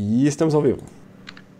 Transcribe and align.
E 0.00 0.28
estamos 0.28 0.54
ao 0.54 0.62
vivo. 0.62 0.78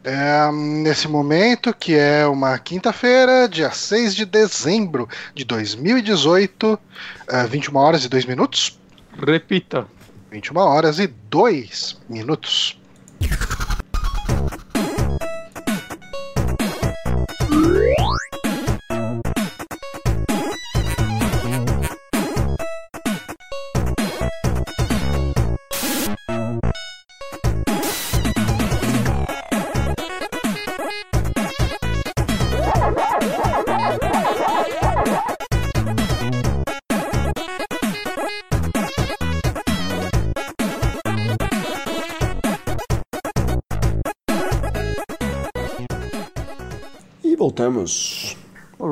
É, 0.04 0.48
nesse 0.52 1.08
momento, 1.08 1.74
que 1.74 1.96
é 1.96 2.24
uma 2.24 2.56
quinta-feira, 2.56 3.48
dia 3.48 3.72
6 3.72 4.14
de 4.14 4.24
dezembro 4.24 5.08
de 5.34 5.44
2018, 5.44 6.78
é, 7.26 7.44
21 7.48 7.76
horas 7.76 8.04
e 8.04 8.08
2 8.08 8.26
minutos. 8.26 8.78
Repita. 9.26 9.88
21 10.30 10.56
horas 10.56 11.00
e 11.00 11.08
2 11.08 11.98
minutos. 12.08 12.77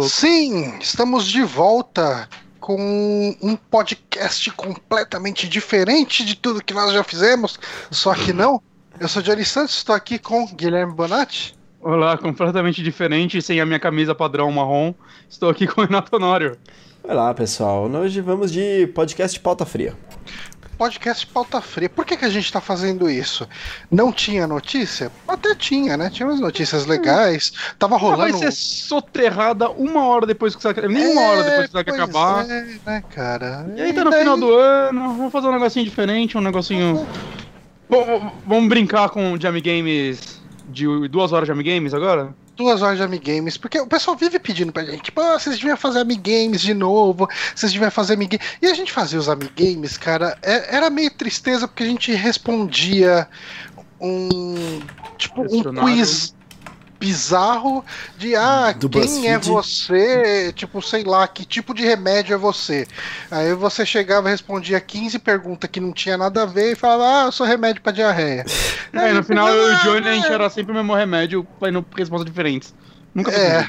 Sim, 0.01 0.79
estamos 0.81 1.27
de 1.27 1.43
volta 1.43 2.29
com 2.59 3.37
um 3.43 3.55
podcast 3.55 4.51
completamente 4.53 5.49
diferente 5.49 6.25
de 6.25 6.35
tudo 6.35 6.65
que 6.65 6.75
nós 6.75 6.93
já 6.93 7.05
fizemos, 7.05 7.59
só 7.91 8.15
que 8.15 8.33
não. 8.33 8.61
Eu 8.99 9.07
sou 9.07 9.23
Johnny 9.23 9.45
Santos, 9.45 9.77
estou 9.77 9.95
aqui 9.95 10.19
com 10.19 10.47
Guilherme 10.47 10.95
Bonatti. 10.95 11.55
Olá, 11.81 12.17
completamente 12.17 12.83
diferente, 12.83 13.41
sem 13.43 13.61
a 13.61 13.67
minha 13.67 13.79
camisa 13.79 14.15
padrão 14.15 14.51
marrom. 14.51 14.95
Estou 15.29 15.51
aqui 15.51 15.67
com 15.67 15.83
o 15.83 15.85
Renato 15.85 16.17
Honório. 16.17 16.57
Olá, 17.05 17.33
pessoal. 17.35 17.89
Hoje 17.89 18.21
vamos 18.21 18.51
de 18.51 18.89
podcast 18.89 19.39
pauta 19.39 19.65
fria. 19.65 19.95
Podcast 20.79 21.27
pauta 21.27 21.61
fria. 21.61 21.89
Por 21.89 22.05
que, 22.05 22.17
que 22.17 22.25
a 22.25 22.29
gente 22.29 22.45
está 22.45 22.61
fazendo 22.61 23.09
isso? 23.09 23.49
Não 23.91 24.13
tinha 24.13 24.47
notícia? 24.47 25.11
Até 25.27 25.55
tinha, 25.55 25.97
né? 25.97 26.11
Tinha 26.11 26.29
umas 26.29 26.39
notícias 26.39 26.85
legais. 26.85 27.53
Tava 27.79 27.95
Ah, 27.97 27.99
rolando. 27.99 28.23
vai 28.23 28.33
ser 28.33 28.53
soterrada 28.53 29.71
uma 29.71 30.07
hora 30.07 30.27
depois 30.27 30.55
que 30.55 30.63
você 30.63 30.73
nem 30.89 31.13
uma 31.13 31.23
hora 31.23 31.43
depois 31.45 31.67
que 31.67 31.73
você 31.73 31.73
vai 31.73 31.85
pois 31.85 32.01
acabar. 32.01 32.51
É, 32.51 32.79
né, 32.85 33.03
cara? 33.15 33.67
E 33.75 33.81
aí 33.81 33.93
tá 33.95 34.05
no 34.05 34.11
daí- 34.11 34.21
final 34.21 34.37
do 34.37 34.55
ano, 34.55 35.15
vamos 35.17 35.33
fazer 35.33 35.49
um 35.49 35.53
negocinho 35.53 35.85
diferente, 35.85 36.37
um 36.37 36.43
negocinho. 36.43 37.07
Bom, 37.89 38.33
vamos 38.47 38.69
brincar 38.69 39.09
com 39.09 39.39
Jam 39.41 39.59
Games 39.61 40.41
de 40.69 41.09
duas 41.09 41.33
horas 41.33 41.49
de 41.49 41.55
Jam 41.55 41.63
Games 41.63 41.95
agora? 41.95 42.35
Duas 42.57 42.83
horas 42.83 42.97
de 42.99 43.05
Amigames, 43.05 43.57
porque 43.57 43.79
o 43.79 43.87
pessoal 43.87 44.17
vive 44.17 44.39
pedindo 44.39 44.73
pra 44.73 44.85
gente, 44.85 45.03
tipo, 45.05 45.21
ah, 45.21 45.39
vocês 45.39 45.57
deviam 45.57 45.77
fazer 45.77 46.01
Amigames 46.01 46.61
de 46.61 46.75
novo, 46.75 47.29
vocês 47.55 47.73
deviam 47.73 47.91
fazer 47.91 48.15
Amigames. 48.15 48.47
E 48.61 48.67
a 48.67 48.75
gente 48.75 48.93
fazia 48.93 49.19
os 49.19 49.29
Amigames, 49.29 49.97
cara, 49.99 50.37
é- 50.43 50.75
era 50.77 50.89
meio 50.91 51.11
tristeza 51.11 51.69
porque 51.69 51.83
a 51.83 51.87
gente 51.87 52.13
respondia 52.13 53.29
um, 54.01 54.81
tipo, 55.19 55.43
um 55.43 55.63
quiz 55.85 56.36
bizarro 56.99 57.85
de, 58.17 58.35
ah, 58.35 58.73
Do 58.73 58.89
quem 58.89 59.29
é 59.29 59.39
BuzzFeed. 59.39 59.47
você, 59.49 60.53
tipo, 60.55 60.81
sei 60.83 61.05
lá, 61.05 61.27
que 61.29 61.45
tipo 61.45 61.75
de 61.75 61.85
remédio 61.85 62.35
é 62.35 62.37
você? 62.37 62.87
Aí 63.31 63.53
você 63.55 63.85
chegava 63.85 64.29
e 64.29 64.31
respondia 64.33 64.81
15 64.81 65.19
perguntas 65.19 65.69
que 65.71 65.81
não 65.81 65.93
tinha 65.93 66.17
nada 66.17 66.43
a 66.43 66.47
ver 66.47 66.73
e 66.73 66.75
falava, 66.77 67.23
ah, 67.23 67.25
eu 67.27 67.33
sou 67.33 67.47
remédio 67.47 67.83
pra 67.83 67.93
diarreia. 67.93 68.45
É, 68.93 69.13
no 69.13 69.23
final 69.23 69.47
"Ah, 69.47 69.51
eu 69.51 69.73
e 69.73 69.75
o 69.75 69.79
Johnny 69.81 70.09
a 70.09 70.15
gente 70.15 70.27
era 70.33 70.49
sempre 70.51 70.73
o 70.73 70.75
mesmo 70.75 70.95
remédio, 70.95 71.47
fazendo 71.61 71.85
respostas 71.97 72.27
diferentes. 72.27 72.75
Nunca 73.15 73.31
foi 73.31 73.41
É. 73.41 73.69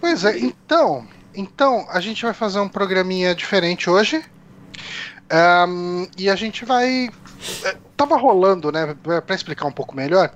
Pois 0.00 0.24
é, 0.24 0.38
então, 0.38 1.06
então 1.34 1.86
a 1.90 2.00
gente 2.00 2.22
vai 2.24 2.32
fazer 2.32 2.58
um 2.60 2.68
programinha 2.68 3.34
diferente 3.34 3.88
hoje. 3.90 4.22
Ahn, 5.30 6.06
e 6.18 6.28
a 6.28 6.34
gente 6.34 6.64
vai. 6.64 7.08
é, 7.64 7.76
Tava 7.96 8.16
rolando, 8.16 8.72
né? 8.72 8.96
Pra 9.26 9.34
explicar 9.34 9.66
um 9.66 9.72
pouco 9.72 9.94
melhor. 9.94 10.32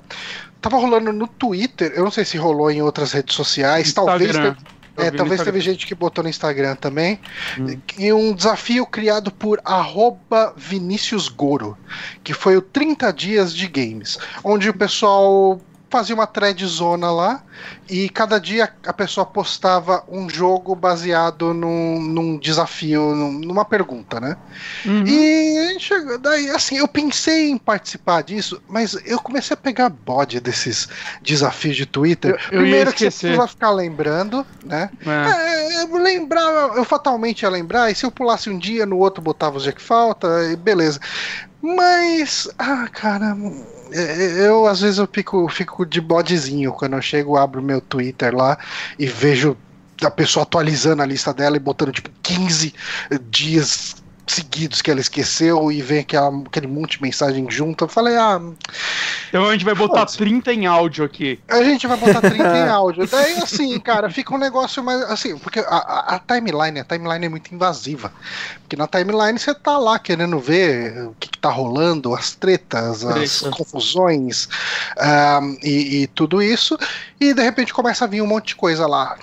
Tava 0.65 0.79
rolando 0.79 1.13
no 1.13 1.27
Twitter, 1.29 1.93
eu 1.95 2.05
não 2.05 2.11
sei 2.11 2.25
se 2.25 2.39
rolou 2.39 2.71
em 2.71 2.81
outras 2.81 3.13
redes 3.13 3.37
sociais, 3.37 3.93
talvez. 3.93 4.31
Instagram. 4.31 4.55
teve- 4.55 4.67
Eu 4.97 5.05
é, 5.05 5.11
talvez 5.11 5.43
teve 5.43 5.61
gente 5.61 5.87
que 5.87 5.95
botou 5.95 6.23
no 6.25 6.31
Instagram 6.31 6.75
também. 6.77 7.21
Hum. 7.59 7.77
E 7.99 8.13
um 8.15 8.33
desafio 8.33 8.87
criado 8.87 9.31
por 9.31 9.61
arroba 9.65 10.55
Vinícius 10.57 11.29
Goro, 11.29 11.77
que 12.23 12.33
foi 12.33 12.57
o 12.57 12.63
30 12.63 13.13
dias 13.13 13.53
de 13.53 13.67
games, 13.67 14.19
onde 14.43 14.71
o 14.71 14.73
pessoal 14.75 15.61
fazia 15.95 16.13
uma 16.15 16.27
thread 16.27 16.67
zona 16.67 17.09
lá 17.13 17.41
e 17.89 18.09
cada 18.09 18.41
dia 18.41 18.69
a 18.85 18.93
pessoa 18.93 19.25
postava 19.25 20.03
um 20.09 20.29
jogo 20.29 20.75
baseado 20.75 21.55
num, 21.55 22.01
num 22.01 22.37
desafio, 22.37 23.15
num- 23.15 23.31
numa 23.39 23.65
pergunta, 23.65 24.19
né? 24.19 24.37
Uhum. 24.85 25.05
E 25.07 25.79
chegou- 25.79 26.19
daí, 26.19 26.51
assim, 26.51 26.79
eu 26.79 26.89
pensei 26.89 27.49
em 27.51 27.57
participar 27.59 28.23
disso, 28.25 28.61
mas 28.67 28.95
eu 29.07 29.21
comecei 29.21 29.55
a 29.55 29.57
pegar 29.57 29.89
bode 29.89 30.41
desses 30.41 30.89
desafios 31.23 31.77
de 31.77 31.87
Twitter. 31.87 32.33
Eu- 32.33 32.39
eu 32.59 32.63
Primeiro 32.63 32.93
que 32.93 32.99
você 32.99 33.11
precisa 33.11 33.47
ficar 33.47 33.71
lembrando, 33.71 34.45
né? 34.65 34.91
É. 35.07 35.45
É, 35.45 35.83
eu 35.85 35.97
lembrava, 35.97 36.75
eu 36.77 36.85
fatalmente 36.85 37.43
ia 37.43 37.51
lembrar, 37.51 37.89
e 37.89 37.95
se 37.95 38.05
eu 38.05 38.11
pulasse 38.11 38.51
um 38.51 38.59
dia, 38.59 38.85
no 38.85 38.99
outro 38.99 39.23
botava 39.23 39.57
os 39.59 39.63
dias 39.63 39.77
que 39.77 39.83
falta, 39.83 40.27
e 40.51 40.57
beleza. 40.57 40.99
Mas, 41.67 42.47
ah, 42.59 42.87
cara, 42.93 43.35
é, 43.91 44.47
eu 44.47 44.67
às 44.67 44.83
vezes 44.83 44.99
eu 44.99 45.09
fico, 45.11 45.49
fico 45.49 45.87
de 45.87 45.99
bodezinho 45.99 46.71
quando 46.71 46.93
eu 46.93 47.01
chego, 47.01 47.39
abro 47.39 47.63
meu 47.63 47.81
Twitter 47.81 48.37
lá 48.37 48.59
e 48.99 49.07
vejo 49.07 49.57
a 50.03 50.11
pessoa 50.11 50.43
atualizando 50.43 51.03
a 51.03 51.07
lista 51.07 51.33
dela 51.33 51.57
e 51.57 51.61
botando 51.61 51.91
tipo 51.91 52.11
15 52.23 52.75
dias 53.31 54.04
seguidos 54.27 54.81
que 54.83 54.91
ela 54.91 55.01
esqueceu 55.01 55.71
e 55.71 55.83
vem 55.83 56.01
aquela, 56.01 56.29
aquele 56.47 56.67
monte 56.67 56.97
de 56.97 57.03
mensagem 57.03 57.47
junto. 57.51 57.85
Eu 57.85 57.89
falei, 57.89 58.17
ah, 58.17 58.41
Então 59.29 59.47
a 59.49 59.53
gente 59.53 59.65
vai 59.65 59.75
botar 59.75 59.99
Foda-se. 60.01 60.17
30 60.19 60.53
em 60.53 60.67
áudio 60.67 61.05
aqui. 61.05 61.39
a 61.49 61.63
gente 61.63 61.87
vai 61.87 61.97
botar 61.97 62.21
30 62.21 62.43
em 62.57 62.69
áudio. 62.71 63.07
Daí, 63.07 63.35
assim, 63.39 63.79
cara, 63.81 64.09
fica 64.11 64.35
um 64.35 64.39
negócio 64.39 64.83
mais. 64.83 65.03
Assim, 65.03 65.37
porque 65.39 65.59
a, 65.61 66.15
a- 66.15 66.19
timeline, 66.21 66.81
a 66.81 66.85
timeline 66.85 67.27
é 67.27 67.29
muito 67.29 67.55
invasiva. 67.55 68.13
Porque 68.63 68.77
na 68.77 68.87
timeline 68.87 69.39
você 69.39 69.55
tá 69.55 69.77
lá 69.79 69.99
querendo 69.99 70.39
ver 70.39 71.07
o 71.09 71.15
que, 71.21 71.29
que 71.29 71.39
tá 71.39 71.51
rolando, 71.51 72.15
as 72.15 72.33
tretas, 72.35 73.05
as 73.05 73.41
Treta. 73.41 73.57
confusões 73.57 74.49
ahm, 74.99 75.57
e, 75.63 76.03
e 76.03 76.07
tudo 76.09 76.43
isso. 76.43 76.79
E 77.21 77.35
de 77.35 77.43
repente 77.43 77.75
começa 77.75 78.05
a 78.05 78.09
vir 78.09 78.23
um 78.23 78.27
monte 78.27 78.49
de 78.49 78.57
coisa 78.57 78.87
lá. 78.87 79.17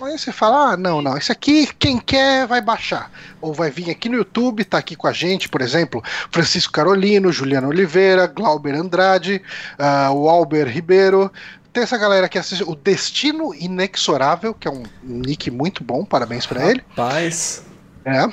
Aí 0.00 0.18
você 0.18 0.30
fala, 0.30 0.72
ah, 0.72 0.76
não, 0.76 1.00
não, 1.00 1.16
esse 1.16 1.32
aqui, 1.32 1.66
quem 1.78 1.98
quer 1.98 2.46
vai 2.46 2.60
baixar. 2.60 3.10
Ou 3.40 3.54
vai 3.54 3.70
vir 3.70 3.90
aqui 3.90 4.08
no 4.10 4.16
YouTube, 4.16 4.62
tá 4.64 4.76
aqui 4.78 4.94
com 4.94 5.06
a 5.06 5.12
gente, 5.12 5.48
por 5.48 5.62
exemplo, 5.62 6.02
Francisco 6.30 6.72
Carolino, 6.72 7.32
Juliano 7.32 7.68
Oliveira, 7.68 8.26
Glauber 8.26 8.74
Andrade, 8.74 9.40
ah, 9.78 10.10
o 10.12 10.28
Albert 10.28 10.68
Ribeiro. 10.68 11.32
Tem 11.72 11.82
essa 11.82 11.96
galera 11.96 12.28
que 12.28 12.38
assiste 12.38 12.62
o 12.62 12.74
Destino 12.74 13.54
Inexorável, 13.54 14.52
que 14.54 14.68
é 14.68 14.70
um 14.70 14.82
nick 15.02 15.50
muito 15.50 15.82
bom, 15.82 16.04
parabéns 16.04 16.44
pra 16.46 16.70
ele. 16.70 16.82
Paz. 16.94 17.62
É. 18.04 18.26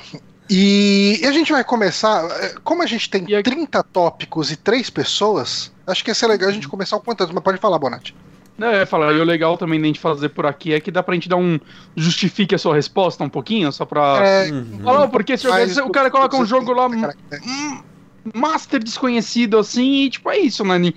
E 0.50 1.22
a 1.26 1.32
gente 1.32 1.50
vai 1.50 1.64
começar, 1.64 2.24
eh, 2.42 2.54
como 2.62 2.82
a 2.82 2.86
gente 2.86 3.08
tem 3.08 3.24
E 3.28 3.34
aqui- 3.34 3.50
30 3.50 3.82
tópicos 3.82 4.50
e 4.52 4.56
3 4.56 4.90
pessoas, 4.90 5.72
acho 5.86 6.04
que 6.04 6.10
ia 6.10 6.14
ser 6.14 6.26
legal 6.26 6.50
a 6.50 6.52
gente 6.52 6.68
começar 6.68 6.98
com 6.98 7.04
quantas, 7.04 7.30
mas 7.30 7.42
pode 7.42 7.58
falar, 7.58 7.78
Bonatti. 7.78 8.14
É, 8.60 8.66
eu 8.66 8.72
ia 8.80 8.86
falar, 8.86 9.12
e 9.12 9.20
o 9.20 9.24
legal 9.24 9.56
também 9.56 9.80
da 9.80 9.86
gente 9.86 9.98
fazer 9.98 10.28
por 10.28 10.46
aqui 10.46 10.72
é 10.72 10.80
que 10.80 10.90
dá 10.90 11.02
pra 11.02 11.14
gente 11.14 11.28
dar 11.28 11.36
um. 11.36 11.58
Justifique 11.96 12.54
a 12.54 12.58
sua 12.58 12.74
resposta 12.74 13.24
um 13.24 13.28
pouquinho, 13.28 13.72
só 13.72 13.84
pra. 13.84 14.22
É, 14.24 14.50
Uhum. 14.50 15.10
Porque 15.10 15.36
se 15.36 15.48
mais 15.48 15.76
o 15.76 15.90
cara 15.90 16.10
coloca 16.10 16.36
um 16.36 16.46
jogo 16.46 16.72
lá. 16.72 16.86
hum, 16.86 17.82
Master 18.34 18.82
desconhecido 18.82 19.58
assim, 19.58 20.04
e 20.04 20.10
tipo, 20.10 20.30
é 20.30 20.38
isso, 20.38 20.64
né? 20.64 20.78
Ni- 20.78 20.94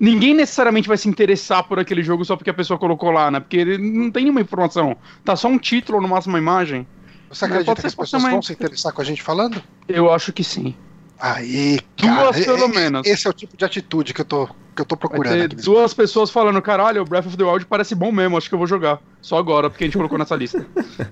Ninguém 0.00 0.32
necessariamente 0.32 0.86
vai 0.86 0.96
se 0.96 1.08
interessar 1.08 1.64
por 1.64 1.78
aquele 1.80 2.04
jogo 2.04 2.24
só 2.24 2.36
porque 2.36 2.50
a 2.50 2.54
pessoa 2.54 2.78
colocou 2.78 3.10
lá, 3.10 3.32
né? 3.32 3.40
Porque 3.40 3.56
ele 3.56 3.78
não 3.78 4.12
tem 4.12 4.22
nenhuma 4.24 4.40
informação. 4.40 4.96
Tá 5.24 5.34
só 5.34 5.48
um 5.48 5.58
título, 5.58 6.00
no 6.00 6.06
máximo 6.06 6.34
uma 6.34 6.38
imagem. 6.38 6.86
Você 7.28 7.46
Mas 7.46 7.52
acredita 7.52 7.80
que 7.80 7.86
as 7.88 7.94
pessoas 7.96 8.22
também. 8.22 8.32
vão 8.34 8.42
se 8.42 8.52
interessar 8.52 8.92
com 8.92 9.02
a 9.02 9.04
gente 9.04 9.22
falando? 9.22 9.60
Eu 9.88 10.12
acho 10.12 10.32
que 10.32 10.44
sim. 10.44 10.74
Aí, 11.20 11.80
cara, 11.96 12.30
Duas 12.32 12.44
pelo 12.44 12.68
menos. 12.68 13.06
esse 13.06 13.26
é 13.26 13.30
o 13.30 13.32
tipo 13.32 13.56
de 13.56 13.64
atitude 13.64 14.14
que 14.14 14.20
eu 14.20 14.24
tô, 14.24 14.46
que 14.46 14.82
eu 14.82 14.84
tô 14.84 14.94
Vai 14.94 15.00
procurando. 15.00 15.32
ter 15.34 15.44
aqui 15.46 15.56
nesse- 15.56 15.66
duas 15.66 15.92
pessoas 15.92 16.30
falando, 16.30 16.62
caralho, 16.62 17.02
o 17.02 17.04
Breath 17.04 17.26
of 17.26 17.36
the 17.36 17.42
Wild 17.44 17.66
parece 17.66 17.94
bom 17.94 18.12
mesmo, 18.12 18.36
acho 18.38 18.48
que 18.48 18.54
eu 18.54 18.58
vou 18.58 18.68
jogar. 18.68 19.00
Só 19.20 19.36
agora, 19.36 19.68
porque 19.68 19.84
a 19.84 19.86
gente 19.88 19.96
colocou 19.96 20.16
nessa 20.16 20.36
lista. 20.36 20.64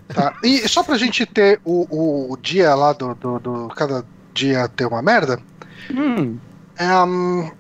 Tá. 0.09 0.35
E 0.45 0.69
só 0.69 0.83
pra 0.85 0.97
gente 0.97 1.27
ter 1.27 1.61
o, 1.65 2.33
o 2.33 2.37
dia 2.37 2.75
lá 2.75 2.93
do, 2.93 3.15
do, 3.17 3.39
do- 3.41 3.69
Cada 3.75 4.05
dia 4.33 4.69
ter 4.69 4.87
uma 4.87 5.03
merda, 5.03 5.41
hum, 5.93 6.37
é, 6.79 7.03
hum, 7.03 7.51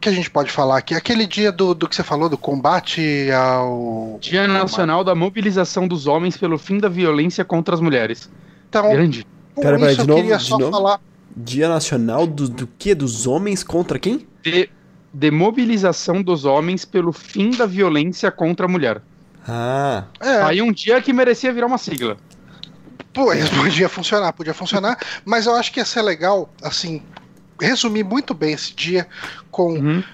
que 0.00 0.08
a 0.10 0.12
gente 0.12 0.30
pode 0.30 0.50
falar 0.50 0.76
aqui? 0.76 0.94
Aquele 0.94 1.26
dia 1.26 1.50
do, 1.50 1.72
do 1.74 1.88
que 1.88 1.96
você 1.96 2.02
falou, 2.02 2.28
do 2.28 2.36
combate 2.36 3.30
ao. 3.32 4.18
Dia 4.20 4.46
Nacional 4.46 5.02
da 5.02 5.14
Mobilização 5.14 5.88
dos 5.88 6.06
Homens 6.06 6.36
pelo 6.36 6.58
Fim 6.58 6.78
da 6.78 6.88
Violência 6.88 7.42
contra 7.44 7.74
as 7.74 7.80
Mulheres. 7.80 8.28
Então, 8.68 8.90
Grande. 8.90 9.26
com 9.54 9.62
Pera, 9.62 9.78
pera, 9.78 9.94
de 9.94 10.00
eu 10.00 10.06
novo, 10.06 10.20
queria 10.20 10.36
de 10.36 10.44
só 10.44 10.58
novo? 10.58 10.70
falar. 10.72 11.00
Dia 11.36 11.68
Nacional 11.68 12.26
do, 12.26 12.48
do 12.48 12.66
quê? 12.78 12.94
Dos 12.94 13.26
homens 13.26 13.62
contra 13.62 13.98
quem? 13.98 14.26
De 14.42 14.70
Demobilização 15.12 16.22
dos 16.22 16.44
homens 16.44 16.84
pelo 16.84 17.12
fim 17.12 17.50
da 17.50 17.64
violência 17.66 18.30
contra 18.30 18.66
a 18.66 18.68
mulher. 18.68 19.00
Ah, 19.48 20.04
É, 20.20 20.42
Aí 20.42 20.62
um 20.62 20.72
dia 20.72 21.00
que 21.00 21.12
merecia 21.12 21.52
virar 21.52 21.66
uma 21.66 21.78
sigla. 21.78 22.16
pô, 23.14 23.28
podia 23.62 23.88
funcionar, 23.88 24.32
podia 24.32 24.52
funcionar, 24.52 24.98
mas 25.24 25.46
eu 25.46 25.54
acho 25.54 25.72
que 25.72 25.80
ia 25.80 25.84
ser 25.84 26.02
legal, 26.02 26.52
assim, 26.62 27.00
resumir 27.60 28.02
muito 28.04 28.34
bem 28.34 28.52
esse 28.52 28.74
dia 28.74 29.06
com 29.50 29.72
Uhum. 29.72 30.04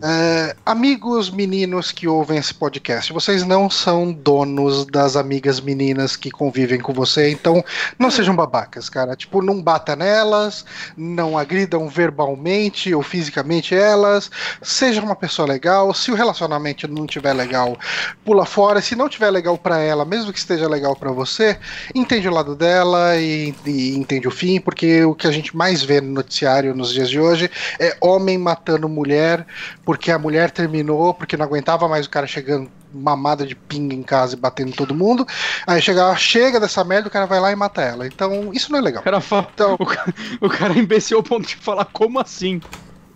É, 0.00 0.56
amigos 0.64 1.30
meninos 1.30 1.92
que 1.92 2.08
ouvem 2.08 2.38
esse 2.38 2.52
podcast, 2.52 3.12
vocês 3.12 3.44
não 3.44 3.68
são 3.68 4.12
donos 4.12 4.86
das 4.86 5.16
amigas 5.16 5.60
meninas 5.60 6.16
que 6.16 6.30
convivem 6.30 6.80
com 6.80 6.92
você, 6.92 7.30
então 7.30 7.62
não 7.98 8.10
sejam 8.10 8.34
babacas, 8.34 8.88
cara. 8.88 9.14
Tipo, 9.14 9.42
não 9.42 9.62
bata 9.62 9.94
nelas, 9.94 10.64
não 10.96 11.36
agridam 11.36 11.88
verbalmente 11.88 12.92
ou 12.94 13.02
fisicamente 13.02 13.74
elas. 13.74 14.30
Seja 14.60 15.02
uma 15.02 15.14
pessoa 15.14 15.46
legal. 15.46 15.92
Se 15.94 16.10
o 16.10 16.14
relacionamento 16.14 16.88
não 16.88 17.06
tiver 17.06 17.34
legal, 17.34 17.78
pula 18.24 18.46
fora. 18.46 18.80
Se 18.80 18.96
não 18.96 19.08
tiver 19.08 19.30
legal 19.30 19.58
pra 19.58 19.78
ela, 19.78 20.04
mesmo 20.04 20.32
que 20.32 20.38
esteja 20.38 20.68
legal 20.68 20.96
pra 20.96 21.12
você, 21.12 21.58
entende 21.94 22.26
o 22.26 22.32
lado 22.32 22.56
dela 22.56 23.16
e, 23.16 23.54
e 23.66 23.94
entende 23.94 24.26
o 24.26 24.32
fim, 24.32 24.60
porque 24.60 25.04
o 25.04 25.14
que 25.14 25.26
a 25.26 25.32
gente 25.32 25.56
mais 25.56 25.82
vê 25.82 26.00
no 26.00 26.12
noticiário 26.12 26.74
nos 26.74 26.92
dias 26.92 27.10
de 27.10 27.20
hoje 27.20 27.50
é 27.78 27.96
homem 28.00 28.38
matando 28.38 28.88
mulher 28.88 29.46
porque 29.84 30.10
a 30.10 30.18
mulher 30.18 30.50
terminou, 30.50 31.12
porque 31.14 31.36
não 31.36 31.44
aguentava 31.44 31.88
mais 31.88 32.06
o 32.06 32.10
cara 32.10 32.26
chegando 32.26 32.70
mamada 32.94 33.46
de 33.46 33.54
pinga 33.54 33.94
em 33.94 34.02
casa 34.02 34.34
e 34.34 34.38
batendo 34.38 34.68
em 34.68 34.72
todo 34.74 34.94
mundo. 34.94 35.26
Aí 35.66 35.80
chega, 35.82 36.14
chega 36.16 36.60
dessa 36.60 36.84
merda, 36.84 37.08
o 37.08 37.10
cara 37.10 37.26
vai 37.26 37.40
lá 37.40 37.50
e 37.50 37.56
mata 37.56 37.82
ela. 37.82 38.06
Então, 38.06 38.52
isso 38.52 38.70
não 38.70 38.78
é 38.78 38.82
legal. 38.82 39.00
O 39.02 39.04
cara, 39.04 39.20
fala, 39.20 39.48
Então- 39.54 39.76
o, 39.78 39.86
cara, 39.86 40.14
o 40.40 40.48
cara 40.48 40.74
é 40.74 40.78
imbecil 40.78 41.16
ao 41.16 41.22
ponto 41.22 41.48
de 41.48 41.56
falar 41.56 41.86
como 41.86 42.20
assim 42.20 42.60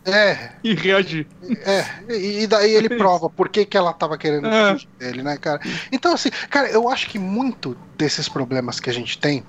É, 0.04 0.50
e 0.64 0.72
reagir. 0.74 1.26
é. 1.64 1.84
E, 2.08 2.46
daí 2.46 2.72
ele 2.72 2.88
prova 2.96 3.28
por 3.28 3.48
que, 3.48 3.64
que 3.66 3.76
ela 3.76 3.92
tava 3.92 4.16
querendo 4.16 4.46
É. 4.46 4.76
dele, 4.98 5.22
né, 5.22 5.36
cara? 5.36 5.60
Então, 5.92 6.14
assim, 6.14 6.30
cara, 6.48 6.68
eu 6.70 6.88
acho 6.88 7.08
que 7.08 7.18
muito 7.18 7.76
desses 7.98 8.28
problemas 8.28 8.78
que 8.78 8.88
a 8.88 8.92
gente 8.92 9.18
tem 9.18 9.42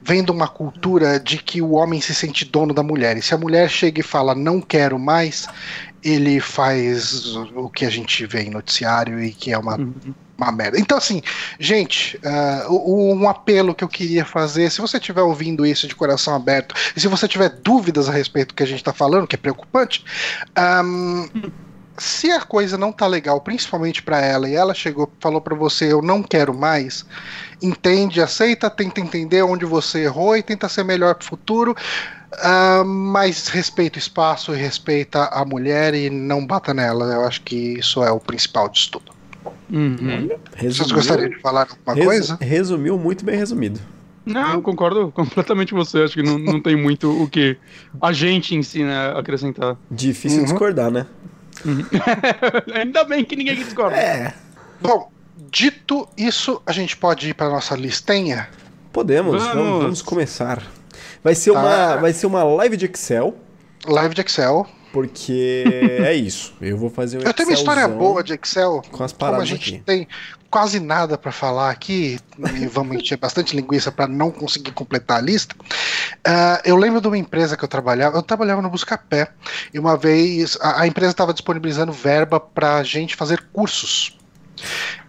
vem 0.00 0.24
de 0.24 0.30
uma 0.30 0.48
cultura 0.48 1.18
de 1.20 1.36
que 1.38 1.60
o 1.60 1.72
homem 1.72 2.00
se 2.00 2.14
sente 2.14 2.44
dono 2.44 2.72
da 2.72 2.82
mulher. 2.82 3.16
E 3.16 3.22
se 3.22 3.34
a 3.34 3.38
mulher 3.38 3.68
chega 3.68 4.00
e 4.00 4.04
fala, 4.04 4.34
não 4.34 4.60
quero 4.60 4.98
mais, 4.98 5.46
ele 6.10 6.40
faz 6.40 7.24
o 7.54 7.70
que 7.70 7.84
a 7.84 7.90
gente 7.90 8.26
vê 8.26 8.42
em 8.42 8.50
noticiário 8.50 9.20
e 9.22 9.32
que 9.34 9.52
é 9.52 9.58
uma 9.58 9.76
Uhum. 9.76 10.14
uma 10.40 10.52
merda. 10.52 10.78
Então, 10.78 10.96
assim, 10.96 11.20
gente, 11.58 12.16
o- 12.68 13.12
um 13.12 13.28
apelo 13.28 13.74
que 13.74 13.82
eu 13.82 13.88
queria 13.88 14.24
fazer, 14.24 14.70
se 14.70 14.80
você 14.80 14.96
estiver 14.98 15.22
ouvindo 15.22 15.66
isso 15.66 15.88
de 15.88 15.96
coração 15.96 16.32
aberto, 16.34 16.74
e 16.96 17.00
se 17.00 17.08
você 17.08 17.26
tiver 17.26 17.48
dúvidas 17.48 18.08
a 18.08 18.12
respeito 18.12 18.48
do 18.50 18.54
que 18.54 18.62
a 18.62 18.66
gente 18.66 18.84
tá 18.84 18.92
falando, 18.92 19.26
que 19.26 19.34
é 19.34 19.38
preocupante, 19.38 20.04
ahm, 20.56 21.26
se 22.00 22.30
a 22.30 22.40
coisa 22.40 22.78
não 22.78 22.92
tá 22.92 23.06
legal, 23.08 23.40
principalmente 23.40 24.02
pra 24.02 24.20
ela, 24.20 24.48
e 24.48 24.54
ela 24.54 24.72
chegou 24.74 25.12
falou 25.20 25.40
pra 25.40 25.56
você, 25.56 25.92
eu 25.92 26.00
não 26.00 26.22
quero 26.22 26.54
mais, 26.54 27.04
entende, 27.62 28.20
aceita, 28.22 28.70
tenta 28.70 29.00
entender 29.00 29.42
onde 29.42 29.64
você 29.64 30.04
errou 30.04 30.36
e 30.36 30.42
tenta 30.42 30.68
ser 30.68 30.84
melhor 30.84 31.16
pro 31.16 31.26
futuro. 31.28 31.74
Ah, 32.32 32.82
mas 32.84 33.48
respeita 33.48 33.96
o 33.96 33.98
espaço 33.98 34.54
e 34.54 34.56
respeita 34.56 35.24
a 35.26 35.44
mulher 35.44 35.94
e 35.94 36.10
não 36.10 36.46
bata 36.46 36.72
nela. 36.74 37.06
Eu 37.14 37.24
acho 37.26 37.42
que 37.42 37.56
isso 37.78 38.02
é 38.04 38.10
o 38.10 38.20
principal 38.20 38.68
disso 38.68 38.90
tudo. 38.92 39.12
Uhum. 39.70 40.28
Vocês 40.56 40.78
resumiu, 40.78 40.94
gostariam 40.94 41.30
de 41.30 41.38
falar 41.40 41.68
alguma 41.86 41.94
resu- 41.94 42.06
coisa? 42.06 42.38
resumiu 42.40 42.98
muito 42.98 43.24
bem 43.24 43.36
resumido. 43.36 43.80
Não, 44.26 44.54
eu 44.54 44.62
concordo 44.62 45.10
completamente 45.16 45.72
com 45.72 45.78
você. 45.78 46.02
Acho 46.02 46.14
que 46.14 46.22
não, 46.22 46.38
não 46.38 46.60
tem 46.60 46.76
muito 46.76 47.10
o 47.22 47.28
que 47.28 47.56
a 48.00 48.12
gente 48.12 48.54
ensina 48.54 49.12
a 49.12 49.20
acrescentar. 49.20 49.76
Difícil 49.90 50.40
Uhum. 50.40 50.44
discordar, 50.44 50.90
né? 50.90 51.06
Ainda 52.74 53.04
bem 53.04 53.24
que 53.24 53.34
ninguém 53.36 53.56
discorda. 53.56 53.96
É. 53.96 54.34
Bom, 54.80 55.10
dito 55.50 56.08
isso, 56.16 56.60
a 56.66 56.72
gente 56.72 56.96
pode 56.96 57.30
ir 57.30 57.34
para 57.34 57.48
nossa 57.48 57.74
listinha. 57.74 58.48
Podemos, 58.92 59.42
vamos, 59.42 59.54
Vamos. 59.54 59.82
vamos 59.82 60.02
começar. 60.02 60.62
Vai 61.28 61.34
ser, 61.34 61.52
Tá. 61.52 61.58
uma, 61.60 61.96
vai 61.96 62.12
ser 62.14 62.26
uma 62.26 62.42
live 62.42 62.74
de 62.76 62.86
Excel, 62.86 63.36
Live 63.86 64.14
de 64.14 64.22
Excel. 64.22 64.66
porque 64.90 65.62
é 66.02 66.14
isso. 66.14 66.54
Eu 66.58 66.78
vou 66.78 66.88
fazer 66.88 67.18
um 67.18 67.20
Eu 67.20 67.34
tenho 67.34 67.50
uma 67.50 67.54
história 67.54 67.86
boa 67.86 68.22
de 68.24 68.32
Excel. 68.32 68.80
com 68.90 69.04
as 69.04 69.12
Como 69.12 69.28
a 69.28 69.30
paradas 69.32 69.46
gente 69.48 69.74
aqui. 69.74 69.82
tem 69.84 70.08
quase 70.50 70.80
nada 70.80 71.18
para 71.18 71.30
falar 71.30 71.68
aqui, 71.70 72.18
e 72.58 72.66
vamos 72.66 72.96
encher 72.96 73.18
bastante 73.18 73.54
linguiça 73.54 73.92
para 73.92 74.06
não 74.08 74.30
conseguir 74.30 74.72
completar 74.72 75.18
a 75.18 75.20
lista. 75.20 75.54
ah, 76.26 76.62
eu 76.64 76.76
lembro 76.76 76.98
de 77.02 77.06
uma 77.08 77.18
empresa 77.18 77.58
que 77.58 77.62
eu 77.64 77.68
trabalhava, 77.68 78.16
eu 78.16 78.22
trabalhava 78.22 78.62
no 78.62 78.70
Buscapé, 78.70 79.28
e 79.74 79.78
uma 79.78 79.98
vez 79.98 80.56
a, 80.62 80.80
a 80.80 80.86
empresa 80.86 81.10
estava 81.10 81.34
disponibilizando 81.34 81.92
verba 81.92 82.40
para 82.40 82.82
gente 82.82 83.14
fazer 83.16 83.44
cursos. 83.52 84.16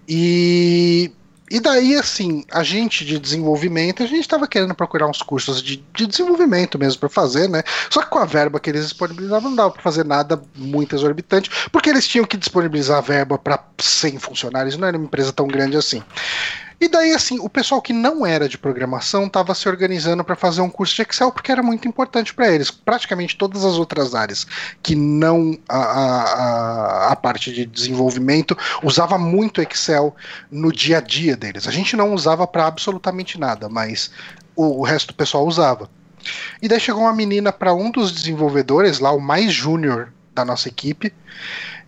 E, 0.07 1.11
e 1.49 1.59
daí, 1.59 1.95
assim, 1.95 2.45
a 2.51 2.63
gente 2.63 3.03
de 3.03 3.19
desenvolvimento, 3.19 4.03
a 4.03 4.05
gente 4.05 4.21
estava 4.21 4.47
querendo 4.47 4.75
procurar 4.75 5.07
uns 5.07 5.21
cursos 5.21 5.61
de, 5.61 5.83
de 5.95 6.07
desenvolvimento 6.07 6.77
mesmo 6.77 6.99
para 6.99 7.09
fazer, 7.09 7.49
né? 7.49 7.63
Só 7.89 8.01
que 8.01 8.09
com 8.09 8.19
a 8.19 8.25
verba 8.25 8.59
que 8.59 8.69
eles 8.69 8.83
disponibilizavam, 8.83 9.49
não 9.49 9.55
dava 9.55 9.71
para 9.71 9.81
fazer 9.81 10.05
nada 10.05 10.41
muito 10.55 10.95
exorbitante, 10.95 11.49
porque 11.71 11.89
eles 11.89 12.07
tinham 12.07 12.25
que 12.25 12.37
disponibilizar 12.37 13.01
verba 13.01 13.37
para 13.37 13.63
100 13.79 14.19
funcionários, 14.19 14.77
não 14.77 14.87
era 14.87 14.97
uma 14.97 15.05
empresa 15.05 15.33
tão 15.33 15.47
grande 15.47 15.77
assim. 15.77 16.03
E 16.81 16.87
daí, 16.87 17.11
assim, 17.11 17.39
o 17.39 17.49
pessoal 17.49 17.81
que 17.81 17.91
não 17.91 18.25
era 18.25 18.47
de 18.47 18.57
programação 18.57 19.25
estava 19.25 19.53
se 19.53 19.67
organizando 19.67 20.23
para 20.23 20.35
fazer 20.35 20.61
um 20.61 20.69
curso 20.69 20.95
de 20.95 21.01
Excel, 21.01 21.31
porque 21.31 21.51
era 21.51 21.61
muito 21.61 21.87
importante 21.87 22.33
para 22.33 22.49
eles. 22.49 22.71
Praticamente 22.71 23.37
todas 23.37 23.65
as 23.65 23.75
outras 23.75 24.15
áreas 24.15 24.47
que 24.81 24.95
não 24.95 25.57
a, 25.67 25.77
a, 25.77 27.11
a, 27.11 27.15
parte 27.17 27.51
de 27.51 27.65
desenvolvimento 27.65 28.57
usava 28.81 29.17
muito 29.17 29.61
Excel 29.61 30.15
no 30.49 30.71
dia 30.71 30.99
a 30.99 31.01
dia 31.01 31.35
deles. 31.35 31.67
A 31.67 31.71
gente 31.71 31.97
não 31.97 32.13
usava 32.13 32.47
para 32.47 32.65
absolutamente 32.67 33.37
nada, 33.37 33.67
mas 33.67 34.09
o, 34.55 34.79
o 34.79 34.83
resto 34.83 35.07
do 35.07 35.15
pessoal 35.15 35.45
usava. 35.45 35.89
E 36.61 36.67
daí 36.67 36.79
chegou 36.79 37.03
uma 37.03 37.13
menina 37.13 37.51
para 37.51 37.73
um 37.73 37.91
dos 37.91 38.11
desenvolvedores, 38.11 38.99
lá 38.99 39.11
o 39.11 39.19
mais 39.19 39.53
júnior 39.53 40.13
da 40.33 40.45
nossa 40.45 40.69
equipe, 40.69 41.13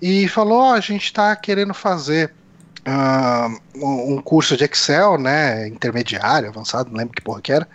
e 0.02 0.28
falou: 0.28 0.60
Ó, 0.60 0.74
a 0.74 0.80
gente 0.80 1.06
está 1.06 1.34
querendo 1.36 1.74
fazer 1.74 2.34
um 3.76 4.16
um 4.16 4.22
curso 4.22 4.58
de 4.58 4.64
Excel, 4.64 5.18
né? 5.18 5.68
Intermediário, 5.68 6.50
avançado, 6.50 6.90
não 6.90 6.98
lembro 6.98 7.14
que 7.14 7.22
porra 7.22 7.42
que 7.42 7.52
era. 7.52 7.68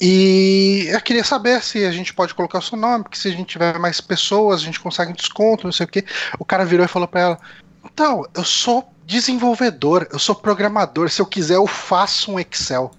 E 0.00 0.88
eu 0.90 1.00
queria 1.00 1.22
saber 1.22 1.62
se 1.62 1.84
a 1.84 1.92
gente 1.92 2.12
pode 2.12 2.34
colocar 2.34 2.58
o 2.58 2.62
seu 2.62 2.76
nome, 2.76 3.04
porque 3.04 3.16
se 3.18 3.28
a 3.28 3.30
gente 3.30 3.46
tiver 3.46 3.78
mais 3.78 4.00
pessoas, 4.00 4.60
a 4.60 4.64
gente 4.64 4.80
consegue 4.80 5.12
um 5.12 5.14
desconto, 5.14 5.64
não 5.64 5.72
sei 5.72 5.84
o 5.84 5.88
quê. 5.88 6.04
O 6.38 6.44
cara 6.44 6.64
virou 6.64 6.84
e 6.84 6.88
falou 6.88 7.06
pra 7.06 7.20
ela: 7.20 7.38
Então, 7.84 8.26
eu 8.34 8.44
sou 8.44 8.92
desenvolvedor, 9.06 10.08
eu 10.12 10.18
sou 10.18 10.34
programador, 10.34 11.08
se 11.08 11.20
eu 11.20 11.26
quiser 11.26 11.56
eu 11.56 11.66
faço 11.66 12.32
um 12.32 12.40
Excel. 12.40 12.90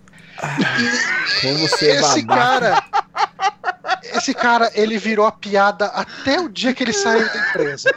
Como 1.41 1.57
você 1.67 1.91
é 1.91 1.95
Esse 1.99 2.21
babaca. 2.21 2.59
cara. 2.59 2.83
Esse 4.15 4.33
cara, 4.33 4.71
ele 4.73 4.97
virou 4.97 5.25
a 5.25 5.31
piada 5.31 5.87
até 5.87 6.39
o 6.39 6.49
dia 6.49 6.73
que 6.73 6.83
ele 6.83 6.93
saiu 6.93 7.27
da 7.27 7.49
empresa. 7.49 7.93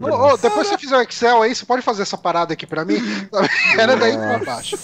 Ô, 0.00 0.36
depois 0.38 0.66
você 0.68 0.78
fizer 0.78 0.96
o 0.96 1.02
Excel 1.02 1.42
aí, 1.42 1.54
você 1.54 1.64
pode 1.66 1.82
fazer 1.82 2.02
essa 2.02 2.16
parada 2.16 2.54
aqui 2.54 2.66
pra 2.66 2.84
mim? 2.84 2.96
Era 3.78 3.96
daí 3.96 4.16
pra 4.16 4.38
baixo. 4.38 4.78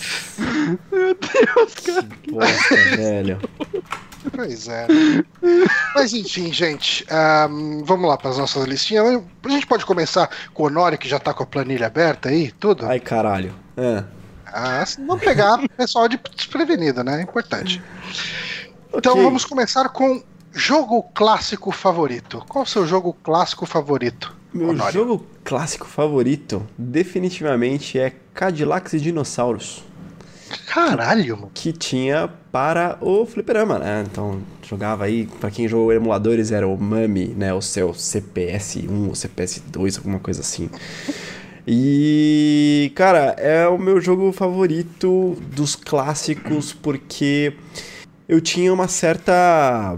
Bosta, 2.31 2.77
velho. 2.97 3.41
Pois 4.35 4.69
é. 4.69 4.87
Mas 5.95 6.13
enfim, 6.13 6.53
gente, 6.53 7.07
ahn, 7.11 7.83
vamos 7.85 8.09
lá 8.09 8.17
para 8.17 8.31
as 8.31 8.39
nossas 8.39 8.65
listinhas. 8.67 9.23
A 9.45 9.49
gente 9.49 9.67
pode 9.67 9.87
começar 9.87 10.29
com 10.53 10.65
o 10.65 10.67
Honório, 10.67 10.99
que 10.99 11.09
já 11.09 11.19
tá 11.19 11.33
com 11.33 11.43
a 11.45 11.47
planilha 11.47 11.87
aberta 11.87 12.29
aí, 12.29 12.51
tudo? 12.53 12.87
Ai, 12.87 13.01
caralho. 13.01 13.55
Ah, 13.77 14.05
Ah, 14.47 14.83
assim, 14.83 15.07
vamos 15.07 15.23
pegar 15.25 15.61
o 15.63 15.69
pessoal 15.77 16.09
de 16.09 16.19
desprevenido, 16.35 17.03
né? 17.05 17.21
É 17.21 17.23
importante. 17.23 17.83
Então 18.93 19.15
vamos 19.23 19.45
começar 19.45 19.89
com 19.91 20.23
jogo 20.53 21.03
clássico 21.15 21.71
favorito. 21.71 22.45
Qual 22.49 22.65
o 22.65 22.67
seu 22.67 22.87
jogo 22.87 23.17
clássico 23.23 23.65
favorito? 23.65 24.36
Meu 24.57 24.71
Honório? 24.71 24.93
jogo 24.93 25.27
clássico 25.45 25.87
favorito 25.87 26.67
definitivamente 26.77 27.99
é 27.99 28.13
Cadillacs 28.35 28.95
e 28.95 29.01
Dinossauros. 29.01 29.85
Caralho, 30.67 31.37
mano. 31.37 31.51
que 31.53 31.73
tinha 31.73 32.29
para 32.53 32.99
o 33.01 33.27
fliperama, 33.27 33.79
né? 33.79 34.05
Então, 34.11 34.41
jogava 34.63 35.05
aí, 35.05 35.27
pra 35.41 35.51
quem 35.51 35.67
jogou 35.67 35.93
emuladores, 35.93 36.53
era 36.53 36.67
o 36.67 36.77
Mami, 36.77 37.35
né? 37.37 37.53
O 37.53 37.61
seu 37.61 37.91
CPS1 37.91 39.09
ou 39.09 39.13
CPS2, 39.13 39.99
alguma 39.99 40.19
coisa 40.21 40.41
assim. 40.41 40.71
E, 41.67 42.93
cara, 42.95 43.35
é 43.39 43.67
o 43.67 43.77
meu 43.77 44.01
jogo 44.01 44.31
favorito 44.33 45.37
dos 45.53 45.75
clássicos 45.75 46.73
porque 46.73 47.55
eu 48.29 48.41
tinha 48.41 48.73
uma 48.73 48.87
certa 48.87 49.97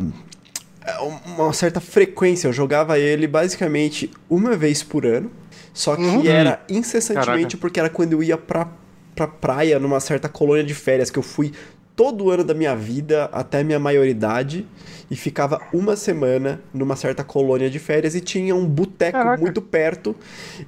uma 1.37 1.52
certa 1.52 1.80
frequência, 1.80 2.49
eu 2.49 2.52
jogava 2.52 2.99
ele 2.99 3.26
basicamente 3.26 4.11
uma 4.28 4.57
vez 4.57 4.83
por 4.83 5.04
ano, 5.07 5.30
só 5.73 5.95
que 5.97 6.02
Uhum. 6.02 6.26
era 6.26 6.61
incessantemente 6.68 7.26
Caraca. 7.42 7.57
porque 7.59 7.80
era 7.80 7.88
quando 7.90 8.12
eu 8.14 8.23
ia 8.23 8.37
pra, 8.37 8.68
pra 9.14 9.26
praia 9.26 9.78
numa 9.78 10.00
certa 10.00 10.28
colônia 10.28 10.64
de 10.64 10.75
férias 10.75 11.11
que 11.11 11.18
eu 11.18 11.23
fui 11.23 11.52
todo 11.95 12.30
ano 12.30 12.45
da 12.45 12.54
minha 12.54 12.76
vida 12.76 13.28
até 13.33 13.64
minha 13.64 13.78
maioridade 13.78 14.64
e 15.11 15.16
ficava 15.16 15.61
uma 15.73 15.97
semana 15.97 16.61
numa 16.73 16.95
certa 16.95 17.25
colônia 17.25 17.68
de 17.68 17.78
férias 17.80 18.14
e 18.14 18.21
tinha 18.21 18.54
um 18.54 18.64
boteco 18.66 19.18
muito 19.38 19.61
perto 19.61 20.14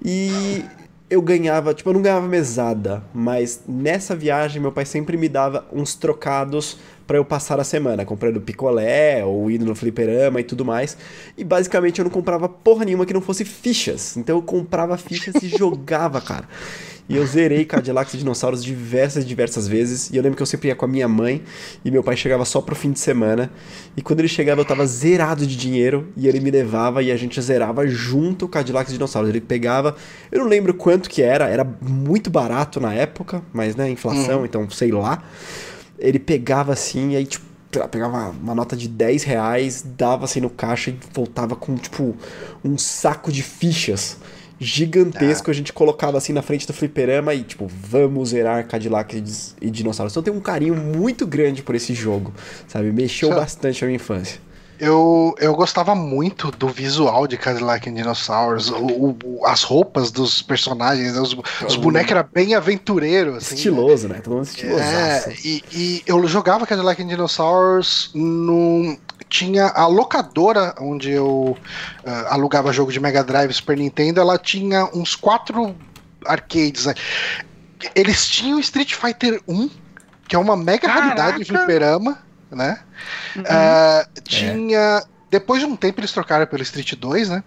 e 0.04 0.64
eu 1.08 1.20
ganhava, 1.20 1.74
tipo, 1.74 1.88
eu 1.90 1.94
não 1.94 2.02
ganhava 2.02 2.26
mesada, 2.28 3.02
mas 3.12 3.62
nessa 3.66 4.14
viagem 4.14 4.60
meu 4.62 4.70
pai 4.72 4.84
sempre 4.84 5.16
me 5.16 5.28
dava 5.28 5.64
uns 5.72 5.94
trocados 5.94 6.78
pra 7.10 7.18
eu 7.18 7.24
passar 7.24 7.58
a 7.58 7.64
semana, 7.64 8.04
comprando 8.04 8.40
picolé 8.40 9.24
ou 9.24 9.50
indo 9.50 9.64
no 9.64 9.74
fliperama 9.74 10.40
e 10.40 10.44
tudo 10.44 10.64
mais. 10.64 10.96
E 11.36 11.42
basicamente 11.42 11.98
eu 11.98 12.04
não 12.04 12.10
comprava 12.10 12.48
porra 12.48 12.84
nenhuma 12.84 13.04
que 13.04 13.12
não 13.12 13.20
fosse 13.20 13.44
fichas. 13.44 14.16
Então 14.16 14.36
eu 14.36 14.42
comprava 14.42 14.96
fichas 14.96 15.34
e 15.42 15.48
jogava, 15.58 16.20
cara. 16.20 16.44
E 17.08 17.16
eu 17.16 17.26
zerei 17.26 17.64
Cadillacs 17.64 18.14
e 18.14 18.18
Dinossauros 18.18 18.62
diversas, 18.62 19.26
diversas 19.26 19.66
vezes. 19.66 20.08
E 20.10 20.16
eu 20.16 20.22
lembro 20.22 20.36
que 20.36 20.42
eu 20.44 20.46
sempre 20.46 20.68
ia 20.68 20.76
com 20.76 20.84
a 20.84 20.88
minha 20.88 21.08
mãe 21.08 21.42
e 21.84 21.90
meu 21.90 22.04
pai 22.04 22.16
chegava 22.16 22.44
só 22.44 22.60
pro 22.60 22.76
fim 22.76 22.92
de 22.92 23.00
semana. 23.00 23.50
E 23.96 24.02
quando 24.02 24.20
ele 24.20 24.28
chegava 24.28 24.60
eu 24.60 24.64
tava 24.64 24.86
zerado 24.86 25.44
de 25.44 25.56
dinheiro 25.56 26.06
e 26.16 26.28
ele 26.28 26.38
me 26.38 26.52
levava 26.52 27.02
e 27.02 27.10
a 27.10 27.16
gente 27.16 27.42
zerava 27.42 27.88
junto 27.88 28.44
o 28.44 28.48
Cadillacs 28.48 28.90
e 28.90 28.94
Dinossauros. 28.94 29.30
Ele 29.30 29.40
pegava, 29.40 29.96
eu 30.30 30.38
não 30.38 30.46
lembro 30.46 30.72
quanto 30.74 31.10
que 31.10 31.22
era, 31.22 31.48
era 31.48 31.64
muito 31.64 32.30
barato 32.30 32.78
na 32.78 32.94
época, 32.94 33.42
mas 33.52 33.74
né, 33.74 33.90
inflação, 33.90 34.44
então 34.44 34.70
sei 34.70 34.92
lá. 34.92 35.24
Ele 36.00 36.18
pegava 36.18 36.72
assim 36.72 37.12
e 37.12 37.16
aí 37.16 37.26
tipo 37.26 37.50
pegava 37.88 38.30
uma 38.30 38.54
nota 38.54 38.76
de 38.76 38.88
10 38.88 39.22
reais, 39.22 39.84
dava 39.96 40.24
assim 40.24 40.40
no 40.40 40.50
caixa 40.50 40.90
e 40.90 40.98
voltava 41.14 41.54
com, 41.54 41.76
tipo, 41.76 42.16
um 42.64 42.76
saco 42.76 43.30
de 43.30 43.44
fichas 43.44 44.16
gigantesco. 44.58 45.50
A 45.50 45.54
gente 45.54 45.72
colocava 45.72 46.18
assim 46.18 46.32
na 46.32 46.42
frente 46.42 46.66
do 46.66 46.72
fliperama 46.72 47.32
e, 47.32 47.42
tipo, 47.42 47.66
vamos 47.66 48.30
zerar 48.30 48.66
Cadillac 48.66 49.24
e 49.60 49.70
dinossauros. 49.70 50.12
Então 50.12 50.20
eu 50.20 50.24
tenho 50.24 50.36
um 50.36 50.40
carinho 50.40 50.76
muito 50.76 51.26
grande 51.26 51.62
por 51.62 51.74
esse 51.74 51.94
jogo, 51.94 52.34
sabe? 52.68 52.92
Mexeu 52.92 53.30
bastante 53.30 53.82
a 53.84 53.86
minha 53.86 53.96
infância. 53.96 54.40
Eu, 54.80 55.34
eu 55.38 55.54
gostava 55.54 55.94
muito 55.94 56.50
do 56.50 56.66
visual 56.68 57.26
de 57.26 57.36
Cadillac 57.36 57.88
and 57.90 57.92
Dinosaurs, 57.94 58.70
o- 58.70 59.14
o- 59.22 59.46
as 59.46 59.62
roupas 59.62 60.10
dos 60.10 60.40
personagens, 60.40 61.14
né? 61.14 61.20
os, 61.20 61.36
os 61.66 61.76
bonecos 61.76 62.12
eram 62.12 62.26
bem 62.32 62.54
aventureiros. 62.54 63.36
Assim, 63.36 63.50
né? 63.50 63.56
Estiloso, 63.56 64.08
né? 64.08 64.20
Todo 64.24 64.36
mundo 64.36 64.46
É, 64.46 64.50
estilosaço. 64.50 65.30
e, 65.46 65.62
e 65.70 66.02
eu 66.06 66.26
jogava 66.26 66.66
Cadillac 66.66 67.02
and 67.02 67.08
Dinosaurs 67.08 68.10
no. 68.14 68.96
Tinha 69.28 69.66
a 69.66 69.86
locadora 69.86 70.74
onde 70.80 71.10
eu 71.12 71.56
ah, 72.04 72.34
alugava 72.34 72.72
jogo 72.72 72.90
de 72.90 72.98
Mega 72.98 73.22
Drive 73.22 73.52
Super 73.52 73.76
Nintendo, 73.76 74.18
ela 74.20 74.36
tinha 74.38 74.86
uns 74.94 75.14
quatro 75.14 75.76
arcades. 76.26 76.86
né? 76.86 76.94
Eles 77.94 78.26
tinham 78.26 78.58
Street 78.58 78.94
Fighter 78.94 79.40
1, 79.46 79.70
que 80.26 80.34
é 80.34 80.38
uma 80.38 80.56
mega 80.56 80.88
Caraca! 80.88 81.00
raridade 81.02 81.38
de 81.38 81.44
fliperama, 81.44 82.18
né? 82.50 82.80
Uhum. 83.36 83.44
Ah, 83.48 84.06
tinha. 84.24 85.02
Depois 85.30 85.60
de 85.60 85.66
um 85.66 85.76
tempo 85.76 86.00
eles 86.00 86.12
trocaram 86.12 86.46
pelo 86.46 86.62
Street 86.62 86.94
2, 86.94 87.28
né? 87.28 87.44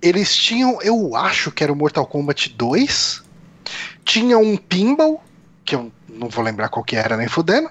Eles 0.00 0.34
tinham, 0.34 0.80
eu 0.80 1.14
acho 1.14 1.50
que 1.50 1.62
era 1.62 1.72
o 1.72 1.76
Mortal 1.76 2.06
Kombat 2.06 2.48
2. 2.50 3.22
Tinha 4.04 4.38
um 4.38 4.56
Pinball, 4.56 5.22
que 5.64 5.74
eu 5.74 5.92
não 6.08 6.28
vou 6.28 6.42
lembrar 6.42 6.70
qual 6.70 6.82
que 6.82 6.96
era 6.96 7.16
nem 7.16 7.28
fudendo. 7.28 7.70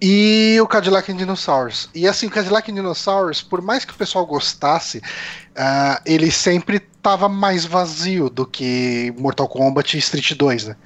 E 0.00 0.56
o 0.60 0.66
Cadillac 0.66 1.10
and 1.10 1.16
Dinosaurs. 1.16 1.88
E 1.94 2.06
assim, 2.06 2.26
o 2.26 2.30
Cadillac 2.30 2.70
and 2.70 2.74
Dinosaurs, 2.74 3.42
por 3.42 3.60
mais 3.60 3.84
que 3.84 3.92
o 3.92 3.96
pessoal 3.96 4.24
gostasse, 4.24 5.02
ah, 5.56 6.00
ele 6.04 6.30
sempre 6.30 6.80
tava 7.06 7.28
mais 7.28 7.64
vazio 7.64 8.28
do 8.28 8.44
que 8.44 9.14
Mortal 9.16 9.48
Kombat 9.48 9.96
e 9.96 10.00
Street 10.00 10.32
2, 10.34 10.66
né? 10.66 10.76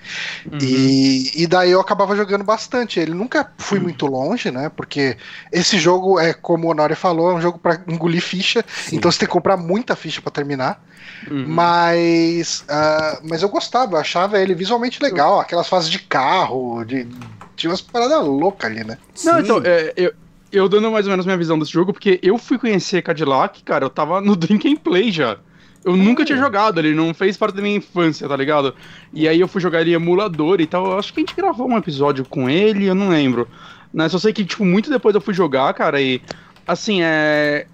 Uhum. 0.51 0.59
E, 0.61 1.43
e 1.43 1.47
daí 1.47 1.71
eu 1.71 1.81
acabava 1.81 2.15
jogando 2.15 2.45
bastante. 2.45 3.01
Ele 3.01 3.15
nunca 3.15 3.51
fui 3.59 3.81
muito 3.81 4.07
longe, 4.07 4.51
né? 4.51 4.69
Porque 4.69 5.17
esse 5.51 5.79
jogo 5.79 6.21
é, 6.21 6.35
como 6.35 6.69
o 6.69 6.71
Honori 6.71 6.95
falou, 6.95 7.31
é 7.31 7.35
um 7.35 7.41
jogo 7.41 7.59
pra 7.59 7.81
engolir 7.89 8.23
ficha. 8.23 8.65
Sim. 8.69 8.97
Então 8.97 9.11
você 9.11 9.21
tem 9.21 9.29
que 9.29 9.33
comprar 9.33 9.57
muita 9.57 9.97
ficha 9.97 10.21
pra 10.21 10.31
terminar. 10.31 10.85
Uhum. 11.29 11.47
Mas, 11.49 12.65
ah, 12.69 13.19
mas 13.23 13.43
eu 13.43 13.49
gostava, 13.49 13.97
eu 13.97 14.01
achava 14.01 14.39
ele 14.39 14.55
visualmente 14.55 15.03
legal. 15.03 15.41
Aquelas 15.41 15.69
fases 15.69 15.91
de 15.91 15.99
carro, 15.99 16.85
de, 16.85 17.09
tinha 17.57 17.71
umas 17.71 17.81
paradas 17.81 18.25
loucas 18.25 18.71
ali, 18.71 18.85
né? 18.85 18.99
Não, 19.25 19.37
Sim. 19.37 19.41
então, 19.41 19.63
é, 19.65 19.93
eu, 19.97 20.13
eu 20.53 20.69
dando 20.69 20.91
mais 20.91 21.07
ou 21.07 21.11
menos 21.11 21.27
minha 21.27 21.37
visão 21.37 21.59
desse 21.59 21.73
jogo, 21.73 21.93
porque 21.93 22.19
eu 22.23 22.37
fui 22.39 22.59
conhecer 22.59 23.03
Cadillac, 23.03 23.63
cara, 23.63 23.85
eu 23.85 23.91
tava 23.91 24.21
no 24.21 24.35
Drink 24.37 24.69
and 24.69 24.77
Play 24.77 25.11
já. 25.11 25.39
Eu 25.83 25.97
nunca 25.97 26.27
tinha 26.27 26.37
jogado, 26.37 26.79
ele 26.79 26.95
não 26.95 27.15
fez 27.15 27.39
parte 27.39 27.55
da 27.55 27.63
minha 27.63 27.77
infância, 27.77 28.29
tá 28.29 28.37
ligado? 28.37 28.75
E 29.15 29.27
aí 29.27 29.41
eu 29.41 29.49
fui 29.49 29.63
jogar 29.63 29.81
ele 29.81 29.93
em 29.93 29.95
emulador 29.95 30.61
e 30.61 30.67
tal. 30.67 30.85
Eu 30.87 30.99
acho 30.99 31.13
que 31.13 31.21
a 31.21 31.23
gente 31.23 31.35
gravou 31.35 31.67
um 31.69 31.79
episódio 31.79 32.25
com 32.27 32.51
ele, 32.51 32.87
eu 32.87 32.95
não 32.95 33.09
lembro. 33.09 33.49
Né? 33.93 34.07
Só 34.09 34.19
sei 34.19 34.33
que, 34.33 34.45
tipo, 34.45 34.63
muito 34.65 34.91
depois 34.91 35.15
eu 35.15 35.23
fui 35.23 35.33
jogar, 35.33 35.73
cara, 35.73 36.01
e 36.01 36.21
assim, 36.67 37.01
é. 37.03 37.67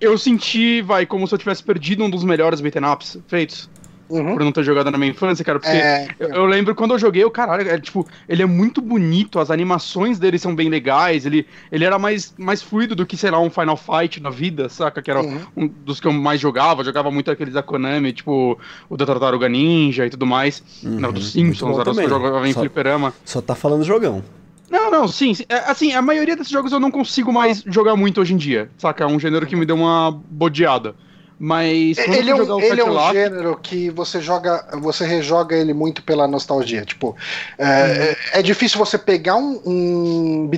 Eu 0.00 0.18
senti, 0.18 0.82
vai, 0.82 1.06
como 1.06 1.26
se 1.26 1.34
eu 1.34 1.38
tivesse 1.38 1.62
perdido 1.62 2.04
um 2.04 2.10
dos 2.10 2.22
melhores 2.24 2.60
beaten 2.60 2.84
ups 2.84 3.18
feitos. 3.26 3.70
Uhum. 4.12 4.34
Por 4.34 4.44
não 4.44 4.52
ter 4.52 4.62
jogado 4.62 4.90
na 4.90 4.98
minha 4.98 5.10
infância, 5.10 5.42
cara. 5.44 5.58
Porque 5.58 5.74
É, 5.74 6.06
eu, 6.20 6.28
eu 6.28 6.44
lembro 6.46 6.74
quando 6.74 6.90
eu 6.92 6.98
joguei, 6.98 7.24
o 7.24 7.30
caralho, 7.30 7.66
é, 7.68 7.80
tipo, 7.80 8.06
ele 8.28 8.42
é 8.42 8.46
muito 8.46 8.82
bonito, 8.82 9.40
as 9.40 9.50
animações 9.50 10.18
dele 10.18 10.38
são 10.38 10.54
bem 10.54 10.68
legais, 10.68 11.24
ele, 11.24 11.46
ele 11.70 11.84
era 11.84 11.98
mais, 11.98 12.34
mais 12.36 12.60
fluido 12.60 12.94
do 12.94 13.06
que, 13.06 13.16
sei 13.16 13.30
lá, 13.30 13.40
um 13.40 13.48
Final 13.48 13.76
Fight 13.76 14.20
na 14.20 14.28
vida, 14.28 14.68
saca? 14.68 15.00
Que 15.00 15.10
era 15.10 15.22
Uhum. 15.22 15.40
um 15.56 15.66
dos 15.66 15.98
que 15.98 16.06
eu 16.06 16.12
mais 16.12 16.40
jogava, 16.40 16.84
jogava 16.84 17.10
muito 17.10 17.30
aqueles 17.30 17.54
da 17.54 17.62
Konami, 17.62 18.12
tipo, 18.12 18.58
o 18.90 18.96
da 18.96 19.06
Tartaruga 19.06 19.48
Ninja 19.48 20.04
e 20.06 20.10
tudo 20.10 20.26
mais. 20.26 20.62
Não, 20.82 21.10
dos 21.10 21.34
Uhum. 21.34 21.42
Muito 21.44 21.56
Simpsons, 21.56 21.78
era 21.78 21.90
os 21.90 21.96
que 21.98 22.04
eu 22.04 22.08
jogava 22.10 22.46
em 22.48 22.52
Só- 22.52 22.60
fliperama. 22.60 23.14
Só 23.24 23.40
tá 23.40 23.54
falando 23.54 23.82
jogão. 23.84 24.22
Não, 24.70 24.90
não, 24.90 25.06
sim, 25.08 25.34
sim. 25.34 25.44
É, 25.48 25.70
assim, 25.70 25.92
a 25.92 26.00
maioria 26.02 26.34
desses 26.36 26.50
jogos 26.52 26.72
eu 26.72 26.80
não 26.80 26.90
consigo 26.90 27.32
mais 27.32 27.62
jogar 27.66 27.94
muito 27.96 28.20
hoje 28.20 28.32
em 28.34 28.36
dia, 28.38 28.70
saca? 28.78 29.04
É 29.04 29.06
um 29.06 29.18
gênero 29.20 29.46
que 29.46 29.54
me 29.56 29.66
deu 29.66 29.76
uma 29.76 30.10
bodeada. 30.30 30.94
Mas 31.44 31.98
Ele 31.98 32.30
é, 32.30 32.34
um, 32.36 32.60
ele 32.60 32.80
é 32.80 32.84
um 32.84 32.86
Cadillac, 32.94 33.12
gênero 33.14 33.58
que 33.60 33.90
você 33.90 34.20
joga, 34.20 34.64
você 34.74 35.04
rejoga 35.04 35.56
ele 35.56 35.74
muito 35.74 36.00
pela 36.00 36.28
nostalgia. 36.28 36.84
Tipo, 36.84 37.16
é, 37.58 38.16
é, 38.34 38.38
é 38.38 38.42
difícil 38.42 38.78
você 38.78 38.96
pegar 38.96 39.34
um, 39.34 39.60
um 39.66 40.48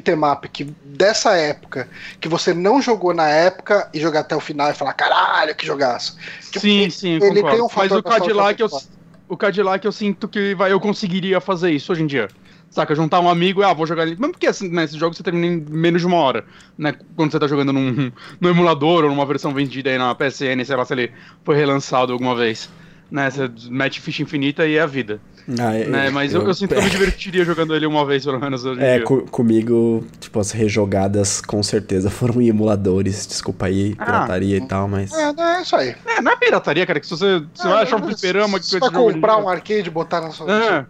que, 0.52 0.64
dessa 0.84 1.34
época, 1.38 1.88
que 2.20 2.28
você 2.28 2.52
não 2.52 2.82
jogou 2.82 3.14
na 3.14 3.26
época, 3.26 3.88
e 3.94 3.98
jogar 3.98 4.20
até 4.20 4.36
o 4.36 4.40
final 4.40 4.70
e 4.70 4.74
falar, 4.74 4.92
caralho, 4.92 5.54
que 5.54 5.64
jogaço. 5.64 6.16
Tipo, 6.52 6.60
sim, 6.60 6.80
ele- 6.82 6.90
sim, 6.90 7.12
ele 7.14 7.20
concordo. 7.20 7.48
tem 7.50 7.60
um 7.60 7.62
Mas 7.62 7.72
fator 7.72 7.98
o 8.00 8.02
Cadillac, 8.02 8.60
eu, 8.60 8.68
o 9.26 9.36
Cadillac 9.38 9.86
eu 9.86 9.92
sinto 9.92 10.28
que 10.28 10.54
vai, 10.54 10.70
eu 10.70 10.80
conseguiria 10.80 11.40
fazer 11.40 11.70
isso 11.70 11.92
hoje 11.92 12.02
em 12.02 12.06
dia. 12.06 12.28
Saca, 12.75 12.93
juntar 12.93 13.21
um 13.21 13.28
amigo 13.31 13.62
e, 13.62 13.64
ah, 13.64 13.73
vou 13.73 13.87
jogar. 13.87 14.04
Mesmo 14.04 14.33
porque, 14.33 14.49
assim, 14.49 14.69
né, 14.69 14.85
jogo 14.88 15.14
você 15.14 15.23
termina 15.23 15.47
em 15.47 15.64
menos 15.71 16.00
de 16.00 16.09
uma 16.09 16.16
hora, 16.16 16.45
né? 16.76 16.93
Quando 17.14 17.31
você 17.31 17.38
tá 17.38 17.47
jogando 17.47 17.73
num, 17.73 18.11
num 18.40 18.49
emulador 18.49 19.04
ou 19.04 19.11
numa 19.11 19.25
versão 19.25 19.54
vendida 19.54 19.90
aí 19.90 19.97
na 19.97 20.12
PSN, 20.12 20.64
sei 20.64 20.75
lá 20.75 20.85
se 20.85 20.93
ele 20.93 21.12
foi 21.45 21.54
relançado 21.54 22.12
alguma 22.12 22.35
vez. 22.35 22.69
Né, 23.14 23.30
você 23.30 23.49
mete 23.71 24.00
ficha 24.00 24.25
infinita 24.25 24.66
e 24.66 24.75
é 24.76 24.80
a 24.80 24.87
vida. 24.87 25.21
Ah, 25.61 25.73
é- 25.73 25.85
né? 25.87 26.11
Mas 26.11 26.35
eu, 26.35 26.42
eu 26.42 26.52
sinto 26.52 26.71
que 26.75 26.80
eu 26.80 26.83
me 26.83 26.90
divertiria 26.90 27.44
jogando 27.44 27.73
ele 27.73 27.87
uma 27.87 28.04
vez, 28.04 28.25
pelo 28.25 28.40
menos, 28.40 28.64
hoje 28.64 28.83
É, 28.83 28.97
dia. 28.97 29.04
co- 29.06 29.23
comigo, 29.30 30.04
tipo, 30.18 30.40
as 30.40 30.50
rejogadas 30.50 31.40
com 31.40 31.62
certeza 31.62 32.11
foram 32.11 32.42
em 32.42 32.49
emuladores. 32.49 33.25
Desculpa 33.25 33.66
aí, 33.66 33.94
Ah. 34.00 34.04
pirataria 34.04 34.56
e 34.56 34.66
tal, 34.66 34.88
mas. 34.88 35.12
É, 35.12 35.33
não, 35.33 35.44
é 35.44 35.62
isso 35.62 35.76
aí. 35.76 35.94
É, 36.04 36.21
não 36.21 36.33
é 36.33 36.37
pirataria, 36.37 36.85
cara, 36.85 36.99
que 36.99 37.06
se 37.06 37.16
você, 37.16 37.40
você 37.54 37.68
vai 37.68 37.85
achar 37.85 38.02
um 38.02 38.04
fliperama 38.04 38.59
que 38.59 38.66
Você 38.66 38.80
vai 38.80 38.90
comprar 38.90 39.37
um 39.37 39.49
arcade 39.49 39.87
e 39.87 39.90
botar 39.92 40.21
na 40.21 40.30
sua. 40.33 40.50
É. 40.52 40.85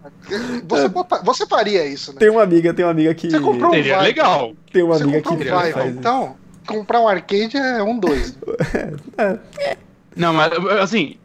Você, 0.66 0.88
você 1.22 1.46
faria 1.46 1.84
isso, 1.86 2.12
né? 2.14 2.20
Tem 2.20 2.30
uma 2.30 2.42
amiga, 2.42 2.72
tem 2.72 2.86
uma 2.86 2.92
amiga 2.92 3.12
que. 3.14 3.30
Você 3.30 3.38
comprou 3.38 3.68
um 3.68 3.74
Seria 3.74 4.00
legal. 4.00 4.54
Tem 4.72 4.82
uma 4.82 4.94
Você 4.96 5.02
amiga 5.02 5.20
que 5.20 5.28
um 5.28 5.44
faz 5.44 5.76
então, 5.88 6.36
comprar 6.66 7.00
um 7.00 7.08
arcade 7.08 7.54
é 7.58 7.82
um 7.82 7.98
dois. 7.98 8.34
Não, 10.16 10.32
mas 10.32 10.52
assim, 10.80 11.16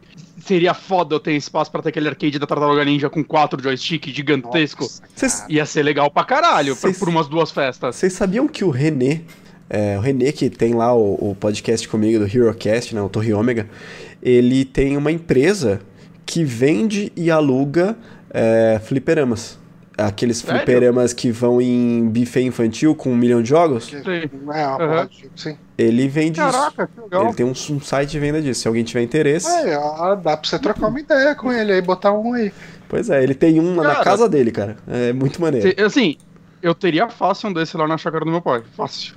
seria 0.50 0.74
foda 0.74 1.14
eu 1.14 1.20
ter 1.20 1.32
espaço 1.36 1.70
pra 1.70 1.80
ter 1.80 1.90
aquele 1.90 2.08
arcade 2.08 2.36
da 2.36 2.44
Tartaruga 2.46 2.84
Ninja 2.84 3.08
com 3.08 3.22
quatro 3.22 3.62
joysticks 3.62 4.12
gigantesco. 4.12 4.82
Nossa, 4.82 5.02
cara. 5.28 5.44
Ia 5.48 5.64
ser 5.64 5.84
legal 5.84 6.10
pra 6.10 6.24
caralho, 6.24 6.74
Cês- 6.74 6.98
por 6.98 7.08
umas 7.08 7.28
duas 7.28 7.52
festas. 7.52 7.94
Vocês 7.94 8.12
sabiam 8.12 8.48
que 8.48 8.64
o 8.64 8.70
René, 8.70 9.20
é, 9.68 9.96
o 9.96 10.00
René 10.00 10.32
que 10.32 10.50
tem 10.50 10.74
lá 10.74 10.92
o, 10.92 11.30
o 11.30 11.36
podcast 11.38 11.88
comigo 11.88 12.18
do 12.18 12.26
HeroCast, 12.26 12.96
né, 12.96 13.00
o 13.00 13.08
Torre 13.08 13.32
Ômega, 13.32 13.68
ele 14.20 14.64
tem 14.64 14.96
uma 14.96 15.12
empresa 15.12 15.80
que 16.26 16.42
vende 16.44 17.12
e 17.16 17.30
aluga 17.30 17.96
é, 18.30 18.80
fliperamas. 18.84 19.56
Aqueles 19.96 20.38
Sério? 20.38 20.56
fliperamas 20.62 21.12
que 21.12 21.30
vão 21.30 21.60
em 21.60 22.08
buffet 22.08 22.42
infantil 22.42 22.94
com 22.94 23.12
um 23.12 23.16
milhão 23.16 23.40
de 23.42 23.50
jogos. 23.50 23.84
Sei. 23.84 24.30
É 24.52 24.66
uma 24.66 25.02
jogo, 25.02 25.10
sim. 25.36 25.56
Ele 25.80 26.08
vende 26.08 26.40
isso. 26.40 26.50
Caraca, 26.50 26.86
que 26.86 27.00
legal. 27.00 27.24
Ele 27.26 27.34
tem 27.34 27.46
um, 27.46 27.50
um 27.52 27.80
site 27.80 28.10
de 28.10 28.18
venda 28.18 28.40
disso. 28.42 28.62
Se 28.62 28.68
alguém 28.68 28.84
tiver 28.84 29.02
interesse. 29.02 29.46
É, 29.48 29.78
ó, 29.78 30.14
dá 30.14 30.36
pra 30.36 30.48
você 30.48 30.58
trocar 30.58 30.88
uma 30.88 31.00
ideia 31.00 31.34
com 31.34 31.52
ele 31.52 31.72
aí, 31.72 31.80
botar 31.80 32.12
um 32.12 32.34
aí. 32.34 32.52
Pois 32.88 33.08
é, 33.08 33.22
ele 33.22 33.34
tem 33.34 33.58
um 33.60 33.76
na 33.76 33.92
Cara. 33.92 34.04
casa 34.04 34.28
dele, 34.28 34.50
cara. 34.50 34.76
É 34.88 35.12
muito 35.12 35.40
maneiro. 35.40 35.68
Se- 35.76 35.82
Assim, 35.82 36.16
eu 36.62 36.74
teria 36.74 37.08
fácil 37.08 37.48
um 37.48 37.52
desse 37.52 37.76
lá 37.76 37.86
na 37.86 37.96
chácara 37.96 38.24
do 38.24 38.30
meu 38.30 38.42
pai. 38.42 38.62
Fácil. 38.76 39.14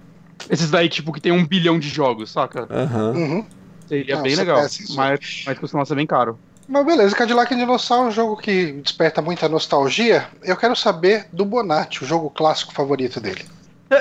Esses 0.50 0.70
daí, 0.70 0.90
tipo, 0.90 1.12
que 1.12 1.22
tem 1.22 1.32
um 1.32 1.46
bilhão 1.46 1.80
de 1.80 1.90
jogos, 1.90 2.32
saca? 2.32 2.68
Aham. 2.70 3.12
Uhum. 3.12 3.46
Seria 3.88 4.16
Não, 4.16 4.24
bem 4.24 4.36
legal. 4.36 4.66
isso. 4.66 4.96
Mas, 4.96 5.44
mas 5.46 5.60
costuma 5.60 5.86
ser 5.86 5.96
bem 5.96 6.08
caro. 6.08 6.38
Mas 6.68 6.86
beleza, 6.86 7.14
Cadillac 7.16 7.54
Dinossauro 7.54 8.06
é 8.06 8.08
um 8.08 8.12
jogo 8.12 8.38
que 8.38 8.72
desperta 8.74 9.22
muita 9.22 9.50
nostalgia. 9.50 10.28
Eu 10.42 10.56
quero 10.56 10.76
saber 10.76 11.26
do 11.34 11.44
Bonatti, 11.44 12.04
o 12.04 12.08
jogo 12.08 12.30
clássico 12.30 12.74
favorito 12.74 13.20
dele. 13.20 13.44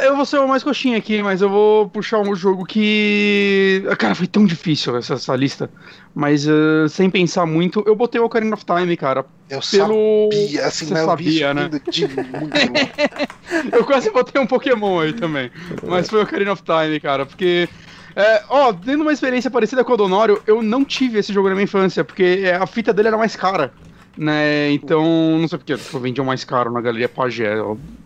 Eu 0.04 0.16
vou 0.16 0.24
ser 0.24 0.38
o 0.38 0.48
mais 0.48 0.62
coxinha 0.62 0.96
aqui, 0.96 1.22
mas 1.22 1.42
eu 1.42 1.48
vou 1.48 1.88
puxar 1.88 2.20
um 2.20 2.34
jogo 2.34 2.64
que. 2.64 3.82
Cara, 3.98 4.14
foi 4.14 4.26
tão 4.26 4.44
difícil 4.44 4.96
essa, 4.96 5.14
essa 5.14 5.34
lista. 5.36 5.70
Mas 6.14 6.46
uh, 6.46 6.88
sem 6.88 7.10
pensar 7.10 7.46
muito, 7.46 7.82
eu 7.86 7.94
botei 7.94 8.20
o 8.20 8.24
Ocarina 8.24 8.54
of 8.54 8.64
Time, 8.64 8.96
cara. 8.96 9.24
Eu 9.48 9.60
pelo... 9.70 10.30
sabia, 10.32 10.66
assim, 10.66 10.86
Você 10.86 11.04
sabia, 11.04 11.54
né? 11.54 11.70
De 11.90 12.04
eu 13.72 13.84
quase 13.84 14.10
botei 14.10 14.40
um 14.40 14.46
Pokémon 14.46 15.00
aí 15.00 15.12
também. 15.12 15.50
Mas 15.86 16.08
foi 16.08 16.20
o 16.20 16.22
Ocarina 16.22 16.52
of 16.52 16.62
Time, 16.62 17.00
cara, 17.00 17.26
porque. 17.26 17.68
É, 18.14 18.42
ó, 18.48 18.72
tendo 18.74 19.00
uma 19.00 19.12
experiência 19.12 19.50
parecida 19.50 19.82
com 19.82 19.94
o 19.94 19.96
Donório, 19.96 20.42
eu 20.46 20.62
não 20.62 20.84
tive 20.84 21.18
esse 21.18 21.32
jogo 21.32 21.48
na 21.48 21.54
minha 21.54 21.64
infância, 21.64 22.04
porque 22.04 22.44
a 22.60 22.66
fita 22.66 22.92
dele 22.92 23.08
era 23.08 23.16
mais 23.16 23.34
cara 23.34 23.72
né? 24.16 24.70
Então, 24.72 25.38
não 25.38 25.48
sei 25.48 25.58
porque, 25.58 25.76
tipo, 25.76 25.98
vendiam 25.98 26.24
mais 26.24 26.44
caro 26.44 26.70
na 26.70 26.80
Galeria 26.80 27.08
Pagé, 27.08 27.54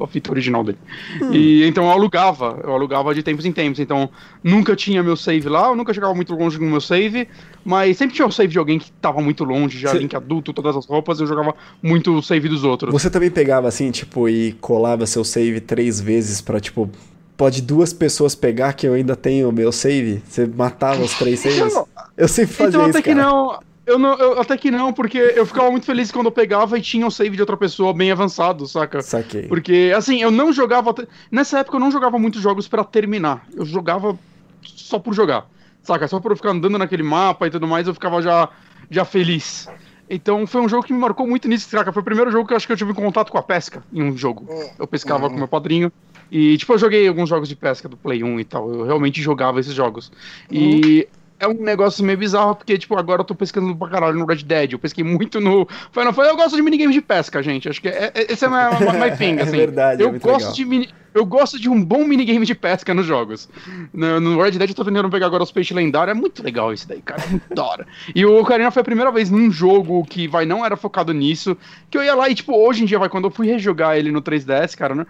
a 0.00 0.06
fita 0.06 0.30
original 0.30 0.62
dele. 0.62 0.78
Hum. 1.20 1.32
E 1.32 1.66
então 1.66 1.84
eu 1.84 1.90
alugava, 1.90 2.60
eu 2.62 2.72
alugava 2.72 3.14
de 3.14 3.22
tempos 3.22 3.44
em 3.44 3.52
tempos. 3.52 3.80
Então, 3.80 4.08
nunca 4.42 4.76
tinha 4.76 5.02
meu 5.02 5.16
save 5.16 5.48
lá, 5.48 5.68
eu 5.68 5.76
nunca 5.76 5.92
chegava 5.92 6.14
muito 6.14 6.34
longe 6.34 6.58
com 6.58 6.64
o 6.64 6.70
meu 6.70 6.80
save, 6.80 7.28
mas 7.64 7.96
sempre 7.96 8.14
tinha 8.14 8.26
o 8.26 8.32
save 8.32 8.52
de 8.52 8.58
alguém 8.58 8.78
que 8.78 8.90
tava 8.92 9.20
muito 9.20 9.44
longe, 9.44 9.78
já 9.78 9.90
Cê... 9.90 9.98
link 9.98 10.14
adulto, 10.14 10.52
todas 10.52 10.76
as 10.76 10.86
roupas, 10.86 11.20
eu 11.20 11.26
jogava 11.26 11.54
muito 11.82 12.16
o 12.16 12.22
save 12.22 12.48
dos 12.48 12.64
outros. 12.64 12.92
Você 12.92 13.10
também 13.10 13.30
pegava 13.30 13.68
assim, 13.68 13.90
tipo, 13.90 14.28
e 14.28 14.52
colava 14.60 15.06
seu 15.06 15.24
save 15.24 15.60
três 15.60 16.00
vezes 16.00 16.40
pra, 16.40 16.60
tipo, 16.60 16.88
pode 17.36 17.60
duas 17.62 17.92
pessoas 17.92 18.34
pegar 18.34 18.72
que 18.72 18.86
eu 18.86 18.94
ainda 18.94 19.16
tenho 19.16 19.48
o 19.48 19.52
meu 19.52 19.72
save? 19.72 20.22
Você 20.26 20.46
matava 20.46 21.02
os 21.02 21.14
três 21.14 21.40
saves? 21.40 21.74
Eu 22.16 22.28
sempre 22.28 22.54
fazia 22.54 22.78
então, 22.78 22.88
isso, 22.88 22.98
até 22.98 23.02
cara. 23.02 23.14
que 23.16 23.22
não 23.22 23.58
eu 23.86 23.98
não, 23.98 24.18
eu, 24.18 24.40
até 24.40 24.56
que 24.56 24.70
não, 24.70 24.92
porque 24.92 25.16
eu 25.16 25.46
ficava 25.46 25.70
muito 25.70 25.86
feliz 25.86 26.10
quando 26.10 26.26
eu 26.26 26.32
pegava 26.32 26.76
e 26.76 26.82
tinha 26.82 27.06
um 27.06 27.10
save 27.10 27.36
de 27.36 27.42
outra 27.42 27.56
pessoa 27.56 27.94
bem 27.94 28.10
avançado, 28.10 28.66
saca? 28.66 29.00
Saquei. 29.00 29.42
Porque, 29.42 29.92
assim, 29.96 30.20
eu 30.20 30.30
não 30.30 30.52
jogava. 30.52 30.92
Nessa 31.30 31.60
época 31.60 31.76
eu 31.76 31.80
não 31.80 31.90
jogava 31.90 32.18
muitos 32.18 32.42
jogos 32.42 32.66
para 32.66 32.82
terminar. 32.82 33.46
Eu 33.54 33.64
jogava 33.64 34.18
só 34.62 34.98
por 34.98 35.14
jogar, 35.14 35.48
saca? 35.82 36.08
Só 36.08 36.18
por 36.18 36.32
eu 36.32 36.36
ficar 36.36 36.50
andando 36.50 36.76
naquele 36.76 37.04
mapa 37.04 37.46
e 37.46 37.50
tudo 37.50 37.66
mais, 37.66 37.86
eu 37.86 37.94
ficava 37.94 38.20
já, 38.20 38.48
já 38.90 39.04
feliz. 39.04 39.68
Então 40.10 40.46
foi 40.46 40.60
um 40.60 40.68
jogo 40.68 40.84
que 40.84 40.92
me 40.92 40.98
marcou 40.98 41.26
muito 41.26 41.46
nisso, 41.46 41.68
saca? 41.68 41.92
Foi 41.92 42.02
o 42.02 42.04
primeiro 42.04 42.30
jogo 42.30 42.46
que 42.46 42.52
eu 42.52 42.56
acho 42.56 42.66
que 42.66 42.72
eu 42.72 42.76
tive 42.76 42.92
contato 42.92 43.30
com 43.30 43.38
a 43.38 43.42
pesca 43.42 43.84
em 43.92 44.02
um 44.02 44.16
jogo. 44.16 44.48
Eu 44.78 44.86
pescava 44.86 45.24
uhum. 45.24 45.30
com 45.30 45.38
meu 45.38 45.48
padrinho. 45.48 45.92
E, 46.30 46.56
tipo, 46.56 46.72
eu 46.72 46.78
joguei 46.78 47.06
alguns 47.06 47.28
jogos 47.28 47.48
de 47.48 47.54
pesca 47.54 47.88
do 47.88 47.96
Play 47.96 48.24
1 48.24 48.40
e 48.40 48.44
tal. 48.44 48.72
Eu 48.72 48.84
realmente 48.84 49.22
jogava 49.22 49.60
esses 49.60 49.72
jogos. 49.72 50.10
Uhum. 50.50 51.02
É 51.38 51.46
um 51.46 51.54
negócio 51.54 52.04
meio 52.04 52.18
bizarro, 52.18 52.56
porque, 52.56 52.78
tipo, 52.78 52.96
agora 52.98 53.20
eu 53.20 53.24
tô 53.24 53.34
pescando 53.34 53.76
pra 53.76 53.88
caralho 53.88 54.18
no 54.18 54.24
Red 54.24 54.36
Dead. 54.36 54.72
Eu 54.72 54.78
pesquei 54.78 55.04
muito 55.04 55.40
no 55.40 55.66
Final 55.92 56.12
Fantasy. 56.12 56.30
Eu 56.30 56.36
gosto 56.36 56.56
de 56.56 56.62
minigames 56.62 56.94
de 56.94 57.02
pesca, 57.02 57.42
gente. 57.42 57.68
Acho 57.68 57.80
que 57.80 57.88
é, 57.88 58.12
é, 58.14 58.32
esse 58.32 58.44
é 58.44 58.48
my, 58.48 58.54
my 58.98 59.16
thing, 59.16 59.38
é 59.38 59.42
assim. 59.42 59.56
É 59.56 59.66
verdade, 59.66 60.02
eu 60.02 60.14
é 60.14 60.18
gosto 60.18 60.38
legal. 60.38 60.52
de 60.52 60.64
mini, 60.64 60.88
Eu 61.12 61.26
gosto 61.26 61.60
de 61.60 61.68
um 61.68 61.82
bom 61.82 62.04
minigame 62.04 62.46
de 62.46 62.54
pesca 62.54 62.94
nos 62.94 63.04
jogos. 63.04 63.50
No, 63.92 64.18
no 64.18 64.42
Red 64.42 64.52
Dead 64.52 64.70
eu 64.70 64.74
tô 64.74 64.84
tentando 64.84 65.10
pegar 65.10 65.26
agora 65.26 65.42
os 65.42 65.52
peixes 65.52 65.76
lendários. 65.76 66.16
É 66.16 66.18
muito 66.18 66.42
legal 66.42 66.72
isso 66.72 66.88
daí, 66.88 67.02
cara. 67.02 67.22
Muito 67.28 67.54
da 67.54 67.64
hora. 67.64 67.86
E 68.14 68.24
o 68.24 68.40
Ocarina 68.40 68.70
foi 68.70 68.80
a 68.80 68.84
primeira 68.84 69.10
vez 69.10 69.30
num 69.30 69.50
jogo 69.50 70.04
que, 70.04 70.26
vai, 70.26 70.46
não 70.46 70.64
era 70.64 70.76
focado 70.76 71.12
nisso. 71.12 71.54
Que 71.90 71.98
eu 71.98 72.02
ia 72.04 72.14
lá 72.14 72.30
e, 72.30 72.34
tipo, 72.34 72.54
hoje 72.54 72.82
em 72.82 72.86
dia, 72.86 72.98
vai, 72.98 73.10
quando 73.10 73.24
eu 73.24 73.30
fui 73.30 73.46
rejogar 73.46 73.98
ele 73.98 74.10
no 74.10 74.22
3DS, 74.22 74.74
cara, 74.74 74.94
né? 74.94 75.06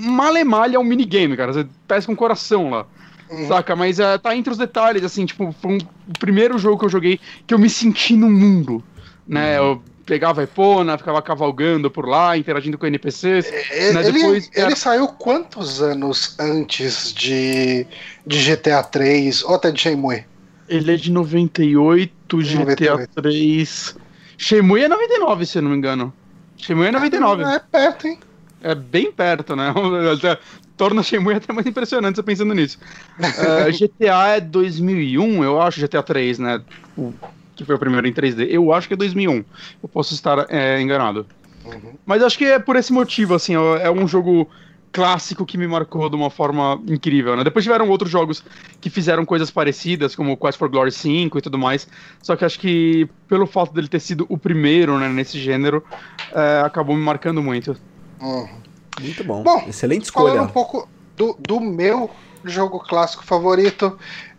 Malemalha 0.00 0.76
é 0.76 0.78
um 0.78 0.84
minigame, 0.84 1.36
cara. 1.36 1.52
Você 1.52 1.66
pesca 1.86 2.10
um 2.10 2.16
coração 2.16 2.70
lá. 2.70 2.86
Uhum. 3.30 3.48
Saca? 3.48 3.74
Mas 3.74 3.98
uh, 3.98 4.18
tá 4.22 4.36
entre 4.36 4.52
os 4.52 4.58
detalhes, 4.58 5.04
assim, 5.04 5.26
tipo, 5.26 5.54
foi 5.60 5.72
um, 5.72 5.78
o 5.78 6.18
primeiro 6.18 6.58
jogo 6.58 6.78
que 6.78 6.84
eu 6.84 6.90
joguei 6.90 7.20
que 7.46 7.52
eu 7.52 7.58
me 7.58 7.68
senti 7.68 8.16
no 8.16 8.30
mundo, 8.30 8.82
né? 9.26 9.60
Uhum. 9.60 9.66
Eu 9.66 9.82
pegava 10.06 10.40
a 10.40 10.44
Epona, 10.44 10.96
ficava 10.96 11.20
cavalgando 11.20 11.90
por 11.90 12.06
lá, 12.06 12.38
interagindo 12.38 12.78
com 12.78 12.86
NPCs. 12.86 13.46
É, 13.46 13.92
né? 13.92 14.00
ele, 14.00 14.12
Depois, 14.12 14.50
ele 14.54 14.66
era... 14.66 14.76
saiu 14.76 15.08
quantos 15.08 15.82
anos 15.82 16.36
antes 16.38 17.12
de, 17.12 17.86
de 18.24 18.56
GTA 18.56 18.84
3 18.84 19.42
ou 19.42 19.56
até 19.56 19.72
de 19.72 19.80
Shenmue? 19.80 20.24
Ele 20.68 20.94
é 20.94 20.96
de 20.96 21.10
98, 21.10 22.38
GTA 22.38 22.58
98. 22.60 23.10
3. 23.22 23.96
Shenmue 24.38 24.82
é 24.82 24.88
99, 24.88 25.46
se 25.46 25.58
eu 25.58 25.62
não 25.62 25.70
me 25.70 25.76
engano. 25.76 26.12
Shenmue 26.56 26.86
é 26.86 26.92
99. 26.92 27.42
É, 27.42 27.56
é 27.56 27.58
perto, 27.58 28.06
hein? 28.06 28.18
É 28.62 28.74
bem 28.74 29.12
perto, 29.12 29.54
né? 29.54 29.72
torna 30.76 31.02
Shenmue 31.02 31.34
até 31.34 31.52
mais 31.52 31.66
impressionante 31.66 32.16
você 32.16 32.22
pensando 32.22 32.54
nisso. 32.54 32.78
uh, 33.18 33.72
GTA 33.72 34.36
é 34.36 34.40
2001, 34.40 35.44
eu 35.44 35.60
acho, 35.60 35.80
GTA 35.80 36.02
3, 36.02 36.38
né? 36.38 36.62
O, 36.96 37.12
que 37.54 37.64
foi 37.64 37.74
o 37.74 37.78
primeiro 37.78 38.06
em 38.06 38.12
3D. 38.12 38.46
Eu 38.50 38.72
acho 38.72 38.86
que 38.86 38.94
é 38.94 38.96
2001. 38.96 39.44
Eu 39.82 39.88
posso 39.88 40.12
estar 40.14 40.46
é, 40.50 40.80
enganado. 40.80 41.26
Uhum. 41.64 41.94
Mas 42.04 42.22
acho 42.22 42.36
que 42.36 42.44
é 42.44 42.58
por 42.58 42.76
esse 42.76 42.92
motivo, 42.92 43.34
assim, 43.34 43.54
é 43.54 43.90
um 43.90 44.06
jogo 44.06 44.48
clássico 44.92 45.44
que 45.44 45.58
me 45.58 45.66
marcou 45.66 46.08
de 46.08 46.16
uma 46.16 46.30
forma 46.30 46.80
incrível, 46.86 47.36
né? 47.36 47.44
Depois 47.44 47.64
tiveram 47.64 47.88
outros 47.88 48.10
jogos 48.10 48.42
que 48.80 48.88
fizeram 48.88 49.26
coisas 49.26 49.50
parecidas, 49.50 50.16
como 50.16 50.32
o 50.32 50.36
Quest 50.38 50.58
for 50.58 50.70
Glory 50.70 50.90
5 50.90 51.36
e 51.36 51.42
tudo 51.42 51.58
mais, 51.58 51.86
só 52.22 52.34
que 52.34 52.46
acho 52.46 52.58
que 52.58 53.06
pelo 53.28 53.46
fato 53.46 53.74
dele 53.74 53.88
ter 53.88 54.00
sido 54.00 54.24
o 54.28 54.38
primeiro, 54.38 54.98
né, 54.98 55.08
nesse 55.08 55.38
gênero, 55.38 55.84
é, 56.32 56.62
acabou 56.64 56.96
me 56.96 57.02
marcando 57.02 57.42
muito. 57.42 57.76
Uhum. 58.20 58.65
Muito 59.00 59.24
bom. 59.24 59.42
Bom, 59.42 59.64
excelente 59.68 60.04
escolha. 60.04 60.34
Falando 60.34 60.48
um 60.48 60.52
pouco 60.52 60.88
do, 61.16 61.36
do 61.38 61.60
meu 61.60 62.10
jogo 62.44 62.80
clássico 62.80 63.24
favorito, 63.24 63.98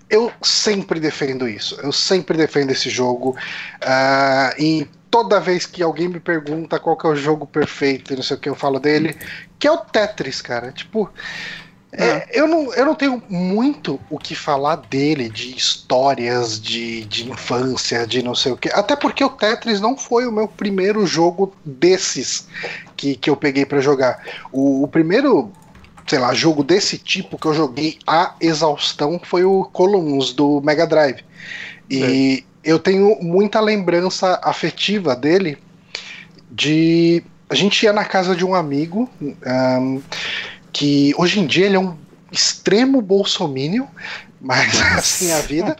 eu 0.09 0.31
sempre 0.41 0.99
defendo 0.99 1.47
isso. 1.47 1.79
Eu 1.81 1.91
sempre 1.91 2.37
defendo 2.37 2.71
esse 2.71 2.89
jogo. 2.89 3.31
Uh, 3.81 4.61
e 4.61 4.87
toda 5.09 5.39
vez 5.39 5.65
que 5.65 5.83
alguém 5.83 6.07
me 6.07 6.19
pergunta 6.19 6.79
qual 6.79 6.95
que 6.95 7.05
é 7.05 7.09
o 7.09 7.15
jogo 7.15 7.45
perfeito, 7.45 8.15
não 8.15 8.23
sei 8.23 8.37
o 8.37 8.39
que 8.39 8.49
eu 8.49 8.55
falo 8.55 8.79
dele, 8.79 9.15
que 9.59 9.67
é 9.67 9.71
o 9.71 9.77
Tetris, 9.77 10.41
cara. 10.41 10.71
Tipo, 10.71 11.09
é, 11.91 12.27
eu, 12.31 12.47
não, 12.47 12.73
eu 12.73 12.85
não 12.85 12.93
tenho 12.93 13.23
muito 13.29 13.99
o 14.09 14.19
que 14.19 14.35
falar 14.35 14.75
dele, 14.75 15.29
de 15.29 15.55
histórias 15.55 16.59
de, 16.59 17.05
de 17.05 17.29
infância, 17.29 18.05
de 18.05 18.21
não 18.21 18.35
sei 18.35 18.51
o 18.51 18.57
que. 18.57 18.69
Até 18.69 18.95
porque 18.95 19.23
o 19.23 19.29
Tetris 19.29 19.79
não 19.79 19.97
foi 19.97 20.27
o 20.27 20.31
meu 20.31 20.47
primeiro 20.47 21.05
jogo 21.05 21.53
desses 21.63 22.47
que, 22.95 23.15
que 23.15 23.29
eu 23.29 23.37
peguei 23.37 23.65
para 23.65 23.79
jogar. 23.79 24.21
O, 24.51 24.83
o, 24.83 24.87
primeiro, 24.87 25.49
sei 26.05 26.19
lá, 26.19 26.33
jogo 26.33 26.61
desse 26.61 26.97
tipo 26.97 27.37
que 27.37 27.47
eu 27.47 27.53
joguei 27.53 27.97
a 28.05 28.35
exaustão 28.41 29.19
foi 29.23 29.45
o 29.45 29.63
Columns 29.63 30.33
do 30.33 30.61
Mega 30.61 30.85
Drive. 30.85 31.23
E 31.89 32.43
é. 32.65 32.69
eu 32.69 32.79
tenho 32.79 33.17
muita 33.21 33.61
lembrança 33.61 34.39
afetiva 34.43 35.15
dele 35.15 35.57
de. 36.51 37.23
A 37.49 37.55
gente 37.55 37.81
ia 37.83 37.93
na 37.93 38.03
casa 38.03 38.35
de 38.35 38.43
um 38.43 38.53
amigo. 38.53 39.09
Um, 39.21 40.01
que 40.71 41.13
hoje 41.17 41.39
em 41.39 41.45
dia 41.45 41.65
ele 41.65 41.75
é 41.75 41.79
um 41.79 41.97
extremo 42.31 43.01
bolsomínio, 43.01 43.87
mas 44.41 44.79
assim 44.97 45.29
é 45.29 45.37
a 45.37 45.41
vida. 45.41 45.75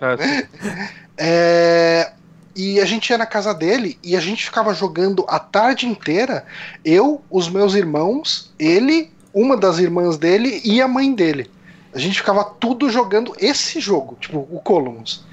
É, 1.17 2.11
e 2.55 2.79
a 2.79 2.85
gente 2.85 3.09
ia 3.09 3.17
na 3.17 3.25
casa 3.25 3.53
dele 3.53 3.99
e 4.03 4.15
a 4.15 4.19
gente 4.19 4.45
ficava 4.45 4.73
jogando 4.73 5.23
a 5.27 5.39
tarde 5.39 5.85
inteira, 5.85 6.45
eu, 6.83 7.21
os 7.29 7.47
meus 7.49 7.75
irmãos, 7.75 8.51
ele, 8.57 9.11
uma 9.33 9.55
das 9.55 9.77
irmãs 9.77 10.17
dele 10.17 10.61
e 10.63 10.81
a 10.81 10.87
mãe 10.87 11.13
dele. 11.13 11.49
A 11.93 11.99
gente 11.99 12.17
ficava 12.17 12.43
tudo 12.43 12.89
jogando 12.89 13.35
esse 13.39 13.79
jogo, 13.79 14.17
tipo, 14.19 14.47
o 14.51 14.59
Columns. 14.59 15.25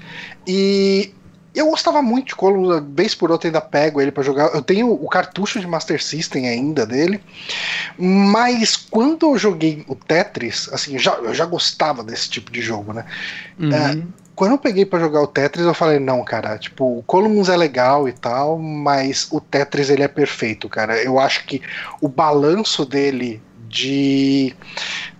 E 0.47 1.13
eu 1.55 1.69
gostava 1.69 2.01
muito 2.01 2.27
de 2.27 2.35
Columns, 2.35 2.83
vez 2.89 3.15
por 3.15 3.31
outra 3.31 3.47
ainda 3.47 3.61
pego 3.61 4.01
ele 4.01 4.11
para 4.11 4.23
jogar. 4.23 4.53
Eu 4.53 4.61
tenho 4.61 4.91
o 4.91 5.07
cartucho 5.07 5.59
de 5.59 5.67
Master 5.67 6.01
System 6.03 6.47
ainda 6.47 6.85
dele. 6.85 7.21
Mas 7.97 8.75
quando 8.75 9.27
eu 9.27 9.37
joguei 9.37 9.83
o 9.87 9.95
Tetris, 9.95 10.69
assim, 10.71 10.99
já, 10.99 11.13
eu 11.15 11.33
já 11.33 11.45
gostava 11.45 12.03
desse 12.03 12.29
tipo 12.29 12.51
de 12.51 12.61
jogo, 12.61 12.93
né? 12.93 13.05
Uhum. 13.57 13.73
É, 13.73 14.03
quando 14.35 14.51
eu 14.51 14.57
peguei 14.57 14.85
para 14.85 14.99
jogar 14.99 15.21
o 15.21 15.27
Tetris, 15.27 15.65
eu 15.65 15.73
falei, 15.73 15.97
não, 15.97 16.23
cara, 16.23 16.57
tipo, 16.57 16.99
o 16.99 17.03
Columns 17.03 17.47
é 17.47 17.55
legal 17.55 18.07
e 18.09 18.11
tal, 18.11 18.59
mas 18.59 19.29
o 19.31 19.39
Tetris 19.39 19.89
ele 19.89 20.03
é 20.03 20.07
perfeito, 20.09 20.67
cara. 20.67 21.01
Eu 21.01 21.19
acho 21.19 21.45
que 21.45 21.61
o 22.01 22.09
balanço 22.09 22.85
dele 22.85 23.41
de 23.69 24.53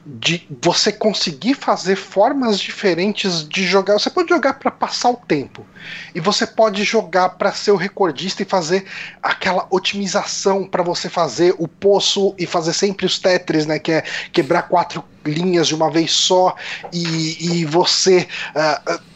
de 0.06 0.48
você 0.62 0.92
conseguir 0.92 1.56
fazer 1.56 1.96
formas 1.96 2.60
diferentes 2.60 3.48
de 3.48 3.66
jogar. 3.66 3.94
Você 3.94 4.10
pode 4.10 4.30
jogar 4.30 4.54
para 4.54 4.70
passar 4.70 5.10
o 5.10 5.16
tempo 5.16 5.66
e 6.14 6.20
você 6.20 6.46
pode 6.46 6.84
jogar 6.84 7.30
para 7.30 7.52
ser 7.52 7.72
o 7.72 7.76
recordista 7.76 8.44
e 8.44 8.46
fazer 8.46 8.86
aquela 9.22 9.66
otimização 9.72 10.66
para 10.68 10.84
você 10.84 11.10
fazer 11.10 11.56
o 11.58 11.68
poço 11.68 12.36
e 12.38 12.46
fazer 12.46 12.74
sempre 12.74 13.06
os 13.06 13.18
tetris, 13.18 13.66
né? 13.66 13.80
Que 13.80 13.94
é 13.94 14.04
quebrar 14.32 14.64
quatro 14.64 15.04
linhas 15.26 15.68
de 15.68 15.74
uma 15.74 15.90
vez 15.90 16.12
só 16.12 16.56
e, 16.94 17.60
e 17.60 17.66
você 17.66 18.28
uh, 18.56 19.15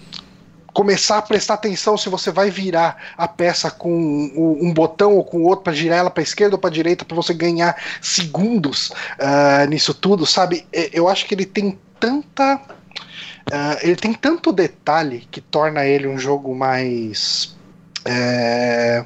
começar 0.80 1.18
a 1.18 1.22
prestar 1.22 1.56
atenção 1.56 1.98
se 1.98 2.08
você 2.08 2.32
vai 2.32 2.50
virar 2.50 3.12
a 3.18 3.28
peça 3.28 3.70
com 3.70 3.92
um 3.94 4.74
botão 4.74 5.18
ou 5.18 5.26
com 5.26 5.44
outro 5.44 5.65
para 5.65 5.74
girar 5.74 6.00
ela 6.00 6.10
para 6.10 6.24
esquerda 6.24 6.56
ou 6.56 6.58
para 6.58 6.70
direita 6.70 7.04
para 7.04 7.18
você 7.18 7.34
ganhar 7.34 7.76
segundos 8.02 8.89
uh, 9.20 9.68
nisso 9.68 9.94
tudo, 9.94 10.26
sabe? 10.26 10.65
Eu 10.94 11.10
acho 11.10 11.26
que 11.26 11.36
ele 11.36 11.46
tem 11.46 11.78
tanta 12.00 12.56
uh, 12.56 13.78
ele 13.82 13.98
tem 13.98 14.13
tanto 14.13 14.54
detalhe 14.54 15.28
que 15.30 15.42
torna 15.42 15.86
ele 15.86 16.08
um 16.08 16.18
jogo 16.18 16.56
mais 16.56 17.58
é, 18.06 19.04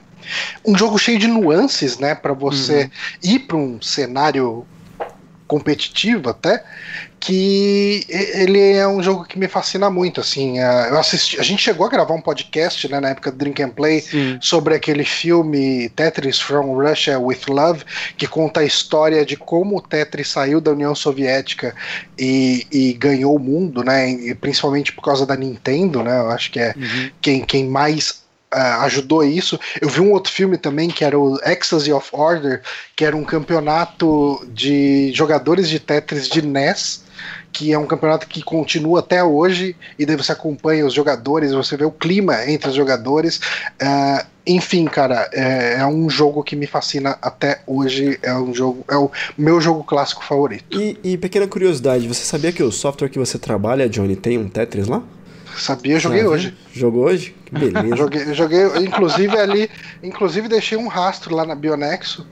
um 0.64 0.78
jogo 0.78 1.00
cheio 1.00 1.18
de 1.18 1.28
nuances, 1.28 1.98
né, 1.98 2.14
para 2.14 2.34
você 2.34 2.84
uhum. 2.84 2.90
ir 3.24 3.40
para 3.40 3.58
um 3.58 3.82
cenário 3.82 4.64
competitivo 5.54 6.32
até, 6.32 6.64
que 7.20 8.06
ele 8.10 8.72
é 8.72 8.88
um 8.88 9.04
jogo 9.04 9.24
que 9.24 9.38
me 9.38 9.48
fascina 9.48 9.88
muito, 9.88 10.20
assim, 10.20 10.58
eu 10.58 10.98
assisti, 10.98 11.40
a 11.40 11.44
gente 11.44 11.62
chegou 11.62 11.86
a 11.86 11.90
gravar 11.90 12.16
um 12.16 12.22
podcast, 12.22 12.90
né, 12.90 13.00
na 13.00 13.10
época 13.10 13.32
do 13.32 13.38
Drink 13.38 13.62
and 13.62 13.70
Play, 13.70 14.02
Sim. 14.02 14.40
sobre 14.42 14.74
aquele 14.74 15.06
filme 15.06 15.90
Tetris 15.90 16.40
from 16.40 16.74
Russia 16.74 17.20
with 17.20 17.42
Love, 17.48 17.84
que 18.18 18.26
conta 18.26 18.62
a 18.62 18.66
história 18.66 19.24
de 19.24 19.38
como 19.38 19.78
o 19.78 19.82
Tetris 19.82 20.30
saiu 20.30 20.60
da 20.60 20.72
União 20.72 20.96
Soviética 20.96 21.76
e, 22.18 22.66
e 22.72 22.94
ganhou 22.94 23.36
o 23.36 23.40
mundo, 23.40 23.84
né, 23.84 24.10
e 24.10 24.34
principalmente 24.34 24.92
por 24.92 25.04
causa 25.04 25.24
da 25.24 25.36
Nintendo, 25.36 26.02
né, 26.02 26.20
eu 26.20 26.32
acho 26.32 26.52
que 26.52 26.60
é 26.60 26.74
uhum. 26.76 27.12
quem, 27.22 27.46
quem 27.46 27.68
mais 27.68 28.23
ajudou 28.54 29.24
isso. 29.24 29.60
Eu 29.82 29.90
vi 29.90 30.00
um 30.00 30.12
outro 30.12 30.32
filme 30.32 30.58
também 30.58 30.90
que 30.90 31.04
era 31.04 31.18
o 31.18 31.40
Ecstasy 31.44 31.92
of 31.92 32.10
Order, 32.12 32.62
que 32.96 33.06
era 33.06 33.16
um 33.16 33.24
campeonato 33.24 34.46
de 34.50 35.12
jogadores 35.14 35.70
de 35.70 35.80
Tetris 35.80 36.28
de 36.28 36.42
NES 36.42 37.04
que 37.54 37.72
é 37.72 37.78
um 37.78 37.86
campeonato 37.86 38.28
que 38.28 38.42
continua 38.42 39.00
até 39.00 39.24
hoje, 39.24 39.76
e 39.98 40.06
daí 40.06 40.16
você 40.16 40.32
acompanha 40.32 40.86
os 40.86 40.94
jogadores, 40.94 41.52
você 41.52 41.78
vê 41.78 41.86
o 41.86 41.92
clima 41.92 42.50
entre 42.50 42.70
os 42.70 42.76
jogadores. 42.76 43.38
Uh, 43.80 44.26
enfim, 44.46 44.86
cara, 44.86 45.30
é, 45.32 45.76
é, 45.76 45.86
um 45.86 46.10
jogo 46.10 46.44
que 46.44 46.56
me 46.56 46.66
fascina 46.66 47.18
até 47.22 47.62
hoje. 47.66 48.20
É 48.22 48.34
um 48.34 48.54
jogo, 48.54 48.84
é 48.90 48.98
o 48.98 49.10
meu 49.38 49.62
jogo 49.62 49.84
clássico 49.84 50.24
favorito. 50.24 50.82
E, 50.82 50.98
e 51.04 51.18
pequena 51.18 51.48
curiosidade, 51.48 52.08
você 52.08 52.24
sabia 52.24 52.52
que 52.52 52.64
o 52.64 52.72
software 52.72 53.10
que 53.10 53.20
você 53.20 53.38
trabalha, 53.38 53.88
Johnny, 53.88 54.16
tem 54.16 54.38
um 54.38 54.50
Tetris 54.50 54.88
lá? 54.88 55.04
Sabia, 55.58 56.00
joguei 56.00 56.22
ah, 56.22 56.30
hoje. 56.30 56.58
Jogou 56.74 57.06
hoje? 57.06 57.36
Beleza. 57.52 57.96
joguei, 57.96 58.34
joguei, 58.34 58.66
inclusive 58.80 59.38
ali, 59.38 59.70
inclusive 60.02 60.48
deixei 60.48 60.78
um 60.78 60.88
rastro 60.88 61.36
lá 61.36 61.46
na 61.46 61.54
Bionexo, 61.54 62.26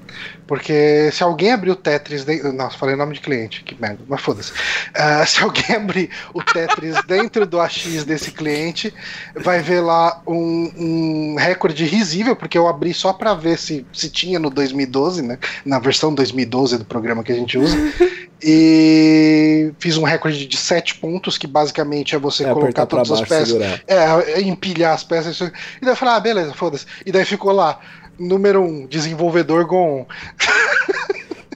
porque 0.48 1.10
se 1.12 1.24
alguém 1.24 1.52
abrir 1.52 1.72
o 1.72 1.76
Tetris, 1.76 2.26
de... 2.26 2.42
nossa, 2.52 2.78
falei 2.78 2.96
nome 2.96 3.14
de 3.14 3.22
cliente, 3.22 3.64
que 3.64 3.80
merda, 3.80 4.00
mas 4.08 4.22
foda-se. 4.22 4.52
Uh, 4.52 5.26
se 5.28 5.42
alguém 5.44 5.76
abrir 5.76 6.10
o 6.34 6.42
Tetris 6.42 6.96
dentro 7.06 7.46
do 7.46 7.60
AX 7.60 8.04
desse 8.04 8.32
cliente, 8.32 8.94
vai 9.36 9.62
ver 9.62 9.82
lá 9.82 10.22
um, 10.26 10.72
um 10.78 11.36
recorde 11.36 11.86
risível, 11.86 12.36
porque 12.36 12.58
eu 12.58 12.68
abri 12.68 12.94
só 12.94 13.14
para 13.14 13.34
ver 13.34 13.58
se, 13.58 13.86
se 13.94 14.10
tinha 14.10 14.40
no 14.40 14.50
2012, 14.50 15.22
né? 15.22 15.38
Na 15.64 15.80
versão 15.80 16.14
2012 16.14 16.80
do 16.80 16.86
programa 16.86 17.24
que 17.24 17.32
a 17.32 17.36
gente 17.36 17.58
usa. 17.58 17.78
E 18.44 19.72
fiz 19.80 19.98
um 19.98 20.04
recorde 20.04 20.48
de 20.48 20.58
7 20.58 20.96
pontos, 20.96 21.38
que 21.38 21.46
basicamente 21.46 22.16
é 22.16 22.20
você 22.20 22.44
é 22.44 22.54
colocar 22.54 22.86
todas 22.86 23.12
as 23.12 23.22
peças. 23.22 23.50
Segurar. 23.50 23.82
É, 23.88 24.32
é, 24.34 24.42
empilhar 24.42 24.94
as 24.94 25.04
peças. 25.04 25.40
E 25.40 25.52
daí 25.82 25.92
eu 25.92 25.96
falei, 25.96 26.16
ah, 26.16 26.20
beleza, 26.20 26.54
foda-se. 26.54 26.86
E 27.06 27.12
daí 27.12 27.24
ficou 27.24 27.52
lá, 27.52 27.80
número 28.18 28.62
1, 28.62 28.66
um, 28.66 28.88
desenvolvedor 28.88 29.66
Gon. 29.66 30.08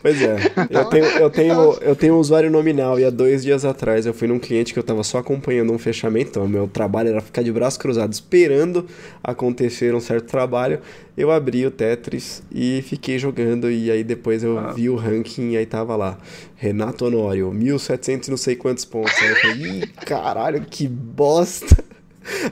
Pois 0.06 0.22
é. 0.22 0.38
Eu 0.70 0.86
tenho, 0.86 1.06
eu, 1.06 1.30
tenho, 1.32 1.74
eu 1.82 1.96
tenho 1.96 2.14
um 2.14 2.20
usuário 2.20 2.52
nominal 2.52 3.00
e 3.00 3.04
há 3.04 3.10
dois 3.10 3.42
dias 3.42 3.66
atrás 3.66 4.06
eu 4.06 4.14
fui 4.14 4.28
num 4.28 4.38
cliente 4.38 4.72
que 4.72 4.78
eu 4.78 4.84
tava 4.84 5.02
só 5.02 5.18
acompanhando 5.18 5.74
um 5.74 5.80
fechamento. 5.80 6.30
Então, 6.30 6.48
meu 6.48 6.68
trabalho 6.68 7.10
era 7.10 7.20
ficar 7.22 7.42
de 7.42 7.52
braço 7.52 7.80
cruzado 7.80 8.14
esperando 8.14 8.86
acontecer 9.24 9.96
um 9.96 10.00
certo 10.00 10.28
trabalho. 10.28 10.80
Eu 11.18 11.32
abri 11.32 11.66
o 11.66 11.72
Tetris 11.72 12.44
e 12.52 12.84
fiquei 12.84 13.18
jogando. 13.18 13.72
E 13.72 13.90
aí 13.90 14.04
depois 14.04 14.44
eu 14.44 14.60
ah. 14.60 14.74
vi 14.74 14.92
o 14.92 14.96
ranking 14.96 15.54
e 15.54 15.58
aí 15.58 15.66
tava 15.66 15.96
lá. 15.96 16.20
Renato 16.56 17.06
Honório, 17.06 17.52
1700 17.52 18.30
não 18.30 18.38
sei 18.38 18.56
quantos 18.56 18.86
pontos. 18.86 19.12
Aí 19.20 19.30
eu 19.30 19.36
falei, 19.38 19.56
ih, 19.58 19.88
caralho, 20.06 20.62
que 20.70 20.88
bosta. 20.88 21.84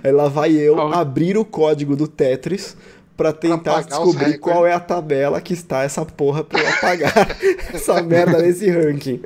Aí 0.04 0.12
lá 0.12 0.28
vai 0.28 0.54
eu 0.54 0.80
abrir 0.92 1.38
o 1.38 1.46
código 1.46 1.96
do 1.96 2.08
Tetris 2.08 2.76
para 3.16 3.32
tentar 3.32 3.82
descobrir 3.82 4.40
qual 4.40 4.66
é 4.66 4.74
a 4.74 4.80
tabela 4.80 5.40
que 5.40 5.54
está 5.54 5.84
essa 5.84 6.06
porra 6.06 6.44
pra 6.44 6.60
eu 6.60 6.70
apagar 6.70 7.38
essa 7.74 8.02
merda 8.02 8.40
nesse 8.42 8.70
ranking. 8.70 9.22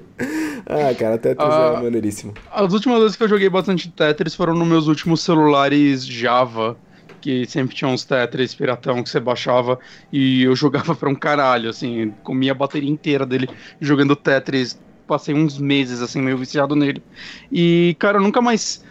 Ah, 0.66 0.94
cara, 0.94 1.18
Tetris 1.18 1.50
ah, 1.50 1.76
é 1.78 1.84
maneiríssimo. 1.84 2.34
As 2.52 2.74
últimas 2.74 3.00
vezes 3.00 3.16
que 3.16 3.24
eu 3.24 3.30
joguei 3.30 3.50
bastante 3.50 3.90
Tetris 3.90 4.36
foram 4.36 4.54
nos 4.54 4.68
meus 4.68 4.88
últimos 4.88 5.22
celulares 5.22 6.06
Java, 6.06 6.76
que 7.22 7.46
sempre 7.46 7.76
tinha 7.76 7.90
uns 7.90 8.04
Tetris 8.04 8.54
piratão 8.54 9.02
que 9.02 9.10
você 9.10 9.20
baixava 9.20 9.80
e 10.12 10.44
eu 10.44 10.54
jogava 10.56 10.94
pra 10.94 11.10
um 11.10 11.16
caralho, 11.16 11.70
assim, 11.70 12.14
comia 12.24 12.52
a 12.52 12.56
bateria 12.56 12.90
inteira 12.90 13.26
dele 13.26 13.50
jogando 13.80 14.16
Tetris. 14.16 14.78
Passei 15.08 15.34
uns 15.34 15.58
meses, 15.58 16.02
assim, 16.02 16.22
meio 16.22 16.38
viciado 16.38 16.76
nele. 16.76 17.02
E, 17.50 17.96
cara, 17.98 18.18
eu 18.18 18.22
nunca 18.22 18.42
mais 18.42 18.84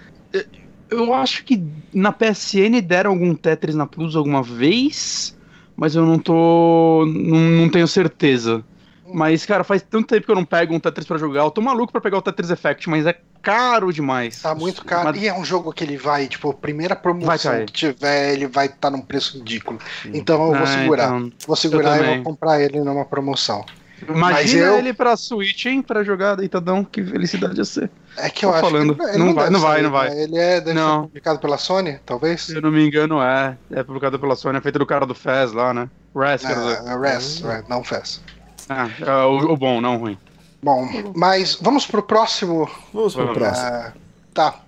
eu 0.91 1.15
acho 1.15 1.45
que 1.45 1.63
na 1.93 2.13
PSN 2.13 2.81
deram 2.83 3.11
algum 3.11 3.35
Tetris 3.35 3.75
na 3.75 3.87
Plus 3.87 4.17
alguma 4.17 4.43
vez, 4.43 5.37
mas 5.77 5.95
eu 5.95 6.05
não 6.05 6.19
tô. 6.19 7.05
Não, 7.07 7.39
não 7.39 7.69
tenho 7.69 7.89
certeza. 7.89 8.65
Mas, 9.13 9.47
cara, 9.47 9.63
faz 9.63 9.83
tanto 9.83 10.09
tempo 10.09 10.27
que 10.27 10.33
eu 10.33 10.37
não 10.37 10.45
pego 10.45 10.75
um 10.75 10.81
Tetris 10.81 11.07
pra 11.07 11.19
jogar. 11.19 11.43
Eu 11.43 11.51
tô 11.51 11.61
maluco 11.61 11.93
pra 11.93 12.01
pegar 12.01 12.19
o 12.19 12.23
Tetris 12.23 12.51
Effect, 12.51 12.89
mas 12.91 13.07
é 13.07 13.17
caro 13.41 13.93
demais. 13.93 14.43
Tá 14.43 14.55
muito 14.55 14.85
caro. 14.85 15.11
Mas... 15.11 15.23
E 15.23 15.29
é 15.29 15.35
um 15.35 15.45
jogo 15.45 15.73
que 15.73 15.85
ele 15.85 15.97
vai, 15.97 16.27
tipo, 16.27 16.53
primeira 16.53 16.97
promoção 16.97 17.65
que 17.65 17.73
tiver, 17.73 18.33
ele 18.33 18.49
vai 18.49 18.67
estar 18.67 18.79
tá 18.79 18.91
num 18.91 19.01
preço 19.01 19.39
ridículo. 19.39 19.79
Então 20.07 20.47
eu 20.47 20.53
vou 20.55 20.63
ah, 20.63 20.67
segurar. 20.67 21.07
Então... 21.07 21.33
Vou 21.47 21.57
segurar 21.57 22.03
e 22.03 22.15
vou 22.17 22.25
comprar 22.25 22.61
ele 22.61 22.81
numa 22.81 23.05
promoção. 23.05 23.65
Imagina 24.09 24.67
eu... 24.67 24.79
ele 24.79 24.93
pra 24.93 25.17
Switch, 25.17 25.65
hein? 25.67 25.83
Pra 25.83 26.05
jogar 26.05 26.35
deitadão, 26.37 26.85
que 26.85 27.03
felicidade 27.03 27.59
ia 27.59 27.65
ser. 27.65 27.91
É 28.17 28.29
que 28.29 28.45
eu 28.45 28.51
Tô 28.51 28.57
acho 28.57 28.71
falando. 28.71 28.95
que 28.95 29.19
não, 29.19 29.27
não, 29.27 29.35
vai, 29.35 29.51
não 29.51 29.61
vai, 29.61 29.83
não 29.83 29.91
vai. 29.91 30.11
Né? 30.11 30.23
Ele 30.23 30.39
é 30.39 30.75
não. 30.75 31.03
publicado 31.05 31.39
pela 31.39 31.57
Sony, 31.57 31.99
talvez? 32.05 32.43
Se 32.43 32.57
eu 32.57 32.61
não 32.61 32.71
me 32.71 32.87
engano, 32.87 33.23
é. 33.23 33.57
É 33.71 33.83
publicado 33.83 34.19
pela 34.19 34.37
Sony, 34.37 34.59
é 34.59 34.61
feito 34.61 34.79
do 34.79 34.87
cara 34.87 35.07
do 35.07 35.15
Fez 35.15 35.53
lá, 35.53 35.73
né? 35.73 35.89
Res, 36.15 36.43
quer 36.43 36.55
dizer. 36.55 36.83
É, 36.87 36.99
Res, 36.99 37.45
é, 37.45 37.65
não 37.69 37.83
Fez. 37.83 38.21
Ah, 38.69 38.89
é, 39.01 39.11
o, 39.25 39.53
o, 39.53 39.57
bom, 39.57 39.81
não 39.81 39.97
o 39.97 39.99
ruim. 39.99 40.19
Bom, 40.63 41.13
mas 41.15 41.57
vamos 41.61 41.87
pro 41.87 42.03
próximo. 42.03 42.69
Vamos 42.93 43.15
pro 43.15 43.33
próximo. 43.33 43.69
Uh, 43.69 43.93
tá. 44.35 44.61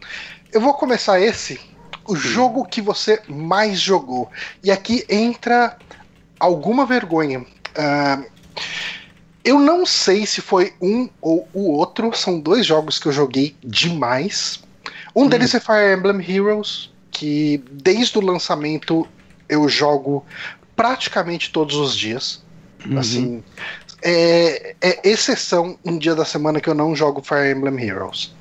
Eu 0.53 0.61
vou 0.61 0.73
começar 0.75 1.21
esse, 1.21 1.61
o 2.07 2.15
Sim. 2.17 2.29
jogo 2.29 2.65
que 2.65 2.81
você 2.81 3.21
mais 3.29 3.81
jogou. 3.81 4.31
E 4.63 4.71
aqui 4.71 5.05
entra 5.09 5.77
alguma 6.39 6.87
vergonha. 6.87 7.41
Uh, 7.41 8.39
eu 9.45 9.59
não 9.59 9.87
sei 9.87 10.27
se 10.27 10.41
foi 10.41 10.73
um 10.81 11.09
ou 11.21 11.49
o 11.53 11.73
outro, 11.73 12.15
são 12.15 12.41
dois 12.41 12.67
jogos 12.67 12.99
que 12.99 13.07
eu 13.07 13.13
joguei 13.13 13.57
demais. 13.63 14.61
Um 15.15 15.25
hum. 15.25 15.29
deles 15.29 15.55
é 15.55 15.61
Fire 15.61 15.95
Emblem 15.97 16.21
Heroes, 16.29 16.91
que 17.11 17.63
desde 17.71 18.19
o 18.19 18.21
lançamento 18.21 19.07
eu 19.49 19.69
jogo 19.69 20.25
praticamente 20.77 21.51
todos 21.51 21.77
os 21.77 21.97
dias. 21.97 22.43
Uhum. 22.87 22.99
Assim, 22.99 23.45
é, 24.03 24.77
é, 24.81 25.01
exceção 25.09 25.79
um 25.85 25.99
dia 25.99 26.15
da 26.15 26.25
semana 26.25 26.61
que 26.61 26.69
eu 26.69 26.75
não 26.75 26.95
jogo 26.95 27.23
Fire 27.23 27.51
Emblem 27.51 27.83
Heroes. 27.83 28.33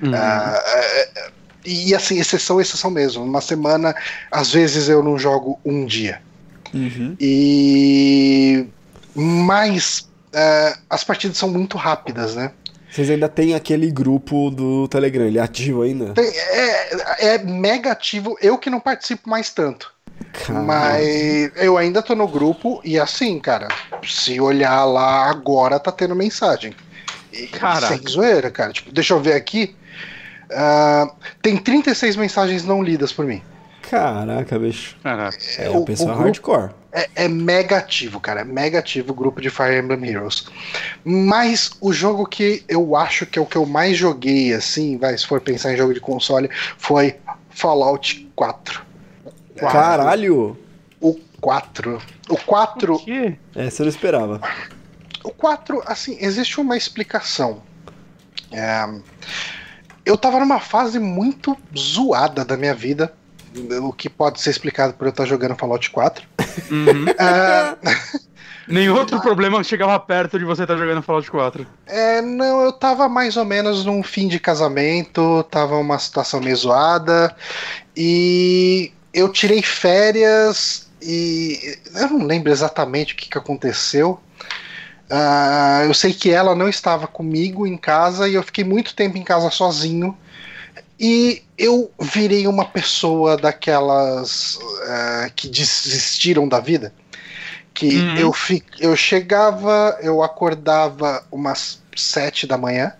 Uhum. 0.00 0.10
Uh, 0.10 1.32
e 1.64 1.94
assim, 1.94 2.18
exceção, 2.18 2.60
exceção 2.60 2.90
mesmo. 2.90 3.24
Uma 3.24 3.40
semana, 3.40 3.94
às 4.30 4.52
vezes 4.52 4.88
eu 4.88 5.02
não 5.02 5.18
jogo 5.18 5.60
um 5.64 5.84
dia. 5.86 6.20
Uhum. 6.74 7.16
E. 7.20 8.66
Mas 9.14 10.08
uh, 10.34 10.78
as 10.88 11.04
partidas 11.04 11.36
são 11.36 11.48
muito 11.48 11.76
rápidas, 11.76 12.34
né? 12.34 12.52
Vocês 12.90 13.08
ainda 13.08 13.28
tem 13.28 13.54
aquele 13.54 13.90
grupo 13.90 14.50
do 14.50 14.86
Telegram, 14.88 15.24
ele 15.24 15.38
é 15.38 15.42
ativo 15.42 15.80
ainda? 15.80 16.12
Tem, 16.12 16.26
é, 16.26 17.34
é 17.34 17.38
mega 17.38 17.92
ativo, 17.92 18.36
eu 18.40 18.58
que 18.58 18.68
não 18.68 18.80
participo 18.80 19.30
mais 19.30 19.50
tanto. 19.50 19.92
Caramba. 20.32 20.64
Mas 20.64 21.52
eu 21.56 21.78
ainda 21.78 22.02
tô 22.02 22.14
no 22.14 22.28
grupo 22.28 22.80
e 22.84 22.98
assim, 22.98 23.38
cara, 23.38 23.68
se 24.04 24.38
olhar 24.40 24.84
lá 24.84 25.30
agora 25.30 25.80
tá 25.80 25.90
tendo 25.90 26.14
mensagem. 26.14 26.74
Caraca. 27.52 27.88
Sem 27.88 28.06
zoeira, 28.06 28.50
cara. 28.50 28.72
Tipo, 28.72 28.92
deixa 28.92 29.14
eu 29.14 29.20
ver 29.20 29.34
aqui. 29.34 29.74
Uh, 30.50 31.10
tem 31.40 31.56
36 31.56 32.16
mensagens 32.16 32.64
não 32.64 32.82
lidas 32.82 33.10
por 33.10 33.24
mim. 33.24 33.42
Caraca, 33.88 34.58
bicho. 34.58 34.96
Caraca. 35.02 35.36
É, 35.58 35.68
o, 35.68 35.78
o 35.78 35.84
pessoal 35.84 36.16
o 36.16 36.22
hardcore. 36.22 36.70
É, 36.92 37.08
é 37.14 37.28
mega 37.28 37.78
ativo, 37.78 38.20
cara. 38.20 38.42
É 38.42 38.44
mega 38.44 38.78
ativo 38.78 39.12
o 39.12 39.14
grupo 39.14 39.40
de 39.40 39.50
Fire 39.50 39.78
Emblem 39.78 40.10
Heroes. 40.10 40.46
Mas 41.04 41.70
o 41.80 41.92
jogo 41.92 42.26
que 42.26 42.64
eu 42.68 42.94
acho 42.96 43.26
que 43.26 43.38
é 43.38 43.42
o 43.42 43.46
que 43.46 43.56
eu 43.56 43.66
mais 43.66 43.96
joguei, 43.96 44.52
assim, 44.52 44.98
vai, 44.98 45.16
se 45.16 45.26
for 45.26 45.40
pensar 45.40 45.72
em 45.72 45.76
jogo 45.76 45.94
de 45.94 46.00
console, 46.00 46.50
foi 46.76 47.16
Fallout 47.50 48.30
4. 48.34 48.82
Caralho! 49.56 50.56
O 51.00 51.18
4. 51.40 52.00
O 52.28 52.36
4. 52.36 52.94
O 52.94 53.04
quê? 53.04 53.36
Essa 53.54 53.82
eu 53.82 53.84
não 53.84 53.90
esperava. 53.90 54.40
O 55.24 55.30
4, 55.30 55.82
assim, 55.86 56.16
existe 56.20 56.60
uma 56.60 56.76
explicação. 56.76 57.62
É, 58.50 58.86
eu 60.04 60.16
tava 60.16 60.38
numa 60.40 60.60
fase 60.60 60.98
muito 60.98 61.56
zoada 61.76 62.44
da 62.44 62.56
minha 62.56 62.74
vida 62.74 63.12
o 63.82 63.92
que 63.92 64.08
pode 64.08 64.40
ser 64.40 64.50
explicado 64.50 64.94
por 64.94 65.06
eu 65.06 65.10
estar 65.10 65.24
jogando 65.24 65.56
Fallout 65.56 65.90
4. 65.90 66.24
Uhum. 66.70 67.04
Uh... 67.04 68.22
Nenhum 68.66 68.96
outro 68.96 69.20
problema 69.20 69.62
chegava 69.64 69.98
perto 69.98 70.38
de 70.38 70.44
você 70.44 70.62
estar 70.62 70.76
jogando 70.76 71.02
Fallout 71.02 71.30
4. 71.30 71.66
É, 71.86 72.22
não, 72.22 72.62
eu 72.62 72.72
tava 72.72 73.08
mais 73.08 73.36
ou 73.36 73.44
menos 73.44 73.84
num 73.84 74.02
fim 74.02 74.28
de 74.28 74.38
casamento, 74.38 75.42
tava 75.50 75.76
uma 75.76 75.98
situação 75.98 76.40
meio 76.40 76.56
zoada, 76.56 77.34
e 77.96 78.92
eu 79.12 79.28
tirei 79.28 79.62
férias 79.62 80.90
e 81.00 81.78
eu 81.94 82.08
não 82.08 82.26
lembro 82.26 82.50
exatamente 82.50 83.14
o 83.14 83.16
que, 83.16 83.28
que 83.28 83.38
aconteceu. 83.38 84.20
Uh, 85.10 85.84
eu 85.84 85.92
sei 85.92 86.14
que 86.14 86.30
ela 86.30 86.54
não 86.54 86.68
estava 86.68 87.06
comigo 87.06 87.66
em 87.66 87.76
casa 87.76 88.28
e 88.28 88.34
eu 88.34 88.42
fiquei 88.42 88.64
muito 88.64 88.94
tempo 88.94 89.18
em 89.18 89.22
casa 89.22 89.50
sozinho. 89.50 90.16
E 90.98 91.42
eu 91.58 91.90
virei 92.00 92.46
uma 92.46 92.64
pessoa 92.64 93.36
daquelas 93.36 94.56
uh, 94.56 95.32
que 95.34 95.48
desistiram 95.48 96.48
da 96.48 96.60
vida. 96.60 96.92
Que 97.74 97.98
uhum. 97.98 98.16
eu, 98.16 98.32
fi, 98.32 98.62
eu 98.78 98.94
chegava, 98.94 99.98
eu 100.02 100.22
acordava 100.22 101.24
umas 101.30 101.82
sete 101.96 102.46
da 102.46 102.58
manhã, 102.58 102.92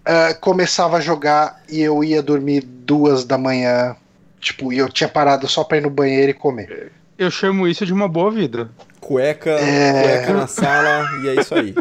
uh, 0.00 0.38
começava 0.40 0.98
a 0.98 1.00
jogar 1.00 1.62
e 1.68 1.80
eu 1.80 2.04
ia 2.04 2.22
dormir 2.22 2.60
duas 2.60 3.24
da 3.24 3.38
manhã. 3.38 3.96
Tipo, 4.38 4.72
e 4.72 4.78
eu 4.78 4.88
tinha 4.88 5.08
parado 5.08 5.48
só 5.48 5.64
pra 5.64 5.78
ir 5.78 5.82
no 5.82 5.90
banheiro 5.90 6.30
e 6.30 6.34
comer. 6.34 6.92
Eu 7.18 7.30
chamo 7.30 7.68
isso 7.68 7.84
de 7.84 7.92
uma 7.92 8.08
boa 8.08 8.30
vida. 8.30 8.70
Cueca, 9.00 9.50
é... 9.50 10.02
cueca 10.02 10.32
na 10.34 10.46
sala 10.46 11.08
e 11.22 11.28
é 11.28 11.34
isso 11.34 11.54
aí. 11.54 11.74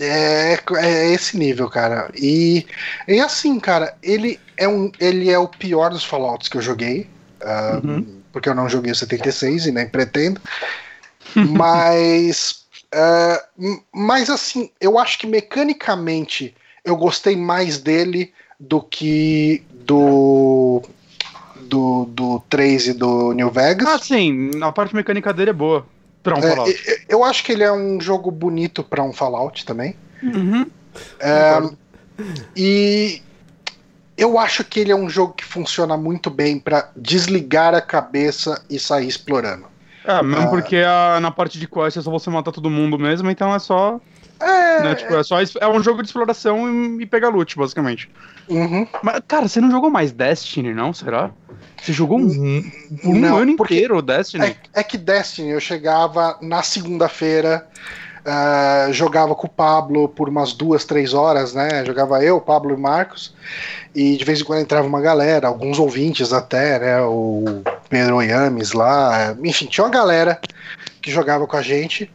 É, 0.00 0.58
é 0.76 1.12
esse 1.12 1.36
nível, 1.36 1.68
cara. 1.68 2.08
E, 2.14 2.64
e 3.06 3.20
assim, 3.20 3.58
cara, 3.58 3.96
ele 4.02 4.38
é, 4.58 4.68
um, 4.68 4.90
ele 4.98 5.30
é 5.30 5.38
o 5.38 5.48
pior 5.48 5.90
dos 5.90 6.04
Fallouts 6.04 6.48
que 6.48 6.56
eu 6.56 6.62
joguei. 6.62 7.08
Uh, 7.40 7.86
uhum. 7.86 8.18
Porque 8.32 8.48
eu 8.48 8.54
não 8.54 8.68
joguei 8.68 8.92
o 8.92 8.94
76 8.94 9.66
e 9.66 9.72
nem 9.72 9.88
pretendo. 9.88 10.40
mas. 11.34 12.58
Uh, 12.90 13.82
mas 13.92 14.30
assim, 14.30 14.70
eu 14.80 14.98
acho 14.98 15.18
que 15.18 15.26
mecanicamente 15.26 16.56
eu 16.82 16.96
gostei 16.96 17.36
mais 17.36 17.76
dele 17.76 18.32
do 18.58 18.80
que 18.80 19.62
do. 19.84 20.82
Do, 21.60 22.06
do 22.06 22.42
3 22.48 22.86
e 22.86 22.92
do 22.94 23.34
New 23.34 23.50
Vegas. 23.50 23.86
Ah, 23.86 23.98
sim, 23.98 24.52
a 24.62 24.72
parte 24.72 24.94
mecânica 24.94 25.34
dele 25.34 25.50
é 25.50 25.52
boa. 25.52 25.84
Pra 26.22 26.36
um 26.36 26.38
é, 26.38 26.48
Fallout. 26.48 26.90
É, 26.90 27.00
eu 27.10 27.22
acho 27.22 27.44
que 27.44 27.52
ele 27.52 27.62
é 27.62 27.70
um 27.70 28.00
jogo 28.00 28.30
bonito 28.30 28.82
para 28.82 29.02
um 29.02 29.12
Fallout 29.12 29.66
também. 29.66 29.94
Uhum. 30.22 30.64
É, 31.20 31.60
e 32.56 33.20
eu 34.18 34.36
acho 34.36 34.64
que 34.64 34.80
ele 34.80 34.90
é 34.90 34.96
um 34.96 35.08
jogo 35.08 35.32
que 35.32 35.44
funciona 35.44 35.96
muito 35.96 36.28
bem 36.28 36.58
para 36.58 36.90
desligar 36.96 37.72
a 37.72 37.80
cabeça 37.80 38.60
e 38.68 38.78
sair 38.78 39.06
explorando. 39.06 39.66
É, 40.04 40.22
mesmo 40.22 40.46
é. 40.46 40.50
porque 40.50 40.76
a, 40.76 41.20
na 41.20 41.30
parte 41.30 41.58
de 41.58 41.68
quest 41.68 41.96
é 41.96 42.02
só 42.02 42.10
você 42.10 42.28
matar 42.28 42.50
todo 42.50 42.68
mundo 42.68 42.98
mesmo, 42.98 43.30
então 43.30 43.54
é 43.54 43.58
só. 43.60 44.00
É, 44.40 44.82
né, 44.82 44.94
tipo, 44.94 45.14
é, 45.14 45.22
só, 45.22 45.36
é 45.40 45.68
um 45.68 45.82
jogo 45.82 46.02
de 46.02 46.08
exploração 46.08 46.98
e, 46.98 47.02
e 47.02 47.06
pegar 47.06 47.28
loot, 47.28 47.56
basicamente. 47.56 48.10
Uhum. 48.48 48.86
Mas, 49.02 49.20
cara, 49.26 49.46
você 49.48 49.60
não 49.60 49.70
jogou 49.70 49.90
mais 49.90 50.10
Destiny, 50.12 50.72
não? 50.72 50.92
Será? 50.92 51.30
Você 51.80 51.92
jogou 51.92 52.18
um, 52.18 52.70
um 53.04 53.18
não, 53.18 53.38
ano 53.38 53.50
inteiro 53.50 54.00
Destiny? 54.00 54.46
É, 54.46 54.56
é, 54.80 54.82
que 54.82 54.96
Destiny 54.96 55.50
eu 55.50 55.60
chegava 55.60 56.38
na 56.40 56.62
segunda-feira, 56.62 57.68
uh, 58.28 58.92
jogava 58.92 59.34
com 59.34 59.46
o 59.46 59.50
Pablo 59.50 60.08
por 60.08 60.28
umas 60.28 60.52
duas, 60.52 60.84
três 60.84 61.14
horas, 61.14 61.54
né? 61.54 61.84
Jogava 61.84 62.22
eu, 62.22 62.40
Pablo 62.40 62.74
e 62.74 62.76
Marcos, 62.76 63.34
e 63.94 64.16
de 64.16 64.24
vez 64.24 64.40
em 64.40 64.44
quando 64.44 64.60
entrava 64.60 64.86
uma 64.86 65.00
galera, 65.00 65.48
alguns 65.48 65.78
ouvintes 65.78 66.32
até, 66.32 66.78
né? 66.78 67.00
O 67.02 67.62
Pedro 67.88 68.16
Oyames 68.16 68.72
lá, 68.72 69.34
enfim, 69.42 69.66
tinha 69.66 69.84
uma 69.84 69.90
galera 69.90 70.38
que 71.00 71.10
jogava 71.10 71.46
com 71.46 71.56
a 71.56 71.62
gente. 71.62 72.10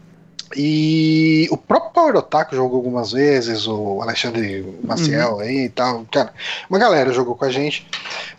E 0.56 1.47
o 1.49 1.58
próprio 1.58 1.91
Power 1.91 2.15
Otaku 2.15 2.56
jogou 2.56 2.78
algumas 2.78 3.12
vezes, 3.12 3.65
o 3.65 3.99
Alexandre 4.04 4.80
Maciel 4.84 5.34
uhum. 5.34 5.39
aí 5.39 5.65
e 5.65 5.69
tal. 5.69 6.06
Cara, 6.12 6.32
uma 6.69 6.78
galera 6.78 7.12
jogou 7.12 7.36
com 7.36 7.45
a 7.45 7.49
gente. 7.49 7.88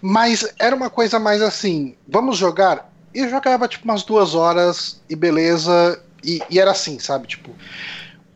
Mas 0.01 0.49
era 0.61 0.77
uma 0.77 0.89
coisa 0.89 1.19
mais 1.19 1.43
assim: 1.43 1.97
vamos 2.07 2.37
jogar? 2.37 2.89
E 3.13 3.19
eu 3.19 3.29
jogava 3.29 3.67
tipo 3.67 3.85
umas 3.85 4.05
duas 4.05 4.35
horas 4.35 5.01
e 5.11 5.17
beleza. 5.17 6.01
E, 6.25 6.43
e 6.51 6.59
era 6.59 6.71
assim, 6.71 6.99
sabe? 6.99 7.27
Tipo. 7.27 7.51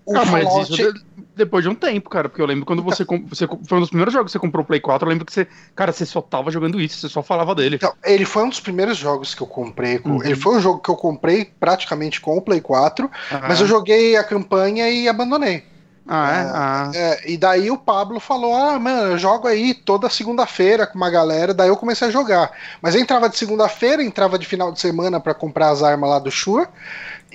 O 0.05 0.17
ah, 0.17 0.25
Fallout... 0.25 0.71
mas 0.71 0.71
isso 0.71 0.93
depois 1.39 1.63
de 1.63 1.71
um 1.71 1.75
tempo, 1.75 2.11
cara. 2.11 2.29
Porque 2.29 2.43
eu 2.43 2.47
lembro 2.47 2.67
quando 2.67 2.83
você, 2.83 3.05
então, 3.05 3.25
você. 3.27 3.47
Foi 3.47 3.79
um 3.79 3.81
dos 3.81 3.89
primeiros 3.89 4.13
jogos 4.13 4.31
que 4.31 4.33
você 4.33 4.39
comprou 4.39 4.63
o 4.63 4.67
Play 4.67 4.81
4. 4.81 5.07
Eu 5.07 5.11
lembro 5.11 5.25
que 5.25 5.33
você. 5.33 5.47
Cara, 5.75 5.93
você 5.93 6.05
só 6.05 6.21
tava 6.21 6.51
jogando 6.51 6.81
isso, 6.81 6.99
você 6.99 7.09
só 7.09 7.23
falava 7.23 7.55
dele. 7.55 7.77
Então, 7.77 7.95
ele 8.05 8.27
foi 8.27 8.43
um 8.43 8.49
dos 8.49 8.61
primeiros 8.61 8.99
jogos 8.99 9.35
que 9.35 9.41
eu 9.41 9.47
comprei. 9.47 9.99
Com, 9.99 10.11
uhum. 10.11 10.25
Ele 10.25 10.35
foi 10.35 10.57
um 10.57 10.61
jogo 10.61 10.81
que 10.81 10.91
eu 10.91 10.97
comprei 10.97 11.47
praticamente 11.59 12.21
com 12.21 12.37
o 12.37 12.43
Play 12.43 12.61
4. 12.61 13.07
Uhum. 13.07 13.39
Mas 13.43 13.61
eu 13.61 13.67
joguei 13.67 14.17
a 14.17 14.25
campanha 14.25 14.91
e 14.91 15.09
abandonei. 15.09 15.65
Ah, 16.11 16.33
é? 16.33 16.51
Ah. 16.55 16.91
é? 16.95 17.31
E 17.33 17.37
daí 17.37 17.71
o 17.71 17.77
Pablo 17.77 18.19
falou: 18.19 18.55
Ah, 18.57 18.79
mano, 18.79 19.13
eu 19.13 19.19
jogo 19.19 19.47
aí 19.47 19.75
toda 19.75 20.09
segunda-feira 20.09 20.87
com 20.87 20.97
uma 20.97 21.11
galera. 21.11 21.53
Daí 21.53 21.69
eu 21.69 21.77
comecei 21.77 22.09
a 22.09 22.11
jogar. 22.11 22.51
Mas 22.81 22.95
eu 22.95 23.01
entrava 23.01 23.29
de 23.29 23.37
segunda-feira, 23.37 24.03
entrava 24.03 24.39
de 24.39 24.47
final 24.47 24.73
de 24.73 24.81
semana 24.81 25.21
para 25.21 25.35
comprar 25.35 25.69
as 25.69 25.83
armas 25.83 26.09
lá 26.09 26.19
do 26.19 26.31
Shure. 26.31 26.67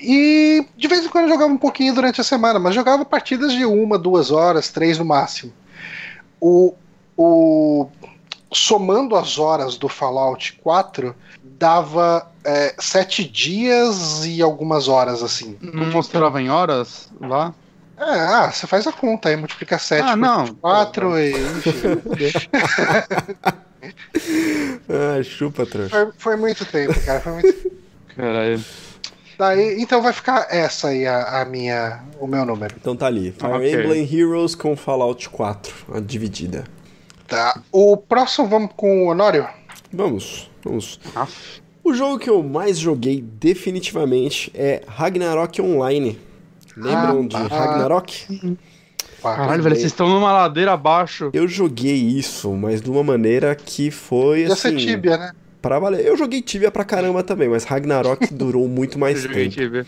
E 0.05 0.67
de 0.75 0.87
vez 0.89 1.05
em 1.05 1.09
quando 1.09 1.25
eu 1.25 1.31
jogava 1.31 1.53
um 1.53 1.57
pouquinho 1.57 1.95
durante 1.95 2.19
a 2.19 2.23
semana, 2.25 2.59
mas 2.59 2.75
jogava 2.75 3.05
partidas 3.05 3.53
de 3.53 3.63
uma, 3.63 3.97
duas 3.97 4.31
horas, 4.31 4.69
três 4.69 4.97
no 4.97 5.05
máximo. 5.05 5.53
O, 6.41 6.73
o 7.15 7.87
somando 8.51 9.15
as 9.15 9.39
horas 9.39 9.77
do 9.77 9.87
Fallout 9.87 10.59
4, 10.61 11.15
dava 11.41 12.29
é, 12.43 12.75
sete 12.77 13.23
dias 13.23 14.25
e 14.25 14.41
algumas 14.41 14.89
horas 14.89 15.23
assim. 15.23 15.57
Não 15.61 15.89
mostrava 15.89 16.41
em 16.41 16.49
horas 16.49 17.09
lá? 17.21 17.53
É, 17.97 18.19
ah, 18.19 18.51
você 18.51 18.67
faz 18.67 18.85
a 18.85 18.91
conta 18.91 19.29
aí, 19.29 19.37
multiplica 19.37 19.79
7 19.79 20.03
ah, 20.03 20.17
por 20.47 20.55
4 20.55 21.19
e. 21.19 21.33
ah, 24.89 25.23
chupa, 25.23 25.65
trouxa. 25.65 25.89
Foi, 25.89 26.11
foi, 26.17 26.35
muito 26.35 26.65
tempo, 26.65 26.93
cara. 27.05 27.21
Foi 27.21 27.31
muito 27.33 27.71
Caralho. 28.15 28.61
Daí, 29.37 29.81
então 29.81 30.01
vai 30.01 30.13
ficar 30.13 30.47
essa 30.49 30.89
aí 30.89 31.05
a, 31.05 31.41
a, 31.41 31.45
minha, 31.45 32.03
o 32.19 32.27
meu 32.27 32.45
número. 32.45 32.75
Então 32.79 32.95
tá 32.95 33.07
ali. 33.07 33.31
Fire 33.31 33.53
okay. 33.53 33.73
Emblem 33.73 34.09
Heroes 34.11 34.55
com 34.55 34.75
Fallout 34.75 35.29
4, 35.29 35.95
a 35.95 35.99
dividida. 35.99 36.63
Tá. 37.27 37.61
O 37.71 37.97
próximo 37.97 38.47
vamos 38.47 38.71
com 38.75 39.05
o 39.05 39.09
Honório? 39.09 39.47
Vamos, 39.91 40.49
vamos. 40.63 40.99
Ah. 41.15 41.27
O 41.83 41.93
jogo 41.93 42.17
que 42.17 42.29
eu 42.29 42.41
mais 42.41 42.77
joguei 42.77 43.21
definitivamente 43.21 44.51
é 44.55 44.83
Ragnarok 44.87 45.61
Online. 45.61 46.19
Lembram 46.77 47.21
ah, 47.21 47.27
de 47.27 47.35
ah, 47.35 47.47
Ragnarok? 47.47 48.57
Caralho, 49.21 49.63
velho, 49.63 49.75
vocês 49.75 49.87
estão 49.87 50.09
numa 50.09 50.31
ladeira 50.31 50.73
abaixo. 50.73 51.29
Eu 51.33 51.47
joguei 51.47 51.95
isso, 51.95 52.51
mas 52.51 52.81
de 52.81 52.89
uma 52.89 53.03
maneira 53.03 53.55
que 53.55 53.89
foi 53.89 54.47
Já 54.47 54.53
assim. 54.53 54.77
ser 54.79 54.85
Tibia, 54.85 55.17
né? 55.17 55.31
Pra 55.63 55.79
valer. 55.79 56.05
Eu 56.05 56.17
joguei 56.17 56.41
Tibia 56.41 56.69
pra 56.69 56.83
caramba 56.83 57.23
também, 57.23 57.47
mas 57.47 57.63
Ragnarok 57.63 58.27
durou 58.35 58.67
muito 58.67 58.99
mais 58.99 59.21
tempo. 59.23 59.49
Tibia. 59.49 59.85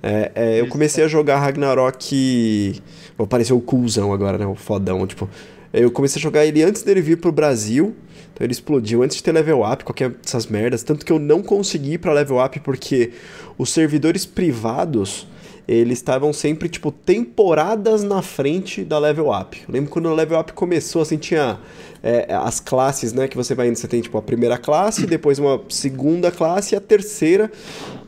É, 0.00 0.30
é, 0.32 0.60
eu 0.60 0.68
comecei 0.68 1.02
a 1.02 1.08
jogar 1.08 1.40
Ragnarok. 1.40 2.80
Vou 3.16 3.26
parecer 3.26 3.52
o 3.52 3.60
coolzão 3.60 4.12
agora, 4.12 4.38
né? 4.38 4.46
O 4.46 4.54
fodão. 4.54 5.04
Tipo, 5.08 5.28
eu 5.72 5.90
comecei 5.90 6.20
a 6.20 6.22
jogar 6.22 6.46
ele 6.46 6.62
antes 6.62 6.84
dele 6.84 7.00
vir 7.00 7.16
pro 7.16 7.32
Brasil. 7.32 7.96
Então 8.32 8.44
ele 8.44 8.52
explodiu 8.52 9.02
antes 9.02 9.16
de 9.16 9.24
ter 9.24 9.32
level 9.32 9.64
up, 9.68 9.82
qualquer 9.82 10.10
dessas 10.10 10.46
merdas. 10.46 10.84
Tanto 10.84 11.04
que 11.04 11.10
eu 11.10 11.18
não 11.18 11.42
consegui 11.42 11.94
ir 11.94 11.98
pra 11.98 12.12
level 12.12 12.38
up 12.38 12.60
porque 12.60 13.10
os 13.58 13.72
servidores 13.72 14.24
privados 14.24 15.26
eles 15.68 15.98
estavam 15.98 16.32
sempre, 16.32 16.66
tipo, 16.66 16.90
temporadas 16.90 18.02
na 18.02 18.22
frente 18.22 18.82
da 18.82 18.98
level 18.98 19.30
up. 19.30 19.62
Eu 19.68 19.74
lembro 19.74 19.90
quando 19.90 20.06
o 20.06 20.14
level 20.14 20.40
up 20.40 20.54
começou, 20.54 21.02
assim, 21.02 21.18
tinha 21.18 21.58
é, 22.02 22.26
as 22.34 22.58
classes, 22.58 23.12
né, 23.12 23.28
que 23.28 23.36
você 23.36 23.54
vai 23.54 23.68
indo, 23.68 23.76
você 23.76 23.86
tem, 23.86 24.00
tipo, 24.00 24.16
a 24.16 24.22
primeira 24.22 24.56
classe, 24.56 25.04
depois 25.06 25.38
uma 25.38 25.60
segunda 25.68 26.30
classe 26.30 26.74
e 26.74 26.76
a 26.76 26.80
terceira, 26.80 27.52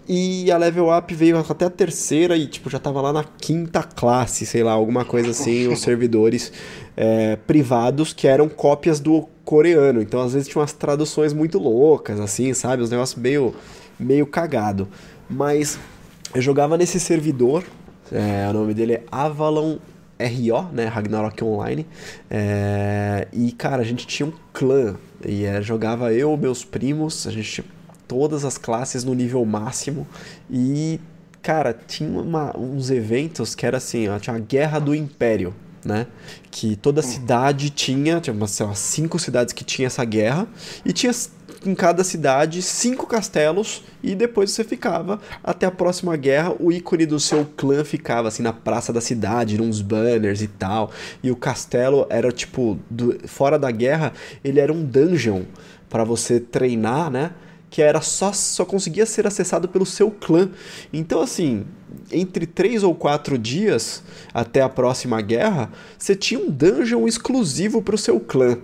e 0.09 0.51
a 0.51 0.57
level 0.57 0.89
up 0.97 1.15
veio 1.15 1.39
até 1.39 1.67
a 1.67 1.71
terceira 1.71 2.35
e, 2.35 2.47
tipo, 2.47 2.71
já 2.71 2.79
tava 2.79 3.03
lá 3.03 3.13
na 3.13 3.25
quinta 3.25 3.83
classe, 3.83 4.47
sei 4.47 4.63
lá, 4.63 4.73
alguma 4.73 5.05
coisa 5.05 5.31
assim, 5.31 5.69
os 5.71 5.83
servidores 5.83 6.51
é, 6.97 7.37
privados 7.47 8.15
que 8.15 8.27
eram 8.27 8.49
cópias 8.49 9.01
do 9.01 9.29
coreano. 9.45 10.01
Então, 10.01 10.23
às 10.23 10.33
vezes, 10.33 10.49
tinha 10.49 10.63
umas 10.63 10.73
traduções 10.73 11.35
muito 11.35 11.59
loucas, 11.59 12.19
assim, 12.21 12.55
sabe? 12.55 12.83
Os 12.83 12.91
negócios 12.91 13.21
meio, 13.21 13.55
meio 13.99 14.27
cagado. 14.27 14.89
Mas 15.29 15.79
eu 16.35 16.41
jogava 16.41 16.77
nesse 16.77 17.01
servidor, 17.01 17.65
é, 18.13 18.49
o 18.49 18.53
nome 18.53 18.75
dele 18.75 18.95
é 18.95 19.03
Avalon 19.11 19.79
RO, 20.21 20.73
né? 20.73 20.87
Ragnarok 20.87 21.43
Online. 21.43 21.87
É, 22.31 23.27
e, 23.33 23.53
cara, 23.53 23.83
a 23.83 23.85
gente 23.85 24.07
tinha 24.07 24.29
um 24.29 24.33
clã. 24.53 24.97
E 25.27 25.45
é, 25.45 25.63
jogava 25.63 26.13
eu, 26.13 26.37
meus 26.37 26.65
primos, 26.65 27.27
a 27.27 27.31
gente 27.31 27.51
tinha 27.51 27.67
todas 28.07 28.45
as 28.45 28.59
classes 28.59 29.05
no 29.05 29.15
nível 29.15 29.45
máximo. 29.45 30.07
E, 30.51 31.01
cara, 31.41 31.73
tinha 31.73 32.21
uma, 32.21 32.57
uns 32.57 32.91
eventos 32.91 33.55
que 33.55 33.65
era 33.65 33.79
assim, 33.79 34.09
ó, 34.09 34.19
tinha 34.19 34.37
a 34.37 34.39
Guerra 34.39 34.79
do 34.79 34.95
Império. 34.95 35.55
Né? 35.83 36.07
Que 36.51 36.77
toda 36.77 37.01
cidade 37.01 37.71
tinha, 37.71 38.21
tinha 38.21 38.35
umas, 38.35 38.51
sei 38.51 38.67
lá, 38.67 38.75
cinco 38.75 39.19
cidades 39.19 39.55
que 39.55 39.65
tinha 39.65 39.87
essa 39.87 40.05
guerra, 40.05 40.47
e 40.85 40.93
tinha 40.93 41.11
em 41.65 41.75
cada 41.75 42.03
cidade 42.03 42.63
cinco 42.63 43.07
castelos 43.07 43.83
e 44.03 44.15
depois 44.15 44.51
você 44.51 44.65
ficava 44.65 45.21
até 45.45 45.67
a 45.67 45.71
próxima 45.71 46.17
guerra. 46.17 46.55
O 46.59 46.73
ícone 46.73 47.07
do 47.07 47.21
seu 47.21 47.45
clã 47.57 47.85
ficava 47.85 48.29
assim 48.29 48.43
na 48.43 48.53
praça 48.53 48.93
da 48.93 49.01
cidade, 49.01 49.59
nos 49.59 49.83
banners 49.83 50.41
e 50.43 50.49
tal. 50.49 50.91
E 51.23 51.31
o 51.31 51.37
castelo 51.37 52.07
era 52.09 52.33
tipo 52.33 52.79
do, 52.89 53.17
fora 53.29 53.59
da 53.59 53.71
guerra, 53.71 54.13
ele 54.43 54.61
era 54.61 54.73
um 54.73 54.85
dungeon 54.85 55.43
para 55.89 56.05
você 56.05 56.41
treinar, 56.41 57.11
né? 57.11 57.33
que 57.71 57.81
era 57.81 58.01
só, 58.01 58.33
só 58.33 58.65
conseguia 58.65 59.07
ser 59.07 59.27
acessado 59.27 59.69
pelo 59.69 59.87
seu 59.87 60.11
clã. 60.11 60.51
Então, 60.93 61.21
assim, 61.21 61.65
entre 62.11 62.45
três 62.45 62.83
ou 62.83 62.95
quatro 62.95 63.39
dias 63.39 64.03
até 64.35 64.61
a 64.61 64.69
próxima 64.69 65.21
guerra, 65.21 65.71
você 65.97 66.17
tinha 66.17 66.41
um 66.41 66.51
dungeon 66.51 67.07
exclusivo 67.07 67.81
para 67.81 67.95
o 67.95 67.99
seu 67.99 68.19
clã. 68.19 68.59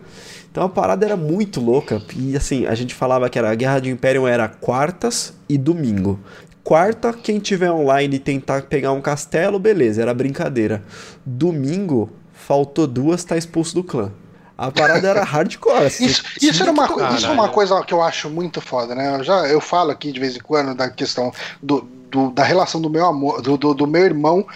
Então 0.57 0.65
a 0.65 0.71
parada 0.71 1.05
era 1.05 1.19
muito 1.19 1.61
louca. 1.61 2.01
E 2.17 2.35
assim, 2.35 2.65
a 2.65 2.75
gente 2.75 2.95
falava 2.95 3.29
que 3.29 3.39
era, 3.39 3.51
a 3.51 3.55
Guerra 3.55 3.79
de 3.79 3.91
Império 3.91 4.27
era 4.27 4.49
quartas 4.49 5.35
e 5.47 5.59
domingo. 5.59 6.19
Quarta, 6.65 7.13
quem 7.13 7.39
tiver 7.39 7.71
online 7.71 8.17
e 8.17 8.19
tentar 8.19 8.63
pegar 8.63 8.93
um 8.93 9.03
castelo, 9.03 9.59
beleza, 9.59 10.01
era 10.01 10.15
brincadeira. 10.15 10.83
Domingo, 11.27 12.09
faltou 12.33 12.87
duas, 12.87 13.23
tá 13.23 13.37
expulso 13.37 13.75
do 13.75 13.85
clã. 13.85 14.11
A 14.57 14.71
parada 14.71 15.07
era 15.07 15.21
hardcore. 15.29 15.85
Assim, 15.85 16.07
isso, 16.07 16.23
isso, 16.41 16.63
era 16.63 16.73
uma, 16.73 16.87
isso 17.15 17.27
é 17.27 17.31
uma 17.31 17.51
coisa 17.51 17.79
que 17.83 17.93
eu 17.93 18.01
acho 18.01 18.31
muito 18.31 18.59
foda, 18.63 18.95
né? 18.95 19.15
Eu, 19.15 19.25
já, 19.25 19.47
eu 19.49 19.61
falo 19.61 19.91
aqui 19.91 20.11
de 20.11 20.19
vez 20.19 20.37
em 20.37 20.41
quando 20.41 20.75
da 20.75 20.89
questão 20.89 21.31
do, 21.63 21.87
do 22.11 22.31
da 22.31 22.43
relação 22.43 22.81
do 22.81 22.89
meu 22.89 23.05
amor, 23.05 23.43
do, 23.43 23.59
do, 23.59 23.75
do, 23.75 23.87
meu 23.87 24.07
irmão, 24.07 24.47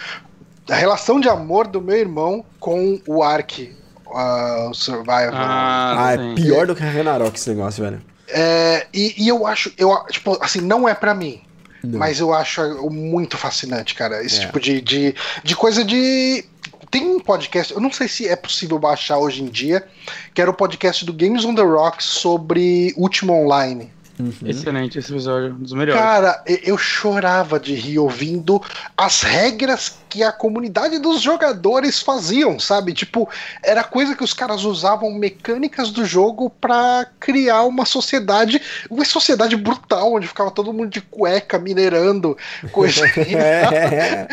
da 0.65 0.73
relação 0.73 1.19
de 1.19 1.29
amor 1.29 1.67
do 1.67 1.79
meu 1.79 1.97
irmão 1.97 2.43
com 2.59 2.99
o 3.05 3.21
Ark, 3.21 3.71
uh, 4.13 4.69
o 4.69 4.73
Survival. 4.73 5.31
Ah, 5.33 6.07
ah 6.07 6.13
é 6.13 6.35
pior 6.35 6.67
do 6.67 6.75
que 6.75 6.83
a 6.83 6.85
Ragnarok 6.85 7.37
esse 7.37 7.49
negócio, 7.49 7.83
velho. 7.83 8.01
É, 8.29 8.87
e, 8.93 9.23
e, 9.23 9.27
eu 9.27 9.45
acho, 9.45 9.73
eu, 9.77 9.91
tipo, 10.09 10.37
assim, 10.41 10.61
não 10.61 10.87
é 10.87 10.93
para 10.93 11.13
mim. 11.13 11.41
Não. 11.83 11.99
Mas 11.99 12.19
eu 12.19 12.33
acho 12.33 12.61
muito 12.89 13.37
fascinante, 13.37 13.95
cara. 13.95 14.23
Esse 14.23 14.37
é. 14.37 14.45
tipo 14.45 14.59
de, 14.59 14.81
de, 14.81 15.15
de 15.43 15.55
coisa 15.55 15.83
de 15.83 16.45
tem 16.91 17.07
um 17.07 17.19
podcast, 17.19 17.73
eu 17.73 17.79
não 17.79 17.91
sei 17.91 18.07
se 18.07 18.27
é 18.27 18.35
possível 18.35 18.77
baixar 18.77 19.17
hoje 19.17 19.41
em 19.41 19.47
dia, 19.47 19.87
que 20.33 20.41
era 20.41 20.51
o 20.51 20.53
podcast 20.53 21.05
do 21.05 21.13
Games 21.13 21.45
on 21.45 21.55
the 21.55 21.61
Rocks 21.61 22.05
sobre 22.05 22.93
Último 22.97 23.33
Online. 23.33 23.89
Uhum. 24.21 24.47
Excelente 24.49 24.99
esse 24.99 25.11
episódio, 25.11 25.53
um 25.53 25.63
dos 25.63 25.73
melhores. 25.73 25.99
Cara, 26.01 26.43
eu 26.63 26.77
chorava 26.77 27.59
de 27.59 27.73
rir 27.73 27.97
ouvindo 27.97 28.61
as 28.95 29.23
regras 29.23 29.95
que 30.11 30.21
a 30.21 30.31
comunidade 30.31 30.99
dos 30.99 31.21
jogadores 31.21 32.01
faziam, 32.01 32.59
sabe? 32.59 32.93
Tipo, 32.93 33.29
era 33.63 33.81
coisa 33.81 34.13
que 34.13 34.23
os 34.23 34.33
caras 34.33 34.65
usavam 34.65 35.09
mecânicas 35.13 35.89
do 35.89 36.03
jogo 36.05 36.49
para 36.49 37.07
criar 37.17 37.63
uma 37.63 37.85
sociedade, 37.85 38.61
uma 38.89 39.05
sociedade 39.05 39.55
brutal, 39.55 40.13
onde 40.13 40.27
ficava 40.27 40.51
todo 40.51 40.73
mundo 40.73 40.89
de 40.89 40.99
cueca 40.99 41.57
minerando, 41.57 42.37
coisa. 42.73 43.05
é, 43.17 44.27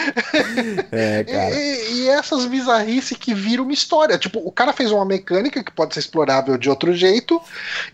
é, 0.91 1.25
cara. 1.25 1.55
E, 1.55 1.93
e, 1.93 2.09
essas 2.09 2.45
bizarrices 2.47 3.17
que 3.17 3.33
viram 3.33 3.63
uma 3.63 3.73
história. 3.73 4.19
Tipo, 4.19 4.41
o 4.45 4.51
cara 4.51 4.73
fez 4.73 4.91
uma 4.91 5.05
mecânica 5.05 5.63
que 5.63 5.71
pode 5.71 5.95
ser 5.95 6.01
explorável 6.01 6.59
de 6.59 6.69
outro 6.69 6.93
jeito, 6.93 7.41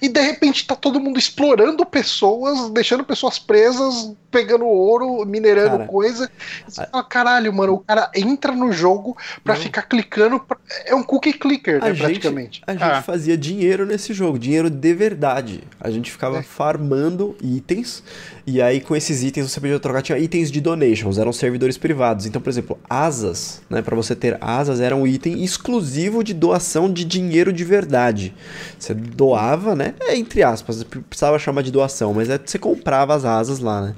e 0.00 0.08
de 0.08 0.20
repente 0.22 0.66
tá 0.66 0.74
todo 0.74 0.98
mundo 0.98 1.18
explorando 1.18 1.83
pessoas, 1.84 2.70
deixando 2.70 3.04
pessoas 3.04 3.38
presas, 3.38 4.12
pegando 4.34 4.64
ouro, 4.66 5.24
minerando 5.24 5.78
cara, 5.78 5.86
coisa. 5.86 6.30
Você 6.66 6.84
fala, 6.90 7.04
caralho, 7.04 7.52
mano, 7.52 7.74
o 7.74 7.78
cara 7.78 8.10
entra 8.14 8.50
no 8.50 8.72
jogo 8.72 9.16
pra 9.44 9.54
não. 9.54 9.60
ficar 9.60 9.82
clicando. 9.82 10.40
Pra... 10.40 10.56
É 10.86 10.94
um 10.94 11.04
cookie 11.04 11.32
clicker, 11.32 11.80
né, 11.80 11.92
a 11.92 11.94
praticamente. 11.94 12.60
a 12.66 12.72
gente 12.72 12.82
ah. 12.82 13.00
fazia 13.00 13.38
dinheiro 13.38 13.86
nesse 13.86 14.12
jogo, 14.12 14.36
dinheiro 14.36 14.68
de 14.68 14.92
verdade. 14.92 15.62
A 15.80 15.88
gente 15.88 16.10
ficava 16.10 16.38
é. 16.38 16.42
farmando 16.42 17.36
itens, 17.40 18.02
e 18.44 18.60
aí 18.60 18.80
com 18.80 18.96
esses 18.96 19.22
itens 19.22 19.50
você 19.50 19.60
podia 19.60 19.78
trocar. 19.78 20.02
Tinha 20.02 20.18
itens 20.18 20.50
de 20.50 20.60
donations, 20.60 21.16
eram 21.16 21.32
servidores 21.32 21.78
privados. 21.78 22.26
Então, 22.26 22.42
por 22.42 22.50
exemplo, 22.50 22.78
asas, 22.90 23.62
né? 23.70 23.82
Pra 23.82 23.94
você 23.94 24.16
ter 24.16 24.36
asas, 24.40 24.80
era 24.80 24.96
um 24.96 25.06
item 25.06 25.44
exclusivo 25.44 26.24
de 26.24 26.34
doação 26.34 26.92
de 26.92 27.04
dinheiro 27.04 27.52
de 27.52 27.62
verdade. 27.62 28.34
Você 28.76 28.92
doava, 28.94 29.76
né? 29.76 29.94
É, 30.00 30.16
entre 30.16 30.42
aspas, 30.42 30.82
precisava 30.82 31.38
chamar 31.38 31.62
de 31.62 31.70
doação, 31.74 32.14
mas 32.14 32.30
é, 32.30 32.38
você 32.42 32.58
comprava 32.58 33.14
as 33.14 33.24
asas 33.24 33.58
lá, 33.58 33.82
né? 33.82 33.94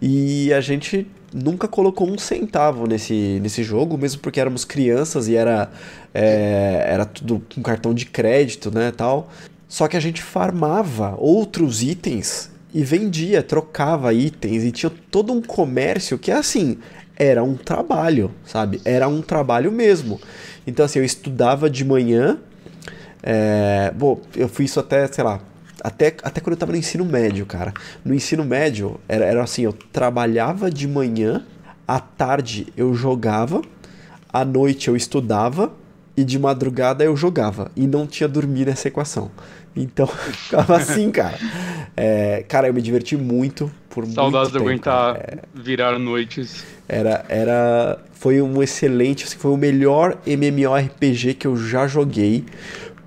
E 0.00 0.52
a 0.52 0.60
gente 0.60 1.06
nunca 1.32 1.68
colocou 1.68 2.08
um 2.08 2.18
centavo 2.18 2.86
nesse, 2.86 3.38
nesse 3.42 3.62
jogo, 3.62 3.96
mesmo 3.96 4.20
porque 4.20 4.40
éramos 4.40 4.64
crianças 4.64 5.28
e 5.28 5.36
era, 5.36 5.70
é, 6.14 6.84
era 6.86 7.04
tudo 7.04 7.42
com 7.54 7.62
cartão 7.62 7.94
de 7.94 8.06
crédito, 8.06 8.70
né, 8.70 8.90
tal. 8.90 9.30
Só 9.68 9.86
que 9.86 9.96
a 9.96 10.00
gente 10.00 10.22
farmava 10.22 11.14
outros 11.18 11.82
itens 11.82 12.50
e 12.74 12.82
vendia, 12.82 13.42
trocava 13.42 14.12
itens 14.12 14.64
e 14.64 14.72
tinha 14.72 14.90
todo 15.10 15.32
um 15.32 15.42
comércio 15.42 16.18
que, 16.18 16.32
assim, 16.32 16.78
era 17.16 17.44
um 17.44 17.54
trabalho, 17.54 18.32
sabe? 18.44 18.80
Era 18.84 19.06
um 19.06 19.20
trabalho 19.20 19.70
mesmo. 19.70 20.20
Então, 20.66 20.84
assim, 20.84 20.98
eu 20.98 21.04
estudava 21.04 21.68
de 21.68 21.84
manhã, 21.84 22.38
é, 23.22 23.92
bom, 23.94 24.20
eu 24.34 24.48
fui 24.48 24.64
isso 24.64 24.80
até, 24.80 25.06
sei 25.06 25.22
lá, 25.22 25.40
até, 25.82 26.14
até 26.22 26.40
quando 26.40 26.52
eu 26.52 26.58
tava 26.58 26.72
no 26.72 26.78
ensino 26.78 27.04
médio, 27.04 27.46
cara. 27.46 27.72
No 28.04 28.14
ensino 28.14 28.44
médio, 28.44 29.00
era, 29.08 29.24
era 29.24 29.42
assim, 29.42 29.62
eu 29.62 29.72
trabalhava 29.72 30.70
de 30.70 30.86
manhã, 30.86 31.44
à 31.86 31.98
tarde 31.98 32.68
eu 32.76 32.94
jogava, 32.94 33.62
à 34.32 34.44
noite 34.44 34.88
eu 34.88 34.96
estudava 34.96 35.72
e 36.16 36.24
de 36.24 36.38
madrugada 36.38 37.04
eu 37.04 37.16
jogava. 37.16 37.70
E 37.76 37.86
não 37.86 38.06
tinha 38.06 38.28
dormir 38.28 38.66
nessa 38.66 38.88
equação. 38.88 39.30
Então, 39.74 40.06
ficava 40.32 40.76
assim, 40.76 41.10
cara. 41.10 41.38
É, 41.96 42.44
cara, 42.48 42.68
eu 42.68 42.74
me 42.74 42.82
diverti 42.82 43.16
muito 43.16 43.70
por 43.88 44.06
Saudades 44.06 44.52
muito 44.52 44.52
tempo. 44.52 44.64
de 44.64 44.70
aguentar 44.70 45.16
é, 45.16 45.38
virar 45.54 45.98
noites. 45.98 46.64
Era, 46.88 47.24
era, 47.28 47.98
foi 48.12 48.42
um 48.42 48.62
excelente, 48.62 49.24
assim, 49.24 49.38
foi 49.38 49.50
o 49.50 49.56
melhor 49.56 50.18
MMORPG 50.26 51.34
que 51.34 51.46
eu 51.46 51.56
já 51.56 51.86
joguei 51.86 52.44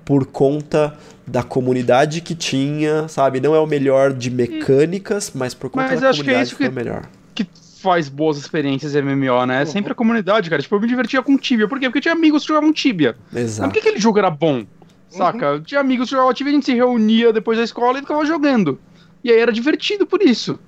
por 0.04 0.26
conta 0.26 0.96
da 1.26 1.42
comunidade 1.42 2.20
que 2.20 2.34
tinha, 2.34 3.08
sabe? 3.08 3.40
Não 3.40 3.54
é 3.54 3.58
o 3.58 3.66
melhor 3.66 4.12
de 4.12 4.30
mecânicas, 4.30 5.32
mas 5.34 5.54
por 5.54 5.70
conta 5.70 5.88
mas 5.88 6.00
da 6.00 6.10
comunidade 6.10 6.24
que, 6.24 6.30
é 6.30 6.42
isso 6.42 6.56
foi 6.56 6.68
o 6.68 6.72
melhor. 6.72 7.06
Que 7.34 7.46
faz 7.80 8.08
boas 8.08 8.36
experiências 8.36 8.94
MMO, 8.94 9.46
né? 9.46 9.62
É 9.62 9.64
sempre 9.66 9.92
a 9.92 9.94
comunidade, 9.94 10.50
cara. 10.50 10.60
Tipo, 10.60 10.74
eu 10.76 10.80
me 10.80 10.88
divertia 10.88 11.22
com 11.22 11.36
Tibia. 11.36 11.66
Por 11.66 11.78
quê? 11.80 11.86
Porque 11.86 12.00
tinha 12.00 12.14
amigos 12.14 12.42
que 12.42 12.48
jogavam 12.48 12.72
Tibia. 12.72 13.16
Exato. 13.34 13.62
Mas 13.62 13.68
por 13.68 13.72
que 13.72 13.78
aquele 13.80 14.00
jogo 14.00 14.18
era 14.18 14.30
bom? 14.30 14.64
Saca? 15.08 15.52
Uhum. 15.52 15.62
Tinha 15.62 15.80
amigos 15.80 16.08
que 16.08 16.12
jogavam 16.12 16.34
Tibia, 16.34 16.52
a 16.52 16.54
gente 16.54 16.66
se 16.66 16.74
reunia 16.74 17.32
depois 17.32 17.56
da 17.56 17.64
escola 17.64 17.98
e 17.98 18.02
ficava 18.02 18.24
jogando. 18.26 18.78
E 19.22 19.30
aí 19.30 19.38
era 19.38 19.52
divertido 19.52 20.06
por 20.06 20.22
isso. 20.22 20.58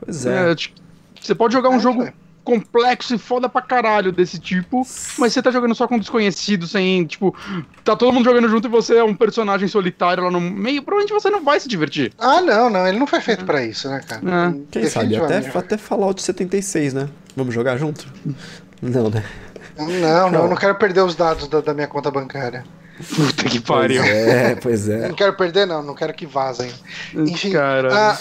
Pois 0.00 0.24
é. 0.24 0.52
é 0.52 0.56
você 1.20 1.34
pode 1.34 1.52
jogar 1.52 1.70
um 1.70 1.76
é, 1.76 1.80
jogo 1.80 2.08
complexo 2.48 3.14
e 3.14 3.18
foda 3.18 3.46
pra 3.46 3.60
caralho 3.60 4.10
desse 4.10 4.38
tipo, 4.38 4.78
mas 5.18 5.34
você 5.34 5.42
tá 5.42 5.50
jogando 5.50 5.74
só 5.74 5.86
com 5.86 5.98
desconhecidos, 5.98 6.70
sem, 6.70 7.04
tipo, 7.04 7.36
tá 7.84 7.94
todo 7.94 8.10
mundo 8.10 8.24
jogando 8.24 8.48
junto 8.48 8.66
e 8.66 8.70
você 8.70 8.96
é 8.96 9.04
um 9.04 9.14
personagem 9.14 9.68
solitário 9.68 10.24
lá 10.24 10.30
no 10.30 10.40
meio, 10.40 10.82
provavelmente 10.82 11.12
você 11.12 11.28
não 11.28 11.44
vai 11.44 11.60
se 11.60 11.68
divertir. 11.68 12.10
Ah, 12.18 12.40
não, 12.40 12.70
não, 12.70 12.88
ele 12.88 12.98
não 12.98 13.06
foi 13.06 13.20
feito 13.20 13.44
pra 13.44 13.62
isso, 13.62 13.86
né, 13.90 14.00
cara? 14.00 14.22
É. 14.24 14.54
Quem 14.70 14.88
sabe, 14.88 15.14
até, 15.14 15.58
até 15.58 15.76
Fallout 15.76 16.22
76, 16.22 16.94
né? 16.94 17.10
Vamos 17.36 17.54
jogar 17.54 17.76
junto? 17.76 18.06
Não, 18.80 19.10
né? 19.10 19.22
Não, 19.76 20.30
não, 20.30 20.44
eu 20.44 20.48
não 20.48 20.56
quero 20.56 20.74
perder 20.76 21.02
os 21.02 21.14
dados 21.14 21.48
da, 21.48 21.60
da 21.60 21.74
minha 21.74 21.86
conta 21.86 22.10
bancária. 22.10 22.64
Puta 23.14 23.44
que 23.44 23.60
pariu. 23.60 24.00
Pois 24.00 24.10
é, 24.10 24.54
pois 24.54 24.88
é. 24.88 25.08
Não 25.08 25.14
quero 25.14 25.34
perder, 25.34 25.66
não, 25.66 25.82
não 25.82 25.94
quero 25.94 26.14
que 26.14 26.24
vazem. 26.24 26.72
Enfim, 27.14 27.52
cara. 27.52 27.88
Ah, 27.92 28.18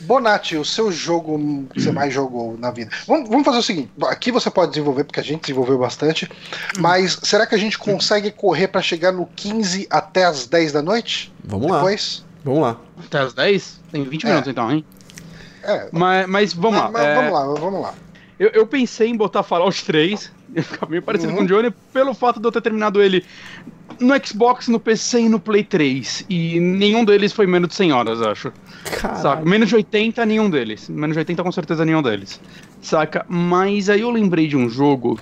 Bonatti, 0.00 0.56
o 0.56 0.64
seu 0.64 0.90
jogo 0.90 1.38
que 1.72 1.80
você 1.80 1.92
mais 1.92 2.12
jogou 2.12 2.56
na 2.58 2.70
vida. 2.70 2.90
Vamos, 3.06 3.28
vamos, 3.28 3.44
fazer 3.44 3.58
o 3.58 3.62
seguinte: 3.62 3.90
aqui 4.04 4.32
você 4.32 4.50
pode 4.50 4.72
desenvolver, 4.72 5.04
porque 5.04 5.20
a 5.20 5.22
gente 5.22 5.42
desenvolveu 5.42 5.78
bastante, 5.78 6.28
mas 6.78 7.18
será 7.22 7.46
que 7.46 7.54
a 7.54 7.58
gente 7.58 7.78
consegue 7.78 8.30
correr 8.30 8.68
para 8.68 8.80
chegar 8.80 9.12
no 9.12 9.26
15 9.26 9.86
até 9.90 10.24
as 10.24 10.46
10 10.46 10.72
da 10.72 10.82
noite? 10.82 11.32
Vamos 11.44 11.70
Depois? 11.70 12.24
lá. 12.24 12.30
Vamos 12.44 12.62
lá. 12.62 12.76
Até 13.04 13.18
as 13.18 13.34
10? 13.34 13.80
Tem 13.92 14.04
20 14.04 14.24
é. 14.24 14.28
minutos 14.28 14.50
então, 14.50 14.70
hein? 14.70 14.84
É. 15.62 15.88
Mas, 15.92 16.26
mas 16.26 16.52
vamos 16.54 16.80
mas, 16.80 16.84
lá. 16.84 16.90
Mas, 16.90 17.02
é... 17.02 17.14
Vamos 17.14 17.32
lá, 17.32 17.60
vamos 17.60 17.82
lá. 17.82 17.94
Eu, 18.38 18.48
eu, 18.54 18.66
pensei 18.66 19.08
em 19.08 19.16
botar 19.16 19.42
Fallout 19.42 19.84
3, 19.84 20.32
ficar 20.64 20.88
meio 20.88 21.02
parecido 21.02 21.30
uhum. 21.32 21.40
com 21.40 21.44
o 21.44 21.46
Johnny, 21.46 21.70
pelo 21.92 22.14
fato 22.14 22.40
de 22.40 22.46
eu 22.46 22.50
ter 22.50 22.62
terminado 22.62 23.02
ele 23.02 23.22
no 24.00 24.14
Xbox, 24.24 24.68
no 24.68 24.80
PC 24.80 25.20
e 25.20 25.28
no 25.28 25.38
Play 25.38 25.62
3. 25.62 26.24
E 26.28 26.58
nenhum 26.58 27.04
deles 27.04 27.34
foi 27.34 27.46
menos 27.46 27.68
de 27.68 27.74
100 27.74 27.92
horas, 27.92 28.22
acho. 28.22 28.50
Saca? 28.84 29.44
Menos 29.44 29.68
de 29.68 29.76
80, 29.76 30.24
nenhum 30.26 30.48
deles. 30.48 30.88
Menos 30.88 31.14
de 31.14 31.18
80, 31.18 31.42
com 31.42 31.52
certeza, 31.52 31.84
nenhum 31.84 32.02
deles. 32.02 32.40
Saca? 32.80 33.24
Mas 33.28 33.88
aí 33.88 34.00
eu 34.00 34.10
lembrei 34.10 34.46
de 34.46 34.56
um 34.56 34.68
jogo 34.68 35.18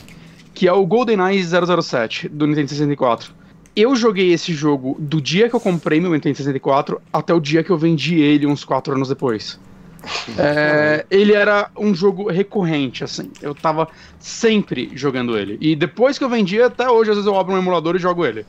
que 0.55 0.67
é 0.67 0.73
o 0.73 0.85
GoldenEye 0.85 1.43
007 1.45 2.29
do 2.29 2.47
Nintendo 2.47 2.69
64. 2.69 3.33
Eu 3.77 3.95
joguei 3.95 4.33
esse 4.33 4.53
jogo 4.53 4.97
do 4.99 5.21
dia 5.21 5.49
que 5.49 5.55
eu 5.55 5.61
comprei 5.61 6.01
meu 6.01 6.11
Nintendo 6.11 6.37
64 6.37 7.01
até 7.13 7.33
o 7.33 7.39
dia 7.39 7.63
que 7.63 7.71
eu 7.71 7.79
vendi 7.79 8.21
ele 8.21 8.47
uns 8.47 8.65
4 8.65 8.95
anos 8.95 9.09
depois. 9.09 9.59
É, 10.39 11.05
ele 11.11 11.33
era 11.33 11.71
um 11.77 11.95
jogo 11.95 12.31
recorrente, 12.31 13.03
assim. 13.03 13.31
Eu 13.43 13.55
tava 13.55 13.89
sempre 14.19 14.91
jogando 14.95 15.37
ele. 15.37 15.59
E 15.61 15.75
depois 15.75 16.19
que 16.19 16.25
eu 16.25 16.29
vendi, 16.29 16.61
até 16.63 16.89
hoje, 16.89 17.11
às 17.11 17.17
vezes 17.17 17.27
eu 17.27 17.39
abro 17.39 17.55
um 17.55 17.59
emulador 17.59 17.97
e 17.97 17.99
jogo 17.99 18.25
ele. 18.25 18.47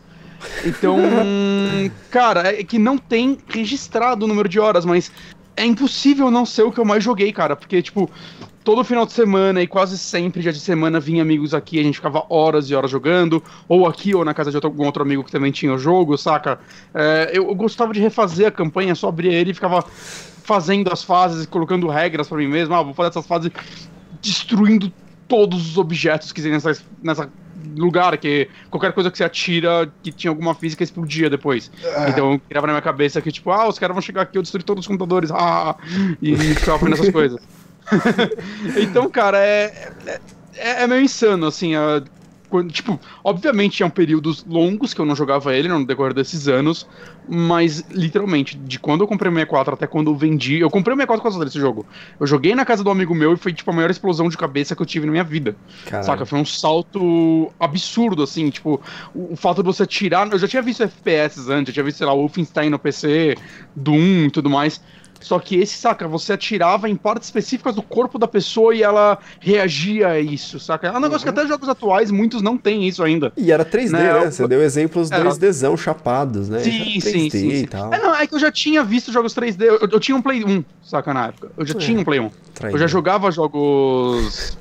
Então, 0.66 0.98
cara, 2.10 2.48
é 2.60 2.64
que 2.64 2.78
não 2.78 2.98
tem 2.98 3.38
registrado 3.48 4.26
o 4.26 4.28
número 4.28 4.48
de 4.48 4.60
horas, 4.60 4.86
mas 4.86 5.12
é 5.56 5.66
impossível 5.66 6.32
não 6.32 6.46
ser 6.46 6.64
o 6.64 6.72
que 6.72 6.80
eu 6.80 6.86
mais 6.86 7.04
joguei, 7.04 7.34
cara, 7.34 7.56
porque, 7.56 7.82
tipo, 7.82 8.10
todo 8.64 8.84
final 8.84 9.06
de 9.06 9.12
semana 9.12 9.62
e 9.62 9.68
quase 9.68 9.98
sempre 9.98 10.42
dia 10.42 10.54
de 10.54 10.60
semana 10.60 11.00
vinha 11.00 11.22
amigos 11.22 11.54
aqui, 11.54 11.80
a 11.80 11.84
gente 11.84 11.96
ficava 11.96 12.24
horas 12.30 12.70
e 12.70 12.76
horas 12.76 12.90
jogando, 12.90 13.44
ou 13.68 13.86
aqui 13.86 14.16
ou 14.16 14.24
na 14.24 14.34
casa 14.34 14.52
de 14.52 14.58
outro, 14.58 14.70
algum 14.70 14.86
outro 14.86 15.04
amigo 15.04 15.24
que 15.24 15.32
também 15.32 15.52
tinha 15.52 15.74
o 15.74 15.78
jogo, 15.78 16.18
saca? 16.18 16.60
É, 16.94 17.32
eu, 17.34 17.48
eu, 17.50 17.56
gostava 17.56 17.92
de 17.94 18.00
refazer 18.00 18.48
a 18.48 18.52
campanha, 18.52 18.96
só 18.96 19.10
abria 19.10 19.34
ele 19.34 19.52
e 19.52 19.54
ficava 19.54 19.82
fazendo 19.82 20.92
as 20.94 21.04
fases, 21.04 21.46
colocando 21.46 21.88
regras 21.88 22.28
pra 22.28 22.38
mim 22.38 22.48
mesmo. 22.48 22.74
Ah, 22.74 22.82
vou 22.82 22.94
fazer 22.94 23.10
essas 23.10 23.28
fases 23.28 23.52
destruindo 24.22 24.92
todos 25.28 25.72
os 25.72 25.78
objetos 25.78 26.32
que 26.32 26.42
tem 26.42 26.52
nessa, 26.52 26.78
nessa 27.04 27.30
lugar, 27.84 28.18
que 28.18 28.48
qualquer 28.70 28.92
coisa 28.94 29.10
que 29.10 29.18
você 29.18 29.24
atira 29.24 29.92
que 30.04 30.12
tinha 30.12 30.30
alguma 30.32 30.54
física 30.54 30.84
explodia 30.84 31.30
depois. 31.30 31.72
Ah. 31.96 32.10
Então 32.10 32.34
eu 32.34 32.40
criava 32.40 32.68
na 32.68 32.74
minha 32.74 32.82
cabeça 32.82 33.22
que, 33.22 33.32
tipo, 33.32 33.52
ah, 33.52 33.68
os 33.68 33.80
caras 33.80 33.94
vão 33.94 34.02
chegar 34.02 34.22
aqui, 34.24 34.38
eu 34.38 34.42
destruir 34.42 34.64
todos 34.64 34.84
os 34.84 34.88
computadores, 34.88 35.32
ah, 35.32 35.76
e 36.22 36.36
ficava 36.56 36.80
fazendo 36.80 36.94
essas 36.94 37.10
coisas. 37.12 37.42
então, 38.82 39.10
cara, 39.10 39.40
é, 39.40 39.92
é, 40.56 40.84
é 40.84 40.88
meio 40.88 41.02
insano, 41.02 41.48
assim, 41.48 41.76
a- 41.76 42.04
quando- 42.50 42.72
tipo, 42.72 43.00
obviamente 43.24 43.78
tinham 43.78 43.90
períodos 43.90 44.44
longos 44.46 44.94
que 44.94 45.00
eu 45.02 45.06
não 45.06 45.16
jogava 45.16 45.56
ele 45.56 45.68
no 45.68 45.86
decorrer 45.86 46.14
desses 46.14 46.48
anos, 46.48 46.88
mas 47.28 47.84
literalmente, 47.90 48.58
de 48.58 48.80
quando 48.80 49.02
eu 49.02 49.08
comprei 49.08 49.30
o 49.32 49.34
64 49.34 49.74
até 49.74 49.88
quando 49.88 50.10
eu 50.12 50.16
vendi, 50.16 50.60
eu 50.60 50.70
comprei 50.70 50.94
o 50.94 50.98
64 50.98 51.22
por 51.24 51.30
causa 51.32 51.46
desse 51.46 51.60
jogo. 51.60 51.88
Eu 52.20 52.26
joguei 52.28 52.56
na 52.56 52.66
casa 52.66 52.84
do 52.84 52.90
amigo 52.90 53.14
meu 53.14 53.34
e 53.34 53.38
foi 53.38 53.54
tipo 53.54 53.70
a 53.72 53.74
maior 53.74 53.90
explosão 53.92 54.30
de 54.30 54.38
cabeça 54.38 54.76
que 54.76 54.82
eu 54.82 54.86
tive 54.86 55.06
na 55.06 55.12
minha 55.12 55.24
vida. 55.24 55.58
Caralho. 55.86 56.06
Saca? 56.06 56.26
Foi 56.26 56.40
um 56.40 56.46
salto 56.46 57.54
absurdo, 57.60 58.24
assim, 58.24 58.50
tipo, 58.50 58.82
o, 59.14 59.34
o 59.34 59.36
fato 59.36 59.62
de 59.62 59.68
você 59.68 59.86
tirar. 59.86 60.32
Eu 60.32 60.40
já 60.40 60.48
tinha 60.48 60.62
visto 60.62 60.84
FPS 60.84 61.50
antes, 61.52 61.70
eu 61.70 61.74
tinha 61.74 61.84
visto, 61.84 61.98
sei 61.98 62.08
lá, 62.08 62.14
Wolfenstein 62.14 62.70
no 62.70 62.80
PC, 62.80 63.36
Doom 63.76 64.26
e 64.26 64.32
tudo 64.32 64.50
mais. 64.50 64.82
Só 65.20 65.38
que 65.38 65.58
esse, 65.58 65.78
saca, 65.78 66.08
você 66.08 66.32
atirava 66.34 66.90
em 66.90 66.96
partes 66.96 67.28
específicas 67.28 67.76
do 67.76 67.82
corpo 67.82 68.18
da 68.18 68.28
pessoa 68.28 68.74
e 68.74 68.82
ela 68.82 69.18
reagia 69.42 70.08
a 70.08 70.20
isso, 70.20 70.60
saca? 70.60 70.88
É 70.88 70.92
um 70.98 71.00
negócio 71.02 71.24
que 71.24 71.30
até 71.30 71.46
jogos 71.46 71.68
atuais, 71.68 72.10
muitos 72.10 72.42
não 72.42 72.58
têm 72.58 72.88
isso 72.88 73.04
ainda. 73.04 73.34
E 73.36 73.52
era 73.52 73.66
3D, 73.66 73.92
Não, 73.92 74.00
né? 74.22 74.32
Você 74.32 74.44
eu- 74.44 74.48
deu 74.48 74.62
exemplos 74.64 75.12
Era- 75.12 75.24
2Dzão 75.26 75.76
chapados, 75.76 76.48
né? 76.48 76.60
Sim, 76.60 77.00
sim, 77.02 77.28
3D 77.28 77.30
sim, 77.32 77.48
e 77.50 77.58
sim. 77.60 77.66
tal. 77.66 77.94
É, 77.94 78.00
não, 78.02 78.16
é 78.16 78.26
que 78.26 78.34
eu 78.34 78.40
já 78.40 78.50
tinha 78.52 78.82
visto 78.84 79.12
jogos 79.12 79.34
3D, 79.34 79.66
eu, 79.68 79.80
eu 79.92 80.00
tinha 80.00 80.16
um 80.16 80.22
Play 80.22 80.44
1, 80.46 80.64
saca, 80.82 81.14
na 81.14 81.28
época. 81.28 81.52
Eu 81.58 81.66
já 81.66 81.74
É. 81.74 81.78
tinha 81.78 82.00
um 82.00 82.04
Play 82.06 82.20
1. 82.22 82.32
Traíra. 82.54 82.76
Eu 82.76 82.80
já 82.80 82.88
jogava 82.88 83.30
jogos. 83.30 84.58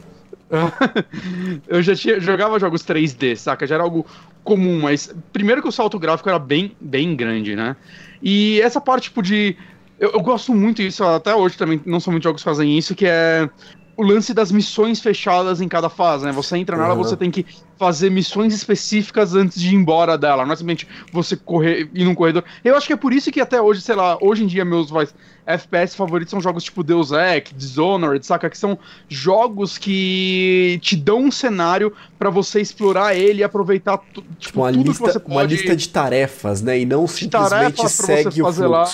eu 1.68 1.82
já 1.82 1.94
tinha, 1.94 2.18
jogava 2.20 2.58
jogos 2.58 2.82
3D, 2.82 3.36
saca? 3.36 3.66
Já 3.66 3.76
era 3.76 3.84
algo 3.84 4.04
comum, 4.42 4.80
mas 4.80 5.14
primeiro 5.32 5.62
que 5.62 5.68
o 5.68 5.72
salto 5.72 5.98
gráfico 5.98 6.28
era 6.28 6.38
bem, 6.38 6.74
bem 6.80 7.14
grande, 7.14 7.54
né? 7.54 7.76
E 8.22 8.60
essa 8.60 8.80
parte, 8.80 9.04
tipo, 9.04 9.22
de. 9.22 9.56
Eu, 9.98 10.12
eu 10.12 10.20
gosto 10.20 10.54
muito 10.54 10.82
disso, 10.82 11.02
até 11.04 11.34
hoje 11.34 11.56
também, 11.56 11.80
não 11.84 11.98
são 12.00 12.12
muitos 12.12 12.24
jogos 12.24 12.42
que 12.42 12.48
fazem 12.48 12.76
isso, 12.78 12.94
que 12.94 13.06
é 13.06 13.48
o 13.96 14.02
lance 14.04 14.32
das 14.32 14.52
missões 14.52 15.00
fechadas 15.00 15.60
em 15.60 15.66
cada 15.66 15.88
fase, 15.88 16.24
né? 16.24 16.30
Você 16.30 16.56
entra 16.56 16.76
nela, 16.76 16.94
Uhum. 16.94 17.02
você 17.02 17.16
tem 17.16 17.32
que 17.32 17.44
fazer 17.76 18.08
missões 18.10 18.54
específicas 18.54 19.34
antes 19.34 19.60
de 19.60 19.70
ir 19.70 19.74
embora 19.74 20.16
dela, 20.16 20.46
não 20.46 20.52
é 20.52 20.56
simplesmente 20.56 20.86
você 21.12 21.34
correr 21.36 21.90
ir 21.92 22.04
num 22.04 22.14
corredor. 22.14 22.44
Eu 22.64 22.76
acho 22.76 22.86
que 22.86 22.92
é 22.92 22.96
por 22.96 23.12
isso 23.12 23.32
que 23.32 23.40
até 23.40 23.60
hoje, 23.60 23.80
sei 23.80 23.96
lá, 23.96 24.16
hoje 24.20 24.44
em 24.44 24.46
dia 24.46 24.64
meus 24.64 24.88
vai, 24.88 25.08
FPS 25.44 25.96
favoritos 25.96 26.30
são 26.30 26.40
jogos 26.40 26.62
tipo 26.62 26.84
Deus 26.84 27.10
Ex, 27.10 27.50
Dishonored, 27.56 28.24
saca? 28.24 28.48
Que 28.48 28.56
são 28.56 28.78
jogos 29.08 29.76
que 29.76 30.78
te 30.80 30.94
dão 30.94 31.22
um 31.22 31.30
cenário 31.32 31.92
pra 32.16 32.30
você 32.30 32.60
explorar 32.60 33.16
ele 33.16 33.40
e 33.40 33.44
aproveitar 33.44 33.98
tipo, 34.38 34.60
uma, 34.60 34.70
tudo 34.72 34.86
lista, 34.90 35.04
que 35.04 35.12
você 35.12 35.18
pode. 35.18 35.34
uma 35.34 35.42
lista 35.42 35.74
de 35.74 35.88
tarefas, 35.88 36.62
né? 36.62 36.78
E 36.78 36.86
não 36.86 37.04
simplesmente 37.08 37.88
segue 37.88 38.42
o 38.42 38.44
fazer 38.44 38.68
lá. 38.68 38.84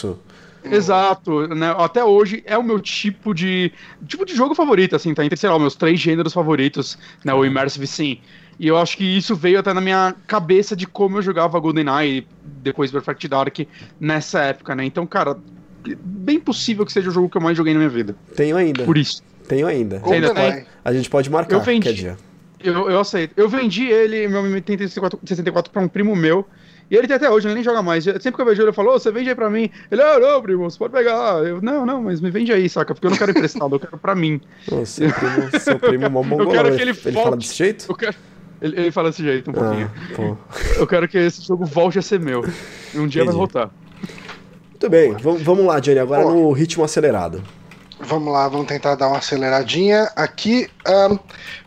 Exato, 0.71 1.47
né? 1.49 1.75
Até 1.79 2.05
hoje 2.05 2.43
é 2.47 2.57
o 2.57 2.63
meu 2.63 2.81
tipo 2.81 3.35
de 3.35 3.73
tipo 4.07 4.25
de 4.25 4.35
jogo 4.35 4.55
favorito, 4.55 4.97
assim, 4.97 5.13
tá 5.15 5.25
entre, 5.25 5.39
sei 5.39 5.51
lá, 5.51 5.59
meus 5.59 5.75
três 5.75 6.01
gêneros 6.01 6.33
favoritos, 6.33 6.99
né? 7.25 7.33
O 7.35 7.45
Immersive 7.45 7.87
Sim. 7.87 8.19
E 8.59 8.69
eu 8.69 8.79
acho 8.79 8.97
que 8.97 9.05
isso 9.05 9.35
veio 9.35 9.59
até 9.59 9.73
na 9.73 9.81
minha 9.81 10.15
cabeça 10.27 10.77
de 10.77 10.87
como 10.87 11.19
eu 11.19 11.23
jogava 11.23 11.59
GoldenEye 11.59 12.19
e 12.19 12.27
depois 12.63 12.91
Perfect 12.91 13.27
Dark 13.29 13.59
nessa 13.99 14.41
época, 14.43 14.75
né? 14.75 14.85
Então, 14.85 15.07
cara, 15.07 15.37
bem 16.01 16.39
possível 16.39 16.87
que 16.87 16.93
seja 16.93 17.11
o 17.11 17.13
jogo 17.13 17.29
que 17.29 17.37
eu 17.37 17.41
mais 17.41 17.57
joguei 17.57 17.73
na 17.73 17.81
minha 17.81 17.91
vida. 17.91 18.15
Tenho 18.37 18.57
ainda. 18.57 18.85
Por 18.85 18.97
isso. 18.97 19.23
Tenho 19.49 19.67
ainda. 19.67 20.01
Ainda 20.05 20.33
tem? 20.33 20.65
A 20.85 20.93
gente 20.93 21.11
pode 21.11 21.29
marcar 21.31 21.57
Eu 21.57 21.61
vendi. 21.61 21.81
qualquer 21.87 21.95
dia. 21.95 22.17
Eu, 22.63 22.89
eu 22.91 23.01
aceito. 23.01 23.33
Eu 23.37 23.49
vendi 23.49 23.85
ele, 23.85 24.27
meu 24.27 24.43
Nintendo 24.45 24.79
64, 24.79 25.19
64 25.23 25.71
pra 25.73 25.83
um 25.83 25.89
primo 25.89 26.17
meu. 26.17 26.47
E 26.91 26.97
ele 26.97 27.07
tem 27.07 27.17
até 27.17 27.31
hoje, 27.31 27.47
ele 27.49 27.55
nem 27.55 27.65
joga 27.65 27.83
mais. 27.83 28.07
Eu- 28.07 28.15
Sempre 28.21 28.33
que 28.35 28.41
eu 28.43 28.47
vejo 28.47 28.61
ele, 28.63 28.69
eu 28.71 28.75
falo, 28.75 28.91
"Ô, 28.95 28.99
você 28.99 29.11
vende 29.11 29.29
aí 29.29 29.35
pra 29.35 29.49
mim. 29.49 29.71
Ele, 29.91 30.03
ah, 30.03 30.19
não, 30.19 30.43
primo, 30.43 30.71
você 30.71 30.79
pode 30.79 30.93
pegar. 30.93 31.43
Eu, 31.45 31.61
não, 31.63 31.85
não, 31.87 32.03
mas 32.03 32.21
me 32.21 32.31
vende 32.31 32.53
aí, 32.53 32.69
saca? 32.69 32.95
Porque 32.95 33.07
eu 33.07 33.11
não 33.11 33.17
quero 33.17 33.31
emprestado, 33.31 33.75
eu 33.75 33.81
quero 33.81 33.97
pra 33.99 34.15
mim. 34.15 34.41
Ô, 34.71 34.85
seu 34.85 35.11
primo, 35.13 35.61
seu 35.61 35.79
primo 35.79 36.05
é 36.05 36.09
mó 36.09 36.23
mongolão. 36.23 36.53
quero 36.53 36.77
que 36.77 36.83
ele 36.83 36.91
ele 36.91 37.13
fala 37.23 37.37
desse 37.37 37.55
jeito? 37.55 37.87
Eu 37.89 37.95
quero... 37.95 38.15
ele, 38.61 38.81
ele 38.81 38.91
fala 38.91 39.11
desse 39.11 39.23
jeito 39.23 39.51
um 39.51 39.55
pouquinho. 39.55 39.91
Ah, 39.95 40.15
pô. 40.15 40.37
Eu 40.77 40.87
quero 40.87 41.09
que 41.09 41.17
esse 41.19 41.43
jogo 41.43 41.65
volte 41.65 41.99
a 41.99 42.03
ser 42.03 42.21
meu. 42.21 42.43
E 42.95 42.99
um 42.99 43.07
dia 43.07 43.23
Entendi. 43.23 43.25
vai 43.27 43.35
voltar. 43.35 43.71
Muito 44.71 44.91
bem, 44.91 45.13
vamos, 45.43 45.65
lá, 45.65 45.81
Johnny. 45.81 45.99
Agora 45.99 46.23
Pô. 46.25 46.31
no 46.33 46.53
ritmo 46.53 46.85
acelerado. 46.85 47.43
Vamos 48.01 48.31
lá, 48.31 48.47
vamos 48.49 48.67
tentar 48.67 48.97
dar 48.97 49.09
uma 49.09 49.17
aceleradinha 49.19 50.11
aqui. 50.15 50.69
Ahn, 50.87 51.17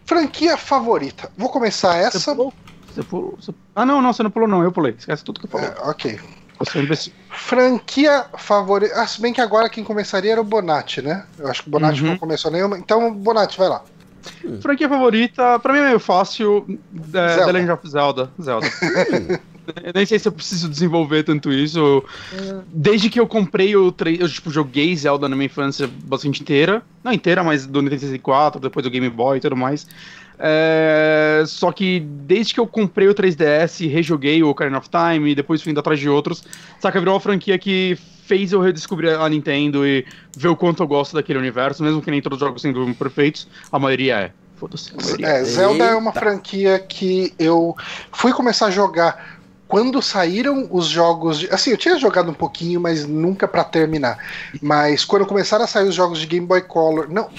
franquia 0.05 0.55
favorita. 0.55 1.31
Vou 1.35 1.49
começar 1.49 1.97
essa. 1.97 2.35
pulou? 2.35 2.53
Você 2.97 3.03
pulou? 3.03 3.37
Você- 3.39 3.53
Ah, 3.75 3.85
não, 3.85 4.01
não, 4.01 4.11
você 4.11 4.23
não 4.23 4.31
pulou, 4.31 4.47
não. 4.47 4.63
Eu 4.63 4.71
pulei. 4.71 4.95
Esquece 4.97 5.23
tudo 5.23 5.39
que 5.39 5.45
eu 5.45 5.49
falei. 5.49 5.67
É, 5.69 5.89
ok. 5.89 6.19
Você 6.59 6.77
é 6.77 6.81
um 6.81 6.83
imbecil. 6.85 7.13
Franquia 7.29 8.25
favorita. 8.37 8.95
Ah, 8.99 9.05
se 9.05 9.21
bem 9.21 9.31
que 9.31 9.39
agora 9.39 9.69
quem 9.69 9.83
começaria 9.83 10.31
era 10.31 10.41
o 10.41 10.43
Bonatti, 10.43 11.01
né? 11.03 11.23
Eu 11.37 11.47
acho 11.47 11.61
que 11.61 11.69
o 11.69 11.71
Bonatti 11.71 12.01
Uhum. 12.01 12.09
não 12.09 12.17
começou 12.17 12.49
nenhuma. 12.49 12.77
Então, 12.79 13.13
Bonatti, 13.13 13.57
vai 13.57 13.69
lá. 13.69 13.83
Franquia 14.61 14.89
favorita, 14.89 15.59
pra 15.59 15.71
mim 15.71 15.79
é 15.79 15.85
meio 15.85 15.99
fácil. 15.99 16.65
É, 16.67 17.07
Zelda. 17.35 17.45
The 17.45 17.51
Legend 17.51 17.71
of 17.71 17.87
Zelda. 17.89 18.31
Zelda. 18.41 18.67
Eu 19.83 19.91
nem 19.95 20.05
sei 20.05 20.17
se 20.19 20.27
eu 20.27 20.31
preciso 20.31 20.67
desenvolver 20.67 21.23
tanto 21.23 21.51
isso. 21.53 22.03
Desde 22.67 23.09
que 23.09 23.19
eu 23.19 23.27
comprei 23.27 23.75
o 23.75 23.91
3, 23.91 24.19
eu 24.19 24.27
tipo, 24.27 24.49
joguei 24.49 24.93
Zelda 24.95 25.29
na 25.29 25.35
minha 25.35 25.45
infância 25.45 25.87
bastante 26.05 26.41
inteira. 26.41 26.81
Não 27.03 27.13
inteira, 27.13 27.43
mas 27.43 27.65
do 27.67 27.81
Nintendo 27.81 28.01
64, 28.01 28.59
depois 28.59 28.83
do 28.83 28.89
Game 28.89 29.09
Boy 29.09 29.37
e 29.37 29.41
tudo 29.41 29.55
mais. 29.55 29.87
É, 30.39 31.43
Só 31.47 31.71
que 31.71 31.99
desde 31.99 32.53
que 32.53 32.59
eu 32.59 32.67
comprei 32.67 33.07
o 33.07 33.13
3DS, 33.15 33.89
rejoguei 33.89 34.41
o 34.43 34.49
Ocarina 34.49 34.77
of 34.77 34.89
Time 34.89 35.31
e 35.31 35.35
depois 35.35 35.61
fui 35.61 35.71
indo 35.71 35.79
atrás 35.79 35.99
de 35.99 36.09
outros, 36.09 36.43
saca, 36.79 36.99
virou 36.99 37.15
uma 37.15 37.19
franquia 37.19 37.57
que 37.57 37.97
fez 38.23 38.51
eu 38.51 38.59
redescobrir 38.59 39.19
a 39.19 39.27
Nintendo 39.29 39.87
e 39.87 40.05
ver 40.35 40.49
o 40.49 40.55
quanto 40.55 40.83
eu 40.83 40.87
gosto 40.87 41.15
daquele 41.15 41.39
universo, 41.39 41.81
mesmo 41.81 42.01
que 42.01 42.11
nem 42.11 42.21
todos 42.21 42.37
os 42.41 42.45
jogos 42.45 42.61
sendo 42.61 42.93
perfeitos, 42.95 43.47
a 43.71 43.79
maioria 43.79 44.19
é. 44.19 44.31
Foda-se. 44.57 44.93
maioria 44.95 45.27
É, 45.27 45.43
Zelda 45.43 45.85
é 45.85 45.95
uma 45.95 46.09
Eita. 46.09 46.19
franquia 46.19 46.79
que 46.79 47.33
eu 47.39 47.75
fui 48.11 48.33
começar 48.33 48.67
a 48.67 48.71
jogar 48.71 49.36
quando 49.67 50.01
saíram 50.01 50.67
os 50.71 50.87
jogos 50.87 51.39
de. 51.39 51.49
Assim, 51.53 51.71
eu 51.71 51.77
tinha 51.77 51.97
jogado 51.97 52.31
um 52.31 52.33
pouquinho, 52.33 52.79
mas 52.79 53.05
nunca 53.05 53.47
pra 53.47 53.63
terminar. 53.63 54.17
Mas 54.61 55.03
quando 55.03 55.25
começaram 55.25 55.65
a 55.65 55.67
sair 55.67 55.87
os 55.87 55.95
jogos 55.95 56.19
de 56.19 56.25
Game 56.25 56.45
Boy 56.45 56.61
Color. 56.61 57.09
Não, 57.09 57.29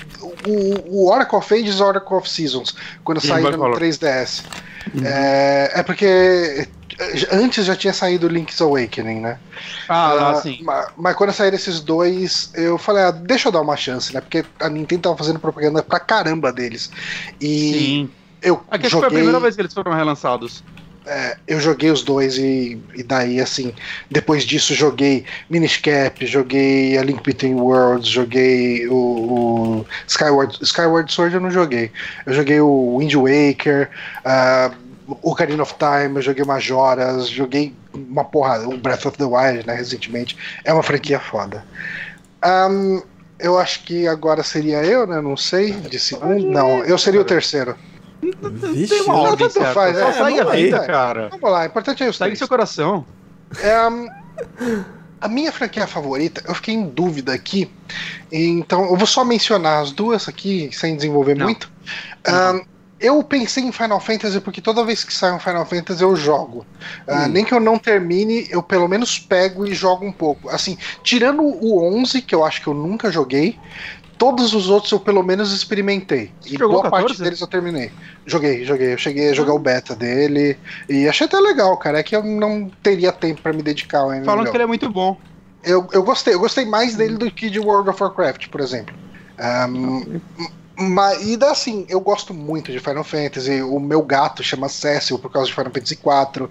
o, 0.47 1.05
o 1.05 1.11
Oracle 1.11 1.39
of 1.39 1.55
Ages 1.55 1.79
e 1.79 1.83
o 1.83 1.87
Oracle 1.87 2.17
of 2.17 2.29
Seasons, 2.29 2.75
quando 3.03 3.21
Game 3.21 3.33
saíram 3.33 3.53
no 3.53 3.59
Color. 3.59 3.79
3DS. 3.79 4.43
É, 5.05 5.73
é 5.75 5.83
porque 5.83 6.69
antes 7.33 7.65
já 7.65 7.77
tinha 7.77 7.93
saído 7.93 8.27
Link's 8.29 8.61
Awakening, 8.61 9.21
né? 9.21 9.39
Ah, 9.89 10.31
Ah, 10.31 10.35
sim. 10.37 10.59
ma- 10.63 10.89
Mas, 10.97 11.15
quando 11.17 11.33
saíram 11.33 11.57
esses 11.57 11.81
dois, 11.81 12.51
eu 12.55 12.77
falei, 12.79 13.05
ah, 13.05 13.11
deixa 13.11 13.49
eu 13.49 13.53
dar 13.53 13.61
uma 13.61 13.77
chance, 13.77 14.13
né? 14.13 14.21
Porque 14.21 14.45
a 14.61 14.69
Nintendo 14.69 15.03
tava 15.03 15.17
fazendo 15.17 15.39
propaganda 15.39 15.83
pra 15.83 16.01
caramba 16.01 16.53
deles. 16.53 16.91
E 17.41 17.73
Sim. 17.73 18.11
eu 18.43 18.63
Aqui 18.71 18.87
acho 18.87 18.97
que 18.97 19.01
foi 19.01 19.01
a 19.01 19.03
joguei, 19.03 19.19
primeira 19.19 19.41
vez 19.41 19.55
que 19.55 19.63
eles 19.63 19.73
foram 19.73 19.93
relançados. 19.93 20.65
É, 21.09 21.37
eu 21.47 21.59
joguei 21.59 21.91
os 21.91 22.03
dois 22.03 22.37
e, 22.37 22.79
e 22.95 23.03
daí, 23.03 23.41
assim, 23.41 23.73
depois 24.11 24.45
disso 24.45 24.75
joguei 24.75 25.25
Minish 25.49 25.79
Cap, 25.79 26.25
joguei 26.27 26.99
A 26.99 27.03
Link 27.03 27.23
Between 27.23 27.55
Worlds, 27.55 28.09
joguei 28.09 28.87
o, 28.89 28.95
o 28.95 29.87
Skyward, 30.07 30.59
Skyward 30.63 31.11
Sword 31.11 31.35
eu 31.35 31.41
não 31.41 31.51
joguei. 31.51 31.91
Eu 32.27 32.35
joguei 32.35 32.61
o 32.61 32.99
Wind 32.99 33.15
Waker, 33.15 33.89
o 35.07 35.31
Ocarina 35.31 35.63
of 35.63 35.75
Time, 35.79 36.17
eu 36.17 36.23
joguei 36.23 36.45
Majoras, 36.45 37.29
joguei 37.29 37.75
uma 37.95 38.25
porra, 38.25 38.69
o 38.69 38.77
Breath 38.77 39.07
of 39.07 39.17
the 39.17 39.25
Wild, 39.25 39.67
né, 39.67 39.75
recentemente. 39.75 40.37
É 40.63 40.73
uma 40.73 40.83
franquia 40.83 41.19
foda. 41.19 41.65
Ahn, 42.43 43.01
eu 43.39 43.59
acho 43.59 43.83
que 43.85 44.07
agora 44.07 44.43
seria 44.43 44.85
eu, 44.85 45.07
né? 45.07 45.21
Não 45.21 45.37
sei, 45.37 45.73
de 45.73 45.99
segundo. 45.99 46.47
Não, 46.47 46.85
eu 46.85 46.99
seria 46.99 47.21
o 47.21 47.25
terceiro. 47.25 47.75
Vixe, 48.21 48.95
Tem 48.95 49.03
uma 49.03 49.15
Não, 49.15 49.21
ordem 49.21 49.49
tanto 49.49 49.73
faz, 49.73 49.97
Só 49.97 50.09
é, 50.09 50.13
segue 50.13 50.41
a 50.41 50.45
vida, 50.45 50.81
cara. 50.87 51.29
Vamos 51.31 51.51
lá, 51.51 51.63
o 51.63 51.67
importante 51.67 52.03
é 52.03 52.09
os 52.09 52.17
Segue 52.17 52.31
três. 52.31 52.39
seu 52.39 52.49
coração. 52.49 53.05
É, 53.61 53.89
hum, 53.89 54.09
a 55.21 55.29
minha 55.29 55.51
franquia 55.53 55.87
favorita, 55.87 56.43
eu 56.47 56.55
fiquei 56.55 56.75
em 56.75 56.89
dúvida 56.89 57.33
aqui, 57.33 57.71
então 58.31 58.85
eu 58.85 58.97
vou 58.97 59.07
só 59.07 59.25
mencionar 59.25 59.83
as 59.83 59.91
duas 59.91 60.29
aqui, 60.29 60.71
sem 60.73 60.95
desenvolver 60.97 61.35
Não. 61.37 61.47
muito. 61.47 61.71
Ahn, 62.27 62.61
eu 63.01 63.23
pensei 63.23 63.63
em 63.63 63.73
Final 63.73 64.01
Fantasy 64.01 64.41
porque 64.41 64.61
toda 64.61 64.85
vez 64.85 65.05
que 65.05 65.13
sai 65.13 65.33
um 65.33 65.39
Final 65.39 65.65
Fantasy 65.65 66.03
eu 66.03 66.15
jogo. 66.17 66.67
Hum. 67.09 67.29
Nem 67.29 67.45
que 67.45 67.55
eu 67.55 67.61
não 67.61 67.79
termine, 67.79 68.47
eu 68.51 68.63
pelo 68.63 68.89
menos 68.89 69.19
pego 69.19 69.67
e 69.67 69.75
jogo 69.75 70.05
um 70.05 70.13
pouco. 70.13 70.49
Assim, 70.51 70.77
tirando 71.03 71.43
o 71.43 71.83
11, 71.97 72.23
que 72.23 72.35
eu 72.35 72.45
acho 72.45 72.61
que 72.61 72.67
eu 72.67 72.75
nunca 72.75 73.11
joguei, 73.11 73.59
todos 74.19 74.53
os 74.53 74.69
outros 74.69 74.91
eu 74.93 75.01
pelo 75.01 75.23
menos 75.23 75.53
experimentei. 75.53 76.33
Você 76.41 76.57
e 76.57 76.59
boa 76.59 76.83
parte 76.91 77.03
14? 77.09 77.23
deles 77.23 77.41
eu 77.41 77.47
terminei. 77.47 77.91
Joguei, 78.27 78.65
joguei. 78.65 78.93
Eu 78.93 78.99
cheguei 78.99 79.29
a 79.29 79.31
Ah. 79.31 79.35
jogar 79.35 79.55
o 79.55 79.59
beta 79.59 79.95
dele 79.95 80.59
e 80.89 81.09
achei 81.09 81.27
até 81.27 81.39
legal, 81.39 81.77
cara. 81.77 81.99
É 82.01 82.03
que 82.03 82.15
eu 82.17 82.23
não 82.23 82.71
teria 82.83 83.13
tempo 83.13 83.41
pra 83.41 83.53
me 83.53 83.63
dedicar 83.63 84.01
ao 84.01 84.11
MMO. 84.11 84.25
Falam 84.25 84.45
que 84.45 84.57
ele 84.57 84.65
é 84.65 84.67
muito 84.67 84.91
bom. 84.91 85.17
eu, 85.65 85.87
eu 85.93 86.03
gostei, 86.03 86.35
eu 86.35 86.41
gostei 86.41 86.65
mais 86.65 86.97
dele 86.97 87.17
do 87.17 87.31
que 87.31 87.49
de 87.49 87.59
World 87.61 87.89
of 87.91 88.03
Warcraft, 88.03 88.49
por 88.49 88.61
exemplo. 88.61 88.95
Um, 89.69 90.21
mas, 90.77 91.27
e 91.27 91.39
assim, 91.45 91.87
eu 91.89 92.01
gosto 92.01 92.33
muito 92.33 92.71
de 92.71 92.79
Final 92.79 93.03
Fantasy. 93.05 93.63
O 93.63 93.81
meu 93.81 94.03
gato 94.03 94.43
chama 94.43 94.69
Cecil 94.69 95.19
por 95.19 95.31
causa 95.31 95.49
de 95.49 95.55
Final 95.55 95.73
Fantasy 95.73 95.95
IV. 95.95 96.49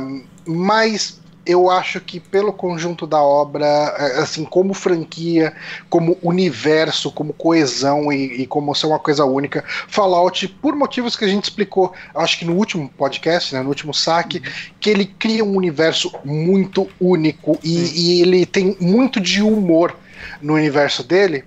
Um, 0.00 0.24
mas 0.46 1.20
eu 1.46 1.70
acho 1.70 2.00
que 2.00 2.18
pelo 2.18 2.52
conjunto 2.52 3.06
da 3.06 3.22
obra, 3.22 3.66
é, 3.66 4.18
assim, 4.18 4.44
como 4.44 4.74
franquia, 4.74 5.54
como 5.88 6.18
universo, 6.22 7.10
como 7.12 7.32
coesão 7.32 8.12
e, 8.12 8.42
e, 8.42 8.46
como 8.46 8.74
ser 8.74 8.86
uma 8.86 8.98
coisa 8.98 9.24
única, 9.24 9.64
Fallout, 9.86 10.48
por 10.48 10.74
motivos 10.74 11.14
que 11.16 11.24
a 11.24 11.28
gente 11.28 11.44
explicou, 11.44 11.92
acho 12.14 12.38
que 12.38 12.44
no 12.44 12.54
último 12.54 12.88
podcast, 12.88 13.54
né, 13.54 13.62
no 13.62 13.68
último 13.68 13.94
saque, 13.94 14.42
que 14.80 14.90
ele 14.90 15.06
cria 15.06 15.44
um 15.44 15.56
universo 15.56 16.12
muito 16.24 16.88
único 17.00 17.58
e, 17.62 18.18
e 18.18 18.22
ele 18.22 18.44
tem 18.44 18.76
muito 18.80 19.20
de 19.20 19.40
humor 19.40 19.96
no 20.42 20.54
universo 20.54 21.04
dele, 21.04 21.44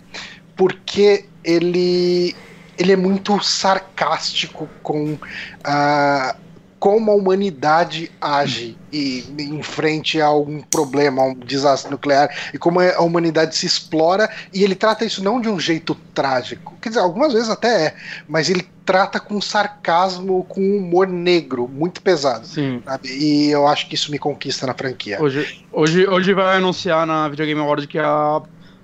porque 0.55 1.25
ele 1.43 2.35
ele 2.77 2.93
é 2.93 2.95
muito 2.95 3.43
sarcástico 3.43 4.69
com 4.81 5.17
a 5.65 6.33
uh, 6.33 6.48
como 6.79 7.11
a 7.11 7.15
humanidade 7.15 8.09
age 8.21 8.77
e 8.91 9.25
em 9.37 9.61
frente 9.61 10.19
a 10.21 10.31
um 10.31 10.61
problema, 10.61 11.21
a 11.21 11.25
um 11.25 11.35
desastre 11.35 11.91
nuclear, 11.91 12.29
e 12.53 12.57
como 12.57 12.79
a 12.79 13.01
humanidade 13.01 13.55
se 13.55 13.65
explora, 13.65 14.29
e 14.53 14.63
ele 14.63 14.75
trata 14.75 15.03
isso 15.03 15.23
não 15.23 15.41
de 15.41 15.49
um 15.49 15.59
jeito 15.59 15.93
trágico. 16.13 16.75
Quer 16.81 16.89
dizer, 16.89 17.01
algumas 17.01 17.33
vezes 17.33 17.49
até 17.49 17.87
é, 17.87 17.95
mas 18.27 18.49
ele 18.49 18.67
trata 18.85 19.19
com 19.19 19.39
sarcasmo, 19.41 20.45
com 20.45 20.61
humor 20.61 21.07
negro, 21.07 21.67
muito 21.67 22.01
pesado. 22.01 22.47
Sim. 22.47 22.81
Sabe? 22.85 23.09
E 23.09 23.51
eu 23.51 23.67
acho 23.67 23.87
que 23.87 23.95
isso 23.95 24.09
me 24.09 24.17
conquista 24.17 24.65
na 24.65 24.73
franquia. 24.73 25.21
Hoje, 25.21 25.65
hoje, 25.71 26.07
hoje 26.07 26.33
vai 26.33 26.57
anunciar 26.57 27.05
na 27.05 27.27
Video 27.27 27.45
Game 27.45 27.59
Award 27.59 27.85
que 27.87 27.99
a 27.99 28.41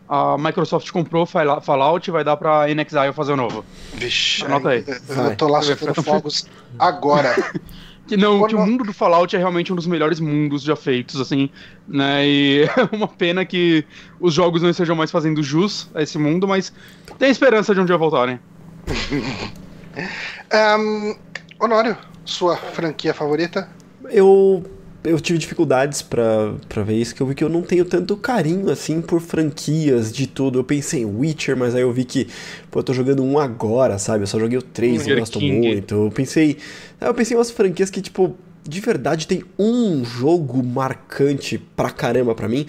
a 0.07 0.37
Microsoft 0.37 0.91
comprou 0.91 1.25
Fallout 1.25 2.07
e 2.07 2.11
vai 2.11 2.23
dar 2.23 2.37
pra 2.37 2.67
NXIO 2.67 3.13
fazer 3.13 3.33
o 3.33 3.35
novo. 3.35 3.65
Vixe, 3.93 4.45
Anota 4.45 4.69
aí. 4.69 4.85
Eu 4.87 5.35
tô 5.35 5.47
lá 5.47 5.61
soltando 5.61 6.03
fogos 6.03 6.47
agora. 6.77 7.35
Que 8.07 8.15
não, 8.15 8.45
que 8.45 8.55
o 8.55 8.65
mundo 8.65 8.83
do 8.83 8.93
Fallout 8.93 9.35
é 9.35 9.39
realmente 9.39 9.73
um 9.73 9.75
dos 9.75 9.87
melhores 9.87 10.19
mundos 10.19 10.61
já 10.61 10.75
feitos, 10.75 11.19
assim, 11.19 11.49
né? 11.87 12.27
E 12.27 12.63
é 12.63 12.69
uma 12.95 13.07
pena 13.07 13.43
que 13.43 13.83
os 14.19 14.33
jogos 14.33 14.61
não 14.61 14.69
estejam 14.69 14.95
mais 14.95 15.09
fazendo 15.09 15.41
jus 15.41 15.89
a 15.95 16.03
esse 16.03 16.17
mundo, 16.17 16.47
mas 16.47 16.71
tem 17.17 17.31
esperança 17.31 17.73
de 17.73 17.81
um 17.81 17.85
dia 17.85 17.97
voltarem. 17.97 18.39
um, 20.79 21.15
Honório, 21.59 21.97
sua 22.23 22.55
franquia 22.55 23.13
favorita? 23.13 23.69
Eu 24.11 24.63
eu 25.05 25.19
tive 25.19 25.39
dificuldades 25.39 26.01
para 26.01 26.83
ver 26.85 26.95
isso, 26.95 27.15
que 27.15 27.21
eu 27.21 27.27
vi 27.27 27.35
que 27.35 27.43
eu 27.43 27.49
não 27.49 27.61
tenho 27.61 27.85
tanto 27.85 28.17
carinho 28.17 28.69
assim 28.69 29.01
por 29.01 29.21
franquias 29.21 30.11
de 30.11 30.27
tudo. 30.27 30.59
Eu 30.59 30.63
pensei 30.63 31.01
em 31.01 31.05
Witcher, 31.05 31.55
mas 31.55 31.75
aí 31.75 31.81
eu 31.81 31.91
vi 31.91 32.03
que, 32.03 32.27
pô, 32.71 32.79
eu 32.79 32.83
tô 32.83 32.93
jogando 32.93 33.23
um 33.23 33.39
agora, 33.39 33.97
sabe? 33.97 34.23
Eu 34.23 34.27
só 34.27 34.39
joguei 34.39 34.57
o 34.57 34.61
3 34.61 35.07
e 35.07 35.15
gosto 35.15 35.39
King. 35.39 35.67
muito. 35.67 35.95
Eu 35.95 36.11
pensei. 36.11 36.57
Eu 36.99 37.13
pensei 37.13 37.35
em 37.35 37.37
umas 37.37 37.51
franquias 37.51 37.89
que, 37.89 38.01
tipo, 38.01 38.35
de 38.67 38.81
verdade 38.81 39.27
tem 39.27 39.43
um 39.59 40.03
jogo 40.03 40.63
marcante 40.63 41.57
pra 41.57 41.91
caramba 41.91 42.33
pra 42.33 42.49
mim. 42.49 42.65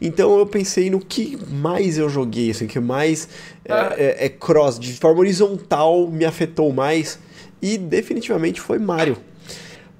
Então 0.00 0.38
eu 0.38 0.46
pensei 0.46 0.88
no 0.90 1.00
que 1.00 1.38
mais 1.50 1.98
eu 1.98 2.08
joguei, 2.08 2.50
assim, 2.50 2.66
que 2.66 2.78
mais 2.78 3.28
é, 3.64 3.72
ah. 3.72 3.94
é, 3.96 4.26
é 4.26 4.28
cross, 4.28 4.78
de 4.78 4.92
forma 4.92 5.20
horizontal 5.20 6.08
me 6.08 6.24
afetou 6.24 6.72
mais. 6.72 7.18
E 7.60 7.76
definitivamente 7.76 8.60
foi 8.60 8.78
Mario. 8.78 9.18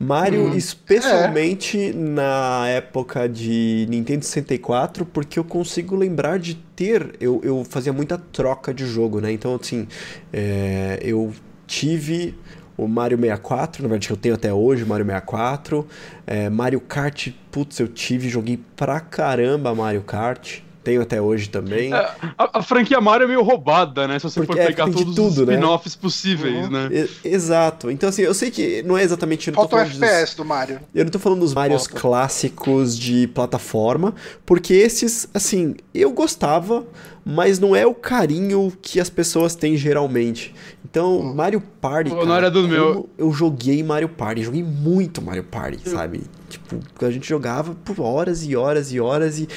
Mario, 0.03 0.47
hum, 0.47 0.57
especialmente 0.57 1.91
é. 1.91 1.93
na 1.93 2.67
época 2.69 3.29
de 3.29 3.87
Nintendo 3.91 4.25
64, 4.25 5.05
porque 5.05 5.39
eu 5.39 5.45
consigo 5.45 5.95
lembrar 5.95 6.39
de 6.39 6.55
ter. 6.55 7.17
Eu, 7.21 7.39
eu 7.45 7.63
fazia 7.69 7.93
muita 7.93 8.17
troca 8.17 8.73
de 8.73 8.87
jogo, 8.87 9.21
né? 9.21 9.31
Então, 9.31 9.59
assim, 9.61 9.87
é, 10.33 10.99
eu 11.03 11.31
tive 11.67 12.35
o 12.79 12.89
Mario 12.89 13.19
64, 13.19 13.83
na 13.83 13.89
verdade 13.91 14.07
que 14.07 14.13
eu 14.15 14.17
tenho 14.17 14.35
até 14.37 14.51
hoje, 14.51 14.85
o 14.85 14.87
Mario 14.87 15.05
64. 15.05 15.87
É, 16.27 16.49
Mario 16.49 16.81
Kart, 16.81 17.29
putz, 17.53 17.79
eu 17.79 17.87
tive, 17.87 18.31
joguei 18.31 18.59
pra 18.75 19.01
caramba 19.01 19.75
Mario 19.75 20.01
Kart 20.01 20.63
tenho 20.83 21.03
até 21.03 21.21
hoje 21.21 21.49
também. 21.49 21.93
É, 21.93 21.97
a, 22.39 22.59
a, 22.59 22.63
franquia 22.63 23.01
Mario 23.01 23.25
é 23.25 23.29
meio 23.29 23.43
roubada, 23.43 24.09
né? 24.09 24.19
Se 24.19 24.25
você 24.25 24.41
Porque 24.41 24.55
for 24.55 24.61
é, 24.61 24.67
pegar 24.67 24.89
é, 24.89 24.93
todos 24.93 25.15
tudo, 25.15 25.43
os 25.43 25.47
né? 25.47 25.55
spin-offs 25.55 25.95
né? 25.95 26.01
possíveis, 26.01 26.65
uhum. 26.65 26.71
né? 26.71 26.89
E, 26.91 27.29
exato. 27.29 27.91
Então, 27.91 28.09
assim, 28.09 28.23
eu 28.23 28.35
sei 28.35 28.51
que 28.51 28.83
não 28.83 28.97
é 28.97 29.03
exatamente. 29.03 29.51
Falta 29.53 29.77
o 29.77 29.79
FPS 29.79 30.27
dos, 30.27 30.35
do 30.37 30.45
Mario. 30.45 30.81
Eu 30.95 31.05
não 31.05 31.11
tô 31.11 31.19
falando 31.19 31.41
dos 31.41 31.55
Marios 31.55 31.87
Falta. 31.87 32.01
clássicos 32.01 32.99
de 32.99 33.27
plataforma, 33.29 34.15
porque 34.47 34.75
esses, 34.75 35.29
assim, 35.35 35.75
eu 35.95 36.13
gostava, 36.13 36.85
mas 37.25 37.59
não 37.59 37.77
é 37.77 37.87
o 37.87 37.95
carinho 37.95 38.73
que 38.81 38.99
as 38.99 39.11
pessoas 39.11 39.55
têm 39.55 39.77
geralmente. 39.77 40.55
Então. 40.91 41.23
Mario 41.23 41.63
Party. 41.81 42.11
Cara, 42.11 42.25
não 42.25 42.35
era 42.35 42.51
do 42.51 42.67
meu. 42.67 43.09
Eu 43.17 43.33
joguei 43.33 43.83
Mario 43.83 44.09
Party, 44.09 44.43
joguei 44.43 44.63
muito 44.63 45.23
Mario 45.23 45.45
Party, 45.45 45.89
sabe? 45.89 46.23
Tipo, 46.49 46.81
a 47.05 47.11
gente 47.11 47.29
jogava 47.29 47.77
por 47.85 48.01
horas 48.01 48.45
e 48.45 48.57
horas 48.57 48.93
e 48.93 49.01
horas 49.01 49.39
e. 49.39 49.49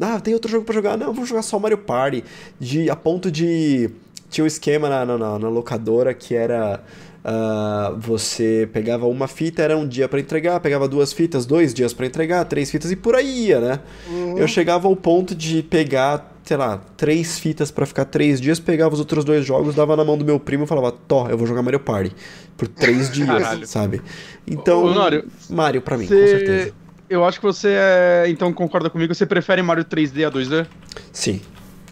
Ah, 0.00 0.20
tem 0.20 0.32
outro 0.32 0.50
jogo 0.50 0.64
para 0.64 0.74
jogar? 0.74 0.96
Não, 0.96 1.12
vou 1.12 1.26
jogar 1.26 1.42
só 1.42 1.58
Mario 1.58 1.78
Party. 1.78 2.22
De, 2.58 2.88
a 2.88 2.94
ponto 2.94 3.30
de. 3.30 3.90
Tinha 4.30 4.44
um 4.44 4.46
esquema 4.46 4.88
na, 4.88 5.04
na, 5.04 5.38
na 5.38 5.48
locadora 5.48 6.14
que 6.14 6.36
era. 6.36 6.80
Uh, 7.22 7.98
você 7.98 8.66
pegava 8.72 9.06
uma 9.06 9.28
fita, 9.28 9.60
era 9.60 9.76
um 9.76 9.86
dia 9.86 10.08
para 10.08 10.20
entregar, 10.20 10.58
pegava 10.60 10.88
duas 10.88 11.12
fitas, 11.12 11.44
dois 11.44 11.74
dias 11.74 11.92
para 11.92 12.06
entregar, 12.06 12.46
três 12.46 12.70
fitas 12.70 12.90
e 12.90 12.96
por 12.96 13.14
aí 13.14 13.48
ia, 13.48 13.60
né? 13.60 13.80
Uhum. 14.08 14.38
Eu 14.38 14.48
chegava 14.48 14.88
ao 14.88 14.96
ponto 14.96 15.34
de 15.34 15.62
pegar, 15.62 16.29
sei 16.50 16.56
lá, 16.56 16.78
três 16.96 17.38
fitas 17.38 17.70
para 17.70 17.86
ficar 17.86 18.04
três 18.06 18.40
dias, 18.40 18.58
pegava 18.58 18.92
os 18.92 18.98
outros 18.98 19.24
dois 19.24 19.46
jogos, 19.46 19.76
dava 19.76 19.96
na 19.96 20.04
mão 20.04 20.18
do 20.18 20.24
meu 20.24 20.40
primo 20.40 20.64
e 20.64 20.66
falava, 20.66 20.90
Tó, 20.90 21.28
eu 21.28 21.38
vou 21.38 21.46
jogar 21.46 21.62
Mario 21.62 21.78
Party 21.78 22.12
por 22.56 22.66
três 22.66 23.08
dias, 23.14 23.28
Caralho. 23.28 23.66
sabe? 23.68 24.02
Então, 24.44 24.84
Ô, 24.84 24.92
Mario, 24.92 25.24
Mario 25.48 25.80
para 25.80 25.96
mim, 25.96 26.08
cê... 26.08 26.20
com 26.20 26.26
certeza. 26.26 26.72
Eu 27.08 27.24
acho 27.24 27.38
que 27.38 27.46
você 27.46 27.68
é, 27.68 28.24
então 28.26 28.52
concorda 28.52 28.90
comigo, 28.90 29.14
você 29.14 29.24
prefere 29.24 29.62
Mario 29.62 29.84
3D 29.84 30.26
a 30.26 30.30
2D? 30.32 30.66
Sim, 31.12 31.40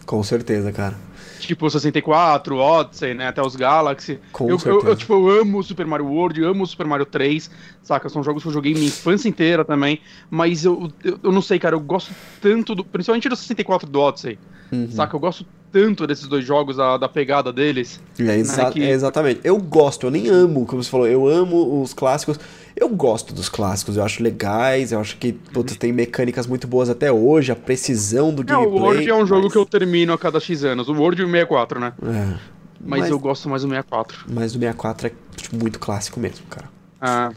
com 0.05 0.21
certeza, 0.23 0.73
cara 0.73 1.08
tipo 1.49 1.67
64, 1.67 2.55
Odyssey, 2.55 3.13
né? 3.15 3.27
Até 3.27 3.41
os 3.41 3.55
Galaxy. 3.55 4.19
Com 4.31 4.49
eu, 4.49 4.57
eu, 4.63 4.81
eu, 4.81 4.95
tipo, 4.95 5.13
eu 5.13 5.41
amo 5.41 5.63
Super 5.63 5.85
Mario 5.87 6.05
World, 6.05 6.43
amo 6.43 6.65
Super 6.65 6.85
Mario 6.85 7.07
3, 7.07 7.49
saca? 7.81 8.07
São 8.07 8.23
jogos 8.23 8.43
que 8.43 8.49
eu 8.49 8.53
joguei 8.53 8.73
minha 8.73 8.85
infância 8.85 9.27
inteira 9.27 9.65
também. 9.65 9.99
Mas 10.29 10.63
eu, 10.63 10.91
eu, 11.03 11.19
eu 11.23 11.31
não 11.31 11.41
sei, 11.41 11.57
cara, 11.57 11.75
eu 11.75 11.79
gosto 11.79 12.13
tanto 12.39 12.75
do. 12.75 12.85
Principalmente 12.85 13.27
do 13.27 13.35
64 13.35 13.89
do 13.89 13.99
Odyssey. 13.99 14.37
Uhum. 14.71 14.91
Saca? 14.91 15.15
Eu 15.15 15.19
gosto 15.19 15.45
tanto 15.71 16.07
desses 16.07 16.27
dois 16.27 16.45
jogos, 16.45 16.77
da, 16.77 16.97
da 16.97 17.07
pegada 17.07 17.53
deles. 17.53 18.01
É, 18.17 18.35
exa 18.35 18.65
né, 18.65 18.71
que... 18.71 18.83
é, 18.83 18.89
exatamente. 18.89 19.41
Eu 19.43 19.57
gosto, 19.57 20.07
eu 20.07 20.11
nem 20.11 20.27
amo, 20.27 20.65
como 20.65 20.83
você 20.83 20.89
falou, 20.89 21.07
eu 21.07 21.27
amo 21.27 21.81
os 21.81 21.93
clássicos. 21.93 22.39
Eu 22.75 22.89
gosto 22.89 23.33
dos 23.33 23.49
clássicos, 23.49 23.97
eu 23.97 24.03
acho 24.03 24.23
legais, 24.23 24.91
eu 24.91 24.99
acho 24.99 25.17
que 25.17 25.33
putz, 25.33 25.75
tem 25.75 25.91
mecânicas 25.91 26.47
muito 26.47 26.67
boas 26.67 26.89
até 26.89 27.11
hoje, 27.11 27.51
a 27.51 27.55
precisão 27.55 28.33
do 28.33 28.43
gameplay. 28.43 28.71
Não, 28.71 28.77
o 28.77 28.83
World 28.83 29.09
é 29.09 29.13
um 29.13 29.19
mas... 29.19 29.29
jogo 29.29 29.49
que 29.49 29.57
eu 29.57 29.65
termino 29.65 30.13
a 30.13 30.17
cada 30.17 30.39
X 30.39 30.63
anos, 30.63 30.87
o 30.87 30.93
World 30.93 31.21
e 31.21 31.25
o 31.25 31.27
64, 31.27 31.79
né? 31.79 31.93
É. 32.01 32.59
Mas, 32.81 33.01
mas, 33.01 33.09
eu 33.09 33.19
gosto 33.19 33.49
mais 33.49 33.61
do 33.63 33.69
64. 33.69 34.25
Mas 34.29 34.55
o 34.55 34.59
64 34.59 35.07
é 35.07 35.11
tipo, 35.35 35.57
muito 35.57 35.77
clássico 35.79 36.19
mesmo, 36.19 36.45
cara. 36.47 36.69
Ah. 37.01 37.31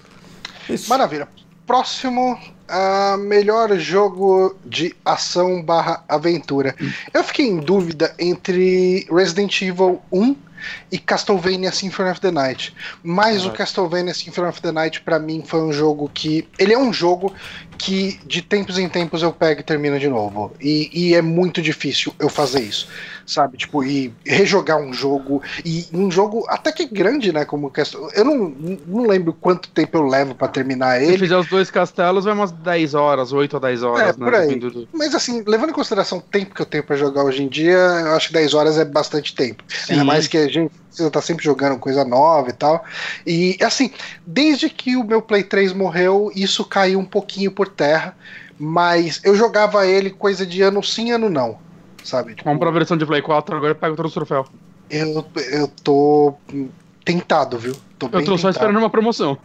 Isso. 0.69 0.89
Maravilha. 0.89 1.29
Próximo 1.67 2.39
a 2.73 3.19
melhor 3.19 3.77
jogo 3.77 4.57
de 4.65 4.97
ação 5.05 5.63
barra 5.63 6.03
aventura. 6.09 6.75
Eu 7.13 7.23
fiquei 7.23 7.47
em 7.47 7.59
dúvida 7.59 8.15
entre 8.19 9.07
Resident 9.11 9.61
Evil 9.61 10.01
1 10.11 10.35
e 10.93 10.99
Castlevania 10.99 11.73
Symphony 11.73 12.11
of 12.11 12.21
the 12.21 12.31
Night. 12.31 12.75
Mas 13.03 13.45
uhum. 13.45 13.51
o 13.51 13.55
Castlevania 13.55 14.13
Symphony 14.13 14.49
of 14.49 14.61
the 14.61 14.71
Night 14.71 15.01
para 15.01 15.19
mim 15.19 15.43
foi 15.45 15.63
um 15.63 15.73
jogo 15.73 16.11
que 16.13 16.47
ele 16.59 16.75
é 16.75 16.79
um 16.79 16.93
jogo 16.93 17.35
que 17.79 18.21
de 18.27 18.43
tempos 18.43 18.79
em 18.79 18.89
tempos 18.89 19.23
eu 19.23 19.33
pego 19.33 19.61
e 19.61 19.65
termino 19.65 19.99
de 19.99 20.09
novo. 20.09 20.53
E, 20.61 20.91
e 20.93 21.15
é 21.15 21.23
muito 21.23 21.63
difícil 21.63 22.15
eu 22.21 22.29
fazer 22.29 22.61
isso 22.61 22.87
sabe? 23.27 23.57
Tipo, 23.57 23.85
e 23.85 24.13
rejogar 24.25 24.79
um 24.79 24.93
jogo, 24.93 25.43
e 25.65 25.87
um 25.93 26.11
jogo 26.11 26.45
até 26.49 26.73
que 26.73 26.87
grande, 26.87 27.33
né? 27.33 27.45
Como 27.45 27.71
questão. 27.71 28.09
Eu 28.15 28.25
não, 28.25 28.55
não 28.87 29.07
lembro 29.07 29.33
quanto 29.33 29.69
tempo 29.71 29.97
eu 29.97 30.03
levo 30.03 30.35
para 30.35 30.49
terminar 30.49 31.01
ele. 31.01 31.13
Se 31.13 31.19
fizer 31.19 31.37
os 31.37 31.49
dois 31.49 31.71
castelos, 31.71 32.25
vai 32.25 32.35
umas 32.35 32.53
10 32.53 32.95
horas, 32.95 33.33
8 33.33 33.57
a 33.57 33.61
10 33.61 33.83
horas, 33.83 34.01
é, 34.03 34.07
né? 34.07 34.13
Por 34.13 34.35
aí. 34.35 34.57
Do... 34.57 34.89
Mas 34.93 35.15
assim, 35.15 35.43
levando 35.47 35.71
em 35.71 35.75
consideração 35.75 36.19
o 36.19 36.23
tempo 36.23 36.55
que 36.55 36.63
eu 36.63 36.67
tenho 36.67 36.85
para 36.85 36.97
jogar 36.97 37.25
hoje 37.25 37.43
em 37.43 37.49
dia, 37.49 37.77
eu 37.77 38.15
acho 38.15 38.29
que 38.29 38.35
10 38.35 38.55
horas 38.55 38.79
é 38.79 38.85
bastante 38.85 39.35
tempo. 39.35 39.63
Sim. 39.69 39.95
Ainda 39.95 40.05
mais 40.05 40.27
que 40.27 40.37
a 40.37 40.49
gente 40.49 40.73
precisa 40.93 41.09
estar 41.09 41.21
tá 41.21 41.27
sempre 41.27 41.45
jogando 41.45 41.79
coisa 41.79 42.05
nova 42.05 42.51
e 42.51 42.53
tal. 42.53 42.85
E 43.27 43.59
assim, 43.63 43.91
desde 44.27 44.71
que 44.71 44.97
o 44.97 45.05
meu 45.05 45.21
Play 45.21 45.43
3 45.43 45.73
morreu, 45.73 46.31
isso 46.35 46.65
caiu 46.65 46.99
um 46.99 47.05
pouquinho 47.05 47.51
por 47.51 47.69
terra. 47.69 48.17
Mas 48.59 49.21
eu 49.25 49.35
jogava 49.35 49.87
ele 49.87 50.11
coisa 50.11 50.47
de 50.47 50.63
ano 50.63 50.83
sim, 50.83 51.11
ano 51.11 51.29
não 51.29 51.59
sabe? 52.05 52.35
Tipo, 52.35 52.45
Compra 52.49 52.69
a 52.69 52.73
versão 52.73 52.97
de 52.97 53.07
Play 53.07 53.23
4, 53.23 53.57
agora 53.57 53.75
pega 53.75 53.97
todos 53.97 54.11
os 54.11 54.15
troféus. 54.15 54.47
Eu, 54.91 55.25
eu 55.51 55.69
tô 55.83 56.35
tentado, 57.05 57.59
viu? 57.59 57.75
Tô 57.99 58.09
eu 58.13 58.25
tô 58.25 58.37
só 58.37 58.51
esperando 58.51 58.79
uma 58.79 58.91
promoção. 58.91 59.39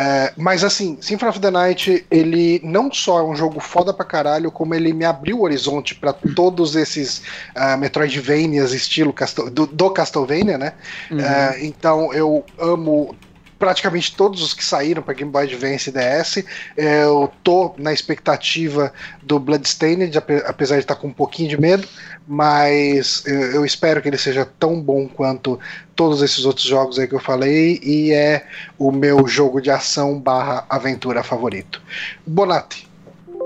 É, 0.00 0.32
mas 0.36 0.62
assim, 0.62 0.96
Symphony 1.00 1.30
of 1.30 1.40
the 1.40 1.50
Night, 1.50 2.06
ele 2.08 2.60
não 2.62 2.92
só 2.92 3.18
é 3.18 3.22
um 3.24 3.34
jogo 3.34 3.58
foda 3.58 3.92
pra 3.92 4.04
caralho, 4.04 4.48
como 4.48 4.72
ele 4.72 4.92
me 4.92 5.04
abriu 5.04 5.40
o 5.40 5.42
horizonte 5.42 5.92
para 5.92 6.12
todos 6.12 6.76
esses 6.76 7.20
uh, 7.56 7.76
Metroidvanias 7.76 8.72
estilo 8.72 9.12
Castle, 9.12 9.50
do, 9.50 9.66
do 9.66 9.90
Castlevania, 9.90 10.56
né? 10.56 10.74
Uhum. 11.10 11.18
Uh, 11.18 11.64
então 11.64 12.14
eu 12.14 12.44
amo 12.60 13.16
praticamente 13.58 14.14
todos 14.14 14.40
os 14.40 14.54
que 14.54 14.64
saíram 14.64 15.02
para 15.02 15.14
Game 15.14 15.32
Boy 15.32 15.42
Advance 15.42 15.90
e 15.90 15.92
DS. 15.92 16.44
Eu 16.76 17.32
tô 17.42 17.74
na 17.76 17.92
expectativa 17.92 18.92
do 19.20 19.40
Bloodstained, 19.40 20.16
apesar 20.46 20.76
de 20.76 20.82
estar 20.82 20.94
com 20.94 21.08
um 21.08 21.12
pouquinho 21.12 21.48
de 21.48 21.60
medo, 21.60 21.88
mas 22.24 23.24
eu 23.26 23.66
espero 23.66 24.00
que 24.00 24.08
ele 24.08 24.16
seja 24.16 24.46
tão 24.58 24.80
bom 24.80 25.08
quanto 25.08 25.58
todos 25.98 26.22
esses 26.22 26.44
outros 26.44 26.64
jogos 26.64 26.96
aí 26.96 27.08
que 27.08 27.14
eu 27.16 27.18
falei 27.18 27.80
e 27.82 28.12
é 28.12 28.46
o 28.78 28.92
meu 28.92 29.26
jogo 29.26 29.60
de 29.60 29.68
ação 29.68 30.16
barra 30.16 30.64
aventura 30.70 31.24
favorito. 31.24 31.82
Bonatti. 32.24 32.88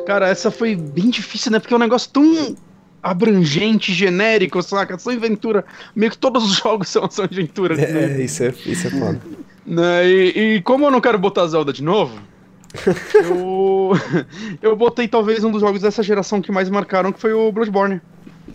Cara, 0.06 0.28
essa 0.28 0.50
foi 0.50 0.76
bem 0.76 1.08
difícil, 1.08 1.50
né? 1.50 1.58
Porque 1.58 1.72
é 1.72 1.76
um 1.78 1.80
negócio 1.80 2.10
tão 2.10 2.54
abrangente, 3.02 3.94
genérico, 3.94 4.62
saca? 4.62 4.96
Ação 4.96 5.14
e 5.14 5.16
aventura. 5.16 5.64
Meio 5.96 6.12
que 6.12 6.18
todos 6.18 6.44
os 6.44 6.52
jogos 6.60 6.90
são 6.90 7.06
ação 7.06 7.24
e 7.24 7.32
aventura. 7.32 7.74
É, 7.80 8.08
né? 8.08 8.22
isso 8.22 8.42
é, 8.42 8.54
isso 8.66 8.86
é 8.86 8.90
foda. 8.90 9.20
Né? 9.64 10.06
E, 10.06 10.56
e, 10.56 10.62
como 10.62 10.84
eu 10.84 10.90
não 10.90 11.00
quero 11.00 11.18
botar 11.18 11.46
Zelda 11.46 11.72
de 11.72 11.82
novo, 11.82 12.20
eu, 13.24 13.92
eu 14.60 14.76
botei 14.76 15.08
talvez 15.08 15.42
um 15.42 15.50
dos 15.50 15.62
jogos 15.62 15.80
dessa 15.80 16.02
geração 16.02 16.42
que 16.42 16.52
mais 16.52 16.68
marcaram, 16.68 17.12
que 17.12 17.18
foi 17.18 17.32
o 17.32 17.50
Bloodborne. 17.50 18.02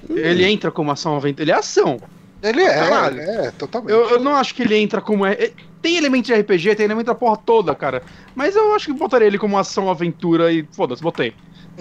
Hum. 0.08 0.16
Ele 0.16 0.46
entra 0.46 0.70
como 0.70 0.92
ação 0.92 1.16
aventura. 1.16 1.46
Ele 1.46 1.52
é 1.52 1.56
ação. 1.56 2.00
Ele 2.42 2.62
é, 2.62 2.74
Caralho. 2.74 3.20
é, 3.20 3.52
totalmente. 3.52 3.92
Eu, 3.92 4.10
eu, 4.12 4.20
não 4.20 4.36
acho 4.36 4.54
que 4.54 4.62
ele 4.62 4.76
entra 4.78 5.02
como. 5.02 5.26
É, 5.26 5.52
tem 5.82 5.98
elementos 5.98 6.28
de 6.28 6.34
RPG, 6.34 6.76
tem 6.76 6.86
elemento 6.86 7.08
da 7.08 7.16
porra 7.16 7.38
toda, 7.38 7.74
cara. 7.74 8.04
Mas 8.36 8.56
eu 8.56 8.74
acho 8.76 8.88
que 8.88 8.94
botaria 8.94 9.28
ele 9.28 9.38
como 9.38 9.58
ação 9.58 9.90
aventura 9.90 10.52
e 10.52 10.68
foda-se, 10.72 11.02
botei. 11.02 11.34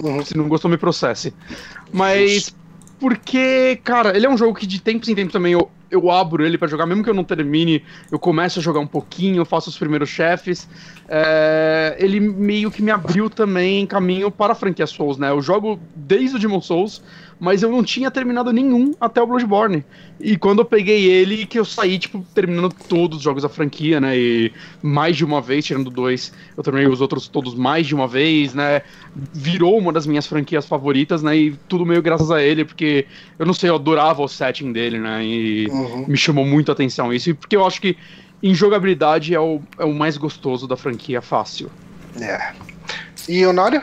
Uhum. 0.03 0.25
Se 0.25 0.37
não 0.37 0.49
gostou, 0.49 0.71
me 0.71 0.79
processe. 0.79 1.35
Mas. 1.93 2.55
Porque, 2.99 3.79
cara, 3.85 4.17
ele 4.17 4.25
é 4.25 4.31
um 4.31 4.39
jogo 4.39 4.55
que 4.55 4.67
de 4.67 4.81
tempos 4.81 5.07
em 5.11 5.15
tempos 5.15 5.35
também 5.35 5.53
eu, 5.53 5.71
eu 5.91 6.11
abro 6.11 6.47
ele 6.47 6.57
para 6.57 6.67
jogar, 6.67 6.87
mesmo 6.87 7.05
que 7.05 7.11
eu 7.11 7.15
não 7.15 7.25
termine, 7.25 7.85
eu 8.11 8.19
começo 8.19 8.59
a 8.59 8.63
jogar 8.63 8.81
um 8.81 8.87
pouquinho, 8.87 9.37
eu 9.37 9.45
faço 9.45 9.69
os 9.69 9.77
primeiros 9.77 10.09
chefes. 10.09 10.67
É, 11.07 11.95
ele 11.99 12.19
meio 12.19 12.71
que 12.71 12.83
me 12.83 12.91
abriu 12.91 13.29
também 13.29 13.87
caminho 13.87 14.31
para 14.31 14.53
a 14.53 14.57
franquia 14.57 14.87
Souls, 14.87 15.19
né? 15.19 15.29
Eu 15.29 15.43
jogo 15.43 15.79
desde 15.95 16.37
o 16.37 16.39
Demon 16.39 16.63
Souls, 16.63 17.03
mas 17.39 17.63
eu 17.63 17.71
não 17.71 17.85
tinha 17.85 18.11
terminado 18.11 18.53
nenhum 18.53 18.95
até 19.01 19.21
o 19.21 19.27
Bloodborne. 19.27 19.85
E 20.19 20.37
quando 20.37 20.61
eu 20.61 20.65
peguei 20.65 21.05
ele, 21.05 21.45
que 21.45 21.59
eu 21.59 21.65
saí, 21.65 21.99
tipo, 21.99 22.25
terminando 22.35 22.75
todos 22.89 23.19
os 23.19 23.25
jogos 23.25 23.43
da 23.43 23.49
franquia, 23.49 24.01
né? 24.01 24.17
E 24.17 24.53
mais 24.83 25.17
de 25.17 25.25
uma 25.25 25.41
vez, 25.41 25.65
tirando 25.65 25.91
dois, 25.91 26.33
eu 26.57 26.63
terminei 26.63 26.89
os 26.89 27.01
outros 27.01 27.29
todos 27.29 27.55
mais 27.55 27.87
de 27.87 27.95
uma 27.95 28.09
vez, 28.09 28.55
né? 28.55 28.83
Virou 29.35 29.79
uma 29.79 29.93
das 29.93 30.07
minhas 30.07 30.27
franquias 30.27 30.67
favoritas, 30.67 31.23
né? 31.23 31.37
E 31.37 31.51
tudo 31.69 31.85
meio 31.85 32.01
graças 32.01 32.31
a 32.31 32.43
ele, 32.43 32.65
porque 32.65 33.07
eu 33.39 33.45
não 33.45 33.53
sei, 33.53 33.69
eu 33.69 33.75
adorava 33.75 34.23
o 34.23 34.29
setting 34.29 34.73
dele, 34.73 34.99
né? 34.99 35.25
E 35.25 35.67
uhum. 35.69 36.07
me 36.09 36.17
chamou 36.17 36.47
muito 36.47 36.71
a 36.71 36.73
atenção 36.73 37.13
isso. 37.13 37.31
E 37.31 37.35
porque 37.35 37.57
eu 37.57 37.67
acho 37.67 37.81
que 37.81 37.97
em 38.43 38.55
jogabilidade 38.55 39.35
é 39.35 39.41
o, 39.41 39.61
é 39.79 39.85
o 39.85 39.93
mais 39.93 40.17
gostoso 40.17 40.67
da 40.67 40.77
franquia 40.77 41.21
fácil. 41.21 41.71
É. 42.19 42.53
E 43.29 43.45
Honório? 43.45 43.83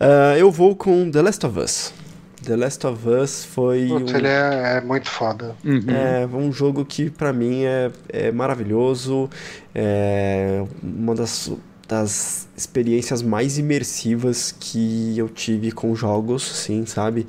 Uh, 0.00 0.36
eu 0.36 0.50
vou 0.50 0.74
com 0.74 1.10
The 1.10 1.22
Last 1.22 1.46
of 1.46 1.58
Us. 1.58 2.01
The 2.42 2.56
Last 2.56 2.86
of 2.86 3.08
Us 3.08 3.44
foi. 3.44 3.86
Putz, 3.88 4.12
um... 4.12 4.16
ele 4.16 4.28
é, 4.28 4.76
é, 4.76 4.80
muito 4.80 5.08
foda. 5.08 5.56
Uhum. 5.64 5.84
É 5.88 6.26
um 6.26 6.52
jogo 6.52 6.84
que 6.84 7.10
para 7.10 7.32
mim 7.32 7.64
é, 7.64 7.90
é 8.08 8.32
maravilhoso. 8.32 9.30
É 9.74 10.64
uma 10.82 11.14
das, 11.14 11.50
das 11.88 12.48
experiências 12.56 13.22
mais 13.22 13.58
imersivas 13.58 14.52
que 14.58 15.16
eu 15.16 15.28
tive 15.28 15.72
com 15.72 15.94
jogos, 15.94 16.42
sim, 16.42 16.84
sabe? 16.86 17.26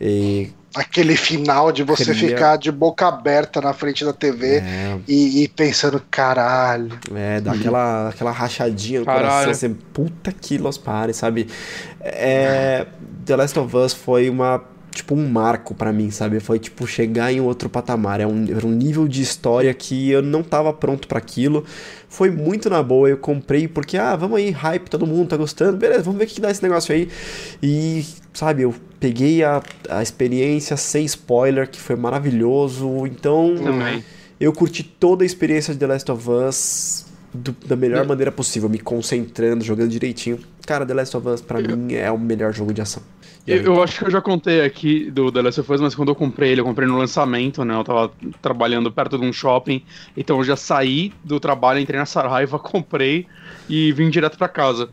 E 0.00 0.50
aquele 0.74 1.16
final 1.16 1.72
de 1.72 1.82
você 1.82 2.14
Queria... 2.14 2.28
ficar 2.28 2.56
de 2.56 2.70
boca 2.70 3.08
aberta 3.08 3.60
na 3.60 3.72
frente 3.72 4.04
da 4.04 4.12
TV 4.12 4.58
é. 4.58 4.98
e, 5.06 5.42
e, 5.42 5.48
pensando, 5.48 6.02
caralho. 6.10 6.98
É, 7.14 7.40
dá 7.40 7.52
aquela, 7.52 8.08
aquela 8.08 8.30
rachadinha 8.30 9.00
no 9.00 9.06
caralho. 9.06 9.28
coração, 9.28 9.50
assim, 9.50 9.74
puta 9.92 10.32
que 10.32 10.58
los 10.58 10.78
pare, 10.78 11.12
sabe? 11.12 11.48
É, 12.00 12.86
The 13.24 13.36
Last 13.36 13.58
of 13.58 13.76
Us 13.76 13.92
foi 13.92 14.30
uma 14.30 14.62
tipo 15.00 15.14
um 15.14 15.28
marco 15.28 15.74
para 15.74 15.92
mim, 15.92 16.10
sabe? 16.10 16.40
Foi 16.40 16.58
tipo 16.58 16.86
chegar 16.86 17.32
em 17.32 17.40
outro 17.40 17.68
patamar. 17.68 18.20
É 18.20 18.26
um, 18.26 18.46
era 18.48 18.66
um 18.66 18.70
nível 18.70 19.08
de 19.08 19.22
história 19.22 19.72
que 19.72 20.10
eu 20.10 20.22
não 20.22 20.42
tava 20.42 20.72
pronto 20.72 21.08
para 21.08 21.18
aquilo. 21.18 21.64
Foi 22.08 22.30
muito 22.30 22.68
na 22.68 22.82
boa. 22.82 23.08
Eu 23.08 23.16
comprei 23.16 23.66
porque, 23.66 23.96
ah, 23.96 24.14
vamos 24.14 24.38
aí, 24.38 24.50
hype, 24.50 24.88
todo 24.88 25.06
mundo 25.06 25.28
tá 25.28 25.36
gostando. 25.36 25.76
Beleza, 25.76 26.02
vamos 26.02 26.18
ver 26.18 26.24
o 26.24 26.28
que 26.28 26.40
dá 26.40 26.50
esse 26.50 26.62
negócio 26.62 26.94
aí. 26.94 27.08
E, 27.62 28.04
sabe, 28.32 28.62
eu 28.62 28.74
peguei 28.98 29.42
a, 29.42 29.62
a 29.88 30.02
experiência 30.02 30.76
sem 30.76 31.04
spoiler, 31.04 31.68
que 31.68 31.80
foi 31.80 31.96
maravilhoso. 31.96 33.06
Então, 33.06 33.56
Também. 33.62 34.04
eu 34.38 34.52
curti 34.52 34.82
toda 34.82 35.24
a 35.24 35.26
experiência 35.26 35.72
de 35.72 35.80
The 35.80 35.86
Last 35.86 36.12
of 36.12 36.30
Us 36.30 37.09
do, 37.32 37.54
da 37.66 37.76
melhor 37.76 38.06
maneira 38.06 38.32
possível, 38.32 38.68
me 38.68 38.78
concentrando, 38.78 39.64
jogando 39.64 39.90
direitinho. 39.90 40.38
Cara, 40.66 40.84
The 40.84 40.94
Last 40.94 41.16
of 41.16 41.28
Us 41.28 41.40
pra 41.40 41.60
eu... 41.60 41.76
mim 41.76 41.94
é 41.94 42.10
o 42.10 42.18
melhor 42.18 42.52
jogo 42.52 42.72
de 42.72 42.80
ação. 42.80 43.02
Eu, 43.46 43.62
eu, 43.62 43.82
acho 43.82 43.98
que 43.98 44.04
eu 44.04 44.10
já 44.10 44.20
contei 44.20 44.62
aqui 44.62 45.10
do 45.10 45.32
The 45.32 45.42
Last 45.42 45.60
of 45.60 45.72
Us, 45.72 45.80
mas 45.80 45.94
quando 45.94 46.10
eu 46.10 46.14
comprei 46.14 46.52
ele, 46.52 46.60
eu 46.60 46.64
comprei 46.64 46.86
no 46.86 46.96
lançamento, 46.96 47.64
né? 47.64 47.74
Eu 47.74 47.82
tava 47.82 48.12
trabalhando 48.40 48.92
perto 48.92 49.18
de 49.18 49.24
um 49.24 49.32
shopping, 49.32 49.82
então 50.16 50.38
eu 50.38 50.44
já 50.44 50.56
saí 50.56 51.12
do 51.24 51.40
trabalho, 51.40 51.80
entrei 51.80 51.98
na 51.98 52.06
Saraiva, 52.06 52.58
comprei 52.60 53.26
e 53.68 53.92
vim 53.92 54.10
direto 54.10 54.36
para 54.36 54.48
casa. 54.48 54.90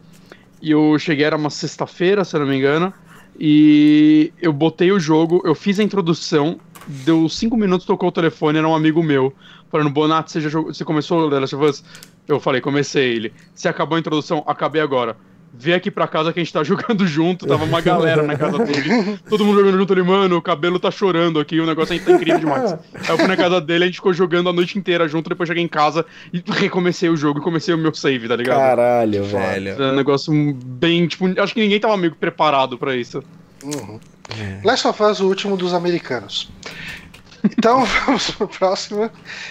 E 0.61 0.71
eu 0.71 0.97
cheguei, 0.97 1.25
era 1.25 1.35
uma 1.35 1.49
sexta-feira, 1.49 2.23
se 2.23 2.35
eu 2.35 2.39
não 2.39 2.47
me 2.47 2.57
engano, 2.57 2.91
e 3.39 4.31
eu 4.41 4.51
botei 4.51 4.91
o 4.91 4.99
jogo, 4.99 5.41
eu 5.45 5.53
fiz 5.53 5.79
a 5.79 5.83
introdução, 5.83 6.59
deu 6.87 7.29
cinco 7.29 7.55
minutos, 7.55 7.85
tocou 7.85 8.09
o 8.09 8.11
telefone, 8.11 8.57
era 8.57 8.67
um 8.67 8.73
amigo 8.73 9.03
meu, 9.03 9.33
falando, 9.69 9.89
Bonato, 9.91 10.31
você, 10.31 10.41
já 10.41 10.49
jogou, 10.49 10.73
você 10.73 10.83
começou 10.83 11.27
o 11.27 11.29
The 11.29 11.39
Last 11.39 11.55
of 11.55 11.65
Us? 11.65 11.83
Eu 12.27 12.39
falei, 12.39 12.61
comecei 12.61 13.13
ele. 13.13 13.33
Você 13.53 13.67
acabou 13.67 13.95
a 13.95 13.99
introdução? 13.99 14.43
Acabei 14.45 14.81
agora 14.81 15.15
vê 15.53 15.73
aqui 15.73 15.89
pra 15.89 16.07
casa 16.07 16.31
que 16.31 16.39
a 16.39 16.43
gente 16.43 16.53
tá 16.53 16.63
jogando 16.63 17.05
junto. 17.07 17.47
Tava 17.47 17.65
uma 17.65 17.81
galera 17.81 18.23
na 18.23 18.35
casa 18.35 18.59
dele. 18.59 19.19
Todo 19.27 19.43
mundo 19.43 19.59
jogando 19.59 19.77
junto 19.77 19.93
ali, 19.93 20.03
mano, 20.03 20.37
o 20.37 20.41
cabelo 20.41 20.79
tá 20.79 20.91
chorando 20.91 21.39
aqui, 21.39 21.59
o 21.59 21.65
negócio 21.65 21.93
aí 21.93 21.99
tá 21.99 22.11
incrível 22.11 22.39
demais. 22.39 22.73
Aí 22.73 23.09
eu 23.09 23.17
fui 23.17 23.27
na 23.27 23.35
casa 23.35 23.59
dele, 23.59 23.85
a 23.85 23.87
gente 23.87 23.95
ficou 23.95 24.13
jogando 24.13 24.49
a 24.49 24.53
noite 24.53 24.77
inteira 24.77 25.07
junto, 25.07 25.29
depois 25.29 25.47
cheguei 25.47 25.63
em 25.63 25.67
casa 25.67 26.05
e 26.31 26.43
recomecei 26.47 27.09
o 27.09 27.17
jogo 27.17 27.39
e 27.39 27.41
comecei 27.41 27.73
o 27.73 27.77
meu 27.77 27.93
save, 27.93 28.27
tá 28.27 28.35
ligado? 28.35 28.57
Caralho, 28.57 29.23
velho. 29.23 29.81
É 29.81 29.91
um 29.91 29.95
negócio 29.95 30.31
bem, 30.63 31.07
tipo, 31.07 31.25
acho 31.41 31.53
que 31.53 31.61
ninguém 31.61 31.79
tava 31.79 31.97
meio 31.97 32.13
preparado 32.15 32.77
pra 32.77 32.95
isso. 32.95 33.23
Uhum. 33.63 33.99
É. 34.37 34.59
Last 34.63 34.87
of 34.87 35.01
Us, 35.01 35.19
o 35.19 35.27
último 35.27 35.55
dos 35.55 35.73
americanos. 35.73 36.51
Então 37.57 37.85
vamos 38.05 38.31
pro 38.31 38.47
próximo. 38.47 39.09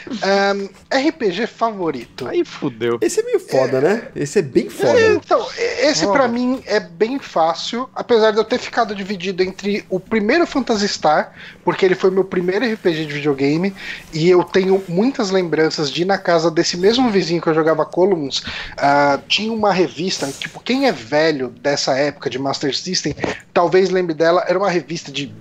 Um, 0.09 0.69
RPG 0.97 1.47
favorito. 1.47 2.27
Aí 2.27 2.45
fudeu. 2.45 2.99
Esse 3.01 3.21
é 3.21 3.23
meio 3.23 3.41
foda, 3.41 3.79
é, 3.79 3.81
né? 3.81 4.09
Esse 4.15 4.39
é 4.41 4.43
bem 4.43 4.69
foda. 4.69 5.01
É, 5.01 5.13
então, 5.13 5.47
esse 5.81 6.07
para 6.07 6.29
mim 6.29 6.63
é 6.67 6.81
bem 6.81 7.19
fácil, 7.19 7.89
apesar 7.95 8.31
de 8.33 8.39
eu 8.39 8.45
ter 8.45 8.59
ficado 8.59 8.95
dividido 8.95 9.43
entre 9.43 9.85
o 9.89 9.99
primeiro 9.99 10.47
Phantasy 10.47 10.89
Star, 10.89 11.33
porque 11.65 11.85
ele 11.85 11.95
foi 11.95 12.11
meu 12.11 12.25
primeiro 12.25 12.65
RPG 12.65 13.07
de 13.07 13.13
videogame, 13.13 13.75
e 14.13 14.29
eu 14.29 14.43
tenho 14.43 14.83
muitas 14.89 15.31
lembranças 15.31 15.91
de 15.91 16.03
ir 16.03 16.05
na 16.05 16.19
casa 16.19 16.51
desse 16.51 16.77
mesmo 16.77 17.11
vizinho 17.11 17.41
que 17.41 17.49
eu 17.49 17.55
jogava 17.55 17.85
Columns. 17.85 18.39
Uh, 18.39 19.21
tinha 19.29 19.53
uma 19.53 19.73
revista, 19.73 20.27
tipo, 20.27 20.61
quem 20.61 20.87
é 20.87 20.93
velho 20.93 21.49
dessa 21.49 21.97
época 21.97 22.31
de 22.31 22.39
Master 22.39 22.77
System, 22.77 23.15
talvez 23.53 23.91
lembre 23.91 24.15
dela, 24.15 24.45
era 24.47 24.59
uma 24.59 24.71
revista 24.71 25.11
de 25.11 25.33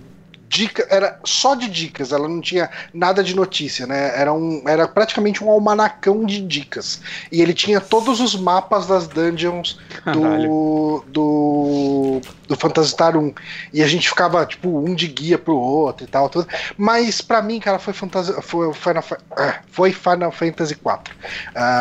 dica, 0.56 0.88
era 0.89 1.20
só 1.26 1.53
de 1.53 1.70
dicas, 1.70 2.14
ela 2.14 2.30
não 2.30 2.39
tinha 2.39 2.70
nada 2.93 3.22
de 3.22 3.36
notícia, 3.36 3.86
né? 3.86 4.18
Era, 4.18 4.32
um, 4.32 4.64
era 4.66 4.88
praticamente 4.88 5.43
um 5.43 5.49
almanacão 5.49 6.26
de 6.26 6.41
dicas. 6.41 7.01
E 7.30 7.41
ele 7.41 7.53
tinha 7.53 7.82
todos 7.82 8.22
os 8.22 8.36
mapas 8.36 8.88
das 8.88 9.06
dungeons 9.08 9.78
do, 10.06 11.03
do, 11.08 12.22
do 12.47 12.56
Phantasy 12.56 12.91
Star 12.91 13.18
1. 13.18 13.34
E 13.74 13.84
a 13.84 13.88
gente 13.88 14.08
ficava, 14.08 14.45
tipo, 14.45 14.70
um 14.80 14.95
de 14.95 15.08
guia 15.08 15.38
pro 15.38 15.58
outro 15.58 16.06
e 16.06 16.08
tal. 16.08 16.30
Tudo. 16.30 16.47
Mas 16.78 17.20
para 17.20 17.41
mim, 17.41 17.60
cara, 17.60 17.78
foi, 17.78 17.93
Fantasy, 17.93 18.34
foi, 18.41 18.74
Final, 18.74 19.03
ah, 19.32 19.60
foi 19.68 19.91
Final 19.91 20.32
Fantasy 20.32 20.76
4. 20.76 21.14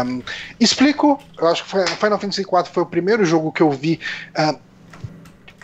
Um, 0.05 0.23
explico, 0.59 1.23
eu 1.39 1.47
acho 1.47 1.65
que 1.65 1.71
Final 1.71 2.19
Fantasy 2.19 2.45
4 2.45 2.73
foi 2.73 2.83
o 2.83 2.87
primeiro 2.87 3.25
jogo 3.25 3.53
que 3.53 3.63
eu 3.63 3.71
vi. 3.71 4.01
Uh, 4.37 4.74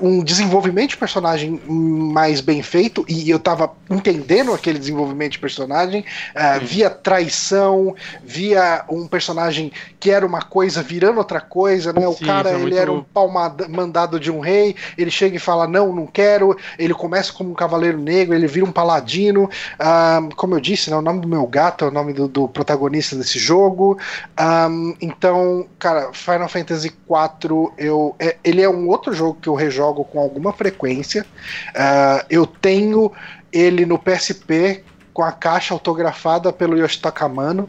um 0.00 0.22
desenvolvimento 0.22 0.90
de 0.90 0.96
personagem 0.96 1.60
mais 1.66 2.40
bem 2.40 2.62
feito, 2.62 3.04
e 3.08 3.28
eu 3.28 3.38
tava 3.38 3.72
entendendo 3.88 4.52
aquele 4.52 4.78
desenvolvimento 4.78 5.32
de 5.32 5.38
personagem, 5.38 6.04
uh, 6.34 6.64
via 6.64 6.90
traição, 6.90 7.94
via 8.24 8.84
um 8.88 9.06
personagem 9.06 9.72
que 9.98 10.10
era 10.10 10.26
uma 10.26 10.42
coisa 10.42 10.82
virando 10.82 11.18
outra 11.18 11.40
coisa, 11.40 11.92
né? 11.92 12.06
O 12.06 12.14
Sim, 12.14 12.24
cara, 12.24 12.50
é 12.50 12.60
ele 12.60 12.76
era 12.76 12.90
um 12.90 13.02
pau 13.02 13.30
mandado 13.68 14.18
de 14.18 14.30
um 14.30 14.40
rei, 14.40 14.74
ele 14.96 15.10
chega 15.10 15.36
e 15.36 15.38
fala, 15.40 15.66
não, 15.66 15.94
não 15.94 16.06
quero, 16.06 16.56
ele 16.78 16.94
começa 16.94 17.32
como 17.32 17.50
um 17.50 17.54
cavaleiro 17.54 17.98
negro, 17.98 18.34
ele 18.34 18.46
vira 18.46 18.66
um 18.66 18.72
paladino, 18.72 19.44
uh, 19.44 20.34
como 20.36 20.54
eu 20.54 20.60
disse, 20.60 20.90
né, 20.90 20.96
o 20.96 21.02
nome 21.02 21.20
do 21.20 21.28
meu 21.28 21.46
gato 21.46 21.84
é 21.84 21.88
o 21.88 21.90
nome 21.90 22.12
do, 22.12 22.28
do 22.28 22.48
protagonista 22.48 23.16
desse 23.16 23.38
jogo, 23.38 23.98
um, 24.38 24.94
então, 25.00 25.66
cara, 25.78 26.12
Final 26.12 26.48
Fantasy 26.48 26.88
IV, 26.88 27.72
eu, 27.76 28.14
é, 28.18 28.36
ele 28.44 28.62
é 28.62 28.68
um 28.68 28.88
outro 28.88 29.12
jogo 29.12 29.38
que 29.40 29.48
eu 29.48 29.54
rejogo 29.54 29.89
com 29.94 30.18
alguma 30.18 30.52
frequência. 30.52 31.24
Uh, 31.70 32.24
eu 32.28 32.46
tenho 32.46 33.12
ele 33.52 33.84
no 33.84 33.98
PSP 33.98 34.82
com 35.12 35.22
a 35.22 35.32
caixa 35.32 35.74
autografada 35.74 36.52
pelo 36.52 36.78
Yoshitaka 36.78 37.24
Amano. 37.24 37.68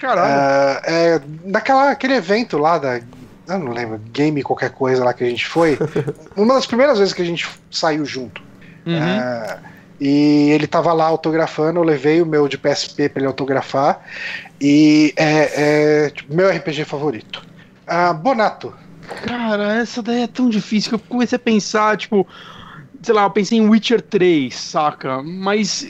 Caralho. 0.00 0.30
Uh, 0.30 0.80
é, 0.84 1.20
naquela, 1.44 1.90
aquele 1.90 2.14
evento 2.14 2.58
lá 2.58 2.78
da. 2.78 3.00
Eu 3.48 3.58
não 3.58 3.72
lembro, 3.72 3.98
game 4.12 4.42
qualquer 4.42 4.70
coisa 4.70 5.04
lá 5.04 5.12
que 5.12 5.24
a 5.24 5.28
gente 5.28 5.46
foi. 5.46 5.78
uma 6.36 6.54
das 6.54 6.66
primeiras 6.66 6.98
vezes 6.98 7.14
que 7.14 7.22
a 7.22 7.24
gente 7.24 7.48
saiu 7.70 8.04
junto. 8.04 8.42
Uhum. 8.86 8.96
Uh, 8.96 9.70
e 10.00 10.50
ele 10.50 10.66
tava 10.66 10.92
lá 10.92 11.04
autografando, 11.06 11.78
eu 11.78 11.84
levei 11.84 12.22
o 12.22 12.26
meu 12.26 12.48
de 12.48 12.56
PSP 12.56 13.08
para 13.08 13.20
ele 13.20 13.26
autografar. 13.26 14.00
E 14.60 15.12
é, 15.16 16.04
é 16.06 16.10
tipo, 16.10 16.34
meu 16.34 16.50
RPG 16.50 16.84
favorito. 16.84 17.42
Uh, 17.86 18.14
Bonato, 18.14 18.72
Cara, 19.16 19.74
essa 19.74 20.02
daí 20.02 20.22
é 20.22 20.26
tão 20.26 20.48
difícil 20.48 20.90
que 20.90 20.94
eu 20.94 20.98
comecei 20.98 21.36
a 21.36 21.38
pensar, 21.38 21.96
tipo, 21.96 22.26
sei 23.02 23.14
lá, 23.14 23.24
eu 23.24 23.30
pensei 23.30 23.58
em 23.58 23.68
Witcher 23.68 24.00
3, 24.00 24.54
saca? 24.54 25.22
Mas 25.22 25.86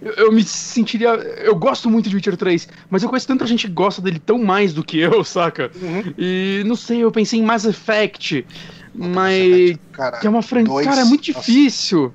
eu, 0.00 0.12
eu, 0.12 0.32
me 0.32 0.42
sentiria. 0.42 1.08
Eu 1.08 1.54
gosto 1.54 1.90
muito 1.90 2.08
de 2.08 2.16
Witcher 2.16 2.36
3, 2.36 2.68
mas 2.88 3.02
eu 3.02 3.08
conheço 3.08 3.26
tanta 3.26 3.46
gente 3.46 3.66
que 3.66 3.72
gosta 3.72 4.00
dele 4.00 4.18
tão 4.18 4.38
mais 4.38 4.72
do 4.72 4.84
que 4.84 4.98
eu, 4.98 5.22
saca? 5.24 5.70
Uhum. 5.74 6.14
E 6.16 6.62
não 6.66 6.76
sei, 6.76 6.98
eu 6.98 7.10
pensei 7.10 7.40
em 7.40 7.42
Mass 7.42 7.64
Effect, 7.64 8.46
mas. 8.94 9.76
Cara, 9.92 10.18
que 10.18 10.26
é 10.26 10.30
uma 10.30 10.42
franquia. 10.42 10.84
Cara, 10.84 11.00
é 11.00 11.04
muito 11.04 11.26
Nossa. 11.32 11.40
difícil. 11.40 12.12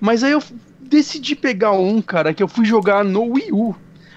Mas 0.00 0.22
aí 0.22 0.32
eu 0.32 0.42
decidi 0.80 1.34
pegar 1.34 1.72
um, 1.72 2.00
cara, 2.00 2.34
que 2.34 2.42
eu 2.42 2.48
fui 2.48 2.64
jogar 2.64 3.04
no 3.04 3.22
Wii 3.32 3.52
U. 3.52 3.74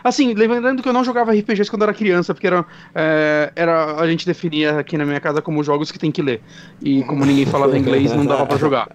Assim, 0.08 0.34
lembrando 0.34 0.82
que 0.82 0.88
eu 0.88 0.94
não 0.94 1.04
jogava 1.04 1.34
RPGs 1.34 1.70
quando 1.70 1.84
era 1.84 1.94
criança, 1.94 2.34
porque 2.34 2.48
era, 2.48 2.66
é, 2.96 3.52
era 3.56 4.00
a 4.00 4.08
gente 4.08 4.26
definia 4.26 4.80
aqui 4.80 4.98
na 4.98 5.06
minha 5.06 5.20
casa 5.20 5.42
como 5.42 5.64
jogos 5.64 5.92
que 5.92 6.00
tem 6.00 6.12
que 6.12 6.22
ler. 6.22 6.42
E 6.82 7.04
como 7.04 7.26
ninguém 7.26 7.46
falava 7.46 7.76
inglês, 7.78 8.14
não 8.14 8.26
dava 8.26 8.46
para 8.46 8.58
jogar. 8.58 8.90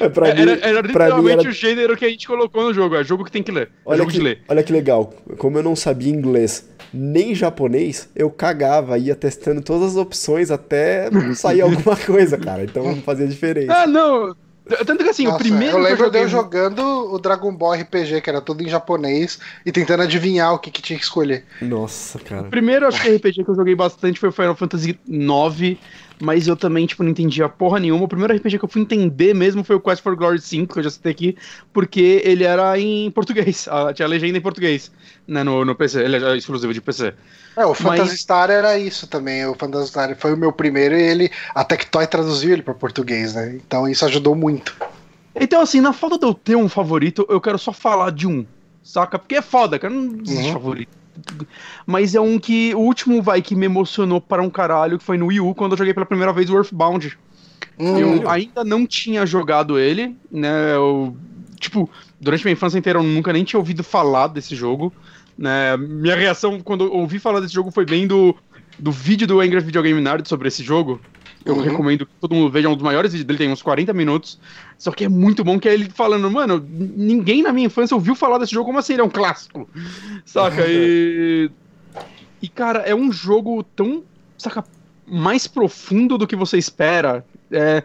É, 0.00 0.08
pra 0.08 0.34
mim, 0.34 0.40
era, 0.40 0.52
era 0.66 0.80
literalmente 0.80 1.40
era... 1.40 1.48
o 1.48 1.52
gênero 1.52 1.96
que 1.96 2.04
a 2.04 2.08
gente 2.08 2.26
colocou 2.26 2.64
no 2.64 2.74
jogo, 2.74 2.96
é 2.96 3.04
jogo 3.04 3.24
que 3.24 3.32
tem 3.32 3.42
que 3.42 3.52
ler. 3.52 3.68
É 3.68 3.70
olha 3.86 3.98
jogo 3.98 4.10
que, 4.10 4.18
de 4.18 4.22
ler. 4.22 4.42
Olha 4.48 4.62
que 4.62 4.72
legal. 4.72 5.14
Como 5.38 5.58
eu 5.58 5.62
não 5.62 5.74
sabia 5.74 6.12
inglês 6.12 6.68
nem 6.92 7.34
japonês, 7.34 8.10
eu 8.14 8.28
cagava, 8.30 8.98
ia 8.98 9.14
testando 9.14 9.62
todas 9.62 9.92
as 9.92 9.96
opções 9.96 10.50
até 10.50 11.08
sair 11.34 11.62
alguma 11.62 11.96
coisa, 12.04 12.36
cara. 12.36 12.64
Então 12.64 12.96
fazia 12.96 13.26
diferença. 13.26 13.72
Ah, 13.72 13.86
não. 13.86 14.36
Tanto 14.86 15.02
que 15.02 15.10
assim, 15.10 15.24
Nossa, 15.24 15.36
o 15.36 15.38
primeiro. 15.40 15.76
Eu 15.76 15.82
lembro 15.82 16.04
eu 16.06 16.10
de 16.10 16.18
eu 16.18 16.28
jogando 16.28 16.80
o 17.12 17.18
Dragon 17.18 17.52
Ball 17.52 17.74
RPG, 17.74 18.20
que 18.20 18.30
era 18.30 18.40
tudo 18.40 18.62
em 18.62 18.68
japonês, 18.68 19.38
e 19.66 19.72
tentando 19.72 20.02
adivinhar 20.04 20.54
o 20.54 20.58
que, 20.58 20.70
que 20.70 20.80
tinha 20.80 20.98
que 20.98 21.04
escolher. 21.04 21.44
Nossa, 21.60 22.18
cara. 22.20 22.42
O 22.42 22.50
primeiro, 22.50 22.86
acho 22.86 23.00
que 23.02 23.08
RPG 23.08 23.44
que 23.44 23.50
eu 23.50 23.56
joguei 23.56 23.74
bastante 23.74 24.20
foi 24.20 24.28
o 24.28 24.32
Final 24.32 24.54
Fantasy 24.54 24.98
IX, 25.08 25.78
mas 26.22 26.46
eu 26.46 26.56
também, 26.56 26.86
tipo, 26.86 27.02
não 27.02 27.10
entendia 27.10 27.48
porra 27.48 27.80
nenhuma. 27.80 28.04
O 28.04 28.08
primeiro 28.08 28.32
RPG 28.32 28.58
que 28.58 28.64
eu 28.64 28.68
fui 28.68 28.80
entender 28.80 29.34
mesmo 29.34 29.64
foi 29.64 29.74
o 29.74 29.80
Quest 29.80 30.02
for 30.02 30.14
Glory 30.14 30.40
5, 30.40 30.72
que 30.72 30.78
eu 30.78 30.84
já 30.84 30.90
citei 30.90 31.10
aqui, 31.10 31.36
porque 31.72 32.22
ele 32.24 32.44
era 32.44 32.78
em 32.78 33.10
português, 33.10 33.66
tinha 33.94 34.06
legenda 34.06 34.38
em 34.38 34.40
português, 34.40 34.92
né, 35.26 35.42
no, 35.42 35.64
no 35.64 35.74
PC, 35.74 36.00
ele 36.00 36.24
é 36.24 36.36
exclusivo 36.36 36.72
de 36.72 36.80
PC. 36.80 37.12
É, 37.56 37.66
o 37.66 37.74
Phantasy 37.74 38.10
Mas... 38.10 38.20
Star 38.20 38.50
era 38.50 38.78
isso 38.78 39.08
também. 39.08 39.44
O 39.46 39.54
Phantasy 39.54 39.88
Star 39.88 40.16
foi 40.16 40.32
o 40.32 40.36
meu 40.36 40.52
primeiro 40.52 40.94
e 40.94 41.02
ele. 41.02 41.30
A 41.54 41.64
Tectoy 41.64 42.06
traduziu 42.06 42.52
ele 42.52 42.62
para 42.62 42.72
português, 42.72 43.34
né? 43.34 43.54
Então 43.56 43.88
isso 43.88 44.04
ajudou 44.06 44.34
muito. 44.34 44.74
Então, 45.34 45.60
assim, 45.60 45.80
na 45.80 45.92
falta 45.92 46.18
de 46.18 46.24
eu 46.24 46.32
ter 46.32 46.56
um 46.56 46.68
favorito, 46.68 47.26
eu 47.28 47.40
quero 47.40 47.58
só 47.58 47.72
falar 47.72 48.10
de 48.10 48.26
um. 48.26 48.46
Saca? 48.82 49.18
Porque 49.18 49.34
é 49.34 49.42
foda, 49.42 49.78
cara. 49.78 49.92
Não 49.92 50.22
existe 50.22 50.46
uhum. 50.46 50.52
favorito. 50.52 51.01
Mas 51.86 52.14
é 52.14 52.20
um 52.20 52.38
que. 52.38 52.74
O 52.74 52.80
último 52.80 53.22
vai 53.22 53.42
que 53.42 53.54
me 53.54 53.66
emocionou 53.66 54.20
para 54.20 54.42
um 54.42 54.50
caralho, 54.50 54.98
que 54.98 55.04
foi 55.04 55.18
no 55.18 55.26
Wii 55.26 55.40
U, 55.40 55.54
quando 55.54 55.72
eu 55.72 55.78
joguei 55.78 55.94
pela 55.94 56.06
primeira 56.06 56.32
vez 56.32 56.48
o 56.50 56.56
Earthbound. 56.56 57.18
Hum. 57.78 57.98
Eu 57.98 58.30
ainda 58.30 58.64
não 58.64 58.86
tinha 58.86 59.24
jogado 59.26 59.78
ele, 59.78 60.16
né? 60.30 60.74
Eu, 60.74 61.16
tipo, 61.58 61.88
durante 62.20 62.44
minha 62.44 62.52
infância 62.52 62.78
inteira 62.78 62.98
eu 62.98 63.02
nunca 63.02 63.32
nem 63.32 63.44
tinha 63.44 63.58
ouvido 63.58 63.82
falar 63.82 64.28
desse 64.28 64.54
jogo. 64.54 64.92
Né? 65.36 65.76
Minha 65.76 66.14
reação 66.14 66.60
quando 66.60 66.84
eu 66.84 66.92
ouvi 66.92 67.18
falar 67.18 67.40
desse 67.40 67.54
jogo 67.54 67.70
foi 67.70 67.86
bem 67.86 68.06
do, 68.06 68.36
do 68.78 68.92
vídeo 68.92 69.26
do 69.26 69.40
Angry 69.40 69.60
Video 69.60 69.82
Game 69.82 70.00
Nerd 70.00 70.28
sobre 70.28 70.48
esse 70.48 70.62
jogo. 70.62 71.00
Eu 71.44 71.54
uhum. 71.54 71.62
recomendo 71.62 72.06
que 72.06 72.12
todo 72.20 72.34
mundo 72.34 72.50
veja, 72.50 72.68
é 72.68 72.70
um 72.70 72.74
dos 72.74 72.82
maiores 72.82 73.12
vídeos 73.12 73.26
dele, 73.26 73.38
tem 73.38 73.50
uns 73.50 73.62
40 73.62 73.92
minutos. 73.92 74.38
Só 74.78 74.90
que 74.90 75.04
é 75.04 75.08
muito 75.08 75.44
bom 75.44 75.58
que 75.58 75.68
é 75.68 75.74
ele 75.74 75.88
falando, 75.90 76.30
mano, 76.30 76.64
ninguém 76.68 77.42
na 77.42 77.52
minha 77.52 77.66
infância 77.66 77.94
ouviu 77.94 78.14
falar 78.14 78.38
desse 78.38 78.52
jogo, 78.52 78.66
como 78.66 78.78
assim? 78.78 78.94
Ele 78.94 79.02
é 79.02 79.04
um 79.04 79.10
clássico. 79.10 79.68
Saca? 80.24 80.64
E. 80.66 81.50
E, 82.40 82.48
cara, 82.48 82.80
é 82.80 82.94
um 82.94 83.12
jogo 83.12 83.62
tão. 83.62 84.02
Saca? 84.36 84.64
Mais 85.06 85.46
profundo 85.46 86.18
do 86.18 86.26
que 86.26 86.34
você 86.34 86.58
espera. 86.58 87.24
É, 87.50 87.82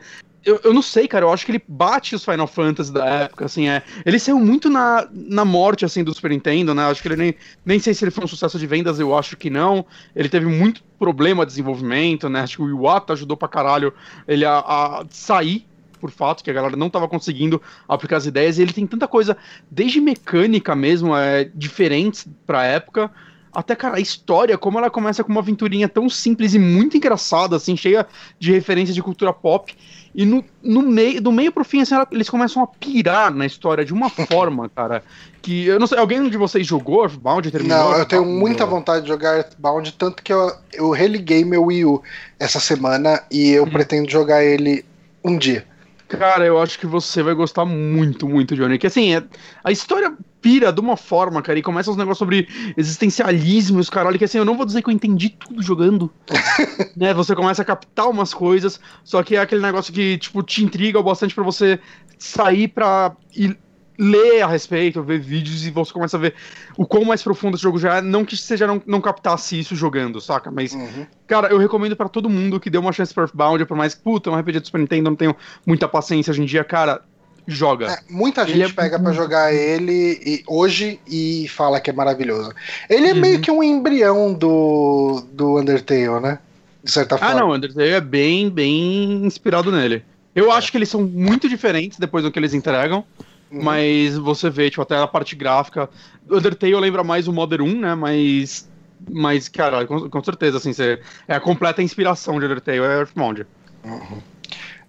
eu, 0.47 0.61
eu 0.63 0.73
não 0.73 0.81
sei, 0.81 1.09
cara, 1.09 1.25
eu 1.25 1.33
acho 1.33 1.45
que 1.45 1.51
ele 1.51 1.61
bate 1.67 2.15
os 2.15 2.23
Final 2.23 2.47
Fantasy 2.47 2.91
da 2.91 3.05
época, 3.05 3.45
assim, 3.45 3.67
é. 3.67 3.83
Ele 4.05 4.17
saiu 4.17 4.39
muito 4.39 4.69
na, 4.69 5.05
na 5.11 5.43
morte, 5.43 5.83
assim, 5.83 6.05
do 6.05 6.13
Super 6.13 6.31
Nintendo, 6.31 6.73
né? 6.73 6.85
Acho 6.85 7.01
que 7.01 7.07
ele 7.09 7.17
nem, 7.17 7.35
nem 7.65 7.79
sei 7.79 7.93
se 7.93 8.05
ele 8.05 8.11
foi 8.11 8.23
um 8.23 8.27
sucesso 8.27 8.57
de 8.57 8.65
vendas, 8.65 8.97
eu 8.97 9.15
acho 9.15 9.35
que 9.35 9.49
não. 9.49 9.85
Ele 10.15 10.29
teve 10.29 10.45
muito 10.45 10.81
problema 10.97 11.45
de 11.45 11.51
desenvolvimento, 11.51 12.29
né? 12.29 12.39
Acho 12.39 12.57
que 12.57 12.63
o 12.63 12.69
Iwata 12.69 13.11
ajudou 13.11 13.35
pra 13.35 13.49
caralho 13.49 13.93
ele 14.25 14.45
a, 14.45 14.59
a 14.59 15.05
sair 15.09 15.67
por 15.99 16.11
fato, 16.11 16.43
que 16.43 16.51
a 16.51 16.53
galera 16.53 16.77
não 16.77 16.87
estava 16.87 17.07
conseguindo 17.07 17.59
aplicar 17.89 18.17
as 18.17 18.27
ideias, 18.27 18.57
e 18.57 18.61
ele 18.61 18.71
tem 18.71 18.85
tanta 18.85 19.07
coisa, 19.07 19.35
desde 19.69 19.99
mecânica 19.99 20.75
mesmo, 20.75 21.15
é, 21.15 21.49
diferentes 21.55 22.27
pra 22.45 22.63
época, 22.63 23.11
até, 23.57 23.75
cara, 23.75 23.97
a 23.97 23.99
história, 23.99 24.55
como 24.55 24.77
ela 24.77 24.87
começa 24.87 25.23
com 25.23 25.31
uma 25.31 25.41
aventurinha 25.41 25.89
tão 25.89 26.07
simples 26.07 26.53
e 26.53 26.59
muito 26.59 26.95
engraçada, 26.95 27.55
assim, 27.55 27.75
cheia 27.75 28.05
de 28.37 28.51
referências 28.51 28.93
de 28.93 29.01
cultura 29.01 29.33
pop, 29.33 29.75
e 30.13 30.27
no, 30.27 30.45
no 30.61 30.83
meio, 30.83 31.19
do 31.19 31.31
meio 31.31 31.51
pro 31.51 31.65
fim, 31.65 31.81
assim, 31.81 31.95
eles 32.11 32.29
começam 32.29 32.61
a 32.61 32.67
pirar 32.67 33.33
na 33.33 33.47
história 33.47 33.83
de 33.83 33.91
uma 33.91 34.11
forma, 34.11 34.69
cara. 34.69 35.01
Que 35.41 35.65
eu 35.65 35.79
não 35.79 35.87
sei, 35.87 35.97
alguém 35.97 36.29
de 36.29 36.37
vocês 36.37 36.67
jogou 36.67 37.01
Earthbound? 37.01 37.49
Terminou 37.49 37.77
não, 37.79 37.97
eu 37.97 38.05
tenho 38.05 38.23
muita 38.23 38.63
vontade 38.63 39.01
de 39.01 39.07
jogar 39.07 39.37
Earthbound, 39.37 39.91
tanto 39.93 40.21
que 40.21 40.31
eu, 40.31 40.51
eu 40.71 40.91
religuei 40.91 41.43
meu 41.43 41.63
Wii 41.63 41.85
U 41.85 42.03
essa 42.39 42.59
semana 42.59 43.23
e 43.31 43.49
eu 43.49 43.63
hum. 43.63 43.71
pretendo 43.71 44.07
jogar 44.07 44.43
ele 44.43 44.85
um 45.25 45.35
dia. 45.35 45.65
Cara, 46.07 46.45
eu 46.45 46.61
acho 46.61 46.79
que 46.79 46.87
você 46.87 47.21
vai 47.21 47.33
gostar 47.33 47.65
muito, 47.65 48.27
muito, 48.27 48.55
Johnny. 48.55 48.77
Que 48.77 48.87
assim, 48.87 49.13
é, 49.13 49.23
a 49.63 49.71
história 49.71 50.13
pira 50.41 50.71
de 50.71 50.79
uma 50.79 50.95
forma, 50.95 51.41
cara, 51.41 51.59
e 51.59 51.61
começa 51.61 51.91
uns 51.91 51.97
negócios 51.97 52.19
sobre 52.19 52.47
existencialismo 52.77 53.79
e 53.79 53.81
os 53.81 53.89
caralho, 53.89 54.17
que 54.17 54.23
assim, 54.23 54.37
eu 54.37 54.45
não 54.45 54.55
vou 54.55 54.65
dizer 54.65 54.81
que 54.81 54.89
eu 54.89 54.93
entendi 54.93 55.29
tudo 55.29 55.61
jogando. 55.61 56.11
né? 56.95 57.13
Você 57.13 57.35
começa 57.35 57.61
a 57.61 57.65
captar 57.65 58.09
umas 58.09 58.33
coisas, 58.33 58.79
só 59.03 59.21
que 59.21 59.35
é 59.35 59.39
aquele 59.39 59.61
negócio 59.61 59.93
que, 59.93 60.17
tipo, 60.17 60.41
te 60.41 60.63
intriga 60.63 61.01
bastante 61.01 61.35
para 61.35 61.43
você 61.43 61.79
sair 62.17 62.69
pra 62.69 63.13
ir 63.35 63.57
ler 63.97 64.41
a 64.41 64.47
respeito, 64.47 65.01
ver 65.01 65.19
vídeos 65.19 65.65
e 65.65 65.71
você 65.71 65.91
começa 65.91 66.17
a 66.17 66.19
ver 66.19 66.35
o 66.77 66.85
quão 66.85 67.03
mais 67.03 67.23
profundo 67.23 67.55
esse 67.55 67.63
jogo 67.63 67.79
já 67.79 67.97
é. 67.97 68.01
Não 68.01 68.23
que 68.23 68.37
você 68.37 68.55
já 68.55 68.67
não, 68.67 68.81
não 68.85 69.01
captasse 69.01 69.59
isso 69.59 69.75
jogando, 69.75 70.21
saca? 70.21 70.51
Mas, 70.51 70.73
uhum. 70.73 71.05
cara, 71.25 71.47
eu 71.47 71.57
recomendo 71.57 71.95
para 71.95 72.07
todo 72.07 72.29
mundo 72.29 72.59
que 72.59 72.69
deu 72.69 72.81
uma 72.81 72.91
chance 72.91 73.13
para 73.13 73.23
Earthbound, 73.23 73.65
por 73.65 73.75
mais 73.75 73.93
que, 73.95 74.01
puta, 74.01 74.29
um 74.29 74.35
RPG 74.35 74.59
do 74.59 74.65
Super 74.67 74.79
Nintendo, 74.79 75.09
não 75.09 75.15
tenho 75.15 75.35
muita 75.65 75.87
paciência 75.87 76.31
hoje 76.31 76.41
em 76.41 76.45
dia, 76.45 76.63
cara. 76.63 77.01
Joga. 77.49 77.87
É, 77.87 77.99
muita 78.09 78.45
gente 78.45 78.61
é... 78.61 78.73
pega 78.73 78.99
para 78.99 79.13
jogar 79.13 79.53
ele 79.53 80.19
e, 80.21 80.43
hoje 80.45 80.99
e 81.07 81.47
fala 81.47 81.79
que 81.79 81.89
é 81.89 81.93
maravilhoso. 81.93 82.51
Ele 82.89 83.07
é 83.07 83.13
uhum. 83.13 83.21
meio 83.21 83.39
que 83.39 83.49
um 83.49 83.63
embrião 83.63 84.33
do, 84.33 85.23
do 85.31 85.57
Undertale, 85.57 86.19
né? 86.19 86.39
De 86.83 86.91
certa 86.91 87.17
forma. 87.17 87.33
Ah, 87.33 87.39
não, 87.39 87.49
o 87.49 87.55
Undertale 87.55 87.89
é 87.89 88.01
bem, 88.01 88.49
bem 88.49 89.25
inspirado 89.25 89.71
nele. 89.71 90.03
Eu 90.35 90.51
é. 90.51 90.55
acho 90.55 90.69
que 90.71 90.77
eles 90.77 90.89
são 90.89 91.01
muito 91.01 91.47
diferentes 91.47 91.97
depois 91.97 92.23
do 92.23 92.31
que 92.31 92.37
eles 92.37 92.53
entregam. 92.53 93.05
Uhum. 93.51 93.63
Mas 93.63 94.17
você 94.17 94.49
vê, 94.49 94.69
tipo, 94.69 94.81
até 94.81 94.97
a 94.97 95.07
parte 95.07 95.35
gráfica. 95.35 95.89
Undertale 96.29 96.75
lembra 96.75 97.03
mais 97.03 97.27
o 97.27 97.33
Modern 97.33 97.63
1, 97.63 97.79
né? 97.79 97.95
Mas. 97.95 98.67
Mas, 99.09 99.47
cara, 99.47 99.85
com, 99.85 100.09
com 100.09 100.23
certeza, 100.23 100.57
assim, 100.57 100.73
você, 100.73 100.99
é 101.27 101.35
a 101.35 101.39
completa 101.39 101.83
inspiração 101.83 102.39
de 102.39 102.45
Undertale, 102.45 102.79
é 102.79 102.99
Earthbound. 102.99 103.45
Uhum. 103.83 104.21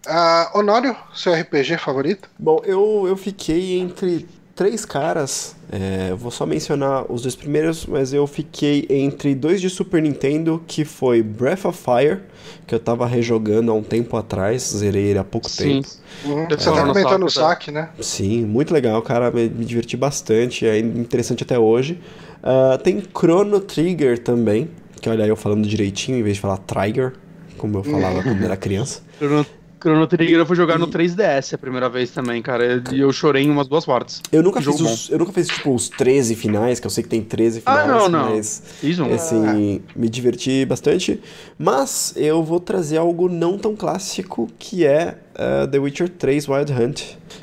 Uh, 0.06 0.58
Honório, 0.58 0.96
seu 1.12 1.34
RPG 1.34 1.76
favorito? 1.76 2.30
Bom, 2.38 2.62
eu, 2.64 3.04
eu 3.06 3.16
fiquei 3.16 3.78
entre 3.78 4.26
três 4.58 4.84
caras. 4.84 5.54
É, 5.70 6.12
vou 6.14 6.32
só 6.32 6.44
mencionar 6.44 7.10
os 7.10 7.22
dois 7.22 7.36
primeiros, 7.36 7.86
mas 7.86 8.12
eu 8.12 8.26
fiquei 8.26 8.84
entre 8.90 9.32
dois 9.32 9.60
de 9.60 9.70
Super 9.70 10.02
Nintendo, 10.02 10.60
que 10.66 10.84
foi 10.84 11.22
Breath 11.22 11.64
of 11.64 11.78
Fire, 11.80 12.22
que 12.66 12.74
eu 12.74 12.80
tava 12.80 13.06
rejogando 13.06 13.70
há 13.70 13.74
um 13.74 13.84
tempo 13.84 14.16
atrás, 14.16 14.62
zerei 14.74 15.04
ele 15.04 15.18
há 15.20 15.22
pouco 15.22 15.48
Sim. 15.48 15.80
tempo. 15.82 15.88
Uhum. 16.24 16.46
Você 16.48 16.58
ser 16.58 16.72
tá 16.72 16.84
no 16.84 16.92
comentando 16.92 17.24
o 17.24 17.30
saque, 17.30 17.70
né? 17.70 17.90
Sim, 18.00 18.44
muito 18.46 18.74
legal, 18.74 19.00
cara, 19.00 19.30
me, 19.30 19.48
me 19.48 19.64
diverti 19.64 19.96
bastante, 19.96 20.66
é 20.66 20.76
interessante 20.76 21.44
até 21.44 21.56
hoje. 21.56 22.00
Ah, 22.42 22.80
tem 22.82 23.00
Chrono 23.00 23.60
Trigger 23.60 24.18
também, 24.18 24.68
que 25.00 25.08
olha 25.08 25.24
eu 25.24 25.36
falando 25.36 25.68
direitinho 25.68 26.18
em 26.18 26.22
vez 26.24 26.34
de 26.34 26.40
falar 26.40 26.56
Trigger, 26.58 27.12
como 27.56 27.78
eu 27.78 27.84
falava 27.84 28.24
quando 28.24 28.42
era 28.42 28.56
criança. 28.56 29.02
Chrono, 29.18 29.46
Chrono 29.80 30.06
Trigger 30.06 30.38
eu 30.38 30.46
fui 30.46 30.56
jogar 30.56 30.78
no 30.78 30.86
3DS 30.88 31.54
a 31.54 31.58
primeira 31.58 31.88
vez 31.88 32.10
também, 32.10 32.42
cara. 32.42 32.82
E 32.92 33.00
eu 33.00 33.12
chorei 33.12 33.44
em 33.44 33.50
umas 33.50 33.66
duas 33.68 33.84
partes. 33.84 34.20
Eu 34.32 34.42
nunca, 34.42 34.60
Jogo 34.60 34.78
fiz 34.78 34.86
os, 34.86 35.10
eu 35.10 35.18
nunca 35.18 35.32
fiz, 35.32 35.46
tipo, 35.48 35.74
os 35.74 35.88
13 35.88 36.34
finais, 36.34 36.80
que 36.80 36.86
eu 36.86 36.90
sei 36.90 37.02
que 37.02 37.08
tem 37.08 37.22
13 37.22 37.62
Ah, 37.66 37.82
finais, 37.82 37.88
não, 38.02 38.08
não. 38.08 38.30
mas... 38.36 38.62
Isso, 38.82 39.02
um. 39.04 39.14
Assim, 39.14 39.82
me 39.94 40.08
diverti 40.08 40.64
bastante. 40.64 41.20
Mas 41.58 42.12
eu 42.16 42.42
vou 42.42 42.60
trazer 42.60 42.96
algo 42.98 43.28
não 43.28 43.58
tão 43.58 43.74
clássico, 43.76 44.48
que 44.58 44.84
é 44.84 45.16
uh, 45.34 45.66
The 45.68 45.78
Witcher 45.78 46.08
3 46.08 46.48
Wild 46.48 46.72
Hunt. 46.72 47.02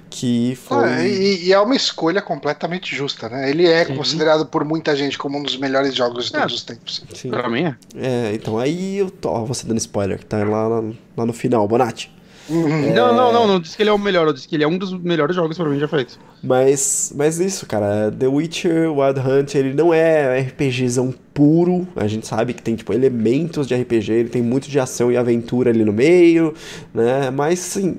Que 0.09 0.55
foi. 0.55 0.77
Ah, 0.87 1.05
e, 1.05 1.45
e 1.47 1.51
é 1.53 1.59
uma 1.59 1.75
escolha 1.75 2.21
completamente 2.21 2.95
justa, 2.95 3.27
né? 3.27 3.49
Ele 3.49 3.65
é 3.67 3.83
Sim. 3.83 3.95
considerado 3.97 4.45
por 4.45 4.63
muita 4.63 4.95
gente 4.95 5.17
como 5.17 5.37
um 5.37 5.43
dos 5.43 5.57
melhores 5.57 5.93
jogos 5.93 6.29
de 6.29 6.37
É. 6.37 6.39
todos 6.39 6.55
os 6.55 6.63
tempos. 6.63 7.03
Sim. 7.13 7.29
Pra 7.29 7.49
mim 7.49 7.63
é. 7.65 7.75
É, 7.97 8.31
então 8.33 8.57
aí 8.57 8.97
eu 8.97 9.09
tô. 9.11 9.29
Ó, 9.29 9.43
você 9.43 9.67
dando 9.67 9.77
spoiler, 9.79 10.17
que 10.19 10.25
tá 10.25 10.37
lá, 10.45 10.67
lá, 10.69 10.83
lá 11.17 11.25
no 11.25 11.33
final, 11.33 11.67
Bonatti. 11.67 12.09
Uhum. 12.49 12.93
Não, 12.93 13.13
não, 13.13 13.33
não, 13.33 13.47
não 13.47 13.59
disse 13.59 13.75
que 13.75 13.83
ele 13.83 13.89
é 13.89 13.93
o 13.93 13.97
melhor, 13.97 14.27
eu 14.27 14.33
disse 14.33 14.47
que 14.47 14.55
ele 14.55 14.63
é 14.63 14.67
um 14.67 14.77
dos 14.77 14.93
melhores 14.93 15.35
jogos 15.35 15.57
pra 15.57 15.67
mim 15.67 15.79
já 15.79 15.87
feitos. 15.87 16.19
Mas, 16.43 17.11
mas 17.15 17.39
isso, 17.39 17.65
cara, 17.65 18.11
The 18.11 18.27
Witcher 18.27 18.91
Wild 18.91 19.19
Hunt, 19.19 19.55
ele 19.55 19.73
não 19.73 19.93
é 19.93 20.39
RPGzão 20.41 21.13
puro, 21.33 21.87
a 21.95 22.07
gente 22.07 22.27
sabe 22.27 22.53
que 22.53 22.61
tem, 22.61 22.75
tipo, 22.75 22.93
elementos 22.93 23.67
de 23.67 23.75
RPG, 23.75 24.11
ele 24.11 24.29
tem 24.29 24.41
muito 24.41 24.69
de 24.69 24.79
ação 24.79 25.11
e 25.11 25.17
aventura 25.17 25.71
ali 25.71 25.83
no 25.83 25.91
meio, 25.91 26.53
né, 26.93 27.31
mas, 27.31 27.59
sim, 27.59 27.97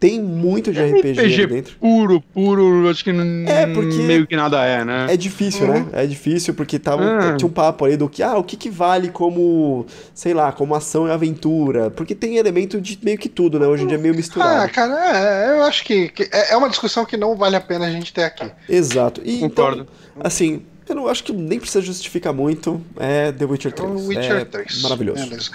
tem 0.00 0.18
muito 0.18 0.72
de 0.72 0.80
RPG, 0.82 1.20
ali 1.20 1.46
dentro. 1.46 1.76
puro, 1.78 2.20
puro, 2.32 2.88
acho 2.88 3.04
que 3.04 3.10
É, 3.46 3.66
porque- 3.66 3.96
meio 3.98 4.26
que 4.26 4.34
nada 4.34 4.64
é, 4.64 4.82
né? 4.82 5.06
É 5.10 5.16
difícil, 5.16 5.68
né? 5.68 5.86
É 5.92 6.06
difícil 6.06 6.54
porque 6.54 6.78
tava, 6.78 7.04
Ah. 7.04 7.36
tinha 7.36 7.46
um 7.46 7.52
papo 7.52 7.84
ali 7.84 7.98
do 7.98 8.08
que, 8.08 8.22
ah, 8.22 8.36
o 8.38 8.42
que 8.42 8.56
que 8.56 8.70
vale 8.70 9.10
como, 9.10 9.84
sei 10.14 10.32
lá, 10.32 10.50
como 10.52 10.74
ação 10.74 11.06
e 11.06 11.10
aventura, 11.10 11.90
porque 11.90 12.14
tem 12.14 12.36
elemento 12.38 12.80
de 12.80 12.98
meio 13.02 13.18
que 13.18 13.28
tudo, 13.28 13.60
né, 13.60 13.66
hoje 13.66 13.84
em 13.84 13.86
dia 13.86 13.98
é 13.98 14.00
meio 14.00 14.14
Ah, 14.14 14.16
misturado. 14.16 14.72
cara, 14.72 15.18
é, 15.18 15.58
eu 15.58 15.62
acho 15.64 15.84
que, 15.84 16.08
que 16.08 16.22
é 16.32 16.52
é 16.52 16.56
uma 16.56 16.68
discussão 16.70 17.04
que 17.04 17.16
não 17.18 17.36
vale 17.36 17.54
a 17.56 17.60
pena 17.60 17.86
a 17.86 17.90
gente 17.90 18.12
ter 18.12 18.24
aqui. 18.24 18.50
Exato. 18.68 19.20
E, 19.22 19.38
Concordo. 19.40 19.82
Então, 20.12 20.22
assim, 20.24 20.62
eu 20.88 20.94
não 20.94 21.06
acho 21.08 21.22
que 21.22 21.32
nem 21.32 21.60
precisa 21.60 21.82
justificar 21.82 22.32
muito. 22.32 22.80
É 22.98 23.30
The 23.32 23.44
Witcher 23.44 23.72
3. 23.72 23.90
O 23.90 24.06
Witcher 24.08 24.36
é 24.36 24.44
3. 24.46 24.80
Maravilhoso. 24.82 25.24
Beleza. 25.28 25.50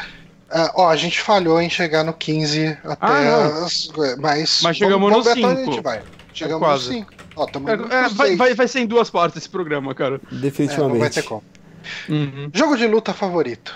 Ah, 0.49 0.71
ó, 0.75 0.89
a 0.89 0.95
gente 0.95 1.19
falhou 1.21 1.59
em 1.61 1.69
chegar 1.69 2.03
no 2.03 2.13
15 2.13 2.77
até 2.83 2.97
Ah, 3.05 3.63
as. 3.65 3.89
Mas, 4.19 4.61
Mas 4.63 4.77
chegamos 4.77 5.09
vamos, 5.09 5.25
no 5.25 5.31
onde 5.31 5.43
a 5.45 5.49
5. 5.49 5.71
gente 5.71 5.81
vai. 5.81 6.01
Chegamos 6.33 6.59
quase. 6.67 6.87
no 6.87 6.93
5. 6.93 7.13
Ó, 7.37 7.45
É, 7.45 8.05
é, 8.05 8.09
vai, 8.09 8.35
vai, 8.35 8.53
vai 8.53 8.67
ser 8.67 8.79
em 8.81 8.85
duas 8.87 9.09
partes 9.09 9.37
esse 9.37 9.49
programa, 9.49 9.93
cara. 9.95 10.15
É, 10.15 10.19
não 10.33 10.41
Definitivamente. 10.41 10.99
vai 10.99 11.09
ter 11.09 11.23
como. 11.23 11.43
Uhum. 12.09 12.49
Jogo 12.53 12.77
de 12.77 12.87
luta 12.87 13.13
favorito. 13.13 13.73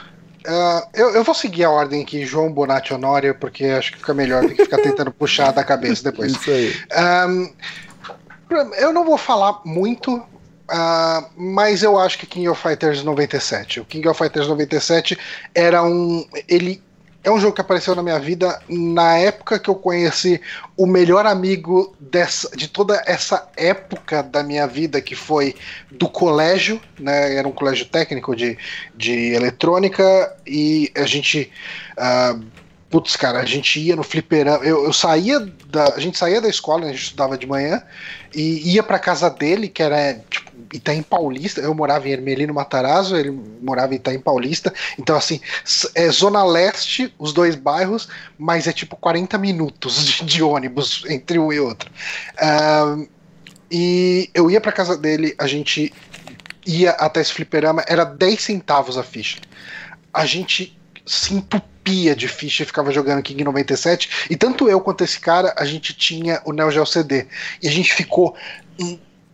Ah, 0.47 0.87
eu, 0.93 1.09
eu 1.11 1.23
vou 1.23 1.35
seguir 1.35 1.65
a 1.65 1.69
ordem 1.69 2.01
aqui, 2.03 2.25
João 2.25 2.51
Bonatti 2.51 2.93
Honório, 2.93 3.35
porque 3.35 3.65
acho 3.65 3.91
que 3.91 3.97
fica 3.97 4.13
melhor 4.13 4.43
do 4.43 4.49
que 4.55 4.63
ficar 4.63 4.77
tentando 4.77 5.11
puxar 5.11 5.51
da 5.51 5.63
cabeça 5.63 6.03
depois. 6.03 6.31
Isso 6.37 6.49
aí. 6.49 6.73
Ahn, 6.95 7.47
eu 8.77 8.93
não 8.93 9.03
vou 9.05 9.17
falar 9.17 9.59
muito, 9.65 10.23
ah, 10.69 11.29
mas 11.35 11.83
eu 11.83 11.97
acho 11.97 12.17
que 12.17 12.25
King 12.25 12.49
of 12.49 12.61
Fighters 12.61 13.03
97. 13.03 13.79
O 13.81 13.85
King 13.85 14.07
of 14.07 14.17
Fighters 14.17 14.47
97 14.47 15.17
era 15.53 15.83
um. 15.83 16.27
Ele 16.47 16.81
é 17.23 17.29
um 17.29 17.39
jogo 17.39 17.53
que 17.53 17.61
apareceu 17.61 17.93
na 17.95 18.01
minha 18.01 18.19
vida 18.19 18.59
na 18.69 19.17
época 19.17 19.59
que 19.59 19.69
eu 19.69 19.75
conheci 19.75 20.39
o 20.77 20.85
melhor 20.85 21.25
amigo 21.25 21.93
dessa, 21.99 22.49
de 22.55 22.67
toda 22.67 23.03
essa 23.05 23.49
época 23.57 24.23
da 24.23 24.41
minha 24.41 24.65
vida, 24.65 25.01
que 25.01 25.15
foi 25.15 25.53
do 25.91 26.07
colégio, 26.07 26.79
né? 26.97 27.35
Era 27.35 27.47
um 27.47 27.51
colégio 27.51 27.85
técnico 27.85 28.35
de, 28.35 28.57
de 28.95 29.33
eletrônica, 29.33 30.35
e 30.45 30.91
a 30.95 31.05
gente. 31.05 31.51
ah, 31.97 32.39
Putz, 32.89 33.15
cara, 33.15 33.39
a 33.39 33.45
gente 33.45 33.79
ia 33.79 33.95
no 33.95 34.01
fliperama. 34.01 34.65
Eu, 34.65 34.83
eu 34.85 34.91
saía 34.91 35.39
da. 35.67 35.93
A 35.93 35.99
gente 35.99 36.17
saía 36.17 36.41
da 36.41 36.49
escola, 36.49 36.85
a 36.85 36.87
gente 36.87 37.03
estudava 37.03 37.37
de 37.37 37.45
manhã, 37.45 37.83
e 38.33 38.73
ia 38.73 38.81
pra 38.81 38.97
casa 38.97 39.29
dele, 39.29 39.67
que 39.67 39.83
era 39.83 40.15
tipo 40.27 40.48
Itaim 40.73 41.01
Paulista. 41.01 41.61
Eu 41.61 41.73
morava 41.73 42.07
em 42.07 42.11
Ermelino 42.11 42.53
Matarazzo, 42.53 43.15
ele 43.15 43.31
morava 43.61 43.93
em 43.93 43.97
Itaim 43.97 44.19
Paulista. 44.19 44.73
Então, 44.97 45.15
assim, 45.15 45.39
é 45.95 46.09
Zona 46.09 46.43
Leste, 46.43 47.13
os 47.17 47.33
dois 47.33 47.55
bairros, 47.55 48.07
mas 48.37 48.67
é 48.67 48.73
tipo 48.73 48.95
40 48.95 49.37
minutos 49.37 50.05
de, 50.05 50.25
de 50.25 50.43
ônibus 50.43 51.03
entre 51.07 51.39
um 51.39 51.51
e 51.51 51.59
outro. 51.59 51.89
Ahn, 52.39 53.07
e 53.71 54.29
eu 54.33 54.49
ia 54.49 54.59
pra 54.59 54.71
casa 54.71 54.97
dele, 54.97 55.35
a 55.37 55.45
gente 55.45 55.93
ia 56.65 56.91
até 56.91 57.21
esse 57.21 57.33
fliperama, 57.33 57.83
era 57.87 58.03
10 58.03 58.41
centavos 58.41 58.97
a 58.97 59.03
ficha. 59.03 59.39
A 60.13 60.25
gente 60.25 60.77
se 61.05 61.33
entupia 61.33 62.15
de 62.15 62.27
ficha 62.27 62.63
e 62.63 62.65
ficava 62.65 62.91
jogando 62.91 63.23
King 63.23 63.43
97. 63.43 64.27
E 64.29 64.35
tanto 64.35 64.69
eu 64.69 64.79
quanto 64.79 65.03
esse 65.03 65.19
cara, 65.19 65.53
a 65.57 65.65
gente 65.65 65.93
tinha 65.93 66.41
o 66.45 66.51
Neo 66.51 66.69
Geo 66.71 66.85
CD. 66.85 67.25
E 67.61 67.67
a 67.67 67.71
gente 67.71 67.93
ficou 67.93 68.35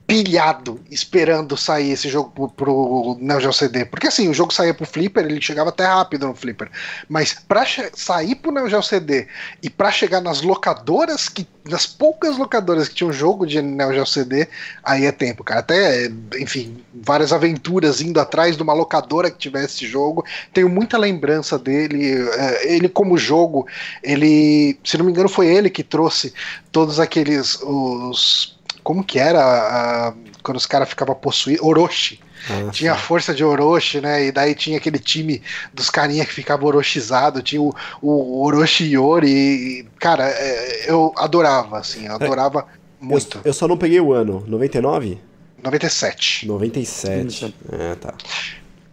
pilhado 0.08 0.80
esperando 0.90 1.58
sair 1.58 1.92
esse 1.92 2.08
jogo 2.10 2.30
pro, 2.30 2.50
pro 2.50 3.18
Neo 3.20 3.40
Geo 3.40 3.54
CD. 3.54 3.86
Porque 3.86 4.08
assim, 4.08 4.30
o 4.30 4.34
jogo 4.34 4.54
saía 4.54 4.74
pro 4.74 4.86
Flipper, 4.86 5.26
ele 5.26 5.42
chegava 5.42 5.70
até 5.70 5.86
rápido 5.86 6.28
no 6.28 6.36
Flipper. 6.36 6.70
Mas 7.10 7.34
pra 7.34 7.66
sair 7.94 8.36
pro 8.36 8.52
Neo 8.52 8.70
Geo 8.70 8.84
CD 8.84 9.28
e 9.64 9.70
pra 9.70 9.92
chegar 9.92 10.22
nas 10.22 10.42
locadoras, 10.42 11.28
que 11.28 11.48
nas 11.68 11.88
poucas 11.88 12.38
locadoras 12.38 12.88
que 12.88 12.94
tinham 12.96 13.12
jogo 13.12 13.48
de 13.48 13.60
Neo 13.62 13.92
Geo 13.94 14.06
CD, 14.06 14.48
aí 14.84 15.06
é 15.06 15.12
tempo, 15.12 15.44
cara. 15.44 15.62
Até, 15.62 16.08
enfim, 16.40 16.78
várias 16.94 17.34
aventuras 17.34 18.00
indo 18.00 18.20
atrás 18.20 18.56
de 18.56 18.62
uma 18.62 18.74
locadora 18.74 19.32
que 19.32 19.38
tivesse 19.40 19.78
esse 19.78 19.88
jogo. 19.88 20.24
Tenho 20.54 20.70
muita 20.70 20.98
lembrança 21.00 21.58
dele. 21.58 22.14
é, 22.38 22.76
Ele, 22.76 22.88
como 22.88 23.18
jogo, 23.18 23.66
ele, 24.04 24.78
se 24.84 24.98
não 25.00 25.06
me 25.06 25.12
engano, 25.12 25.28
foi 25.28 25.48
ele 25.48 25.70
que 25.72 25.84
trouxe 25.84 26.32
todos 26.72 27.00
aqueles. 27.00 27.60
Os, 27.64 28.55
como 28.86 29.04
que 29.04 29.18
era 29.18 29.42
a- 29.44 30.14
quando 30.44 30.58
os 30.58 30.68
caras 30.68 30.88
ficavam 30.88 31.16
possuídos? 31.16 31.66
Orochi. 31.66 32.20
Ah, 32.48 32.70
Tinha 32.72 32.94
a 32.94 32.96
força 32.96 33.34
de 33.34 33.44
Orochi, 33.44 34.00
né? 34.00 34.26
E 34.28 34.32
daí 34.32 34.54
tinha 34.54 34.78
aquele 34.78 35.00
time 35.00 35.42
dos 35.74 35.90
carinha 35.90 36.24
que 36.24 36.32
ficava 36.32 36.64
orochizado, 36.68 37.42
tinha 37.42 37.60
o, 37.60 37.74
o 38.00 38.46
Orochi 38.46 38.86
Yori. 38.94 39.28
E, 39.28 39.84
cara, 40.00 40.30
é, 40.30 40.86
eu 40.90 41.12
adorava, 41.18 41.80
assim, 41.80 42.06
eu 42.06 42.14
adorava 42.14 42.60
eu, 43.02 43.08
muito. 43.08 43.42
eu 43.44 43.52
só 43.54 43.68
não 43.68 43.76
peguei 43.76 44.00
o 44.00 44.14
ano. 44.14 44.44
99? 44.48 45.18
97. 45.64 46.46
97. 46.48 47.56
É, 47.72 47.96
tá. 47.96 48.14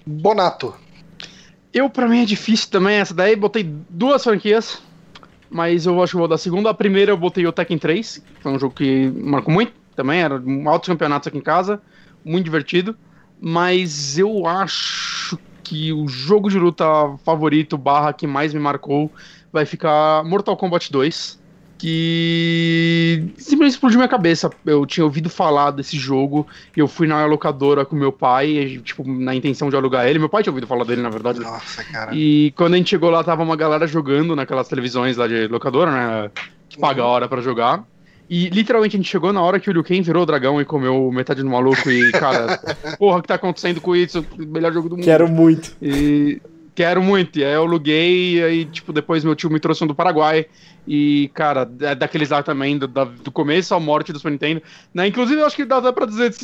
Bonato. 0.07 0.75
Eu, 1.73 1.91
pra 1.91 2.09
mim, 2.09 2.23
é 2.23 2.25
difícil 2.25 2.71
também 2.71 2.97
essa 2.97 3.13
daí. 3.13 3.37
Botei 3.37 3.65
duas 3.91 4.25
franquias, 4.25 4.79
mas 5.51 5.85
eu 5.85 6.03
acho 6.03 6.13
que 6.13 6.19
vou 6.19 6.29
dar 6.29 6.37
a 6.37 6.39
segunda. 6.39 6.71
A 6.71 6.75
primeira 6.75 7.13
eu 7.13 7.17
botei 7.19 7.47
o 7.47 7.53
Tekken 7.53 7.77
3, 7.79 8.19
que 8.37 8.43
foi 8.43 8.53
um 8.53 8.59
jogo 8.59 8.75
que 8.75 9.11
marcou 9.15 9.53
muito 9.53 9.73
também. 10.03 10.21
Era 10.21 10.41
um 10.41 10.69
altos 10.69 10.89
campeonatos 10.89 11.29
aqui 11.29 11.39
em 11.39 11.43
casa, 11.43 11.81
muito 12.25 12.45
divertido. 12.45 12.97
Mas 13.41 14.19
eu 14.19 14.47
acho 14.47 15.39
que 15.65 15.93
o 15.93 16.07
jogo 16.07 16.51
de 16.51 16.59
luta 16.59 16.85
favorito, 17.25 17.79
barra 17.79 18.13
que 18.13 18.27
mais 18.27 18.53
me 18.53 18.61
marcou, 18.61 19.11
vai 19.53 19.65
ficar 19.65 20.23
Mortal 20.25 20.57
Kombat 20.57 20.93
2. 20.93 21.41
Que 21.79 23.33
simplesmente 23.37 23.73
explodiu 23.73 23.99
minha 23.99 24.09
cabeça. 24.09 24.49
Eu 24.65 24.87
tinha 24.87 25.03
ouvido 25.03 25.29
falar 25.29 25.73
desse 25.73 25.99
jogo 25.99 26.47
e 26.77 26.79
eu 26.79 26.87
fui 26.87 27.09
na 27.09 27.27
locadora 27.27 27.85
com 27.85 27.97
meu 27.97 28.13
pai, 28.13 28.81
tipo, 28.85 29.03
na 29.05 29.35
intenção 29.35 29.69
de 29.69 29.75
alugar 29.75 30.07
ele. 30.07 30.21
Meu 30.21 30.29
pai 30.29 30.45
tinha 30.45 30.53
ouvido 30.53 30.69
falar 30.69 30.85
dele, 30.85 31.03
na 31.03 31.11
verdade. 31.11 31.41
Nossa, 31.41 31.83
cara. 31.83 32.15
E 32.15 32.53
quando 32.57 32.75
a 32.75 32.77
gente 32.77 32.91
chegou 32.91 33.11
lá, 33.11 33.25
tava 33.25 33.43
uma 33.43 33.57
galera 33.57 33.85
jogando 33.89 34.37
naquelas 34.37 34.69
televisões 34.69 35.17
lá 35.17 35.27
de 35.27 35.49
locadora, 35.49 35.91
né? 35.91 36.31
Que 36.69 36.79
paga 36.79 37.03
a 37.03 37.07
hora 37.07 37.29
pra 37.29 37.41
jogar. 37.41 37.85
E 38.35 38.49
literalmente 38.49 38.97
a 38.97 38.99
gente 38.99 39.11
chegou 39.11 39.31
na 39.31 39.43
hora 39.43 39.61
que 39.61 39.69
o 39.69 39.73
Liu 39.75 39.85
Kang 39.85 40.01
virou 40.01 40.23
o 40.23 40.27
dragão 40.27 40.59
e 40.59 40.65
comeu 40.65 41.13
metade 41.13 41.43
do 41.43 41.51
maluco. 41.51 41.91
E, 41.91 42.11
cara, 42.13 42.57
porra, 42.99 43.19
o 43.19 43.21
que 43.23 43.29
tá 43.29 43.35
acontecendo 43.35 43.79
com 43.79 43.95
isso? 43.95 44.25
Melhor 44.39 44.73
jogo 44.73 44.89
do 44.89 44.97
mundo. 44.97 45.05
Quero 45.05 45.29
muito. 45.29 45.77
E 45.83 46.41
quero 46.75 47.03
muito. 47.03 47.39
E 47.39 47.45
aí 47.45 47.53
eu 47.53 47.61
aluguei, 47.61 48.37
e 48.39 48.43
aí, 48.43 48.65
tipo, 48.65 48.91
depois 48.91 49.23
meu 49.23 49.37
tio 49.37 49.51
me 49.51 49.61
trouxe 49.61 49.85
um 49.85 49.87
do 49.87 49.95
Paraguai. 49.95 50.47
E, 50.89 51.31
cara, 51.35 51.71
é 51.83 51.95
daqueles 51.95 52.31
lá 52.31 52.43
também, 52.43 52.79
do, 52.79 52.89
da- 52.89 53.05
do 53.05 53.31
começo 53.31 53.75
à 53.75 53.79
morte 53.79 54.15
do 54.15 54.19
Super 54.19 54.31
Nintendo. 54.33 54.63
Né? 54.95 55.09
Inclusive, 55.09 55.39
eu 55.39 55.45
acho 55.47 55.55
que 55.57 55.67
dá, 55.67 55.79
dá 55.81 55.93
pra 55.93 56.07
dizer 56.07 56.35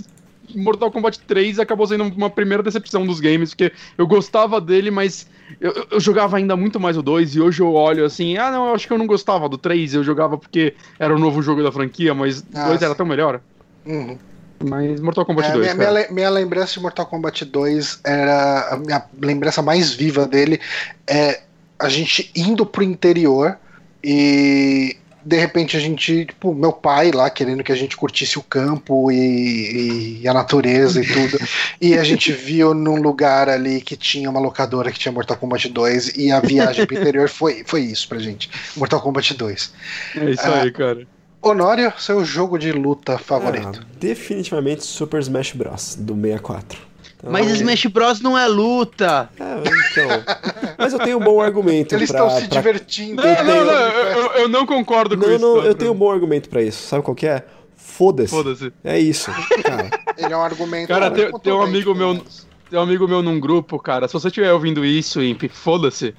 Mortal 0.54 0.90
Kombat 0.90 1.18
3 1.26 1.58
acabou 1.58 1.86
sendo 1.86 2.04
uma 2.04 2.30
primeira 2.30 2.62
decepção 2.62 3.06
dos 3.06 3.20
games, 3.20 3.50
porque 3.50 3.72
eu 3.96 4.06
gostava 4.06 4.60
dele, 4.60 4.90
mas 4.90 5.26
eu, 5.60 5.86
eu- 5.90 6.00
jogava 6.00 6.36
ainda 6.36 6.56
muito 6.56 6.78
mais 6.80 6.96
o 6.96 7.02
2, 7.02 7.34
e 7.34 7.40
hoje 7.40 7.60
eu 7.62 7.72
olho 7.74 8.04
assim, 8.04 8.36
ah, 8.36 8.50
não, 8.50 8.68
eu 8.68 8.74
acho 8.74 8.86
que 8.86 8.92
eu 8.92 8.98
não 8.98 9.06
gostava 9.06 9.48
do 9.48 9.58
3, 9.58 9.94
eu 9.94 10.04
jogava 10.04 10.36
porque 10.38 10.74
era 10.98 11.14
o 11.14 11.18
novo 11.18 11.42
jogo 11.42 11.62
da 11.62 11.72
franquia, 11.72 12.14
mas 12.14 12.40
o 12.40 12.44
Ah, 12.54 12.68
2 12.68 12.82
era 12.82 12.94
tão 12.94 13.06
melhor. 13.06 13.40
Uhum. 13.86 14.18
Mas 14.64 15.00
Mortal 15.00 15.24
Kombat 15.24 15.50
É, 15.50 15.52
2, 15.52 15.74
minha, 15.74 15.90
minha, 15.92 16.06
minha 16.10 16.30
lembrança 16.30 16.74
de 16.74 16.80
Mortal 16.80 17.06
Kombat 17.06 17.44
2 17.44 18.00
era. 18.04 18.68
A 18.72 18.76
minha 18.76 19.04
lembrança 19.20 19.62
mais 19.62 19.92
viva 19.92 20.26
dele 20.26 20.60
é 21.08 21.40
a 21.78 21.88
gente 21.88 22.30
indo 22.34 22.66
pro 22.66 22.82
interior 22.82 23.56
e 24.02 24.96
de 25.28 25.36
repente 25.36 25.76
a 25.76 25.80
gente, 25.80 26.24
tipo, 26.24 26.54
meu 26.54 26.72
pai 26.72 27.10
lá 27.10 27.28
querendo 27.28 27.62
que 27.62 27.70
a 27.70 27.76
gente 27.76 27.96
curtisse 27.96 28.38
o 28.38 28.42
campo 28.42 29.12
e, 29.12 30.22
e 30.22 30.28
a 30.28 30.32
natureza 30.32 31.02
e 31.02 31.06
tudo. 31.06 31.38
e 31.78 31.98
a 31.98 32.02
gente 32.02 32.32
viu 32.32 32.72
num 32.72 32.96
lugar 32.96 33.48
ali 33.48 33.82
que 33.82 33.94
tinha 33.94 34.30
uma 34.30 34.40
locadora 34.40 34.90
que 34.90 34.98
tinha 34.98 35.12
Mortal 35.12 35.36
Kombat 35.36 35.68
2 35.68 36.16
e 36.16 36.32
a 36.32 36.40
viagem 36.40 36.86
pro 36.86 36.96
interior 36.98 37.28
foi, 37.28 37.62
foi 37.66 37.82
isso 37.82 38.08
pra 38.08 38.18
gente. 38.18 38.48
Mortal 38.74 39.02
Kombat 39.02 39.34
2. 39.34 39.72
É 40.16 40.30
isso 40.30 40.46
aí, 40.46 40.72
cara. 40.72 41.06
Honório, 41.42 41.92
seu 41.98 42.24
jogo 42.24 42.58
de 42.58 42.72
luta 42.72 43.18
favorito. 43.18 43.80
Ah, 43.82 43.96
definitivamente 44.00 44.82
Super 44.82 45.20
Smash 45.20 45.52
Bros. 45.52 45.94
do 45.94 46.14
64. 46.14 46.87
Então, 47.18 47.32
Mas 47.32 47.50
Smash 47.50 47.86
Bros 47.86 48.20
não 48.20 48.38
é 48.38 48.46
luta. 48.46 49.28
É, 49.38 49.54
então. 49.58 50.74
Mas 50.78 50.92
eu 50.92 50.98
tenho 51.00 51.18
um 51.18 51.20
bom 51.20 51.40
argumento 51.40 51.94
Eles 51.94 52.10
pra, 52.12 52.24
estão 52.26 52.40
se 52.40 52.46
pra- 52.48 52.56
divertindo. 52.58 53.22
Não, 53.22 53.28
Eu 53.28 53.44
não, 53.44 53.52
tenho- 53.52 53.64
não, 53.64 53.72
eu, 53.72 54.22
eu- 54.22 54.30
eu 54.42 54.48
não 54.48 54.64
concordo 54.66 55.16
com 55.18 55.26
Não, 55.26 55.34
isso. 55.34 55.44
não, 55.44 55.64
eu 55.64 55.74
tenho 55.74 55.92
um 55.92 55.96
bom 55.96 56.10
argumento 56.12 56.48
pra 56.48 56.62
isso. 56.62 56.86
Sabe 56.86 57.02
qual 57.02 57.14
que 57.14 57.26
é? 57.26 57.44
Foda-se. 57.76 58.30
Foda-se. 58.30 58.72
É 58.84 58.98
isso, 58.98 59.30
cara. 59.64 59.90
Ele 60.16 60.32
é 60.32 60.36
um 60.36 60.42
argumento. 60.42 60.88
Cara, 60.88 61.10
tem- 61.10 61.32
tem 61.40 61.52
um 61.52 61.62
amigo 61.62 61.94
meu- 61.94 62.14
menos. 62.14 62.46
Tem 62.70 62.78
um 62.78 62.82
amigo 62.82 63.08
meu 63.08 63.22
num 63.22 63.40
grupo, 63.40 63.78
cara. 63.78 64.06
Se 64.06 64.12
você 64.12 64.28
estiver 64.28 64.52
ouvindo 64.52 64.84
isso, 64.84 65.22
Imp, 65.22 65.44
foda-se. 65.50 66.14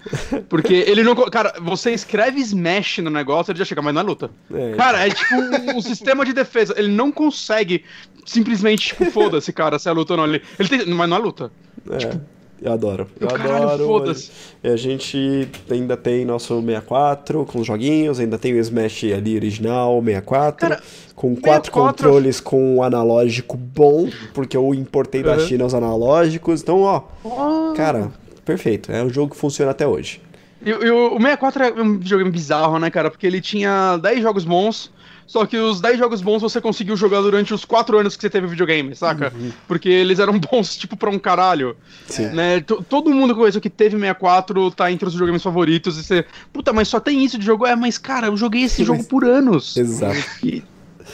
Porque 0.50 0.74
ele 0.74 1.04
não. 1.04 1.14
Cara, 1.16 1.54
você 1.62 1.92
escreve 1.92 2.40
Smash 2.42 2.98
no 3.04 3.12
negócio, 3.12 3.52
ele 3.52 3.60
já 3.60 3.66
chega, 3.66 3.84
mas 3.84 3.94
não 3.94 4.02
é 4.02 4.04
luta. 4.04 4.32
É, 4.52 4.74
Cara, 4.76 5.06
é 5.08 5.12
tipo 5.12 5.36
um, 5.36 5.78
um 5.78 5.82
sistema 5.82 6.26
de 6.26 6.34
defesa. 6.34 6.74
Ele 6.76 6.88
não 6.88 7.12
consegue 7.12 7.86
simplesmente, 8.26 8.88
tipo, 8.90 9.06
foda-se, 9.12 9.52
cara, 9.54 9.78
se 9.80 9.88
é 9.90 9.92
luta 9.92 10.14
ou 10.14 10.18
não. 10.18 10.26
Ele, 10.26 10.42
ele 10.58 10.70
tem, 10.70 10.86
mas 10.94 11.10
não 11.10 11.18
é 11.18 11.20
luta. 11.20 11.52
é, 11.92 12.20
eu 12.62 12.74
adoro. 12.74 13.08
Eu 13.20 13.28
Caralho, 13.30 13.56
adoro. 13.70 13.86
foda-se. 13.86 14.32
E 14.64 14.68
a 14.68 14.76
gente 14.76 15.48
ainda 15.72 15.96
tem 15.96 16.26
nosso 16.26 16.60
64 16.60 17.46
com 17.46 17.60
os 17.60 17.68
joguinhos, 17.68 18.20
ainda 18.20 18.38
tem 18.38 18.54
o 18.54 18.60
Smash 18.60 19.06
ali 19.16 19.36
original, 19.36 20.02
64, 20.04 20.68
Cara, 20.70 20.84
com 21.16 21.36
quatro 21.36 21.72
64 21.72 21.72
controles 21.72 22.40
com 22.42 22.76
um 22.78 22.84
analógico 22.84 23.56
bom, 23.56 24.10
porque 24.34 24.58
eu 24.58 24.74
importei 24.74 25.24
da 25.24 25.34
Uhum. 25.34 25.40
China 25.40 25.66
os 25.66 25.74
analógicos. 25.74 26.62
Então, 26.62 26.82
ó, 26.82 27.74
cara, 27.76 28.12
perfeito. 28.44 28.92
É 28.92 29.02
um 29.04 29.10
jogo 29.10 29.32
que 29.34 29.40
funciona 29.40 29.72
até 29.72 29.88
hoje. 29.88 30.22
E, 30.66 30.74
o, 30.74 31.16
o 31.16 31.22
64 31.22 31.64
é 31.64 31.82
um 31.82 31.98
videogame 31.98 32.30
bizarro, 32.32 32.78
né, 32.80 32.90
cara? 32.90 33.10
Porque 33.10 33.26
ele 33.26 33.40
tinha 33.40 33.96
10 33.96 34.22
jogos 34.22 34.44
bons. 34.44 34.92
Só 35.30 35.46
que 35.46 35.56
os 35.58 35.80
10 35.80 36.00
jogos 36.00 36.22
bons 36.24 36.42
você 36.42 36.60
conseguiu 36.60 36.98
jogar 36.98 37.22
durante 37.22 37.54
os 37.54 37.64
4 37.64 38.00
anos 38.00 38.16
que 38.16 38.22
você 38.24 38.32
teve 38.32 38.48
videogame, 38.48 38.96
saca? 38.96 39.32
Porque 39.68 39.88
eles 39.88 40.18
eram 40.18 40.34
bons, 40.42 40.76
tipo, 40.76 40.98
pra 40.98 41.08
um 41.12 41.20
caralho. 41.20 41.78
Sim. 42.08 42.30
Né? 42.30 42.62
T- 42.62 42.82
Todo 42.90 43.12
mundo 43.12 43.36
que 43.36 43.40
conheceu 43.40 43.62
que 43.62 43.70
teve 43.70 43.96
64 43.96 44.72
tá 44.72 44.92
entre 44.92 45.08
os 45.08 45.14
videogames 45.14 45.44
favoritos. 45.44 46.00
E 46.00 46.04
você, 46.04 46.26
puta, 46.52 46.74
mas 46.74 46.88
só 46.88 47.00
tem 47.00 47.24
isso 47.24 47.38
de 47.38 47.46
jogo? 47.46 47.68
É, 47.68 47.76
mas 47.76 48.00
cara, 48.00 48.26
eu 48.26 48.36
joguei 48.36 48.64
esse 48.64 48.78
Sim, 48.78 48.86
jogo 48.86 48.98
mas- 48.98 49.08
por 49.08 49.24
anos. 49.24 49.78
Exato. 49.78 50.18
E, 50.44 50.64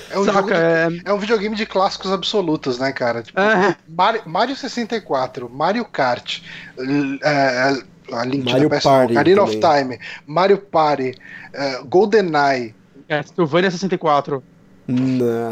É 0.09 0.17
um, 0.17 0.23
saca, 0.23 0.43
de- 0.43 0.53
é. 0.53 1.01
é 1.09 1.13
um 1.13 1.19
videogame 1.19 1.53
de 1.57 1.65
clássicos 1.65 2.09
absolutos, 2.09 2.79
né, 2.79 2.93
cara? 2.93 3.21
Tipo, 3.21 3.37
É. 3.37 3.75
Mario, 3.85 4.21
Mario 4.25 4.55
64, 4.55 5.49
Mario 5.49 5.83
Kart, 5.83 6.39
l- 6.77 7.19
é, 7.21 7.77
a 8.13 8.23
Link 8.23 8.45
to 8.45 8.51
Mario 8.51 8.69
Party 8.69 9.11
Ocarina 9.13 9.41
of. 9.43 9.59
Time, 9.59 9.99
Mario 10.25 10.57
Party, 10.57 11.13
é, 11.53 11.81
GoldenEye. 11.83 12.73
Castlevania 13.07 13.71
64. 13.71 14.43
Não. 14.87 15.51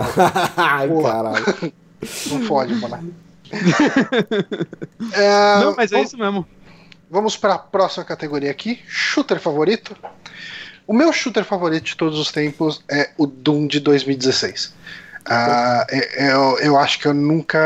Ai, 0.57 0.87
caralho. 1.01 1.73
Não 2.31 2.41
fode, 2.43 2.75
mano. 2.75 3.13
É, 5.13 5.59
Não, 5.59 5.75
mas 5.75 5.91
é 5.91 5.95
vamos- 5.95 6.07
isso 6.09 6.17
mesmo. 6.17 6.47
Vamos 7.09 7.37
para 7.37 7.53
a 7.55 7.59
próxima 7.59 8.03
categoria 8.03 8.49
aqui. 8.49 8.79
Shooter 8.87 9.39
favorito. 9.39 9.95
O 10.87 10.93
meu 10.93 11.13
shooter 11.13 11.43
favorito 11.45 11.83
de 11.85 11.95
todos 11.95 12.17
os 12.19 12.31
tempos 12.31 12.83
é 12.89 13.11
o 13.17 13.27
Doom 13.27 13.67
de 13.67 13.79
2016. 13.79 14.73
Ah, 15.25 15.85
é- 15.89 16.31
eu, 16.33 16.57
eu 16.59 16.77
acho 16.77 16.99
que 16.99 17.07
eu 17.07 17.13
nunca 17.13 17.59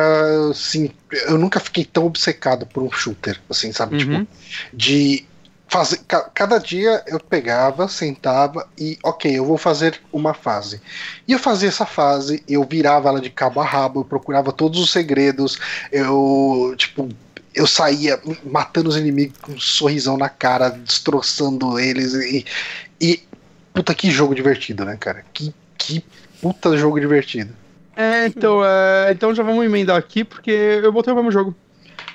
sim, 0.54 0.92
eu 1.26 1.38
nunca 1.38 1.60
fiquei 1.60 1.84
tão 1.86 2.06
obcecado 2.06 2.66
por 2.68 2.84
um 2.84 2.92
shooter, 2.92 3.40
assim, 3.50 3.72
sabe? 3.72 3.96
Uhum. 3.96 4.20
Tipo, 4.26 4.28
de 4.74 5.26
fazer. 5.68 6.00
ca- 6.08 6.30
Cada 6.34 6.58
dia 6.60 7.04
eu 7.08 7.20
pegava, 7.20 7.88
sentava 7.88 8.68
e, 8.78 8.98
ok, 9.04 9.38
eu 9.38 9.46
vou 9.46 9.58
fazer 9.58 10.02
uma 10.12 10.34
fase. 10.34 10.82
E 11.28 11.34
eu 11.34 11.40
fazia 11.40 11.70
essa 11.70 11.86
fase, 11.86 12.44
eu 12.48 12.64
virava 12.64 13.10
ela 13.10 13.22
de 13.22 13.30
cabo 13.30 13.60
a 13.60 13.66
rabo, 13.66 14.02
eu 14.02 14.06
procurava 14.06 14.52
todos 14.52 14.80
os 14.80 14.92
segredos, 14.92 15.60
eu, 15.92 16.74
tipo, 16.78 17.10
eu 17.54 17.66
saía 17.68 18.20
matando 18.46 18.90
os 18.90 18.98
inimigos 18.98 19.38
com 19.42 19.52
um 19.54 19.60
sorrisão 19.60 20.18
na 20.18 20.30
cara, 20.30 20.70
destroçando 20.70 21.80
eles 21.80 22.14
e. 22.14 22.46
e 23.02 23.22
puta, 23.74 23.94
que 23.94 24.10
jogo 24.10 24.34
divertido, 24.36 24.86
né, 24.86 24.98
cara? 25.00 25.24
Que, 25.34 25.54
que 25.78 26.04
puta 26.42 26.78
jogo 26.78 27.00
divertido. 27.00 27.54
É, 27.96 28.28
então, 28.28 28.64
é, 28.64 29.12
então 29.12 29.34
já 29.34 29.42
vamos 29.42 29.66
emendar 29.66 29.98
aqui, 29.98 30.24
porque 30.24 30.52
eu 30.52 30.92
botei 30.92 31.12
o 31.12 31.16
mesmo 31.16 31.32
jogo. 31.32 31.56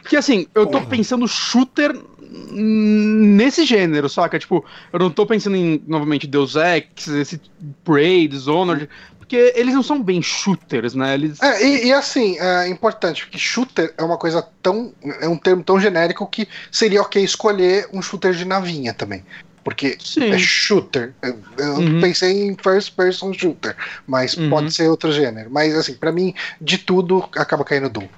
Porque 0.01 0.17
assim, 0.17 0.47
eu 0.55 0.65
tô 0.65 0.79
Porra. 0.79 0.87
pensando 0.87 1.27
shooter 1.27 1.97
nesse 2.33 3.65
gênero, 3.65 4.09
saca? 4.09 4.39
Tipo, 4.39 4.65
eu 4.93 4.99
não 4.99 5.11
tô 5.11 5.27
pensando 5.27 5.57
em, 5.57 5.83
novamente, 5.87 6.27
Deus 6.27 6.57
Ex, 6.57 7.07
esse 7.09 7.41
Prey, 7.85 8.27
Dishonored, 8.27 8.89
porque 9.19 9.53
eles 9.57 9.75
não 9.75 9.83
são 9.83 10.03
bem 10.03 10.21
shooters, 10.23 10.95
né? 10.95 11.15
Eles... 11.15 11.41
É, 11.43 11.65
e, 11.65 11.87
e 11.87 11.93
assim, 11.93 12.39
é 12.39 12.69
importante, 12.69 13.25
porque 13.25 13.39
shooter 13.39 13.95
é 13.97 14.03
uma 14.03 14.17
coisa 14.19 14.47
tão. 14.63 14.93
é 15.21 15.29
um 15.29 15.37
termo 15.37 15.63
tão 15.63 15.81
genérico 15.81 16.27
que 16.27 16.49
seria 16.71 17.03
ok 17.03 17.23
escolher 17.23 17.89
um 17.93 18.03
shooter 18.03 18.33
de 18.33 18.45
navinha 18.45 18.93
também. 18.93 19.23
Porque 19.65 19.97
Sim. 20.01 20.33
é 20.33 20.39
shooter. 20.39 21.15
Eu, 21.23 21.39
eu 21.59 21.75
Uhum. 21.75 22.01
pensei 22.01 22.49
em 22.49 22.57
first 22.57 22.97
person 22.97 23.33
shooter, 23.33 23.77
mas 24.07 24.37
Uhum. 24.37 24.51
pode 24.51 24.75
ser 24.75 24.89
outro 24.89 25.13
gênero. 25.13 25.51
Mas 25.51 25.75
assim, 25.77 25.95
pra 25.95 26.11
mim, 26.11 26.35
de 26.61 26.79
tudo 26.79 27.25
acaba 27.37 27.65
caindo 27.65 27.89
Doom. 27.89 28.09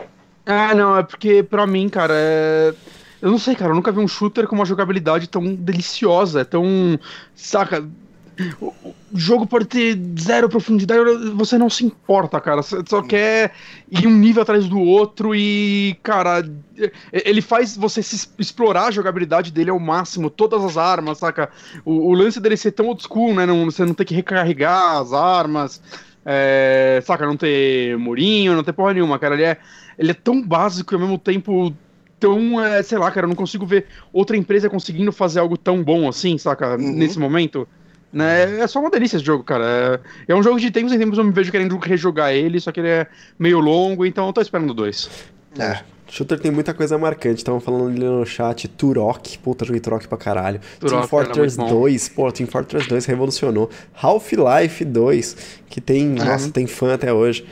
Ah, 0.46 0.74
não, 0.74 0.96
é 0.96 1.02
porque 1.02 1.42
pra 1.42 1.66
mim, 1.66 1.88
cara, 1.88 2.14
é... 2.16 2.74
Eu 3.24 3.30
não 3.30 3.38
sei, 3.38 3.54
cara, 3.54 3.70
eu 3.70 3.74
nunca 3.74 3.90
vi 3.90 4.00
um 4.00 4.06
shooter 4.06 4.46
com 4.46 4.54
uma 4.54 4.66
jogabilidade 4.66 5.30
tão 5.30 5.54
deliciosa, 5.54 6.44
tão. 6.44 7.00
Saca? 7.34 7.82
O 8.60 8.94
jogo 9.14 9.46
pode 9.46 9.64
ter 9.64 9.98
zero 10.20 10.46
profundidade, 10.46 11.00
você 11.34 11.56
não 11.56 11.70
se 11.70 11.86
importa, 11.86 12.38
cara. 12.38 12.60
Você 12.60 12.82
só 12.86 13.00
quer 13.00 13.52
ir 13.90 14.06
um 14.06 14.14
nível 14.14 14.42
atrás 14.42 14.68
do 14.68 14.78
outro 14.78 15.34
e, 15.34 15.96
cara, 16.02 16.46
ele 17.10 17.40
faz 17.40 17.74
você 17.78 18.02
se 18.02 18.28
explorar 18.38 18.88
a 18.88 18.90
jogabilidade 18.90 19.50
dele 19.50 19.70
ao 19.70 19.80
máximo, 19.80 20.28
todas 20.28 20.62
as 20.62 20.76
armas, 20.76 21.16
saca? 21.16 21.48
O, 21.82 22.10
o 22.10 22.12
lance 22.12 22.38
dele 22.38 22.58
ser 22.58 22.72
tão 22.72 22.88
old 22.88 23.02
school, 23.02 23.32
né? 23.32 23.46
Não, 23.46 23.64
você 23.64 23.86
não 23.86 23.94
ter 23.94 24.04
que 24.04 24.14
recarregar 24.14 24.98
as 24.98 25.14
armas, 25.14 25.80
é, 26.26 27.02
saca? 27.06 27.24
Não 27.24 27.38
ter 27.38 27.96
murinho, 27.96 28.54
não 28.54 28.62
ter 28.62 28.74
porra 28.74 28.92
nenhuma, 28.92 29.18
cara. 29.18 29.34
Ele 29.34 29.44
é, 29.44 29.56
ele 29.98 30.10
é 30.10 30.14
tão 30.14 30.42
básico 30.42 30.92
e 30.92 30.94
ao 30.96 31.00
mesmo 31.00 31.16
tempo 31.18 31.74
tão, 32.24 32.64
é, 32.64 32.82
sei 32.82 32.96
lá, 32.96 33.10
cara, 33.10 33.26
eu 33.26 33.28
não 33.28 33.36
consigo 33.36 33.66
ver 33.66 33.84
outra 34.10 34.34
empresa 34.34 34.70
conseguindo 34.70 35.12
fazer 35.12 35.40
algo 35.40 35.58
tão 35.58 35.84
bom 35.84 36.08
assim, 36.08 36.38
saca? 36.38 36.70
Uhum. 36.70 36.92
Nesse 36.94 37.18
momento. 37.18 37.68
Né? 38.10 38.60
É 38.60 38.66
só 38.66 38.80
uma 38.80 38.90
delícia 38.90 39.16
esse 39.16 39.26
jogo, 39.26 39.44
cara. 39.44 40.00
É, 40.26 40.32
é 40.32 40.34
um 40.34 40.42
jogo 40.42 40.58
de 40.58 40.70
tempos 40.70 40.90
em 40.92 40.98
tempos 40.98 41.18
eu 41.18 41.24
me 41.24 41.32
vejo 41.32 41.52
querendo 41.52 41.76
rejogar 41.76 42.32
ele, 42.32 42.58
só 42.60 42.72
que 42.72 42.80
ele 42.80 42.88
é 42.88 43.06
meio 43.38 43.60
longo, 43.60 44.06
então 44.06 44.26
eu 44.26 44.32
tô 44.32 44.40
esperando 44.40 44.72
dois. 44.72 45.10
É. 45.58 45.80
Shooter 46.08 46.38
tem 46.38 46.50
muita 46.50 46.72
coisa 46.72 46.96
marcante. 46.96 47.38
Estavam 47.38 47.60
falando 47.60 47.88
ali 47.88 47.98
no 47.98 48.24
chat, 48.24 48.68
Turok. 48.68 49.38
Puta, 49.38 49.64
joguei 49.64 49.80
Turok 49.80 50.06
pra 50.06 50.16
caralho. 50.16 50.60
Turok 50.78 50.92
Team 50.92 50.98
era 50.98 51.08
Fortress 51.08 51.58
muito 51.58 51.72
bom. 51.72 51.80
2. 51.80 52.08
Pô, 52.10 52.32
Team 52.32 52.46
Fortress 52.46 52.88
2 52.88 53.04
revolucionou. 53.04 53.68
Half-Life 54.00 54.84
2, 54.84 55.36
que 55.68 55.80
tem, 55.80 56.06
nossa, 56.06 56.50
tem 56.50 56.66
fã 56.66 56.94
até 56.94 57.12
hoje. 57.12 57.44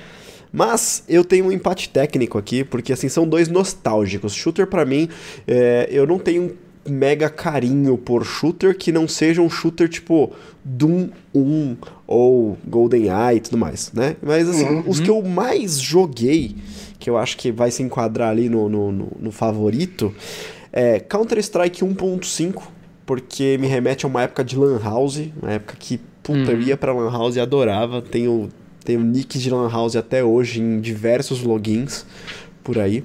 Mas 0.53 1.03
eu 1.09 1.25
tenho 1.25 1.47
um 1.47 1.53
empate 1.53 1.89
técnico 1.89 2.37
aqui, 2.37 2.63
porque 2.63 2.93
assim, 2.93 3.09
são 3.09 3.27
dois 3.27 3.49
nostálgicos. 3.49 4.35
Shooter 4.35 4.67
pra 4.67 4.85
mim, 4.85 5.09
é, 5.47 5.89
eu 5.91 6.07
não 6.07 6.19
tenho 6.19 6.43
um 6.43 6.91
mega 6.93 7.31
carinho 7.31 7.97
por 7.97 8.25
shooter 8.25 8.77
que 8.77 8.91
não 8.91 9.07
seja 9.07 9.41
um 9.41 9.49
shooter 9.49 9.89
tipo 9.89 10.33
Doom 10.65 11.09
1 11.35 11.77
ou 12.07 12.59
GoldenEye 12.67 13.37
e 13.37 13.41
tudo 13.41 13.57
mais, 13.57 13.93
né? 13.93 14.17
Mas 14.21 14.49
assim, 14.49 14.83
os 14.87 14.99
que 15.01 15.09
eu 15.09 15.23
mais 15.23 15.81
joguei, 15.81 16.57
que 16.99 17.09
eu 17.09 17.17
acho 17.17 17.37
que 17.39 17.51
vai 17.53 17.71
se 17.71 17.83
enquadrar 17.83 18.31
ali 18.31 18.49
no, 18.49 18.69
no, 18.69 18.91
no- 18.93 19.13
no 19.19 19.31
favorito, 19.33 20.13
é 20.73 20.99
Counter-Strike 21.01 21.85
1.5, 21.85 22.63
porque 23.07 23.57
me 23.61 23.67
remete 23.69 24.05
a 24.05 24.09
uma 24.09 24.23
época 24.23 24.43
de 24.45 24.57
Lan 24.57 24.81
House, 24.83 25.21
uma 25.41 25.53
época 25.53 25.77
que, 25.79 26.01
puta, 26.23 26.51
eu 26.51 26.61
ia 26.61 26.77
pra 26.77 26.93
Lan 26.93 27.11
House 27.13 27.37
e 27.37 27.41
adorava. 27.41 28.03
Tenho, 28.03 28.49
tenho 28.85 29.01
nicks 29.01 29.41
de 29.41 29.51
Lan 29.51 29.69
House 29.69 29.97
até 29.97 30.23
hoje 30.23 30.61
em 30.61 30.81
diversos 30.81 31.43
logins 31.43 32.07
por 32.63 32.79
aí. 32.79 33.05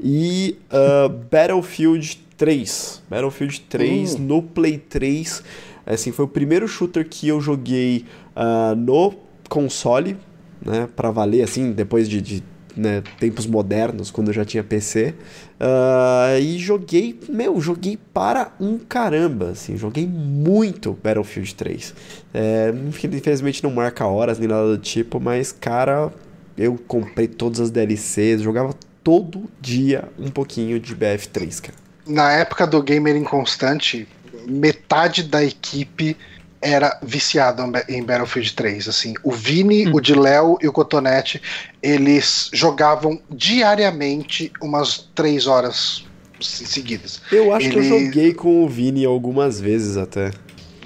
E 0.00 0.56
ah, 0.70 1.08
Battlefield 1.08 2.20
3. 2.36 3.02
Battlefield 3.10 3.60
3 3.62 4.16
no 4.16 4.42
Play 4.42 4.78
3. 4.78 5.42
Assim, 5.86 6.12
foi 6.12 6.24
o 6.24 6.28
primeiro 6.28 6.68
shooter 6.68 7.06
que 7.08 7.28
eu 7.28 7.40
joguei 7.40 8.04
ah, 8.36 8.74
no 8.76 9.14
console. 9.48 10.16
né, 10.64 10.88
para 10.94 11.10
valer, 11.10 11.42
assim, 11.42 11.72
depois 11.72 12.08
de, 12.08 12.20
de 12.20 12.42
né, 12.78 13.02
tempos 13.18 13.46
modernos, 13.46 14.10
quando 14.10 14.28
eu 14.28 14.34
já 14.34 14.44
tinha 14.44 14.62
PC. 14.62 15.14
Uh, 15.60 16.40
e 16.40 16.58
joguei, 16.58 17.18
meu, 17.28 17.60
joguei 17.60 17.98
para 18.14 18.52
um 18.60 18.78
caramba, 18.78 19.50
assim, 19.50 19.76
joguei 19.76 20.06
muito 20.06 20.96
Battlefield 21.02 21.54
3. 21.54 21.94
É, 22.32 22.72
infelizmente 23.04 23.62
não 23.62 23.70
marca 23.70 24.06
horas 24.06 24.38
nem 24.38 24.48
nada 24.48 24.76
do 24.76 24.78
tipo, 24.78 25.18
mas, 25.18 25.50
cara, 25.50 26.12
eu 26.56 26.78
comprei 26.86 27.26
todas 27.26 27.60
as 27.60 27.70
DLCs, 27.70 28.40
jogava 28.40 28.74
todo 29.02 29.44
dia 29.60 30.04
um 30.18 30.30
pouquinho 30.30 30.78
de 30.78 30.94
BF3, 30.94 31.60
cara. 31.60 31.78
Na 32.06 32.32
época 32.32 32.66
do 32.66 32.82
Gamer 32.82 33.16
Inconstante, 33.16 34.06
metade 34.46 35.24
da 35.24 35.42
equipe 35.44 36.16
era 36.60 36.98
viciado 37.02 37.62
em 37.88 38.02
Battlefield 38.02 38.52
3, 38.54 38.88
assim. 38.88 39.14
O 39.22 39.30
Vini, 39.30 39.88
hum. 39.88 39.94
o 39.94 40.00
Diléo 40.00 40.58
e 40.60 40.68
o 40.68 40.72
Cotonete, 40.72 41.40
eles 41.82 42.50
jogavam 42.52 43.20
diariamente 43.30 44.52
umas 44.60 45.08
três 45.14 45.46
horas 45.46 46.04
seguidas. 46.40 47.20
Eu 47.30 47.54
acho 47.54 47.66
Ele... 47.66 47.72
que 47.72 47.78
eu 47.78 47.84
joguei 47.84 48.34
com 48.34 48.64
o 48.64 48.68
Vini 48.68 49.04
algumas 49.04 49.60
vezes 49.60 49.96
até. 49.96 50.30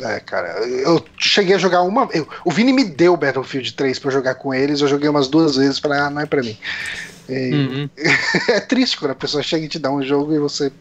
É, 0.00 0.18
cara, 0.20 0.48
eu 0.66 1.04
cheguei 1.18 1.54
a 1.54 1.58
jogar 1.58 1.82
uma. 1.82 2.08
Eu, 2.12 2.26
o 2.44 2.50
Vini 2.50 2.72
me 2.72 2.84
deu 2.84 3.16
Battlefield 3.16 3.72
3 3.74 3.98
para 3.98 4.10
jogar 4.10 4.34
com 4.34 4.52
eles, 4.52 4.80
eu 4.80 4.88
joguei 4.88 5.08
umas 5.08 5.28
duas 5.28 5.56
vezes 5.56 5.78
para 5.78 6.06
ah, 6.06 6.10
não 6.10 6.22
é 6.22 6.26
para 6.26 6.42
mim. 6.42 6.56
uhum. 7.28 7.88
é 8.48 8.60
triste 8.60 8.98
quando 8.98 9.12
a 9.12 9.14
pessoa 9.14 9.42
chega 9.42 9.64
e 9.64 9.68
te 9.68 9.78
dá 9.78 9.90
um 9.90 10.02
jogo 10.02 10.34
e 10.34 10.38
você. 10.38 10.72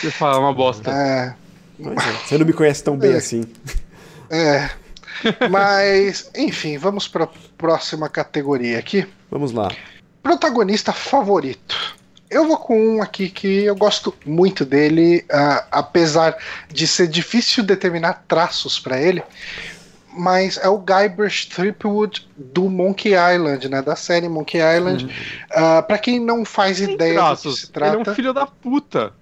Você 0.00 0.10
fala 0.10 0.40
uma 0.40 0.52
bosta. 0.52 0.90
É. 0.90 1.34
é. 1.80 2.26
Você 2.26 2.38
não 2.38 2.46
me 2.46 2.52
conhece 2.52 2.82
tão 2.82 2.96
bem 2.96 3.12
é. 3.12 3.16
assim. 3.16 3.44
É. 4.30 4.70
Mas, 5.50 6.30
enfim, 6.34 6.78
vamos 6.78 7.08
para 7.08 7.24
a 7.24 7.28
próxima 7.58 8.08
categoria 8.08 8.78
aqui. 8.78 9.06
Vamos 9.30 9.52
lá. 9.52 9.70
Protagonista 10.22 10.92
favorito. 10.92 11.96
Eu 12.30 12.46
vou 12.46 12.56
com 12.56 12.96
um 12.96 13.02
aqui 13.02 13.28
que 13.28 13.64
eu 13.64 13.74
gosto 13.74 14.14
muito 14.24 14.64
dele, 14.64 15.24
uh, 15.30 15.66
apesar 15.70 16.36
de 16.68 16.86
ser 16.86 17.08
difícil 17.08 17.64
determinar 17.64 18.24
traços 18.28 18.78
para 18.78 19.00
ele. 19.00 19.22
Mas 20.12 20.56
é 20.56 20.68
o 20.68 20.78
Guybrush 20.78 21.46
Threepwood 21.48 22.28
do 22.36 22.68
Monkey 22.68 23.12
Island, 23.14 23.68
né? 23.68 23.82
Da 23.82 23.96
série 23.96 24.28
Monkey 24.28 24.58
Island. 24.58 25.04
Uhum. 25.04 25.10
Uh, 25.10 25.82
para 25.82 25.98
quem 25.98 26.20
não 26.20 26.44
faz 26.44 26.78
Tem 26.78 26.94
ideia 26.94 27.14
traços. 27.14 27.42
do 27.42 27.54
que 27.54 27.66
se 27.66 27.72
trata. 27.72 27.96
Ele 27.96 28.08
é 28.08 28.10
um 28.10 28.14
filho 28.14 28.32
da 28.32 28.46
puta. 28.46 29.12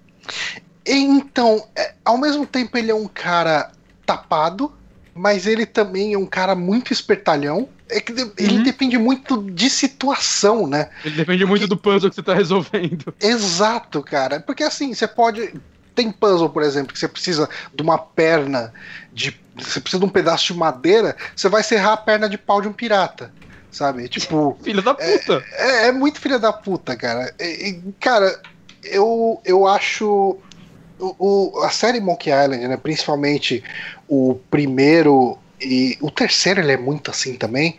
Então, 0.85 1.67
é, 1.75 1.93
ao 2.05 2.17
mesmo 2.17 2.45
tempo 2.45 2.77
ele 2.77 2.91
é 2.91 2.95
um 2.95 3.07
cara 3.07 3.71
tapado, 4.05 4.73
mas 5.19 5.45
ele 5.45 5.65
também 5.65 6.13
é 6.13 6.17
um 6.17 6.25
cara 6.25 6.55
muito 6.55 6.93
espertalhão. 6.93 7.67
É 7.89 7.99
que 7.99 8.13
ele 8.37 8.57
uhum. 8.57 8.63
depende 8.63 8.97
muito 8.97 9.43
de 9.51 9.69
situação, 9.69 10.65
né? 10.65 10.89
Ele 11.03 11.17
depende 11.17 11.45
muito 11.45 11.67
do 11.67 11.75
puzzle 11.75 12.09
que 12.09 12.15
você 12.15 12.23
tá 12.23 12.33
resolvendo. 12.33 13.13
Exato, 13.19 14.01
cara. 14.01 14.39
Porque 14.39 14.63
assim, 14.63 14.93
você 14.93 15.05
pode. 15.05 15.53
Tem 15.93 16.09
puzzle, 16.09 16.49
por 16.49 16.63
exemplo, 16.63 16.93
que 16.93 16.99
você 16.99 17.07
precisa 17.09 17.49
de 17.73 17.83
uma 17.83 17.97
perna 17.97 18.71
de. 19.11 19.37
Você 19.57 19.81
precisa 19.81 19.99
de 19.99 20.05
um 20.05 20.09
pedaço 20.09 20.53
de 20.53 20.57
madeira, 20.57 21.17
você 21.35 21.49
vai 21.49 21.63
serrar 21.63 21.93
a 21.93 21.97
perna 21.97 22.29
de 22.29 22.37
pau 22.37 22.61
de 22.61 22.69
um 22.69 22.73
pirata. 22.73 23.33
Sabe? 23.69 24.07
Tipo. 24.07 24.57
filha 24.63 24.81
da 24.81 24.93
puta. 24.93 25.43
É, 25.51 25.71
é, 25.71 25.87
é 25.87 25.91
muito 25.91 26.21
filha 26.21 26.39
da 26.39 26.53
puta, 26.53 26.95
cara. 26.95 27.35
E, 27.37 27.81
cara, 27.99 28.41
eu, 28.85 29.41
eu 29.43 29.67
acho 29.67 30.39
o, 30.97 31.15
o, 31.19 31.63
a 31.63 31.69
série 31.69 31.99
Monkey 31.99 32.29
Island, 32.29 32.67
né, 32.67 32.77
principalmente 32.77 33.63
o 34.09 34.39
primeiro 34.49 35.37
e 35.61 35.97
o 36.01 36.09
terceiro, 36.09 36.61
ele 36.61 36.71
é 36.71 36.77
muito 36.77 37.11
assim 37.11 37.35
também. 37.35 37.77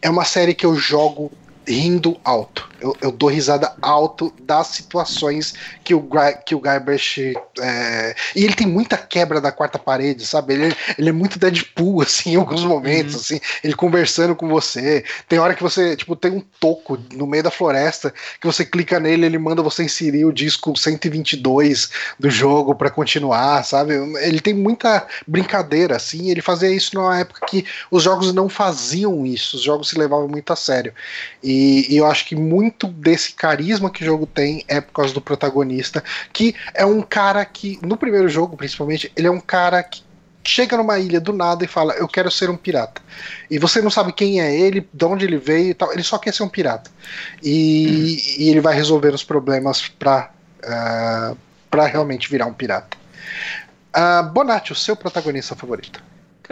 É 0.00 0.08
uma 0.08 0.24
série 0.24 0.54
que 0.54 0.66
eu 0.66 0.76
jogo 0.76 1.32
rindo 1.66 2.18
alto. 2.24 2.70
Eu, 2.80 2.96
eu, 3.00 3.12
dou 3.12 3.28
risada 3.28 3.72
alto 3.80 4.32
das 4.42 4.66
situações 4.66 5.54
que 5.84 5.94
o, 5.94 6.08
que 6.44 6.54
o 6.54 6.60
Guybrush. 6.60 7.34
É... 7.60 8.14
E 8.34 8.44
ele 8.44 8.54
tem 8.54 8.66
muita 8.66 8.96
quebra 8.96 9.40
da 9.40 9.52
quarta 9.52 9.78
parede, 9.78 10.26
sabe? 10.26 10.54
Ele, 10.54 10.76
ele 10.98 11.08
é 11.08 11.12
muito 11.12 11.38
Deadpool, 11.38 12.02
assim, 12.02 12.32
em 12.32 12.36
alguns 12.36 12.64
momentos, 12.64 13.14
uhum. 13.14 13.20
assim, 13.20 13.40
ele 13.62 13.74
conversando 13.74 14.34
com 14.34 14.48
você. 14.48 15.04
Tem 15.28 15.38
hora 15.38 15.54
que 15.54 15.62
você, 15.62 15.94
tipo, 15.94 16.16
tem 16.16 16.32
um 16.32 16.42
toco 16.58 16.98
no 17.12 17.26
meio 17.26 17.44
da 17.44 17.52
floresta, 17.52 18.12
que 18.40 18.46
você 18.46 18.64
clica 18.64 18.98
nele, 18.98 19.26
ele 19.26 19.38
manda 19.38 19.62
você 19.62 19.84
inserir 19.84 20.24
o 20.24 20.32
disco 20.32 20.76
122 20.76 21.90
do 22.18 22.30
jogo 22.30 22.74
para 22.74 22.90
continuar, 22.90 23.64
sabe? 23.64 23.94
Ele 24.22 24.40
tem 24.40 24.54
muita 24.54 25.06
brincadeira, 25.24 25.96
assim, 25.96 26.30
ele 26.30 26.42
fazia 26.42 26.70
isso 26.70 26.96
numa 26.96 27.16
época 27.16 27.46
que 27.46 27.64
os 27.92 28.02
jogos 28.02 28.34
não 28.34 28.48
faziam 28.48 29.24
isso, 29.24 29.56
os 29.56 29.62
jogos 29.62 29.90
se 29.90 29.98
levavam 29.98 30.26
muito 30.26 30.52
a 30.52 30.56
sério. 30.56 30.92
E, 31.42 31.51
e 31.88 31.96
eu 31.96 32.06
acho 32.06 32.26
que 32.26 32.34
muito 32.36 32.72
muito 32.72 32.86
desse 32.86 33.32
carisma 33.32 33.90
que 33.90 34.02
o 34.02 34.06
jogo 34.06 34.26
tem 34.26 34.64
é 34.66 34.80
por 34.80 34.92
causa 34.92 35.12
do 35.12 35.20
protagonista, 35.20 36.02
que 36.32 36.54
é 36.74 36.84
um 36.84 37.02
cara 37.02 37.44
que, 37.44 37.78
no 37.82 37.96
primeiro 37.96 38.28
jogo 38.28 38.56
principalmente, 38.56 39.12
ele 39.16 39.26
é 39.26 39.30
um 39.30 39.40
cara 39.40 39.82
que 39.82 40.02
chega 40.44 40.76
numa 40.76 40.98
ilha 40.98 41.20
do 41.20 41.32
nada 41.32 41.64
e 41.64 41.68
fala: 41.68 41.94
Eu 41.94 42.08
quero 42.08 42.30
ser 42.30 42.50
um 42.50 42.56
pirata. 42.56 43.00
E 43.50 43.58
você 43.58 43.80
não 43.80 43.90
sabe 43.90 44.12
quem 44.12 44.40
é 44.40 44.54
ele, 44.54 44.88
de 44.92 45.04
onde 45.04 45.24
ele 45.24 45.38
veio 45.38 45.70
e 45.70 45.74
tal. 45.74 45.92
Ele 45.92 46.02
só 46.02 46.18
quer 46.18 46.32
ser 46.32 46.42
um 46.42 46.48
pirata. 46.48 46.90
E, 47.42 47.86
uhum. 47.86 48.44
e 48.44 48.50
ele 48.50 48.60
vai 48.60 48.74
resolver 48.74 49.14
os 49.14 49.22
problemas 49.22 49.88
pra, 49.88 50.30
uh, 50.64 51.36
pra 51.70 51.86
realmente 51.86 52.28
virar 52.28 52.46
um 52.46 52.54
pirata. 52.54 52.96
Uh, 53.94 54.28
Bonatti, 54.30 54.72
o 54.72 54.74
seu 54.74 54.96
protagonista 54.96 55.54
favorito? 55.54 56.02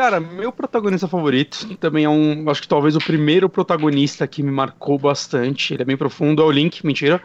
Cara, 0.01 0.19
meu 0.19 0.51
protagonista 0.51 1.07
favorito 1.07 1.77
também 1.77 2.07
é 2.07 2.09
um. 2.09 2.49
Acho 2.49 2.63
que 2.63 2.69
talvez 2.69 2.97
o 2.97 2.99
primeiro 2.99 3.51
protagonista 3.51 4.27
que 4.27 4.43
me 4.43 4.51
marcou 4.51 4.99
bastante. 4.99 5.75
Ele 5.75 5.83
é 5.83 5.85
bem 5.85 5.95
profundo, 5.95 6.41
é 6.41 6.45
o 6.47 6.51
Link, 6.51 6.87
mentira. 6.87 7.21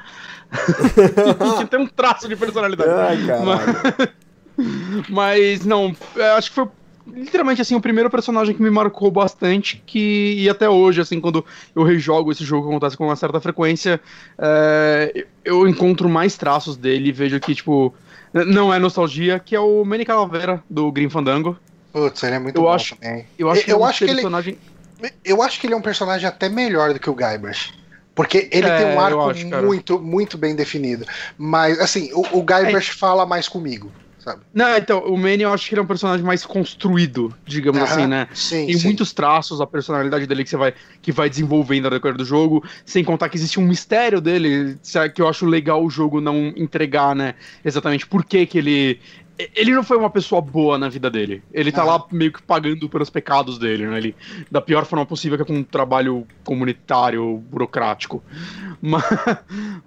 que 1.58 1.66
tem 1.68 1.80
um 1.80 1.88
traço 1.88 2.28
de 2.28 2.36
personalidade. 2.36 2.90
Ai, 2.90 3.18
Mas, 3.46 5.08
mas 5.08 5.66
não, 5.66 5.96
é, 6.18 6.32
acho 6.32 6.50
que 6.50 6.56
foi 6.56 6.68
literalmente 7.08 7.62
assim 7.62 7.76
o 7.76 7.82
primeiro 7.82 8.10
personagem 8.10 8.54
que 8.54 8.62
me 8.62 8.70
marcou 8.70 9.10
bastante 9.10 9.82
que 9.86 10.36
e 10.38 10.50
até 10.50 10.68
hoje 10.68 11.00
assim 11.00 11.22
quando 11.22 11.46
eu 11.74 11.84
rejogo 11.84 12.32
esse 12.32 12.44
jogo 12.44 12.64
que 12.64 12.70
acontece 12.72 12.98
com 12.98 13.06
uma 13.06 13.16
certa 13.16 13.40
frequência 13.40 14.02
é, 14.40 15.26
eu 15.46 15.68
encontro 15.68 16.10
mais 16.10 16.36
traços 16.36 16.76
dele 16.76 17.10
e 17.10 17.12
vejo 17.12 17.40
que 17.40 17.54
tipo 17.54 17.94
não 18.34 18.74
é 18.74 18.80
nostalgia 18.80 19.38
que 19.38 19.56
é 19.56 19.60
o 19.60 19.86
Manny 19.86 20.04
Calavera 20.04 20.64
do 20.68 20.92
Green 20.92 21.08
Fandango 21.08 21.56
Putz, 21.96 22.24
ele 22.24 22.36
é 22.36 22.40
muito 22.40 22.58
eu 22.58 22.64
bom 22.64 22.74
acho, 22.74 22.94
também. 22.98 23.26
Eu 23.40 23.50
acho, 23.50 23.62
eu, 23.62 23.78
que, 23.78 23.84
acho 23.86 24.00
que 24.00 24.14
personagem... 24.14 24.58
ele, 25.02 25.14
eu 25.24 25.42
acho 25.42 25.62
que 25.62 25.66
ele 25.66 25.74
é 25.74 25.78
um 25.78 25.82
personagem 25.82 26.28
até 26.28 26.50
melhor 26.50 26.94
do 26.94 27.00
que 27.00 27.10
o 27.10 27.16
Guybrush. 27.16 27.74
Porque 28.14 28.50
ele 28.52 28.68
é, 28.68 28.78
tem 28.80 28.88
um 28.88 29.00
arco 29.00 29.30
acho, 29.30 29.48
muito, 29.64 29.98
muito 29.98 30.38
bem 30.38 30.58
definido. 30.58 31.06
Mas, 31.38 31.80
assim, 31.80 32.12
o, 32.12 32.40
o 32.40 32.44
Guybrush 32.44 32.90
é. 32.90 32.94
fala 32.94 33.26
mais 33.26 33.48
comigo. 33.48 33.90
Sabe? 34.20 34.42
Não, 34.54 34.76
então, 34.76 35.06
o 35.06 35.16
Manny 35.16 35.44
eu 35.44 35.54
acho 35.54 35.70
que 35.70 35.76
ele 35.76 35.80
é 35.80 35.84
um 35.84 35.88
personagem 35.88 36.26
mais 36.26 36.44
construído, 36.46 37.34
digamos 37.46 37.82
assim, 37.84 38.08
né? 38.08 38.28
Sim, 38.34 38.66
Tem 38.66 38.78
sim. 38.78 38.88
muitos 38.88 39.14
traços, 39.14 39.62
a 39.62 39.68
personalidade 39.68 40.26
dele 40.26 40.44
que 40.44 40.50
você 40.50 40.58
vai, 40.58 40.74
que 41.00 41.12
vai 41.12 41.30
desenvolvendo 41.30 41.86
ao 41.86 41.92
decorrer 41.92 42.18
do 42.18 42.26
jogo, 42.26 42.62
sem 42.84 43.04
contar 43.06 43.30
que 43.30 43.38
existe 43.38 43.60
um 43.60 43.64
mistério 43.64 44.20
dele, 44.20 44.78
que 45.14 45.22
eu 45.22 45.30
acho 45.30 45.46
legal 45.46 45.86
o 45.86 45.92
jogo 45.92 46.20
não 46.20 46.52
entregar, 46.58 47.16
né? 47.16 47.36
Exatamente 47.64 48.08
por 48.08 48.26
que, 48.26 48.48
que 48.48 48.58
ele, 48.58 49.00
ele 49.38 49.74
não 49.74 49.84
foi 49.84 49.98
uma 49.98 50.10
pessoa 50.10 50.42
boa 50.42 50.78
na 50.78 50.88
vida 50.88 51.10
dele. 51.10 51.44
Ele 51.54 51.72
tá 51.72 51.82
ah. 51.82 51.86
lá 51.86 52.06
meio 52.12 52.32
que 52.32 52.42
pagando 52.42 52.88
pelos 52.88 53.10
pecados 53.10 53.58
dele, 53.58 53.86
né? 53.86 53.98
Ele, 53.98 54.16
da 54.50 54.62
pior 54.62 54.86
forma 54.86 55.06
possível, 55.06 55.38
que 55.38 55.44
é 55.44 55.46
com 55.46 55.60
um 55.60 55.64
trabalho 55.64 56.26
comunitário, 56.44 57.38
burocrático. 57.50 58.24
Mas, 58.82 59.04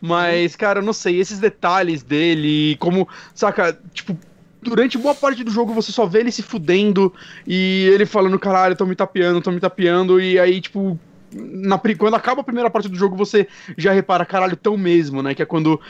mas, 0.00 0.56
cara, 0.56 0.80
eu 0.80 0.84
não 0.84 0.92
sei, 0.92 1.20
esses 1.20 1.38
detalhes 1.38 2.02
dele, 2.02 2.76
como, 2.80 3.06
saca, 3.32 3.78
tipo, 3.92 4.16
durante 4.60 4.98
boa 4.98 5.14
parte 5.14 5.44
do 5.44 5.52
jogo 5.52 5.72
você 5.72 5.92
só 5.92 6.04
vê 6.04 6.20
ele 6.20 6.32
se 6.32 6.42
fudendo 6.42 7.12
e 7.46 7.88
ele 7.92 8.04
falando, 8.06 8.38
caralho, 8.38 8.74
tô 8.74 8.84
me 8.86 8.96
tapeando, 8.96 9.40
tô 9.40 9.52
me 9.52 9.60
tapeando, 9.60 10.20
e 10.20 10.36
aí, 10.38 10.60
tipo, 10.60 10.98
na, 11.32 11.78
quando 11.96 12.14
acaba 12.14 12.40
a 12.40 12.44
primeira 12.44 12.70
parte 12.70 12.88
do 12.88 12.96
jogo, 12.96 13.14
você 13.14 13.46
já 13.76 13.92
repara, 13.92 14.24
caralho, 14.24 14.56
tão 14.56 14.76
mesmo, 14.76 15.22
né? 15.22 15.34
Que 15.34 15.42
é 15.42 15.46
quando 15.46 15.80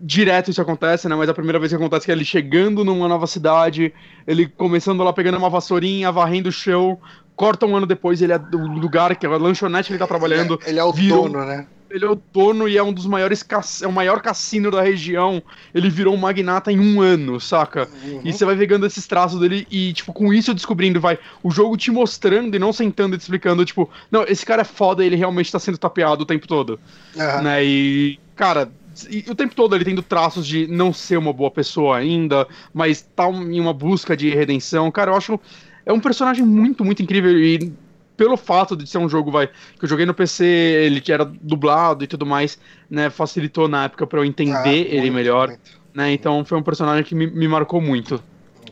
direto 0.00 0.50
isso 0.50 0.60
acontece, 0.60 1.08
né? 1.08 1.14
Mas 1.14 1.28
a 1.28 1.34
primeira 1.34 1.58
vez 1.58 1.70
que 1.70 1.76
acontece 1.76 2.04
é 2.04 2.06
que 2.06 2.12
ele 2.12 2.24
chegando 2.24 2.84
numa 2.84 3.08
nova 3.08 3.26
cidade, 3.26 3.92
ele 4.26 4.46
começando 4.46 5.02
lá 5.02 5.12
pegando 5.12 5.38
uma 5.38 5.50
vassourinha, 5.50 6.12
varrendo 6.12 6.48
o 6.48 6.52
chão, 6.52 6.98
corta 7.34 7.66
um 7.66 7.76
ano 7.76 7.86
depois, 7.86 8.20
ele 8.20 8.32
é 8.32 8.38
do 8.38 8.58
lugar 8.58 9.14
que 9.16 9.26
é 9.26 9.28
a 9.28 9.36
lanchonete 9.36 9.88
que 9.88 9.92
ele 9.92 9.98
tá 9.98 10.06
trabalhando. 10.06 10.58
Ele 10.62 10.66
é, 10.66 10.70
ele 10.70 10.78
é 10.80 10.84
o 10.84 10.92
virou, 10.92 11.28
dono, 11.28 11.44
né? 11.44 11.66
Ele 11.90 12.04
é 12.04 12.08
o 12.08 12.20
dono 12.32 12.68
e 12.68 12.76
é 12.76 12.82
um 12.82 12.92
dos 12.92 13.06
maiores 13.06 13.46
é 13.80 13.86
o 13.86 13.92
maior 13.92 14.20
cassino 14.20 14.70
da 14.70 14.82
região. 14.82 15.42
Ele 15.74 15.88
virou 15.88 16.14
um 16.14 16.18
magnata 16.18 16.70
em 16.70 16.78
um 16.78 17.00
ano, 17.00 17.40
saca? 17.40 17.88
Uhum. 18.04 18.20
E 18.24 18.32
você 18.32 18.44
vai 18.44 18.56
pegando 18.56 18.84
esses 18.84 19.06
traços 19.06 19.40
dele 19.40 19.66
e, 19.70 19.92
tipo, 19.92 20.12
com 20.12 20.32
isso 20.32 20.52
descobrindo, 20.52 21.00
vai, 21.00 21.18
o 21.42 21.50
jogo 21.50 21.76
te 21.76 21.90
mostrando 21.90 22.54
e 22.54 22.58
não 22.58 22.72
sentando 22.72 23.14
e 23.14 23.18
te 23.18 23.22
explicando, 23.22 23.64
tipo, 23.64 23.88
não, 24.10 24.24
esse 24.24 24.44
cara 24.44 24.62
é 24.62 24.64
foda, 24.66 25.04
ele 25.04 25.16
realmente 25.16 25.50
tá 25.50 25.58
sendo 25.58 25.78
tapeado 25.78 26.24
o 26.24 26.26
tempo 26.26 26.46
todo. 26.46 26.78
Uhum. 27.16 27.42
Né? 27.42 27.64
E, 27.64 28.18
cara, 28.36 28.70
e 29.08 29.24
o 29.28 29.34
tempo 29.34 29.54
todo 29.54 29.74
ele 29.74 29.84
tendo 29.84 30.02
traços 30.02 30.46
de 30.46 30.66
não 30.66 30.92
ser 30.92 31.16
uma 31.18 31.32
boa 31.32 31.50
pessoa 31.50 31.96
ainda, 31.96 32.46
mas 32.72 33.02
tá 33.02 33.28
em 33.28 33.60
uma 33.60 33.72
busca 33.74 34.16
de 34.16 34.30
redenção. 34.30 34.90
Cara, 34.90 35.10
eu 35.10 35.16
acho. 35.16 35.38
É 35.84 35.92
um 35.92 36.00
personagem 36.00 36.44
muito, 36.44 36.84
muito 36.84 37.02
incrível. 37.02 37.30
E 37.38 37.72
pelo 38.16 38.36
fato 38.36 38.76
de 38.76 38.86
ser 38.86 38.98
um 38.98 39.08
jogo, 39.08 39.30
vai, 39.30 39.46
que 39.46 39.84
eu 39.84 39.88
joguei 39.88 40.04
no 40.04 40.12
PC, 40.12 40.44
ele 40.44 41.02
era 41.08 41.24
dublado 41.24 42.02
e 42.02 42.06
tudo 42.06 42.26
mais, 42.26 42.58
né, 42.90 43.08
facilitou 43.10 43.68
na 43.68 43.84
época 43.84 44.06
para 44.06 44.18
eu 44.18 44.24
entender 44.24 44.52
Ah, 44.56 44.68
ele 44.68 45.02
muito, 45.02 45.12
melhor, 45.14 45.48
muito. 45.48 45.80
né, 45.94 46.12
então 46.12 46.44
foi 46.44 46.58
um 46.58 46.62
personagem 46.62 47.04
que 47.04 47.14
me, 47.14 47.28
me 47.28 47.46
marcou 47.46 47.80
muito. 47.80 48.20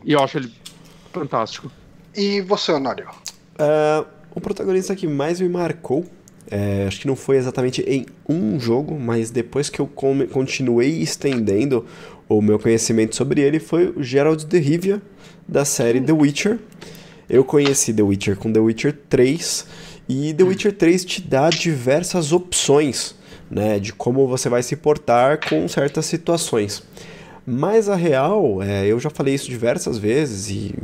E 0.05 0.13
eu 0.13 0.21
acho 0.23 0.39
ele 0.39 0.53
fantástico. 1.13 1.71
E 2.15 2.41
você, 2.41 2.73
Honório? 2.73 3.09
Ah, 3.59 4.05
o 4.35 4.41
protagonista 4.41 4.95
que 4.97 5.07
mais 5.07 5.41
me 5.41 5.49
marcou, 5.49 6.05
é, 6.51 6.85
acho 6.87 7.01
que 7.01 7.07
não 7.07 7.17
foi 7.17 7.37
exatamente 7.37 7.83
em 7.83 8.07
um 8.29 8.59
jogo, 8.59 8.99
mas 8.99 9.31
depois 9.31 9.69
que 9.69 9.81
eu 9.81 9.87
continuei 9.87 11.01
estendendo 11.01 11.85
o 12.29 12.41
meu 12.41 12.59
conhecimento 12.59 13.17
sobre 13.17 13.41
ele, 13.41 13.59
foi 13.59 13.93
o 13.97 14.03
Geralt 14.03 14.45
de 14.45 14.59
Rivia, 14.59 15.03
da 15.47 15.65
série 15.65 16.01
The 16.01 16.13
Witcher. 16.13 16.59
Eu 17.29 17.45
conheci 17.45 17.93
The 17.93 18.03
Witcher 18.03 18.37
com 18.37 18.53
The 18.53 18.61
Witcher 18.61 18.97
3, 19.09 19.67
e 20.09 20.33
The 20.33 20.45
Witcher 20.45 20.73
3 20.73 21.05
te 21.05 21.21
dá 21.21 21.51
diversas 21.51 22.33
opções, 22.33 23.15
né, 23.51 23.79
de 23.79 23.93
como 23.93 24.27
você 24.29 24.49
vai 24.49 24.63
se 24.63 24.77
portar 24.77 25.41
com 25.49 25.67
certas 25.67 26.07
situações. 26.07 26.83
Mas 27.45 27.89
a 27.89 27.97
real, 27.97 28.63
é, 28.63 28.87
eu 28.87 28.99
já 28.99 29.11
falei 29.11 29.35
isso 29.35 29.49
diversas 29.49 29.99
vezes 29.99 30.51
e, 30.51 30.75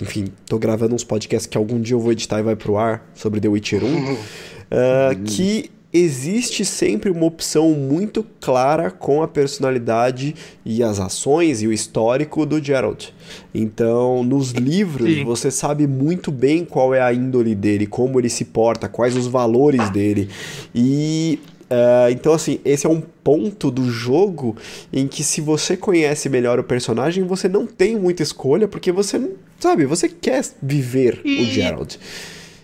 enfim, 0.00 0.26
tô 0.46 0.58
gravando 0.58 0.94
uns 0.94 1.04
podcasts 1.04 1.46
que 1.46 1.58
algum 1.58 1.80
dia 1.80 1.94
eu 1.94 2.00
vou 2.00 2.12
editar 2.12 2.38
e 2.40 2.42
vai 2.42 2.56
pro 2.56 2.76
ar 2.76 3.08
sobre 3.14 3.40
The 3.40 3.48
Witcher 3.48 3.84
1, 3.84 4.16
ah, 4.70 5.14
que 5.24 5.70
existe 5.92 6.64
sempre 6.64 7.10
uma 7.10 7.26
opção 7.26 7.70
muito 7.72 8.24
clara 8.40 8.92
com 8.92 9.22
a 9.22 9.28
personalidade 9.28 10.36
e 10.64 10.82
as 10.84 11.00
ações 11.00 11.62
e 11.62 11.66
o 11.66 11.72
histórico 11.72 12.46
do 12.46 12.62
Geralt. 12.62 13.08
Então, 13.52 14.22
nos 14.22 14.52
livros, 14.52 15.12
Sim. 15.12 15.24
você 15.24 15.50
sabe 15.50 15.86
muito 15.88 16.30
bem 16.30 16.64
qual 16.64 16.94
é 16.94 17.00
a 17.00 17.12
índole 17.12 17.56
dele, 17.56 17.86
como 17.86 18.20
ele 18.20 18.28
se 18.28 18.44
porta, 18.44 18.88
quais 18.88 19.16
os 19.16 19.26
valores 19.26 19.90
dele. 19.90 20.28
E 20.72 21.40
ah, 21.68 22.08
então, 22.10 22.32
assim, 22.32 22.60
esse 22.64 22.86
é 22.86 22.88
um 22.90 23.00
ponto 23.24 23.68
do 23.70 23.90
jogo 23.90 24.56
em 24.92 25.08
que 25.08 25.22
se 25.24 25.40
você 25.40 25.76
conhece 25.76 26.28
melhor 26.28 26.58
o 26.60 26.64
personagem, 26.64 27.24
você 27.24 27.48
não 27.48 27.66
tem 27.66 27.96
muita 27.98 28.22
escolha, 28.22 28.68
porque 28.68 28.92
você, 28.92 29.20
sabe, 29.58 29.86
você 29.86 30.08
quer 30.08 30.44
viver 30.62 31.20
E- 31.24 31.42
o 31.42 31.44
Geralt. 31.46 31.96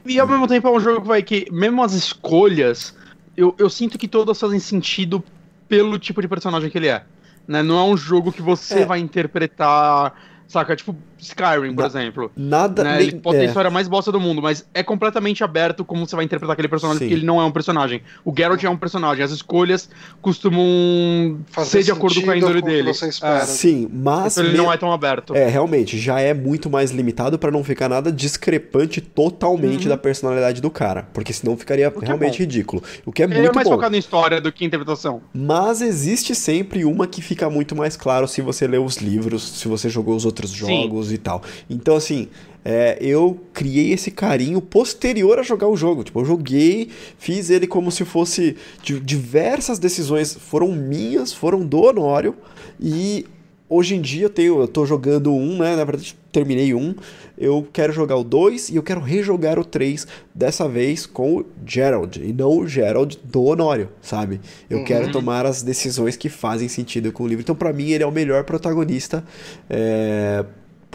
E 0.08 0.18
ao 0.20 0.26
mesmo 0.26 0.46
tempo 0.46 0.66
é 0.68 0.70
um 0.70 0.80
jogo 0.80 1.02
que 1.02 1.08
vai 1.08 1.22
que, 1.22 1.46
mesmo 1.50 1.82
as 1.82 1.92
escolhas, 1.92 2.94
eu, 3.36 3.54
eu 3.58 3.68
sinto 3.68 3.98
que 3.98 4.06
todas 4.08 4.38
fazem 4.40 4.58
sentido 4.58 5.22
pelo 5.68 5.98
tipo 5.98 6.20
de 6.22 6.28
personagem 6.28 6.70
que 6.70 6.78
ele 6.78 6.88
é. 6.88 7.04
Né? 7.46 7.62
Não 7.62 7.78
é 7.78 7.84
um 7.84 7.96
jogo 7.96 8.32
que 8.32 8.42
você 8.42 8.80
É. 8.80 8.86
vai 8.86 8.98
interpretar, 9.00 10.14
saca? 10.48 10.74
Tipo 10.76 10.96
Skyrim, 11.18 11.74
por 11.74 11.80
Na- 11.82 11.86
exemplo. 11.86 12.30
Nada. 12.36 12.84
Né? 12.84 12.98
nem- 12.98 13.08
Ele 13.08 13.16
pode 13.20 13.36
ter 13.36 13.42
a 13.42 13.46
é. 13.46 13.48
história 13.48 13.70
mais 13.70 13.88
bosta 13.88 14.12
do 14.12 14.20
mundo, 14.20 14.40
mas 14.42 14.66
é 14.74 14.82
completamente 14.82 15.42
aberto 15.42 15.84
como 15.84 16.06
você 16.06 16.14
vai 16.16 16.24
interpretar 16.24 16.52
aquele 16.52 16.68
personagem, 16.68 16.98
Sim. 17.00 17.04
porque 17.06 17.14
ele 17.14 17.26
não 17.26 17.40
é 17.40 17.44
um 17.44 17.50
personagem. 17.50 18.02
O 18.24 18.32
Geralt 18.36 18.62
é 18.62 18.68
um 18.70 18.76
personagem, 18.76 19.24
as 19.24 19.30
escolhas 19.30 19.88
costumam 20.20 21.38
Fazer 21.48 21.70
ser 21.70 21.82
de 21.84 21.92
acordo 21.92 22.20
com 22.22 22.30
a 22.30 22.36
índole 22.36 22.62
dele. 22.62 22.92
você 22.92 23.08
espera. 23.08 23.44
Sim, 23.44 23.88
mas. 23.92 24.34
Então 24.36 24.44
ele 24.44 24.52
me- 24.52 24.58
não 24.64 24.72
é 24.72 24.76
tão 24.76 24.92
aberto. 24.92 25.34
É, 25.34 25.48
realmente, 25.48 25.98
já 25.98 26.20
é 26.20 26.32
muito 26.34 26.68
mais 26.70 26.90
limitado 26.90 27.38
pra 27.38 27.50
não 27.50 27.64
ficar 27.64 27.88
nada 27.88 28.12
discrepante 28.12 29.00
totalmente 29.00 29.84
Uhum. 29.84 29.88
da 29.90 29.96
personalidade 29.96 30.60
do 30.60 30.70
cara, 30.70 31.08
porque 31.12 31.32
senão 31.32 31.56
ficaria 31.56 31.86
é 31.86 31.92
realmente 32.04 32.32
bom. 32.34 32.38
ridículo. 32.38 32.82
O 33.04 33.12
que 33.12 33.22
é 33.22 33.26
Ele 33.26 33.34
é 33.34 33.40
muito 33.42 33.54
mais 33.54 33.66
bom. 33.68 33.74
focado 33.74 33.96
em 33.96 33.98
história 33.98 34.40
do 34.40 34.52
que 34.52 34.64
em 34.64 34.66
interpretação. 34.66 35.22
Mas 35.32 35.80
existe 35.80 36.34
sempre 36.34 36.84
uma 36.84 37.06
que 37.06 37.20
fica 37.22 37.48
muito 37.50 37.74
mais 37.74 37.96
claro 37.96 38.28
se 38.28 38.40
você 38.40 38.66
lê 38.66 38.78
os 38.78 38.96
livros, 38.96 39.42
se 39.42 39.68
você 39.68 39.88
jogou 39.88 40.14
os 40.14 40.24
outros 40.24 40.50
jogos 40.50 41.05
e 41.12 41.18
tal. 41.18 41.42
Então, 41.68 41.96
assim, 41.96 42.28
é, 42.64 42.98
eu 43.00 43.38
criei 43.52 43.92
esse 43.92 44.10
carinho 44.10 44.60
posterior 44.60 45.38
a 45.38 45.42
jogar 45.42 45.68
o 45.68 45.76
jogo. 45.76 46.02
Tipo, 46.04 46.20
eu 46.20 46.24
joguei, 46.24 46.88
fiz 47.18 47.48
ele 47.50 47.66
como 47.66 47.90
se 47.90 48.04
fosse. 48.04 48.56
di- 48.82 49.00
Diversas 49.00 49.78
decisões 49.78 50.34
foram 50.34 50.72
minhas, 50.72 51.32
foram 51.32 51.64
do 51.64 51.80
Honório. 51.82 52.34
E 52.80 53.24
hoje 53.68 53.94
em 53.94 54.00
dia 54.00 54.24
eu 54.26 54.30
tenho. 54.30 54.60
Eu 54.60 54.68
tô 54.68 54.84
jogando 54.84 55.32
um, 55.32 55.58
né? 55.58 55.76
Na 55.76 55.84
verdade, 55.84 56.16
terminei 56.32 56.74
um. 56.74 56.94
Eu 57.38 57.68
quero 57.70 57.92
jogar 57.92 58.16
o 58.16 58.24
2 58.24 58.70
e 58.70 58.76
eu 58.76 58.82
quero 58.82 58.98
rejogar 59.00 59.58
o 59.58 59.64
3, 59.64 60.06
dessa 60.34 60.66
vez 60.66 61.04
com 61.04 61.36
o 61.36 61.44
Gerald, 61.66 62.18
e 62.24 62.32
não 62.32 62.60
o 62.60 62.66
Gerald 62.66 63.18
do 63.22 63.44
Honório, 63.44 63.90
sabe? 64.00 64.40
Eu 64.70 64.82
quero 64.84 65.12
tomar 65.12 65.44
as 65.44 65.62
decisões 65.62 66.16
que 66.16 66.30
fazem 66.30 66.66
sentido 66.66 67.12
com 67.12 67.24
o 67.24 67.26
livro. 67.28 67.42
Então, 67.42 67.54
pra 67.54 67.74
mim, 67.74 67.90
ele 67.90 68.02
é 68.02 68.06
o 68.06 68.10
melhor 68.10 68.42
protagonista, 68.44 69.22
é, 69.68 70.46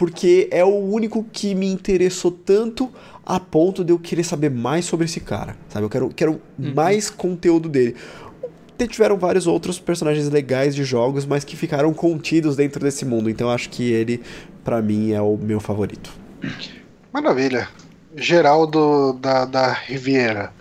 porque 0.02 0.48
é 0.50 0.64
o 0.64 0.74
único 0.74 1.22
que 1.32 1.54
me 1.54 1.64
interessou 1.68 2.32
tanto 2.32 2.90
a 3.24 3.38
ponto 3.38 3.84
de 3.84 3.92
eu 3.92 4.00
querer 4.00 4.24
saber 4.24 4.50
mais 4.50 4.84
sobre 4.84 5.04
esse 5.04 5.20
cara, 5.20 5.56
sabe? 5.68 5.86
Eu 5.86 5.88
quero, 5.88 6.08
quero 6.08 6.40
mais 6.58 7.08
conteúdo 7.08 7.68
dele. 7.68 7.94
Te- 8.76 8.88
Tiveram 8.88 9.16
vários 9.16 9.46
outros 9.46 9.78
personagens 9.78 10.28
legais 10.28 10.74
de 10.74 10.82
jogos, 10.82 11.24
mas 11.24 11.44
que 11.44 11.54
ficaram 11.54 11.94
contidos 11.94 12.56
dentro 12.56 12.82
desse 12.82 13.04
mundo. 13.04 13.30
Então, 13.30 13.46
eu 13.46 13.54
acho 13.54 13.70
que 13.70 13.92
ele, 13.92 14.20
pra 14.64 14.82
mim, 14.82 15.12
é 15.12 15.22
o 15.22 15.36
meu 15.36 15.60
favorito. 15.60 16.12
Maravilha. 17.12 17.68
Geraldo 18.16 19.12
da, 19.20 19.44
da 19.44 19.72
Riviera. 19.72 20.52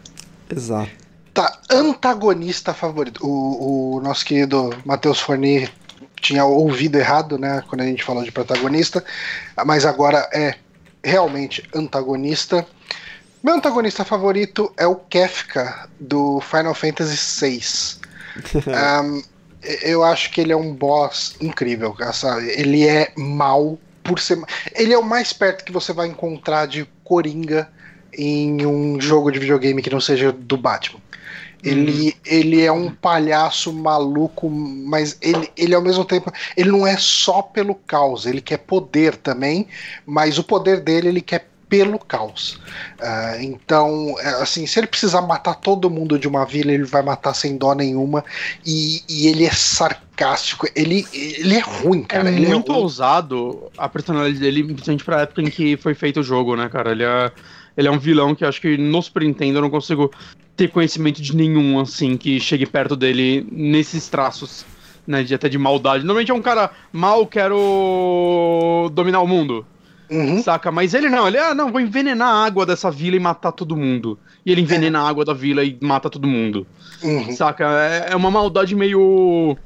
Exato. 0.56 0.92
Tá, 1.34 1.60
antagonista 1.72 2.76
favorito. 2.76 3.26
O, 3.26 3.96
o 3.96 4.02
nosso 4.02 4.24
querido 4.24 4.70
Matheus 4.86 5.20
Forni 5.20 5.68
tinha 6.22 6.46
ouvido 6.46 6.98
errado, 6.98 7.38
né? 7.38 7.64
Quando 7.68 7.82
a 7.82 7.86
gente 7.86 8.04
falou 8.04 8.24
de 8.24 8.32
protagonista, 8.32 9.04
mas 9.66 9.86
agora 9.86 10.30
é 10.32 10.56
realmente 11.04 11.68
antagonista. 11.74 12.66
Meu 13.44 13.56
antagonista 13.56 14.06
favorito 14.06 14.72
é 14.78 14.86
o 14.86 14.96
Kefka 14.96 15.90
do 16.00 16.40
Final 16.42 16.76
Fantasy 16.76 17.18
VI. 17.42 18.72
Ahn, 18.72 19.22
eu 19.82 20.04
acho 20.04 20.32
que 20.32 20.42
ele 20.42 20.52
é 20.54 20.56
um 20.56 20.74
boss 20.74 21.36
incrível, 21.42 21.96
sabe? 22.14 22.50
Ele 22.50 22.88
é 22.88 23.12
mal 23.18 23.78
por 24.04 24.20
ser. 24.20 24.40
Ele 24.76 24.94
é 24.94 24.98
o 24.98 25.04
mais 25.04 25.34
perto 25.34 25.66
que 25.66 25.72
você 25.72 25.92
vai 25.92 26.08
encontrar 26.08 26.68
de 26.68 26.88
Coringa 27.04 27.68
em 28.14 28.66
um 28.66 29.00
jogo 29.00 29.32
de 29.32 29.40
videogame 29.40 29.82
que 29.82 29.90
não 29.90 30.02
seja 30.02 30.32
do 30.32 30.58
Batman. 30.58 31.00
Ele, 31.64 32.16
ele 32.26 32.62
é 32.62 32.72
um 32.72 32.90
palhaço 32.90 33.72
maluco, 33.72 34.50
mas 34.50 35.18
ele, 35.22 35.50
ele 35.56 35.76
ao 35.76 35.82
mesmo 35.82 36.04
tempo. 36.04 36.32
Ele 36.58 36.72
não 36.72 36.86
é 36.86 36.98
só 36.98 37.42
pelo 37.42 37.76
caos, 37.76 38.26
ele 38.26 38.42
quer 38.42 38.58
poder 38.58 39.16
também, 39.16 39.68
mas 40.06 40.38
o 40.38 40.44
poder 40.44 40.82
dele 40.82 41.10
ele 41.10 41.22
quer 41.22 41.52
pelo 41.72 41.98
caos. 41.98 42.60
Ah, 43.00 43.38
então, 43.40 44.14
é, 44.20 44.42
assim, 44.42 44.68
se 44.68 44.78
ele 44.78 44.88
precisar 44.88 45.22
matar 45.22 45.56
todo 45.56 45.90
mundo 45.90 46.20
de 46.20 46.28
uma 46.28 46.46
vila, 46.46 46.70
ele 46.70 46.84
vai 46.84 47.02
matar 47.02 47.34
sem 47.34 47.56
dó 47.56 47.74
nenhuma. 47.74 48.26
E, 48.66 49.02
e 49.08 49.28
ele 49.28 49.46
é 49.46 49.52
sarcástico, 49.52 50.68
ele, 50.76 51.08
ele 51.14 51.56
é 51.56 51.62
ruim, 51.62 52.04
cara. 52.04 52.30
é 52.30 52.34
ele 52.34 52.48
muito 52.48 52.74
é 52.74 52.76
ousado 52.76 53.72
a 53.78 53.88
personalidade 53.88 54.38
dele, 54.38 54.66
principalmente 54.66 55.06
pra 55.06 55.22
época 55.22 55.42
em 55.42 55.50
que 55.50 55.78
foi 55.78 55.94
feito 55.96 56.20
o 56.20 56.24
jogo, 56.24 56.58
né, 56.58 56.68
cara? 56.68 56.92
Ele 56.92 57.04
é, 57.04 57.32
ele 57.78 57.88
é 57.88 57.92
um 57.92 58.00
vilão 58.00 58.34
que 58.36 58.44
eu 58.44 58.50
acho 58.50 58.62
que 58.62 58.78
no 58.78 59.02
Super 59.02 59.24
Nintendo 59.24 59.58
eu 59.58 59.62
não 59.62 59.70
consigo 59.70 60.12
ter 60.56 60.70
conhecimento 60.70 61.22
de 61.22 61.36
nenhum, 61.36 61.80
assim, 61.80 62.18
que 62.18 62.40
chegue 62.40 62.66
perto 62.66 62.96
dele 62.96 63.48
nesses 63.52 64.08
traços, 64.10 64.66
né, 65.08 65.24
de 65.24 65.34
até 65.34 65.50
de 65.50 65.58
maldade. 65.58 66.04
Normalmente 66.04 66.32
é 66.32 66.34
um 66.34 66.42
cara 66.42 66.72
mal, 66.92 67.26
quero 67.26 68.90
dominar 68.94 69.22
o 69.22 69.28
mundo, 69.28 69.66
Uhum. 70.10 70.44
saca? 70.44 70.70
Mas 70.72 70.94
ele 70.94 71.10
não, 71.10 71.26
ele, 71.28 71.38
ah, 71.38 71.56
não, 71.56 71.72
vou 71.72 71.80
envenenar 71.80 72.28
a 72.28 72.46
água 72.46 72.66
dessa 72.66 72.92
vila 72.92 73.16
e 73.16 73.20
matar 73.20 73.54
todo 73.54 73.78
mundo. 73.78 74.20
E 74.46 74.52
ele 74.52 74.60
envenena 74.62 75.00
a 75.00 75.08
água 75.08 75.24
da 75.24 75.34
vila 75.34 75.64
e 75.64 75.78
mata 75.82 76.10
todo 76.10 76.28
mundo. 76.28 76.68
Uhum. 77.02 77.32
Saca? 77.32 77.66
É, 77.66 78.12
é 78.12 78.16
uma 78.16 78.30
maldade 78.30 78.76
meio. 78.76 79.58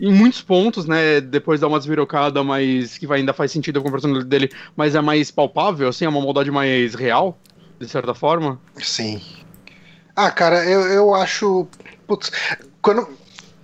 Em 0.00 0.12
muitos 0.12 0.40
pontos, 0.40 0.86
né? 0.86 1.20
Depois 1.20 1.60
dá 1.60 1.66
uma 1.66 1.78
desvirocada, 1.78 2.42
mas 2.44 2.96
que 2.96 3.06
vai, 3.06 3.18
ainda 3.18 3.32
faz 3.32 3.50
sentido 3.50 3.82
com 3.82 3.88
a 3.88 3.92
personalidade 3.92 4.28
dele, 4.28 4.50
mas 4.76 4.94
é 4.94 5.00
mais 5.00 5.30
palpável, 5.30 5.88
assim, 5.88 6.04
é 6.04 6.08
uma 6.08 6.20
maldade 6.20 6.50
mais 6.50 6.94
real, 6.94 7.38
de 7.80 7.88
certa 7.88 8.14
forma. 8.14 8.60
Sim. 8.76 9.20
Ah, 10.14 10.30
cara, 10.30 10.64
eu, 10.64 10.80
eu 10.82 11.14
acho. 11.14 11.66
Putz, 12.06 12.30
quando 12.80 13.08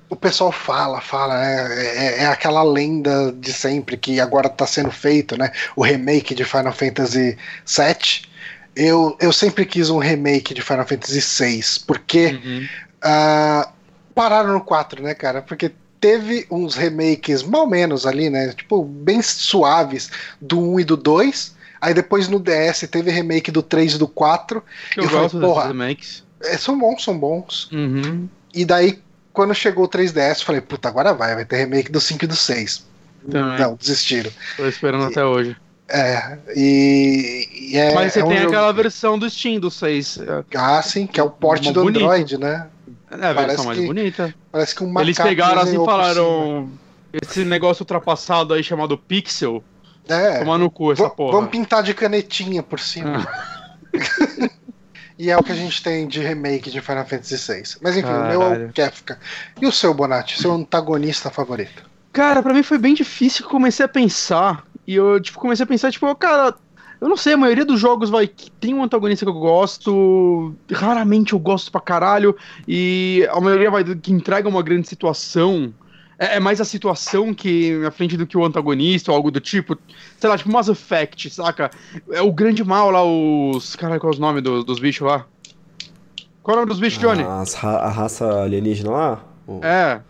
o 0.09 0.17
pessoal 0.17 0.53
fala, 0.53 1.01
fala, 1.01 1.39
né? 1.41 1.67
É, 1.75 2.23
é 2.23 2.27
aquela 2.27 2.63
lenda 2.63 3.33
de 3.33 3.53
sempre 3.53 3.97
que 3.97 4.21
agora 4.21 4.49
tá 4.49 4.67
sendo 4.67 4.91
feito, 4.91 5.37
né? 5.37 5.51
O 5.75 5.83
remake 5.83 6.35
de 6.35 6.45
Final 6.45 6.73
Fantasy 6.73 7.37
VII. 7.67 8.35
Eu, 8.77 9.17
eu 9.21 9.33
sempre 9.33 9.65
quis 9.65 9.89
um 9.89 9.99
remake 9.99 10.53
de 10.53 10.61
Final 10.63 10.87
Fantasy 10.87 11.21
VI, 11.21 11.85
porque 11.87 12.41
Uhum. 12.45 12.67
ah, 13.03 13.69
pararam 14.15 14.53
no 14.53 14.61
4, 14.61 15.03
né, 15.03 15.15
cara? 15.15 15.43
Porque 15.43 15.73
teve 16.05 16.47
uns 16.51 16.75
remakes 16.75 17.43
mal 17.43 17.67
menos 17.67 18.05
ali, 18.05 18.29
né? 18.29 18.53
Tipo, 18.55 18.85
bem 18.85 19.23
suaves 19.23 20.11
do 20.39 20.61
1 20.61 20.81
e 20.81 20.85
do 20.85 20.99
2. 20.99 21.55
Aí 21.81 21.95
depois 21.95 22.29
no 22.29 22.39
DS 22.39 22.87
teve 22.91 23.11
remake 23.11 23.51
do 23.51 23.63
3 23.63 23.95
e 23.95 23.99
do 23.99 24.07
4. 24.07 24.63
Eu, 24.97 25.03
Eu 25.05 25.09
falei, 25.09 25.23
gosto 25.23 25.41
porra. 25.41 25.55
desses 25.63 25.69
remakes. 25.79 26.25
É, 26.43 26.59
são 26.59 26.79
bons, 26.79 27.03
são 27.03 27.19
bons. 27.19 27.71
Uhum. 27.73 28.29
E 28.53 28.67
daí, 28.67 28.99
quando 29.33 29.55
chegou 29.55 29.87
o 29.87 29.89
3DS, 29.89 30.41
eu 30.41 30.45
falei, 30.47 30.61
puta, 30.61 30.89
agora 30.91 31.15
vai, 31.15 31.35
vai 31.35 31.47
ter 31.47 31.57
remake 31.57 31.91
do 31.91 32.01
5 32.03 32.23
e 32.25 32.29
do 32.29 32.37
6. 32.37 32.85
Também. 33.31 33.59
Não, 33.59 33.75
desistiram. 33.75 34.31
Tô 34.59 34.67
esperando 34.69 35.05
até 35.07 35.25
hoje. 35.25 35.57
É, 35.89 36.39
e, 36.55 37.49
e 37.73 37.77
é. 37.79 37.95
Mas 37.95 38.13
você 38.13 38.21
é 38.21 38.25
um 38.25 38.29
tem 38.29 38.39
jogo- 38.39 38.51
aquela 38.51 38.73
versão 38.73 39.19
do 39.19 39.29
Steam 39.31 39.59
do 39.59 39.71
6. 39.71 40.19
É 40.19 40.45
Ah, 40.55 40.83
sim, 40.83 41.07
que 41.07 41.19
é 41.19 41.23
o 41.23 41.31
porte 41.31 41.73
do 41.73 41.83
bonita. 41.83 42.05
Android, 42.05 42.37
né? 42.39 42.67
É 43.23 43.31
a 43.31 43.35
Parece 43.35 43.47
versão 43.47 43.65
mais 43.65 43.79
que 43.79 43.87
bonita. 43.87 44.35
Parece 44.51 44.75
que 44.75 44.85
um 44.85 45.01
Eles 45.01 45.17
macaco 45.17 45.29
pegaram 45.29 45.63
assim 45.63 45.81
e 45.81 45.85
falaram. 45.85 46.71
Esse 47.13 47.45
negócio 47.45 47.83
ultrapassado 47.83 48.55
aí 48.55 48.63
chamado 48.65 48.99
Pixel. 48.99 49.63
É, 50.09 50.41
Tomar 50.41 50.59
no 50.59 50.71
cu 50.71 50.93
essa 50.93 51.09
porra. 51.09 51.33
vamos 51.33 51.51
pintar 51.51 51.83
de 51.83 51.95
canetinha 51.95 52.63
por 52.63 52.79
cima. 52.79 53.27
e 55.19 55.31
é 55.31 55.37
o 55.37 55.43
que 55.43 55.53
a 55.53 55.55
gente 55.55 55.83
tem 55.83 56.07
de 56.07 56.21
remake 56.21 56.71
de 56.71 56.81
Final 56.81 57.07
Fantasy 57.07 57.37
VI. 57.37 57.63
Mas 57.81 57.97
enfim, 57.97 58.09
o 58.09 58.25
meu 58.27 58.33
é 58.33 58.37
o 58.37 58.41
Caralho. 58.41 58.73
Kefka. 58.73 59.19
E 59.61 59.67
o 59.67 59.73
seu, 59.73 59.95
Bonatti? 59.95 60.41
Seu 60.41 60.53
antagonista 60.53 61.31
favorito? 61.31 61.85
Cara, 62.13 62.43
pra 62.43 62.53
mim 62.53 62.63
foi 62.63 62.79
bem 62.79 62.95
difícil 62.95 63.45
eu 63.45 63.51
comecei 63.51 63.85
a 63.85 63.89
pensar. 63.89 64.65
E 64.87 64.95
eu, 64.95 65.19
tipo, 65.21 65.39
comecei 65.39 65.65
a 65.65 65.67
pensar, 65.67 65.91
tipo, 65.91 66.15
cara, 66.17 66.55
eu 67.05 67.09
não 67.11 67.17
sei, 67.19 67.35
a 67.35 67.37
maioria 67.37 67.65
dos 67.67 67.79
jogos 67.79 68.09
vai 68.09 68.27
que 68.27 68.51
tem 68.51 68.73
um 68.73 68.83
antagonista 68.83 69.27
que 69.27 69.31
eu 69.31 69.35
gosto. 69.35 70.55
Raramente 70.73 71.35
eu 71.35 71.39
gosto 71.39 71.71
pra 71.71 71.81
caralho. 71.81 72.35
E 72.67 73.29
a 73.31 73.39
maioria 73.41 73.71
vai 73.71 73.85
que 73.85 74.11
entrega 74.11 74.49
uma 74.49 74.63
grande 74.63 74.89
situação. 74.89 75.73
É, 76.19 76.37
é 76.37 76.41
mais 76.41 76.61
a 76.61 76.65
situação 76.65 77.35
que 77.35 77.85
à 77.85 77.91
frente 77.91 78.17
do 78.17 78.27
que 78.27 78.39
o 78.39 78.45
antagonista 78.45 79.11
ou 79.11 79.17
algo 79.17 79.31
do 79.31 79.39
tipo. 79.39 79.77
Sei 80.19 80.31
lá, 80.31 80.39
tipo 80.39 80.51
Mass 80.51 80.69
Effect, 80.69 81.29
saca? 81.29 81.71
É 82.11 82.23
o 82.23 82.33
grande 82.33 82.65
mal 82.65 82.91
lá, 82.91 83.05
os. 83.05 83.77
Caralho, 83.77 84.01
qual 84.01 84.13
é 84.13 84.17
o 84.17 84.21
nome 84.21 84.41
dos, 84.41 84.65
dos 84.65 84.79
bichos 84.81 85.07
lá? 85.07 85.27
Qual 86.43 86.55
é 86.55 86.59
o 86.59 86.61
nome 86.63 86.71
dos 86.73 86.81
bichos, 86.81 86.99
Johnny? 87.01 87.23
As 87.23 87.53
ra- 87.55 87.79
a 87.81 87.89
raça 87.91 88.43
alienígena 88.43 88.91
lá? 88.91 89.25
O- 89.47 89.61
É. 89.63 90.01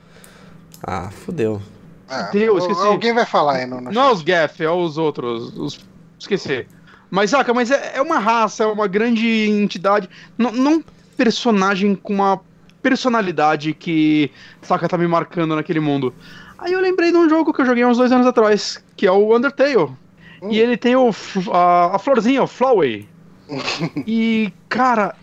Ah, 0.83 1.11
fudeu. 1.11 1.61
Ah, 2.09 2.29
Deus, 2.31 2.63
esqueci. 2.63 2.87
Alguém 2.87 3.13
vai 3.15 3.25
falar 3.27 3.55
aí 3.57 3.67
no, 3.67 3.81
no 3.81 3.91
Não 3.91 4.03
é 4.03 4.13
os 4.13 4.23
Gaff, 4.23 4.63
é 4.63 4.71
os 4.71 4.97
outros. 4.99 5.57
Os... 5.57 5.81
Esqueci. 6.19 6.67
Mas, 7.15 7.31
saca, 7.31 7.55
mas 7.55 7.71
é, 7.71 7.93
é 7.95 8.03
uma 8.03 8.19
raça, 8.19 8.65
é 8.65 8.67
uma 8.67 8.89
grande 8.89 9.49
entidade. 9.49 10.11
Não, 10.37 10.51
não 10.51 10.83
personagem 11.17 11.95
com 11.95 12.13
uma 12.13 12.41
personalidade 12.83 13.73
que, 13.73 14.33
saca, 14.61 14.89
tá 14.89 14.99
me 14.99 15.07
marcando 15.07 15.55
naquele 15.55 15.79
mundo. 15.79 16.13
Aí 16.59 16.73
eu 16.73 16.81
lembrei 16.81 17.13
de 17.13 17.17
um 17.17 17.29
jogo 17.29 17.53
que 17.53 17.63
eu 17.63 17.67
joguei 17.67 17.85
uns 17.85 17.99
dois 17.99 18.11
anos 18.11 18.27
atrás, 18.27 18.85
que 18.97 19.07
é 19.07 19.13
o 19.13 19.33
Undertale. 19.33 19.77
Hum. 20.43 20.51
E 20.51 20.59
ele 20.59 20.77
tem 20.77 20.97
o, 20.97 21.09
a, 21.53 21.95
a 21.95 21.99
florzinha, 22.01 22.43
o 22.43 22.49
Flowey. 22.49 23.09
e, 24.05 24.53
cara, 24.69 25.15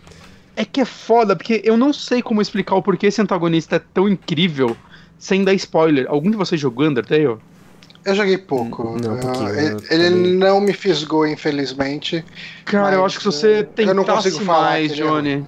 é 0.56 0.64
que 0.64 0.80
é 0.80 0.86
foda, 0.86 1.36
porque 1.36 1.60
eu 1.62 1.76
não 1.76 1.92
sei 1.92 2.22
como 2.22 2.40
explicar 2.40 2.74
o 2.74 2.82
porquê 2.82 3.08
esse 3.08 3.20
antagonista 3.20 3.76
é 3.76 3.82
tão 3.92 4.08
incrível 4.08 4.74
sem 5.18 5.44
dar 5.44 5.52
spoiler. 5.52 6.06
Algum 6.08 6.30
de 6.30 6.38
vocês 6.38 6.58
jogou 6.58 6.86
Undertale? 6.86 7.36
Eu 8.04 8.14
joguei 8.14 8.36
pouco. 8.38 8.98
Não, 9.00 9.14
um 9.14 9.18
pouquinho, 9.20 9.46
Ah, 9.48 9.52
eu 9.52 9.78
ele 9.90 10.10
também. 10.10 10.32
não 10.36 10.60
me 10.60 10.72
fisgou, 10.72 11.26
infelizmente. 11.26 12.24
Cara, 12.64 12.96
eu 12.96 13.04
acho 13.04 13.16
que 13.18 13.22
se 13.22 13.26
você 13.30 13.68
eh, 13.76 13.82
eu 13.82 13.94
não 13.94 14.02
tentasse 14.04 14.30
consigo 14.30 14.44
falar 14.44 14.70
mais, 14.70 14.90
é 14.90 14.94
Johnny. 14.94 15.44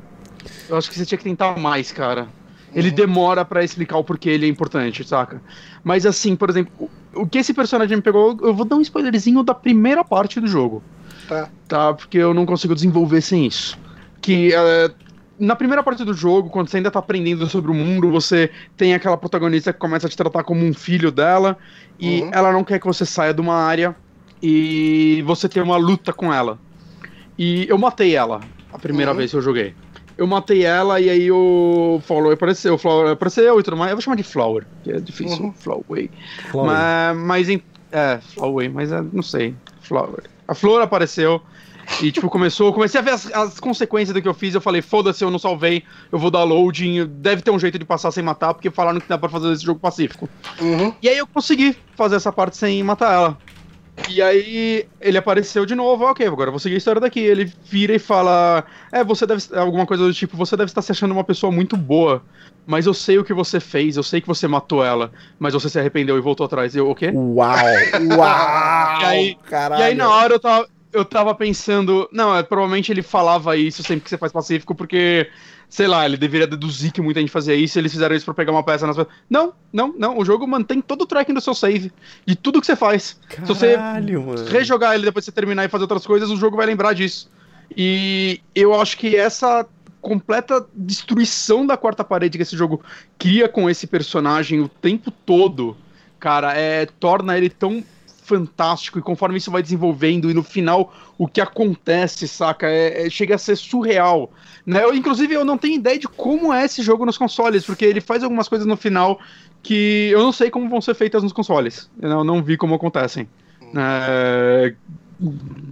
Eu 0.69 0.77
acho 0.77 0.89
que 0.91 0.97
você 0.99 1.05
tinha 1.05 1.19
que 1.19 1.25
tentar 1.25 1.59
mais, 1.59 1.91
cara. 1.91 2.29
Ele 2.75 2.91
demora 2.91 3.45
pra 3.45 3.63
explicar 3.63 3.99
o 3.99 4.05
porquê 4.05 4.31
ele 4.31 4.47
é 4.47 4.49
importante, 4.49 5.07
saca? 5.07 5.41
Mas 5.83 6.05
assim, 6.07 6.35
por 6.35 6.51
exemplo, 6.51 6.91
o- 7.15 7.27
que 7.27 7.39
esse 7.39 7.55
personagem 7.55 7.97
me 7.97 8.03
pegou, 8.03 8.37
eu 8.43 8.53
vou 8.55 8.65
dar 8.65 8.77
um 8.77 8.81
spoilerzinho 8.81 9.43
da 9.45 9.55
primeira 9.55 10.03
parte 10.05 10.41
do 10.41 10.47
jogo. 10.49 10.83
Tá. 11.29 11.49
Tá? 11.69 11.95
Porque 11.95 12.19
eu 12.19 12.35
não 12.35 12.45
consigo 12.45 12.75
desenvolver 12.75 13.21
sem 13.21 13.47
isso. 13.47 13.79
Que 14.21 14.53
eh, 14.55 14.91
na 15.39 15.56
primeira 15.56 15.82
parte 15.82 16.05
do 16.05 16.15
jogo, 16.15 16.51
quando 16.51 16.69
você 16.69 16.77
ainda 16.78 16.90
tá 16.90 16.98
aprendendo 17.01 17.48
sobre 17.48 17.70
o 17.70 17.74
mundo, 17.74 18.11
você 18.11 18.52
tem 18.77 18.94
aquela 18.94 19.16
protagonista 19.16 19.73
que 19.73 19.78
começa 19.78 20.06
a 20.06 20.11
te 20.11 20.16
tratar 20.16 20.44
como 20.44 20.65
um 20.65 20.74
filho 20.74 21.11
dela 21.12 21.56
e 21.98 22.27
Uhum. 22.27 22.31
ela 22.32 22.52
não 22.52 22.65
quer 22.65 22.78
que 22.81 22.86
você 22.86 23.05
saia 23.06 23.35
de 23.35 23.40
uma 23.40 23.55
área 23.56 23.97
e 24.43 25.23
você 25.27 25.48
tem 25.48 25.62
uma 25.62 25.77
luta 25.77 26.12
com 26.12 26.32
ela. 26.32 26.61
E 27.39 27.66
eu 27.69 27.78
matei 27.78 28.15
ela 28.16 28.51
a 28.70 28.78
primeira 28.78 29.12
Uhum. 29.12 29.16
vez 29.16 29.31
que 29.31 29.36
eu 29.36 29.43
joguei. 29.43 29.77
Eu 30.16 30.27
matei 30.27 30.65
ela 30.65 31.01
e 31.01 31.11
aí 31.11 31.31
o 31.31 32.01
Flower 32.02 32.35
apareceu, 32.35 32.74
o 32.74 32.78
Flower 32.78 33.12
apareceu 33.12 33.59
e 33.59 33.62
tudo 33.62 33.77
mais. 33.77 33.90
Eu 33.90 33.97
vou 33.97 34.02
chamar 34.02 34.16
de 34.16 34.23
Flower, 34.23 34.69
que 34.82 34.93
é 34.93 35.01
difícil, 35.01 35.47
Uhum. 35.47 35.55
Flowway. 35.55 36.11
Mas, 36.61 37.16
mas 37.16 37.48
em, 37.48 37.62
é, 37.93 38.20
Flowway, 38.20 38.69
mas 38.69 38.93
é, 38.93 39.02
não 39.02 39.23
sei, 39.23 39.59
Flower. 39.81 40.23
A 40.47 40.55
flor 40.55 40.82
apareceu 40.82 41.43
e 42.02 42.11
tipo 42.11 42.28
começou, 42.28 42.69
eu 42.69 42.73
comecei 42.73 43.01
a 43.01 43.02
ver 43.02 43.11
as, 43.11 43.31
as 43.32 43.61
consequências 43.61 44.15
do 44.15 44.20
que 44.23 44.28
eu 44.28 44.35
fiz. 44.35 44.55
Eu 44.55 44.61
falei, 44.61 44.82
foda-se, 44.82 45.23
eu 45.24 45.31
não 45.31 45.39
salvei, 45.39 45.82
eu 46.11 46.19
vou 46.19 46.31
dar 46.31 46.43
loading. 46.44 47.06
Deve 47.06 47.43
ter 47.43 47.51
um 47.51 47.59
jeito 47.59 47.78
de 47.78 47.85
passar 47.85 48.11
sem 48.11 48.23
matar, 48.23 48.55
porque 48.55 48.70
falaram 48.70 49.01
que 49.01 49.09
dá 49.09 49.19
pra 49.19 49.28
fazer 49.28 49.52
esse 49.52 49.65
jogo 49.65 49.81
pacífico. 49.81 50.28
Uhum. 50.61 50.93
E 51.02 51.09
aí 51.09 51.19
eu 51.19 51.27
consegui 51.27 51.77
fazer 51.97 52.16
essa 52.16 52.32
parte 52.32 52.56
sem 52.56 52.82
matar 52.82 53.12
ela. 53.12 53.39
E 54.09 54.20
aí 54.20 54.86
ele 55.01 55.16
apareceu 55.16 55.65
de 55.65 55.74
novo, 55.77 56.05
ok, 56.05 56.27
agora 56.27 56.48
eu 56.48 56.52
vou 56.52 56.59
seguir 56.59 56.74
a 56.74 56.78
história 56.78 57.01
daqui. 57.01 57.20
Ele 57.20 57.52
vira 57.65 57.94
e 57.94 57.98
fala: 57.98 58.65
É, 58.90 59.05
você 59.05 59.24
deve. 59.24 59.43
Alguma 59.56 59.86
coisa 59.86 60.05
do 60.05 60.12
tipo, 60.12 60.36
você 60.36 60.56
deve 60.56 60.70
estar 60.70 60.82
se 60.82 60.90
achando 60.90 61.12
uma 61.12 61.23
pessoa 61.23 61.52
muito 61.52 61.77
boa. 61.77 62.20
Mas 62.66 62.86
eu 62.86 62.94
sei 62.94 63.19
o 63.19 63.24
que 63.24 63.32
você 63.35 63.61
fez, 63.61 63.97
eu 63.97 64.02
sei 64.02 64.20
que 64.20 64.27
você 64.27 64.48
matou 64.48 64.82
ela, 64.85 65.12
mas 65.39 65.52
você 65.52 65.69
se 65.69 65.78
arrependeu 65.78 66.16
e 66.16 66.20
voltou 66.20 66.47
atrás. 66.47 66.74
E 66.74 66.78
eu, 66.78 66.90
o 66.90 66.94
quê? 66.94 67.12
Uau! 67.15 67.56
Uau! 68.19 69.01
E 69.01 69.05
aí- 69.05 69.36
caralho. 69.48 69.81
E 69.81 69.85
aí 69.85 69.94
na 69.94 70.09
hora 70.09 70.35
eu 70.35 70.40
tava, 70.40 70.66
eu 70.95 71.05
tava 71.05 71.35
pensando, 71.35 72.09
não, 72.12 72.35
é, 72.35 72.43
provavelmente 72.43 72.93
ele 72.93 73.03
falava 73.03 73.57
isso 73.57 73.83
sempre 73.83 74.05
que 74.05 74.11
você 74.11 74.16
faz 74.16 74.33
pacífico, 74.33 74.75
porque, 74.75 75.29
sei 75.69 75.89
lá, 75.89 76.07
ele 76.07 76.16
deveria 76.16 76.47
deduzir 76.47 76.93
que 76.93 77.03
muita 77.03 77.21
gente 77.21 77.33
fazia 77.33 77.55
isso 77.55 77.77
e 77.77 77.81
eles 77.81 77.93
fizeram 77.93 78.15
isso 78.15 78.25
pra 78.25 78.33
pegar 78.33 78.53
uma 78.53 78.62
peça 78.62 78.87
nas 78.87 78.97
Não, 79.29 79.53
não, 79.73 79.93
não. 79.99 80.16
O 80.16 80.25
jogo 80.25 80.47
mantém 80.47 80.81
todo 80.81 81.03
o 81.03 81.07
tracking 81.07 81.35
do 81.35 81.41
seu 81.41 81.55
save, 81.55 81.93
de 82.25 82.37
tudo 82.37 82.61
que 82.61 82.66
você 82.66 82.77
faz. 82.77 83.21
Se 83.29 83.41
você 83.41 83.75
Caralho, 83.75 84.23
mano. 84.23 84.45
rejogar 84.47 84.95
ele 84.95 85.05
depois 85.05 85.25
que 85.25 85.31
você 85.31 85.35
terminar 85.35 85.65
e 85.65 85.69
fazer 85.69 85.83
outras 85.83 86.07
coisas, 86.07 86.31
o 86.31 86.37
jogo 86.37 86.57
vai 86.57 86.66
lembrar 86.66 86.93
disso. 86.93 87.29
E 87.77 88.41
eu 88.55 88.81
acho 88.81 88.97
que 88.97 89.16
essa 89.16 89.66
completa 90.01 90.65
destruição 90.75 91.66
da 91.66 91.77
quarta 91.77 92.05
parede 92.05 92.39
que 92.39 92.43
esse 92.43 92.57
jogo 92.57 92.83
cria 93.19 93.49
com 93.49 93.69
esse 93.69 93.87
personagem 93.87 94.61
o 94.61 94.69
tempo 94.69 95.11
todo, 95.11 95.77
cara, 96.21 96.53
é 96.55 96.87
torna 96.87 97.37
ele 97.37 97.49
tão 97.49 97.83
fantástico 98.25 98.99
e 98.99 99.03
conforme 99.03 99.39
isso 99.39 99.51
vai 99.51 99.63
desenvolvendo 99.63 100.31
e 100.31 100.35
no 100.35 100.43
final 100.43 100.93
o 101.19 101.29
que 101.29 101.41
acontece, 101.41 102.27
saca, 102.27 102.67
é, 102.69 103.07
é- 103.07 103.11
chega 103.11 103.35
a 103.35 103.39
ser 103.39 103.57
surreal. 103.57 104.33
Né? 104.67 104.83
Eu, 104.83 104.95
inclusive 104.95 105.35
eu 105.35 105.45
não 105.45 105.59
tenho 105.59 105.75
ideia 105.77 105.99
de 105.99 106.09
como 106.09 106.53
é 106.53 106.65
esse 106.65 106.83
jogo 106.83 107.05
nos 107.07 107.19
consoles, 107.19 107.65
porque 107.65 107.85
ele 107.85 108.01
faz 108.01 108.23
algumas 108.25 108.49
coisas 108.49 108.67
no 108.67 108.77
final 108.77 109.21
que 109.63 110.11
eu 110.11 110.21
não 110.21 110.33
sei 110.33 110.51
como 110.51 110.69
vão 110.69 110.81
ser 110.81 110.95
feitas 110.95 111.23
nos 111.23 111.33
consoles. 111.33 111.91
Eu 112.01 112.09
não, 112.09 112.25
não 112.25 112.43
vi 112.43 112.57
como 112.57 112.75
acontecem. 112.75 113.29
É, 113.77 114.75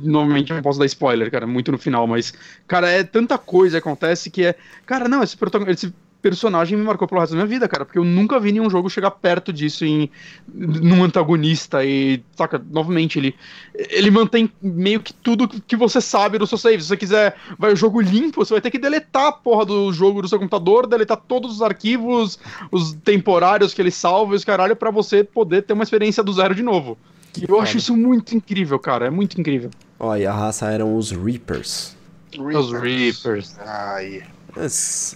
Normalmente 0.00 0.50
eu 0.50 0.56
não 0.56 0.62
posso 0.62 0.78
dar 0.78 0.86
spoiler, 0.86 1.30
cara, 1.30 1.46
muito 1.46 1.72
no 1.72 1.78
final, 1.78 2.06
mas, 2.06 2.32
cara, 2.66 2.88
é 2.88 3.02
tanta 3.02 3.36
coisa 3.36 3.80
que 3.80 3.88
acontece 3.88 4.30
que 4.30 4.44
é. 4.46 4.54
Cara, 4.86 5.08
não, 5.08 5.22
esse, 5.22 5.36
protagon- 5.36 5.68
esse 5.68 5.92
personagem 6.22 6.78
me 6.78 6.84
marcou 6.84 7.08
pelo 7.08 7.20
resto 7.20 7.32
da 7.32 7.36
minha 7.36 7.46
vida, 7.46 7.68
cara, 7.68 7.84
porque 7.84 7.98
eu 7.98 8.04
nunca 8.04 8.38
vi 8.38 8.52
nenhum 8.52 8.70
jogo 8.70 8.88
chegar 8.88 9.10
perto 9.10 9.52
disso 9.52 9.84
em 9.84 10.08
num 10.54 11.02
antagonista 11.02 11.84
e, 11.84 12.22
saca, 12.36 12.64
novamente, 12.70 13.18
ele 13.18 13.34
ele 13.74 14.10
mantém 14.10 14.50
meio 14.62 15.00
que 15.00 15.12
tudo 15.12 15.48
que 15.48 15.76
você 15.76 16.00
sabe 16.00 16.38
do 16.38 16.46
seu 16.46 16.56
save. 16.56 16.82
Se 16.82 16.88
você 16.88 16.96
quiser, 16.96 17.36
vai 17.58 17.72
o 17.72 17.76
jogo 17.76 18.00
limpo, 18.00 18.44
você 18.44 18.54
vai 18.54 18.60
ter 18.60 18.70
que 18.70 18.78
deletar 18.78 19.26
a 19.26 19.32
porra 19.32 19.66
do 19.66 19.92
jogo 19.92 20.22
do 20.22 20.28
seu 20.28 20.38
computador, 20.38 20.86
deletar 20.86 21.16
todos 21.16 21.52
os 21.52 21.62
arquivos, 21.62 22.38
os 22.70 22.92
temporários 22.92 23.74
que 23.74 23.82
ele 23.82 23.90
salva 23.90 24.34
e 24.34 24.36
os 24.36 24.44
caralho, 24.44 24.76
pra 24.76 24.90
você 24.90 25.24
poder 25.24 25.62
ter 25.62 25.72
uma 25.72 25.82
experiência 25.82 26.22
do 26.22 26.32
zero 26.32 26.54
de 26.54 26.62
novo. 26.62 26.96
E 27.36 27.50
eu 27.50 27.60
acho 27.60 27.78
isso 27.78 27.96
muito 27.96 28.36
incrível, 28.36 28.78
cara. 28.78 29.06
É 29.06 29.10
muito 29.10 29.40
incrível. 29.40 29.70
Ó, 29.98 30.14
e 30.16 30.26
a 30.26 30.32
raça 30.32 30.70
eram 30.70 30.96
os 30.96 31.10
Reapers. 31.10 31.96
Os 32.38 32.72
Reapers. 32.72 33.58
Aí. 33.58 34.22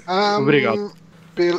Ah, 0.06 0.38
Obrigado. 0.38 0.92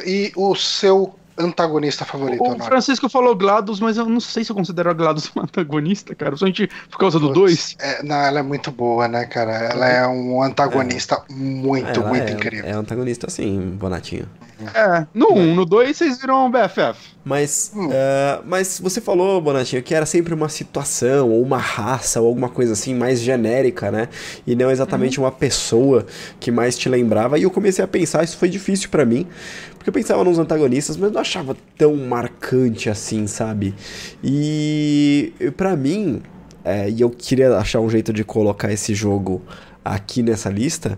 E 0.05 0.31
o 0.35 0.55
seu 0.55 1.13
antagonista 1.37 2.03
favorito, 2.03 2.41
O 2.41 2.45
Honório? 2.45 2.65
Francisco 2.65 3.07
falou 3.07 3.35
GLaDOS, 3.35 3.79
mas 3.79 3.97
eu 3.97 4.05
não 4.05 4.19
sei 4.19 4.43
se 4.43 4.51
eu 4.51 4.55
considero 4.55 4.89
a 4.89 4.93
GLaDOS 4.93 5.31
um 5.35 5.41
antagonista, 5.43 6.15
cara. 6.15 6.31
Principalmente 6.31 6.67
por 6.89 6.97
causa 6.97 7.19
do 7.19 7.31
2. 7.31 7.75
É, 7.79 8.03
não, 8.03 8.15
ela 8.15 8.39
é 8.39 8.43
muito 8.43 8.71
boa, 8.71 9.07
né, 9.07 9.25
cara? 9.25 9.51
Ela 9.51 9.87
é 9.87 10.07
um 10.07 10.41
antagonista 10.41 11.23
muito, 11.29 11.99
ela 11.99 12.09
muito 12.09 12.27
é, 12.27 12.31
incrível. 12.31 12.65
É 12.65 12.71
antagonista 12.71 13.29
sim, 13.29 13.59
Bonatinho. 13.79 14.27
É, 14.73 15.05
no 15.13 15.33
1, 15.33 15.53
no 15.55 15.65
2 15.65 15.95
vocês 15.95 16.19
viram 16.19 16.49
BFF. 16.49 16.97
Mas, 17.23 17.71
Hum. 17.75 17.89
eh, 17.91 18.39
mas 18.45 18.79
você 18.79 18.99
falou, 18.99 19.39
Bonatinho, 19.41 19.83
que 19.83 19.93
era 19.93 20.05
sempre 20.05 20.33
uma 20.33 20.49
situação, 20.49 21.29
ou 21.29 21.41
uma 21.43 21.57
raça, 21.57 22.19
ou 22.21 22.27
alguma 22.27 22.49
coisa 22.49 22.73
assim 22.73 22.95
mais 22.95 23.19
genérica, 23.19 23.91
né? 23.91 24.09
E 24.47 24.55
não 24.55 24.71
exatamente 24.71 25.19
uma 25.19 25.31
pessoa 25.31 26.05
que 26.39 26.49
mais 26.51 26.77
te 26.77 26.89
lembrava. 26.89 27.37
E 27.37 27.43
eu 27.43 27.51
comecei 27.51 27.83
a 27.85 27.87
pensar, 27.87 28.23
isso 28.23 28.37
foi 28.37 28.49
difícil 28.49 28.89
pra 28.89 29.05
mim, 29.05 29.27
porque 29.77 29.89
eu 29.89 29.93
pensava 29.93 30.23
nos 30.23 30.39
antagonistas, 30.39 30.97
mas 30.97 31.11
não 31.11 31.21
achava 31.21 31.55
tão 31.77 31.95
marcante 31.95 32.89
assim, 32.89 33.27
sabe? 33.27 33.75
E 34.23 35.33
pra 35.55 35.75
mim, 35.75 36.21
eh, 36.65 36.89
e 36.89 37.01
eu 37.01 37.09
queria 37.09 37.57
achar 37.57 37.79
um 37.79 37.89
jeito 37.89 38.11
de 38.11 38.23
colocar 38.23 38.71
esse 38.71 38.95
jogo 38.95 39.41
aqui 39.85 40.23
nessa 40.23 40.49
lista. 40.49 40.97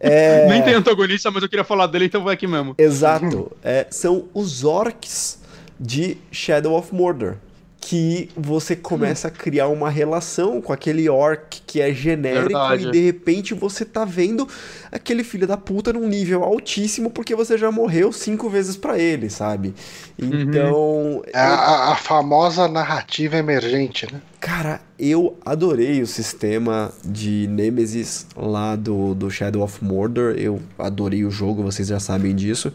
É... 0.00 0.46
Nem 0.48 0.62
tem 0.62 0.74
antagonista, 0.74 1.30
mas 1.30 1.42
eu 1.42 1.48
queria 1.48 1.64
falar 1.64 1.86
dele, 1.86 2.06
então 2.06 2.24
vai 2.24 2.34
aqui 2.34 2.46
mesmo. 2.46 2.74
Exato. 2.78 3.52
É, 3.62 3.86
são 3.90 4.24
os 4.32 4.64
orcs 4.64 5.38
de 5.78 6.16
Shadow 6.32 6.74
of 6.76 6.94
Mordor. 6.94 7.36
que 7.82 8.28
você 8.36 8.76
começa 8.76 9.28
a 9.28 9.30
criar 9.30 9.68
uma 9.68 9.88
relação 9.88 10.60
com 10.60 10.70
aquele 10.70 11.08
orc 11.08 11.62
que 11.66 11.80
é 11.80 11.92
genérico 11.94 12.48
Verdade. 12.48 12.88
e 12.88 12.90
de 12.90 13.00
repente 13.00 13.54
você 13.54 13.86
tá 13.86 14.04
vendo 14.04 14.46
aquele 14.92 15.24
filho 15.24 15.46
da 15.46 15.56
puta 15.56 15.90
num 15.90 16.06
nível 16.06 16.44
altíssimo 16.44 17.10
porque 17.10 17.34
você 17.34 17.56
já 17.56 17.72
morreu 17.72 18.12
cinco 18.12 18.50
vezes 18.50 18.76
pra 18.76 18.98
ele, 18.98 19.30
sabe? 19.30 19.74
Então, 20.18 21.22
É 21.32 21.38
a, 21.38 21.54
a- 21.54 21.92
a 21.92 21.96
famosa 21.96 22.68
narrativa 22.68 23.36
emergente, 23.38 24.06
né? 24.12 24.20
Cara, 24.40 24.80
eu 24.98 25.36
adorei 25.44 26.00
o 26.00 26.06
sistema 26.06 26.90
de 27.04 27.46
Nemesis 27.46 28.26
lá 28.34 28.74
do, 28.74 29.14
do 29.14 29.30
Shadow 29.30 29.62
of 29.62 29.84
Mordor. 29.84 30.34
Eu 30.38 30.62
adorei 30.78 31.26
o 31.26 31.30
jogo, 31.30 31.62
vocês 31.62 31.88
já 31.88 32.00
sabem 32.00 32.34
disso. 32.34 32.72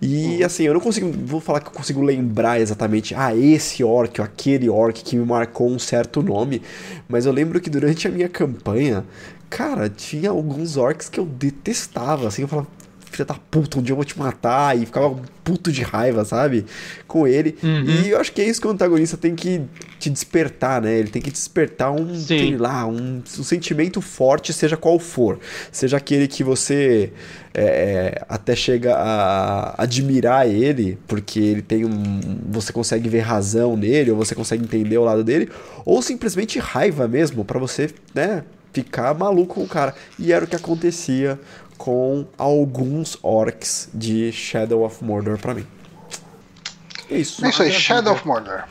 E 0.00 0.44
assim, 0.44 0.62
eu 0.62 0.72
não 0.72 0.80
consigo. 0.80 1.10
Vou 1.26 1.40
falar 1.40 1.60
que 1.60 1.66
eu 1.66 1.72
consigo 1.72 2.00
lembrar 2.00 2.60
exatamente. 2.60 3.12
Ah, 3.16 3.34
esse 3.34 3.82
orc, 3.82 4.20
ou 4.20 4.24
aquele 4.24 4.68
orc 4.68 5.02
que 5.02 5.16
me 5.16 5.26
marcou 5.26 5.68
um 5.68 5.80
certo 5.80 6.22
nome. 6.22 6.62
Mas 7.08 7.26
eu 7.26 7.32
lembro 7.32 7.60
que 7.60 7.68
durante 7.68 8.06
a 8.06 8.10
minha 8.10 8.28
campanha, 8.28 9.04
cara, 9.48 9.88
tinha 9.88 10.30
alguns 10.30 10.76
orcs 10.76 11.08
que 11.08 11.18
eu 11.18 11.26
detestava. 11.26 12.28
Assim, 12.28 12.42
eu 12.42 12.48
falava. 12.48 12.68
Filha 13.10 13.24
da 13.24 13.34
puta, 13.34 13.78
um 13.78 13.82
dia 13.82 13.92
eu 13.92 13.96
vou 13.96 14.04
te 14.04 14.18
matar. 14.18 14.76
E 14.78 14.86
ficava 14.86 15.16
puto 15.42 15.72
de 15.72 15.82
raiva, 15.82 16.24
sabe? 16.24 16.64
Com 17.06 17.26
ele. 17.26 17.56
E 17.62 18.10
eu 18.10 18.20
acho 18.20 18.32
que 18.32 18.40
é 18.40 18.44
isso 18.44 18.60
que 18.60 18.66
o 18.66 18.70
antagonista 18.70 19.16
tem 19.16 19.34
que 19.34 19.62
te 19.98 20.08
despertar, 20.08 20.80
né? 20.80 20.94
Ele 20.94 21.08
tem 21.08 21.20
que 21.20 21.30
despertar 21.30 21.90
um, 21.90 22.14
Sim. 22.14 22.26
sei 22.26 22.56
lá, 22.56 22.86
um, 22.86 23.22
um 23.38 23.42
sentimento 23.42 24.00
forte, 24.00 24.52
seja 24.52 24.76
qual 24.76 24.98
for. 24.98 25.38
Seja 25.72 25.96
aquele 25.96 26.28
que 26.28 26.44
você 26.44 27.12
é, 27.52 27.64
é, 27.64 28.24
até 28.28 28.54
chega 28.54 28.94
a 28.94 29.82
admirar 29.82 30.48
ele, 30.48 30.98
porque 31.08 31.40
ele 31.40 31.62
tem 31.62 31.84
um. 31.84 32.20
Você 32.48 32.72
consegue 32.72 33.08
ver 33.08 33.20
razão 33.20 33.76
nele, 33.76 34.12
ou 34.12 34.16
você 34.16 34.34
consegue 34.34 34.62
entender 34.62 34.98
o 34.98 35.04
lado 35.04 35.24
dele, 35.24 35.50
ou 35.84 36.00
simplesmente 36.00 36.58
raiva 36.58 37.08
mesmo, 37.08 37.44
pra 37.44 37.58
você, 37.58 37.90
né? 38.14 38.44
Ficar 38.72 39.12
maluco 39.14 39.56
com 39.56 39.64
o 39.64 39.68
cara. 39.68 39.94
E 40.16 40.32
era 40.32 40.44
o 40.44 40.48
que 40.48 40.54
acontecia 40.54 41.38
com 41.80 42.26
alguns 42.36 43.16
orcs 43.22 43.88
de 43.94 44.30
Shadow 44.32 44.84
of 44.84 45.02
Mordor 45.02 45.38
pra 45.38 45.54
mim. 45.54 45.66
É 47.10 47.16
isso. 47.16 47.42
É 47.42 47.48
isso 47.48 47.62
aí. 47.62 47.72
Shadow 47.72 48.12
of 48.12 48.26
Mordor. 48.26 48.64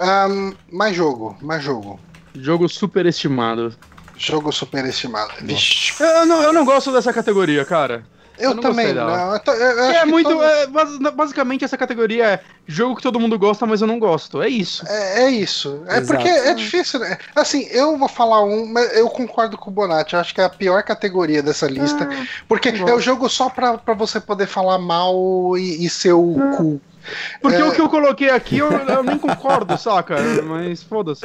Ahn, 0.00 0.54
mais 0.72 0.96
jogo, 0.96 1.36
mais 1.42 1.62
jogo. 1.62 2.00
Jogo 2.34 2.66
superestimado. 2.66 3.76
Jogo 4.16 4.50
superestimado. 4.50 5.34
Vixe. 5.42 5.92
Eu 6.02 6.24
não, 6.24 6.42
eu 6.42 6.50
não 6.54 6.64
gosto 6.64 6.90
dessa 6.90 7.12
categoria, 7.12 7.62
cara. 7.62 8.06
Eu, 8.42 8.50
eu 8.50 8.54
não 8.56 8.62
também 8.62 8.92
não. 8.92 9.32
Eu 9.34 9.38
tô- 9.40 9.52
eu- 9.52 9.80
É 9.84 10.04
muito. 10.04 10.28
todo- 10.28 10.42
é, 10.42 10.66
bas- 10.66 10.98
basicamente, 11.14 11.64
essa 11.64 11.76
categoria 11.76 12.24
é 12.26 12.40
jogo 12.66 12.96
que 12.96 13.02
todo 13.02 13.20
mundo 13.20 13.38
gosta, 13.38 13.64
mas 13.66 13.80
eu 13.80 13.86
não 13.86 13.98
gosto. 13.98 14.42
É 14.42 14.48
isso. 14.48 14.84
É, 14.88 15.24
é 15.24 15.30
isso. 15.30 15.82
É 15.86 15.98
Exato. 15.98 16.20
porque 16.22 16.28
é 16.28 16.54
difícil, 16.54 17.00
né? 17.00 17.16
Assim, 17.34 17.66
eu 17.70 17.96
vou 17.96 18.08
falar 18.08 18.42
um, 18.44 18.66
mas 18.66 18.96
eu 18.96 19.08
concordo 19.08 19.56
com 19.56 19.70
o 19.70 19.72
Bonatti. 19.72 20.14
Eu 20.14 20.20
acho 20.20 20.34
que 20.34 20.40
é 20.40 20.44
a 20.44 20.48
pior 20.50 20.82
categoria 20.82 21.42
dessa 21.42 21.66
lista. 21.66 22.08
porque 22.48 22.72
não 22.72 22.88
é 22.88 22.94
o 22.94 23.00
jogo 23.00 23.28
só 23.28 23.48
pra, 23.48 23.78
pra 23.78 23.94
você 23.94 24.20
poder 24.20 24.46
falar 24.46 24.78
mal 24.78 25.14
e, 25.56 25.84
e 25.84 25.88
ser 25.90 26.12
o 26.12 26.34
cu. 26.56 26.80
Porque 27.40 27.56
É. 27.58 27.64
o 27.64 27.72
que 27.72 27.80
eu 27.80 27.88
coloquei 27.88 28.30
aqui 28.30 28.58
eu, 28.58 28.70
eu 28.70 29.02
nem 29.02 29.18
concordo, 29.18 29.76
saca? 29.78 30.16
Mas 30.44 30.82
foda-se. 30.82 31.22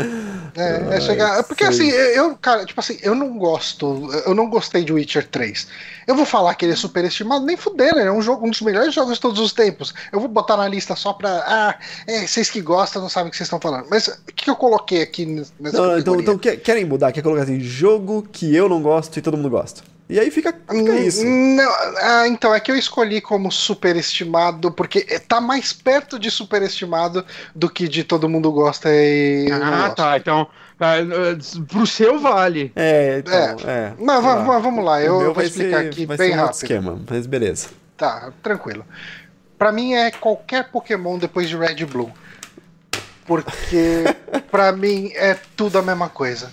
É, 0.55 0.95
é 0.97 1.01
chegar. 1.01 1.39
é 1.39 1.43
Porque 1.43 1.65
sei. 1.71 1.89
assim, 1.89 1.89
eu, 2.15 2.35
cara, 2.37 2.65
tipo 2.65 2.79
assim, 2.79 2.97
eu 3.01 3.13
não 3.15 3.37
gosto. 3.37 4.09
Eu 4.25 4.33
não 4.33 4.49
gostei 4.49 4.83
de 4.83 4.91
Witcher 4.93 5.27
3. 5.27 5.67
Eu 6.07 6.15
vou 6.15 6.25
falar 6.25 6.55
que 6.55 6.65
ele 6.65 6.73
é 6.73 6.75
superestimado, 6.75 7.45
nem 7.45 7.57
fuder, 7.57 7.95
né? 7.95 8.05
É 8.07 8.11
um, 8.11 8.21
jogo, 8.21 8.45
um 8.47 8.49
dos 8.49 8.61
melhores 8.61 8.93
jogos 8.93 9.15
de 9.15 9.19
todos 9.21 9.39
os 9.39 9.51
tempos. 9.53 9.93
Eu 10.11 10.19
vou 10.19 10.29
botar 10.29 10.57
na 10.57 10.67
lista 10.67 10.95
só 10.95 11.13
pra. 11.13 11.29
Ah, 11.47 11.75
é, 12.07 12.25
vocês 12.25 12.49
que 12.49 12.61
gostam 12.61 13.01
não 13.01 13.09
sabem 13.09 13.27
o 13.27 13.31
que 13.31 13.37
vocês 13.37 13.47
estão 13.47 13.59
falando. 13.59 13.87
Mas 13.89 14.07
o 14.07 14.17
que, 14.33 14.45
que 14.45 14.49
eu 14.49 14.55
coloquei 14.55 15.01
aqui 15.01 15.25
nessa 15.59 15.77
Não, 15.77 15.85
não, 15.87 15.97
então, 15.99 16.19
então 16.19 16.37
quer- 16.37 16.57
querem 16.57 16.85
mudar? 16.85 17.11
Quer 17.11 17.21
colocar 17.21 17.43
assim, 17.43 17.59
jogo 17.59 18.27
que 18.31 18.55
eu 18.55 18.67
não 18.69 18.81
gosto 18.81 19.17
e 19.17 19.21
todo 19.21 19.35
mundo 19.37 19.49
gosta. 19.49 19.81
E 20.09 20.19
aí 20.19 20.31
fica, 20.31 20.53
fica 20.71 20.95
isso. 20.99 21.25
Não, 21.25 21.69
ah, 22.01 22.27
então, 22.27 22.55
é 22.55 22.59
que 22.61 22.71
eu 22.71 22.77
escolhi 22.77 23.19
como 23.19 23.51
superestimado, 23.51 24.71
porque 24.71 25.01
tá 25.19 25.41
mais 25.41 25.73
perto 25.73 26.17
de 26.17 26.31
superestimado 26.31 27.25
do 27.53 27.69
que 27.69 27.89
de 27.89 28.05
todo 28.05 28.29
mundo 28.29 28.49
gosta 28.51 28.87
e. 28.89 29.49
Ah, 29.51 29.89
tá. 29.89 30.15
Então, 30.15 30.47
ah, 30.79 30.93
ah, 30.95 31.63
pro 31.67 31.85
seu 31.85 32.19
vale. 32.19 32.71
É, 32.73 33.17
então, 33.19 33.57
é. 33.69 33.93
Mas 33.99 34.23
va- 34.23 34.37
sei 34.37 34.45
va- 34.45 34.59
vamos 34.59 34.85
lá, 34.85 35.01
eu 35.01 35.33
vou 35.33 35.43
explicar 35.43 35.81
ser- 35.81 35.87
aqui 35.87 36.05
vai 36.05 36.15
bem 36.15 36.27
ser 36.27 36.31
outro 36.39 36.45
rápido. 36.45 36.63
esquema, 36.63 37.01
mas 37.09 37.25
beleza. 37.27 37.67
Tá, 37.97 38.31
tranquilo. 38.41 38.85
Pra 39.57 39.73
mim 39.73 39.93
é 39.93 40.09
qualquer 40.11 40.69
Pokémon 40.71 41.17
depois 41.17 41.49
de 41.49 41.57
Red 41.57 41.83
Blue. 41.85 42.13
Porque 43.25 44.03
pra 44.49 44.71
mim 44.71 45.11
é 45.15 45.35
tudo 45.55 45.77
a 45.79 45.81
mesma 45.81 46.07
coisa. 46.07 46.49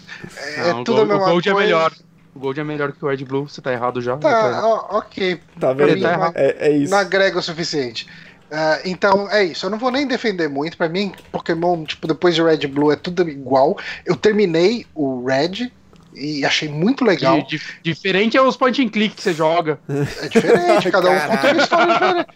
É 0.56 0.72
Não, 0.72 0.82
tudo 0.82 1.02
a 1.02 1.05
Gold, 1.05 1.12
o 1.12 1.18
mesma 1.18 1.31
Gold 1.31 1.51
coisa. 1.52 1.60
é 1.60 1.64
melhor. 1.66 1.93
O 2.35 2.39
Gold 2.40 2.59
é 2.61 2.65
melhor 2.65 2.93
que 2.93 3.05
o 3.05 3.09
Red 3.09 3.24
Blue, 3.24 3.48
você 3.48 3.61
tá 3.62 3.73
errado 3.73 4.01
já. 4.01 4.12
já 4.12 4.19
tá 4.19 4.51
Tá, 4.51 4.66
ó, 4.66 4.98
ok. 4.98 5.40
Tá 5.61 5.73
vendo? 5.73 5.97
não, 6.01 6.32
É, 6.35 6.69
é 6.69 6.70
isso. 6.73 6.90
não 6.90 6.98
agrega 6.98 7.39
o 7.39 7.43
suficiente. 7.43 8.06
Ah, 8.51 8.81
então 8.85 9.31
é 9.31 9.44
isso. 9.44 9.65
Eu 9.66 9.70
não 9.70 9.78
vou 9.78 9.90
nem 9.90 10.06
defender 10.06 10.48
muito. 10.48 10.77
Pra 10.77 10.89
mim, 10.89 11.12
Pokémon, 11.32 11.85
tipo, 11.85 12.06
depois 12.06 12.35
de 12.35 12.43
Red 12.43 12.66
Blue 12.66 12.93
é 12.93 12.97
tudo 12.97 13.28
igual. 13.28 13.78
Eu 14.05 14.16
terminei 14.16 14.86
o 14.94 15.24
Red 15.24 15.70
e 16.15 16.44
achei 16.44 16.69
muito 16.69 17.05
legal. 17.05 17.40
Di- 17.43 17.59
di- 17.59 17.62
diferente 17.82 18.36
é 18.36 18.43
os 18.43 18.56
point 18.56 18.81
and 18.85 18.89
click 18.90 19.16
que 19.16 19.23
você 19.23 19.32
joga. 19.32 19.78
É 20.23 20.28
diferente, 20.28 20.90
cada 20.90 21.11
um 21.11 21.19
conta 21.20 21.52
uma 21.52 21.62
história 21.62 21.93
diferente. 21.94 22.28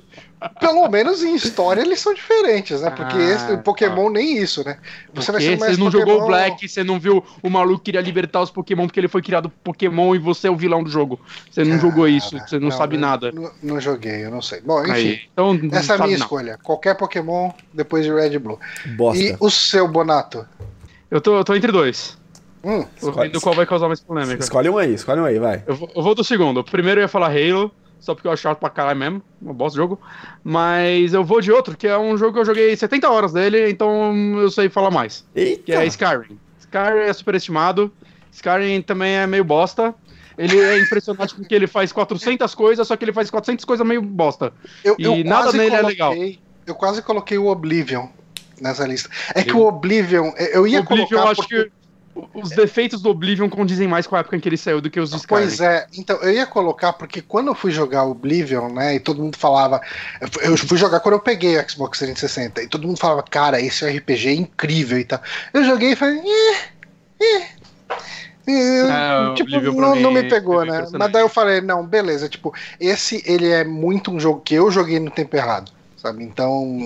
Pelo 0.60 0.89
menos 0.89 1.23
em 1.23 1.35
história 1.35 1.81
eles 1.81 2.01
são 2.01 2.15
diferentes, 2.15 2.81
né? 2.81 2.90
Porque 2.90 3.16
Ah, 3.16 3.35
esse, 3.35 3.52
o 3.52 3.59
Pokémon 3.59 4.09
nem 4.09 4.39
isso, 4.39 4.65
né? 4.65 4.78
Você 5.15 5.32
vai 5.32 5.40
Porque 5.40 5.55
ser 5.55 5.59
mais 5.59 5.74
você 5.77 5.81
não 5.82 5.90
Pokémon... 5.90 6.06
jogou 6.06 6.23
o 6.23 6.27
Black, 6.27 6.69
você 6.69 6.85
não 6.85 7.01
viu 7.01 7.24
o 7.43 7.51
maluco 7.51 7.78
que 7.78 7.85
queria 7.86 8.01
libertar 8.01 8.40
os 8.43 8.51
Pokémon 8.51 8.86
porque 8.86 9.01
ele 9.01 9.09
foi 9.09 9.23
criado 9.23 9.51
Pokémon 9.65 10.15
e 10.15 10.19
você 10.19 10.48
é 10.48 10.51
o 10.51 10.56
vilão 10.56 10.82
do 10.82 10.90
jogo. 10.90 11.19
Você 11.51 11.65
não 11.65 11.78
jogou 11.81 12.06
isso, 12.06 12.39
você 12.39 12.59
não, 12.59 12.70
sabe 12.70 12.97
eu 12.97 13.01
nada. 13.01 13.32
Não, 13.32 13.51
não 13.62 13.81
joguei, 13.81 14.24
eu 14.24 14.31
não 14.31 14.40
sei. 14.43 14.60
Bom, 14.60 14.81
enfim. 14.82 14.93
Aí, 14.93 15.20
então, 15.32 15.55
não 15.55 15.69
Essa 15.70 15.77
é 15.77 15.81
a 15.81 15.82
sabe 15.98 16.02
minha 16.05 16.19
não. 16.19 16.24
escolha. 16.24 16.59
Qualquer 16.62 16.94
Pokémon 16.97 17.51
depois 17.73 18.05
de 18.05 18.12
Red 18.12 18.39
Blue. 18.39 18.59
Bosta. 18.97 19.23
E 19.23 19.36
o 19.40 19.51
seu, 19.51 19.89
Bonato? 19.89 20.47
Eu 21.10 21.20
tô, 21.20 21.36
eu 21.39 21.44
tô 21.44 21.55
entre 21.55 21.73
dois. 21.73 22.16
Hum, 22.62 22.85
Escolhe- 22.97 23.28
vendo 23.28 23.40
qual 23.40 23.55
vai 23.55 23.65
causar 23.65 23.86
mais 23.86 24.01
polêmica. 24.01 24.43
Escolhe 24.43 24.69
um 24.69 24.77
aí, 24.77 24.93
escolhe 24.93 25.20
um 25.20 25.24
aí, 25.24 25.39
vai. 25.39 25.62
Eu 25.66 25.74
vou, 25.74 25.90
eu 25.94 26.02
vou 26.02 26.15
do 26.15 26.23
segundo. 26.24 26.62
Primeiro 26.65 27.01
eu 27.01 27.02
ia 27.05 27.09
falar 27.09 27.28
Halo, 27.28 27.73
só 28.00 28.14
porque 28.14 28.26
eu 28.28 28.32
acho 28.32 28.42
chato 28.42 28.58
pra 28.58 28.70
caralho 28.70 28.98
mesmo. 28.98 29.22
Um 29.42 29.52
bosta 29.52 29.72
de 29.76 29.82
jogo. 29.82 30.00
Mas 30.42 31.12
eu 31.12 31.24
vou 31.24 31.40
de 31.40 31.50
outro, 31.52 31.76
que 31.76 31.86
é 31.86 31.98
um 31.98 32.16
jogo 32.16 32.34
que 32.34 32.38
eu 32.40 32.44
joguei 32.44 32.76
70 32.76 33.08
horas 33.10 33.32
dele, 33.32 33.70
então 33.70 34.14
eu 34.40 34.50
sei 34.50 34.68
falar 34.68 34.90
mais. 34.90 35.24
Que 35.34 35.40
Eita! 35.40 35.72
é 35.74 35.86
Skyrim. 35.86 36.38
Skyrim 36.60 37.00
é 37.00 37.12
superestimado. 37.12 37.92
Skyrim 38.32 38.82
também 38.82 39.14
é 39.16 39.26
meio 39.26 39.44
bosta. 39.44 39.94
Ele 40.36 40.56
é 40.60 40.78
impressionante 40.80 41.34
porque 41.34 41.52
ele 41.54 41.66
faz 41.66 41.90
400 41.90 42.54
coisas, 42.54 42.86
só 42.86 42.96
que 42.96 43.04
ele 43.04 43.12
faz 43.12 43.28
400 43.30 43.64
coisas 43.64 43.84
meio 43.86 44.00
bosta. 44.00 44.52
eu, 44.84 44.94
E 44.98 45.02
eu 45.02 45.24
nada 45.24 45.50
nele 45.52 45.74
é 45.74 45.80
coloquei, 45.96 46.38
Eu 46.64 46.74
quase 46.76 47.02
coloquei 47.02 47.36
o 47.38 47.46
Oblivion 47.48 48.06
nessa 48.60 48.86
lista. 48.86 49.08
É 49.34 49.42
que 49.42 49.52
o 49.52 49.66
Oblivion, 49.66 50.30
eu 50.52 50.64
ia 50.66 50.80
Oblivion, 50.80 51.06
colocar 51.08 51.30
acho 51.30 51.40
porque- 51.42 51.64
que 51.64 51.70
os 52.34 52.50
defeitos 52.50 53.00
do 53.02 53.10
Oblivion 53.10 53.48
condizem 53.48 53.86
mais 53.88 54.06
com 54.06 54.16
a 54.16 54.20
época 54.20 54.36
em 54.36 54.40
que 54.40 54.48
ele 54.48 54.56
saiu 54.56 54.80
do 54.80 54.90
que 54.90 54.98
os 55.00 55.10
do 55.10 55.16
Skyrim. 55.16 55.42
Pois 55.42 55.60
é, 55.60 55.86
então 55.96 56.16
eu 56.22 56.30
ia 56.32 56.46
colocar 56.46 56.92
porque 56.92 57.20
quando 57.22 57.48
eu 57.48 57.54
fui 57.54 57.70
jogar 57.70 58.04
Oblivion, 58.04 58.68
né, 58.72 58.96
e 58.96 59.00
todo 59.00 59.22
mundo 59.22 59.36
falava, 59.36 59.80
eu 60.42 60.56
fui 60.56 60.76
jogar 60.78 61.00
quando 61.00 61.14
eu 61.14 61.20
peguei 61.20 61.58
o 61.58 61.70
Xbox 61.70 61.98
360 61.98 62.62
e 62.62 62.68
todo 62.68 62.86
mundo 62.86 62.98
falava, 62.98 63.22
cara, 63.22 63.60
esse 63.60 63.84
RPG 63.88 64.28
é 64.28 64.32
incrível 64.34 64.98
e 64.98 65.04
tal. 65.04 65.20
Eu 65.52 65.64
joguei 65.64 65.92
e 65.92 65.96
falei, 65.96 66.18
eh, 66.18 66.56
eh. 67.20 67.48
eh, 68.46 68.88
É, 68.88 69.28
o 69.28 69.34
tipo, 69.34 69.50
não, 69.72 69.94
mim 69.94 70.02
não 70.02 70.10
me 70.10 70.20
é 70.20 70.22
pegou, 70.24 70.64
né? 70.64 70.86
Mas 70.92 71.12
daí 71.12 71.22
eu 71.22 71.28
falei, 71.28 71.60
não, 71.60 71.86
beleza, 71.86 72.28
tipo, 72.28 72.54
esse 72.80 73.22
ele 73.26 73.48
é 73.48 73.64
muito 73.64 74.10
um 74.10 74.18
jogo 74.20 74.40
que 74.40 74.54
eu 74.54 74.70
joguei 74.70 74.98
no 74.98 75.10
tempo 75.10 75.36
errado, 75.36 75.70
sabe? 75.96 76.24
Então, 76.24 76.78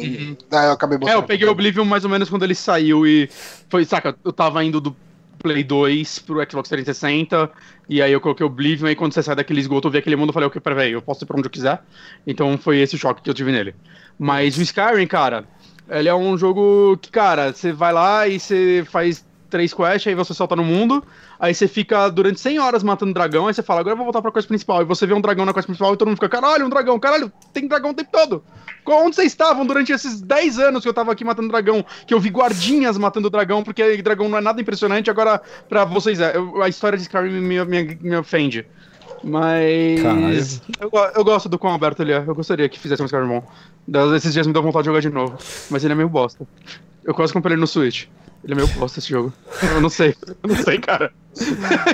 daí 0.50 0.66
eu 0.66 0.72
acabei 0.72 0.96
É, 0.96 0.98
botando. 0.98 1.14
eu 1.14 1.22
peguei 1.22 1.46
o 1.46 1.50
Oblivion 1.52 1.84
mais 1.84 2.04
ou 2.04 2.10
menos 2.10 2.28
quando 2.28 2.44
ele 2.44 2.54
saiu 2.54 3.06
e 3.06 3.28
foi, 3.68 3.84
saca, 3.84 4.16
eu 4.24 4.32
tava 4.32 4.64
indo 4.64 4.80
do 4.80 4.96
Play 5.42 5.64
2 5.64 6.20
pro 6.20 6.36
Xbox 6.48 6.68
360 6.68 7.50
e 7.88 8.00
aí 8.00 8.12
eu 8.12 8.20
coloquei 8.20 8.46
Oblivion 8.46 8.88
e 8.88 8.94
quando 8.94 9.12
você 9.12 9.22
sai 9.22 9.34
daquele 9.34 9.60
esgoto 9.60 9.88
eu 9.88 9.92
vi 9.92 9.98
aquele 9.98 10.16
mundo 10.16 10.30
e 10.30 10.32
falei, 10.32 10.46
ok, 10.46 10.60
peraí, 10.60 10.92
eu 10.92 11.02
posso 11.02 11.24
ir 11.24 11.26
pra 11.26 11.36
onde 11.36 11.46
eu 11.46 11.50
quiser. 11.50 11.82
Então 12.26 12.56
foi 12.56 12.78
esse 12.78 12.96
choque 12.96 13.22
que 13.22 13.28
eu 13.28 13.34
tive 13.34 13.52
nele. 13.52 13.74
Mas 14.18 14.56
o 14.56 14.62
Skyrim, 14.62 15.06
cara, 15.06 15.44
ele 15.88 16.08
é 16.08 16.14
um 16.14 16.38
jogo 16.38 16.96
que, 16.96 17.10
cara, 17.10 17.52
você 17.52 17.72
vai 17.72 17.92
lá 17.92 18.26
e 18.28 18.38
você 18.38 18.84
faz 18.88 19.24
três 19.52 19.72
quests, 19.72 20.08
aí 20.08 20.14
você 20.14 20.34
solta 20.34 20.56
no 20.56 20.64
mundo, 20.64 21.04
aí 21.38 21.54
você 21.54 21.68
fica 21.68 22.08
durante 22.08 22.40
100 22.40 22.58
horas 22.58 22.82
matando 22.82 23.12
dragão, 23.14 23.46
aí 23.46 23.54
você 23.54 23.62
fala, 23.62 23.80
agora 23.80 23.92
eu 23.92 23.96
vou 23.96 24.06
voltar 24.06 24.20
pra 24.20 24.32
quest 24.32 24.48
principal, 24.48 24.82
e 24.82 24.84
você 24.84 25.06
vê 25.06 25.14
um 25.14 25.20
dragão 25.20 25.44
na 25.44 25.52
quest 25.54 25.66
principal 25.66 25.94
e 25.94 25.96
todo 25.96 26.08
mundo 26.08 26.16
fica, 26.16 26.28
caralho, 26.28 26.66
um 26.66 26.68
dragão, 26.68 26.98
caralho, 26.98 27.30
tem 27.52 27.68
dragão 27.68 27.90
o 27.90 27.94
tempo 27.94 28.10
todo. 28.10 28.42
Onde 28.84 29.14
vocês 29.14 29.28
estavam 29.28 29.64
durante 29.64 29.92
esses 29.92 30.20
10 30.20 30.58
anos 30.58 30.82
que 30.82 30.88
eu 30.88 30.94
tava 30.94 31.12
aqui 31.12 31.24
matando 31.24 31.48
dragão? 31.48 31.84
Que 32.06 32.12
eu 32.12 32.18
vi 32.18 32.30
guardinhas 32.30 32.98
matando 32.98 33.30
dragão, 33.30 33.62
porque 33.62 34.02
dragão 34.02 34.28
não 34.28 34.38
é 34.38 34.40
nada 34.40 34.60
impressionante. 34.60 35.08
Agora, 35.08 35.40
pra 35.68 35.84
vocês, 35.84 36.18
é, 36.18 36.36
eu- 36.36 36.60
a 36.60 36.68
história 36.68 36.96
de 36.98 37.02
Skyrim 37.04 37.40
me, 37.40 37.64
me, 37.64 37.98
me 38.00 38.16
ofende. 38.16 38.66
Mas. 39.22 40.02
Eu, 40.80 40.90
eu 41.14 41.24
gosto 41.24 41.48
do 41.48 41.58
quão 41.58 41.72
aberto 41.74 42.00
ele 42.00 42.12
é. 42.12 42.24
Eu 42.26 42.34
gostaria 42.34 42.68
que 42.68 42.78
fizesse 42.78 43.00
um 43.02 43.06
Skyrim. 43.06 43.40
Esses 44.16 44.32
dias 44.32 44.46
me 44.46 44.52
deu 44.52 44.62
vontade 44.62 44.82
de 44.82 44.86
jogar 44.88 45.00
de 45.00 45.10
novo. 45.10 45.36
Mas 45.70 45.84
ele 45.84 45.92
é 45.92 45.96
meio 45.96 46.08
bosta. 46.08 46.44
Eu 47.04 47.14
quase 47.14 47.32
comprei 47.32 47.54
ele 47.54 47.60
no 47.60 47.66
Switch. 47.66 48.06
Ele 48.44 48.54
é 48.54 48.56
meio 48.56 48.68
bosta 48.68 48.98
esse 48.98 49.08
jogo. 49.08 49.32
Eu 49.74 49.80
não 49.80 49.88
sei. 49.88 50.16
Eu 50.26 50.48
não 50.48 50.56
sei, 50.56 50.78
cara. 50.78 51.12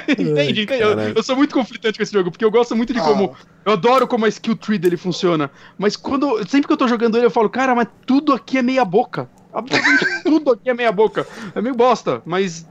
entende, 0.08 0.62
entende? 0.62 0.82
Eu, 0.82 0.98
eu 0.98 1.22
sou 1.22 1.36
muito 1.36 1.54
conflitante 1.54 1.98
com 1.98 2.02
esse 2.02 2.12
jogo, 2.12 2.30
porque 2.30 2.44
eu 2.44 2.50
gosto 2.50 2.74
muito 2.74 2.92
de 2.94 3.00
como. 3.00 3.36
Eu 3.64 3.72
adoro 3.72 4.08
como 4.08 4.24
a 4.24 4.28
skill 4.28 4.56
tree 4.56 4.78
dele 4.78 4.96
funciona. 4.96 5.50
Mas 5.76 5.94
quando. 5.96 6.38
Sempre 6.48 6.66
que 6.66 6.72
eu 6.72 6.76
tô 6.76 6.88
jogando 6.88 7.16
ele, 7.16 7.26
eu 7.26 7.30
falo, 7.30 7.50
cara, 7.50 7.74
mas 7.74 7.88
tudo 8.06 8.32
aqui 8.32 8.58
é 8.58 8.62
meia 8.62 8.84
boca. 8.84 9.28
Absolutamente 9.52 10.06
tudo 10.24 10.52
aqui 10.52 10.70
é 10.70 10.74
meia 10.74 10.90
boca. 10.92 11.26
É 11.54 11.60
meio 11.60 11.74
bosta, 11.74 12.22
mas. 12.24 12.66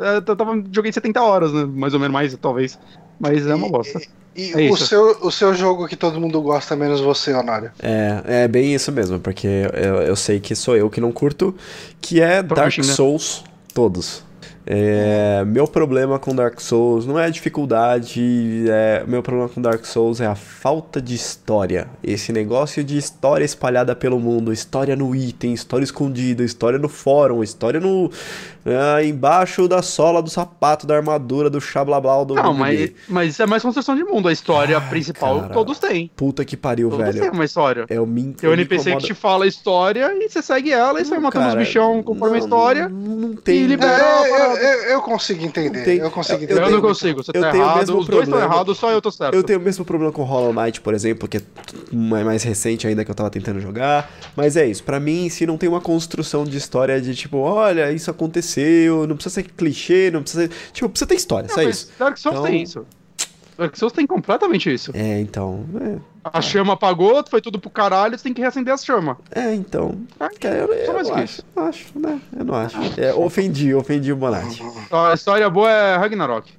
é, 0.00 0.16
Eu 0.18 0.36
tava, 0.36 0.62
joguei 0.70 0.92
70 0.92 1.22
horas, 1.22 1.52
né? 1.52 1.64
Mais 1.64 1.94
ou 1.94 2.00
menos 2.00 2.12
mais, 2.12 2.36
talvez. 2.36 2.78
Mas 3.18 3.46
é 3.46 3.54
uma 3.54 3.68
bosta. 3.68 4.00
E 4.36 4.52
É 4.52 4.56
o, 4.56 4.74
isso. 4.74 4.86
seu, 4.86 5.18
o 5.22 5.30
seu 5.30 5.54
jogo 5.54 5.86
que 5.86 5.94
todo 5.94 6.20
mundo 6.20 6.40
gosta, 6.42 6.74
menos 6.74 7.00
você, 7.00 7.32
Honório. 7.32 7.70
É, 7.80 8.22
é 8.44 8.48
bem 8.48 8.74
isso 8.74 8.90
mesmo, 8.90 9.20
porque 9.20 9.46
eu, 9.46 10.02
eu 10.02 10.16
sei 10.16 10.40
que 10.40 10.54
sou 10.56 10.76
eu 10.76 10.90
que 10.90 11.00
não 11.00 11.12
curto, 11.12 11.54
que 12.00 12.20
é 12.20 12.42
Dark 12.42 12.64
Pushing, 12.74 12.88
né? 12.88 12.94
Souls 12.94 13.44
todos. 13.72 14.24
É, 14.66 15.44
meu 15.46 15.66
problema 15.66 16.18
com 16.18 16.34
Dark 16.34 16.58
Souls 16.60 17.04
não 17.06 17.18
é 17.18 17.26
a 17.26 17.28
dificuldade, 17.30 18.64
é, 18.68 19.04
meu 19.06 19.22
problema 19.22 19.48
com 19.48 19.60
Dark 19.60 19.84
Souls 19.84 20.20
é 20.20 20.26
a 20.26 20.34
falta 20.34 21.02
de 21.02 21.14
história. 21.14 21.86
Esse 22.02 22.32
negócio 22.32 22.82
de 22.82 22.96
história 22.96 23.44
espalhada 23.44 23.94
pelo 23.94 24.18
mundo, 24.18 24.52
história 24.52 24.96
no 24.96 25.14
item, 25.14 25.52
história 25.52 25.84
escondida, 25.84 26.42
história 26.42 26.78
no 26.78 26.88
fórum, 26.88 27.42
história 27.42 27.78
no 27.78 28.10
ah, 28.66 29.04
embaixo 29.04 29.68
da 29.68 29.82
sola 29.82 30.22
do 30.22 30.30
sapato, 30.30 30.86
da 30.86 30.96
armadura, 30.96 31.50
do 31.50 31.60
xablablau 31.60 32.24
do 32.24 32.34
Não, 32.34 32.54
mas, 32.54 32.90
mas 33.06 33.30
isso 33.30 33.42
é 33.42 33.46
mais 33.46 33.62
construção 33.62 33.94
de 33.94 34.02
mundo. 34.04 34.28
A 34.28 34.32
história 34.32 34.80
principal, 34.80 35.42
cara. 35.42 35.52
todos 35.52 35.78
têm. 35.78 36.10
Puta 36.16 36.42
que 36.44 36.56
pariu, 36.56 36.88
Todos 36.88 37.04
velho. 37.04 37.20
têm 37.20 37.30
uma 37.30 37.44
história. 37.44 37.84
É 37.90 38.00
o 38.00 38.06
me, 38.06 38.32
Tem 38.32 38.48
um 38.48 38.54
NPC 38.54 38.90
incomoda- 38.90 39.06
que 39.06 39.12
te 39.12 39.14
fala 39.14 39.44
a 39.44 39.48
história 39.48 40.10
e 40.14 40.28
você 40.30 40.40
segue 40.40 40.72
ela 40.72 40.98
e 41.00 41.04
você 41.04 41.10
vai 41.10 41.18
matando 41.18 41.48
os 41.48 41.54
bichão 41.54 42.02
conforme 42.02 42.36
a 42.36 42.38
não, 42.40 42.46
história. 42.46 42.88
Não, 42.88 42.98
não 43.16 43.34
tem. 43.36 43.66
libera- 43.66 43.92
É, 43.94 44.48
Não, 44.48 44.53
eu, 44.56 44.62
eu- 44.62 44.82
eu 44.90 45.02
consigo 45.02 45.44
entender. 45.44 45.84
tem- 45.84 45.98
Eu 45.98 46.10
consigo 46.10 46.42
eu 46.44 46.48
Eu, 46.48 46.56
entender. 46.58 46.70
não 46.72 46.80
consigo, 46.80 47.22
você 47.22 47.30
eu 47.34 47.40
tá 47.40 47.50
tenho 47.50 47.62
o 47.62 47.66
errado. 47.66 47.78
mesmo 47.78 47.98
Os 47.98 48.06
dois 48.06 48.22
estão 48.24 48.32
problema. 48.38 48.54
errados, 48.54 48.78
só 48.78 48.90
eu 48.90 49.00
tô 49.02 49.10
certo. 49.10 49.34
Eu 49.34 49.42
tenho 49.42 49.58
o 49.58 49.62
mesmo 49.62 49.84
problema 49.84 50.12
com 50.12 50.22
Hollow 50.22 50.52
Knight, 50.52 50.80
por 50.80 50.94
exemplo, 50.94 51.28
que 51.28 51.38
é 51.38 51.40
mais 51.92 52.24
mais 52.24 52.42
recente 52.42 52.86
ainda 52.86 53.04
que 53.04 53.10
eu 53.10 53.14
tava 53.14 53.30
tentando 53.30 53.60
jogar. 53.60 54.10
Mas 54.36 54.56
é 54.56 54.66
isso, 54.66 54.82
pra 54.82 54.98
mim, 55.00 55.28
se 55.28 55.46
não 55.46 55.56
tem 55.56 55.68
uma 55.68 55.80
construção 55.80 56.44
de 56.44 56.56
história 56.56 57.00
de 57.00 57.14
tipo, 57.14 57.38
olha, 57.38 57.90
isso 57.92 58.10
aconteceu, 58.10 59.06
não 59.06 59.16
precisa 59.16 59.34
ser 59.36 59.42
clichê, 59.44 60.10
não 60.12 60.22
precisa 60.22 60.42
ser. 60.44 60.50
Tipo, 60.72 60.88
precisa 60.88 61.06
ter 61.06 61.14
história, 61.14 61.48
Não, 61.48 61.54
só 61.54 61.62
mas 61.62 61.76
isso. 61.76 61.92
Dark 61.98 62.16
Souls 62.18 62.38
Então- 62.38 62.50
tem 62.50 62.62
isso. 62.62 62.86
Dark 63.56 63.76
Souls 63.76 63.92
tem 63.92 64.06
completamente 64.06 64.72
isso. 64.72 64.90
É, 64.94 65.20
então. 65.20 65.64
A 66.24 66.40
chama 66.40 66.72
apagou, 66.72 67.22
foi 67.28 67.40
tudo 67.40 67.58
pro 67.58 67.70
caralho, 67.70 68.16
você 68.16 68.24
tem 68.24 68.34
que 68.34 68.40
reacender 68.40 68.72
as 68.72 68.84
chamas. 68.84 69.16
É, 69.30 69.40
é 69.40 69.54
então. 69.54 69.94
Ah, 70.18 70.28
eu, 70.42 70.72
eu 70.72 70.92
não 70.92 71.04
que 71.04 71.10
acho, 71.12 71.42
não 71.54 71.66
acho, 71.66 71.98
né? 71.98 72.20
Eu 72.36 72.44
não 72.44 72.54
acho. 72.54 72.76
É, 73.00 73.14
ofendi, 73.14 73.74
ofendi 73.74 74.12
o 74.12 74.16
Bonatti. 74.16 74.62
A 74.90 75.14
história 75.14 75.48
boa 75.50 75.70
é 75.70 75.96
Ragnarok. 75.96 76.52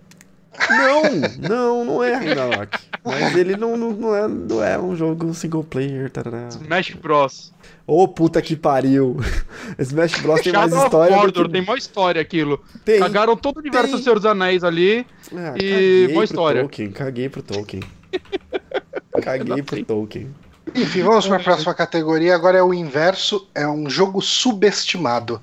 Não, 0.69 1.49
não, 1.49 1.85
não 1.85 2.03
é 2.03 2.13
Ragnarok. 2.13 2.77
Mas 3.03 3.35
ele 3.35 3.55
não, 3.55 3.77
não, 3.77 3.91
não, 3.91 4.15
é, 4.15 4.27
não 4.27 4.63
é 4.63 4.79
um 4.79 4.95
jogo 4.95 5.33
single 5.33 5.63
player. 5.63 6.09
Tarará. 6.09 6.47
Smash 6.49 6.91
Bros. 6.95 7.53
Ô, 7.85 8.07
puta 8.07 8.41
que 8.41 8.55
pariu. 8.55 9.17
Smash 9.77 10.19
Bros 10.21 10.41
tem 10.41 10.53
mais 10.53 10.73
história 10.73 11.15
do 11.15 11.21
Mordor, 11.21 11.45
que... 11.45 11.51
tem 11.51 11.61
maior 11.61 11.77
história 11.77 12.21
aquilo. 12.21 12.63
Tem. 12.83 12.99
Cagaram 12.99 13.37
todo 13.37 13.57
o 13.57 13.59
universo 13.59 13.89
Tem. 13.89 13.97
do 13.97 14.03
Senhor 14.03 14.15
dos 14.15 14.25
Anéis 14.25 14.63
ali. 14.63 15.05
Ah, 15.33 15.53
E 15.61 16.09
pro 16.11 16.23
história. 16.23 16.61
Tolkien, 16.61 16.91
caguei 16.91 17.29
pro 17.29 17.43
Tolkien. 17.43 17.83
caguei 19.21 19.61
pro 19.61 19.83
Tolkien. 19.85 20.33
Enfim, 20.73 21.03
vamos 21.03 21.27
para 21.27 21.37
a 21.37 21.43
próxima 21.43 21.73
categoria. 21.73 22.33
Agora 22.33 22.57
é 22.57 22.63
o 22.63 22.73
inverso. 22.73 23.47
É 23.53 23.67
um 23.67 23.89
jogo 23.89 24.21
subestimado. 24.21 25.39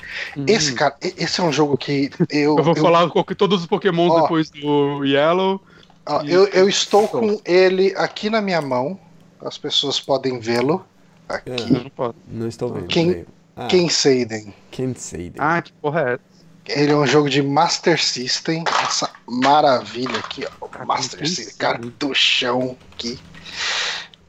Esse, 0.47 0.75
cara, 0.75 0.97
e- 1.03 1.15
esse 1.17 1.41
é 1.41 1.45
um 1.45 1.53
jogo 1.53 1.77
que 1.77 2.11
eu. 2.31 2.55
Hum. 2.55 2.59
Eu 2.59 2.65
vou 2.65 2.75
falar 2.75 3.09
com 3.09 3.23
todos 3.23 3.61
os 3.61 3.67
pokémons 3.67 4.11
Ó. 4.11 4.23
depois 4.23 4.51
do 4.51 5.05
Yellow. 5.05 5.61
ó, 6.07 6.23
eu, 6.23 6.47
eu 6.49 6.69
estou 6.69 7.07
com 7.07 7.41
ele 7.45 7.95
aqui 7.97 8.29
na 8.29 8.41
minha 8.41 8.61
mão. 8.61 8.99
As 9.41 9.57
pessoas 9.57 10.01
podem 10.01 10.39
vê-lo. 10.41 10.85
Aqui. 11.29 11.51
Eu 11.51 11.69
não 11.69 11.91
posso. 11.91 12.15
Não 12.29 12.49
estou 12.49 12.73
vendo. 12.73 12.87
Quem-. 12.87 13.25
Ah, 13.57 13.67
Ken 13.67 13.89
Seiden. 13.89 14.55
Can't 14.71 15.01
say 15.01 15.31
that. 15.31 15.41
Ah, 15.41 15.61
que 15.63 15.73
porra 15.75 16.01
é 16.01 16.13
essa? 16.15 16.81
Ele 16.81 16.93
é 16.93 16.97
um 16.97 17.07
jogo 17.07 17.29
de 17.29 17.43
Master 17.43 18.03
System. 18.03 18.65
Essa 18.83 19.11
maravilha 19.29 20.19
aqui, 20.19 20.47
ó. 20.61 20.85
Master 20.85 21.27
System. 21.29 21.57
Cartuchão 21.59 22.77
aqui. 22.93 23.19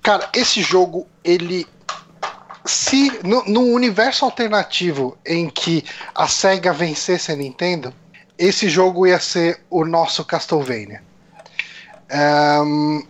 Cara, 0.03 0.29
esse 0.33 0.61
jogo, 0.61 1.07
ele. 1.23 1.65
Se 2.65 3.11
num 3.23 3.73
universo 3.73 4.23
alternativo 4.23 5.17
em 5.25 5.49
que 5.49 5.83
a 6.15 6.27
SEGA 6.27 6.71
vencesse 6.71 7.31
a 7.31 7.35
Nintendo, 7.35 7.93
esse 8.37 8.69
jogo 8.69 9.07
ia 9.07 9.19
ser 9.19 9.61
o 9.69 9.85
nosso 9.85 10.23
Castlevania. 10.23 11.03
Ahn, 12.09 13.03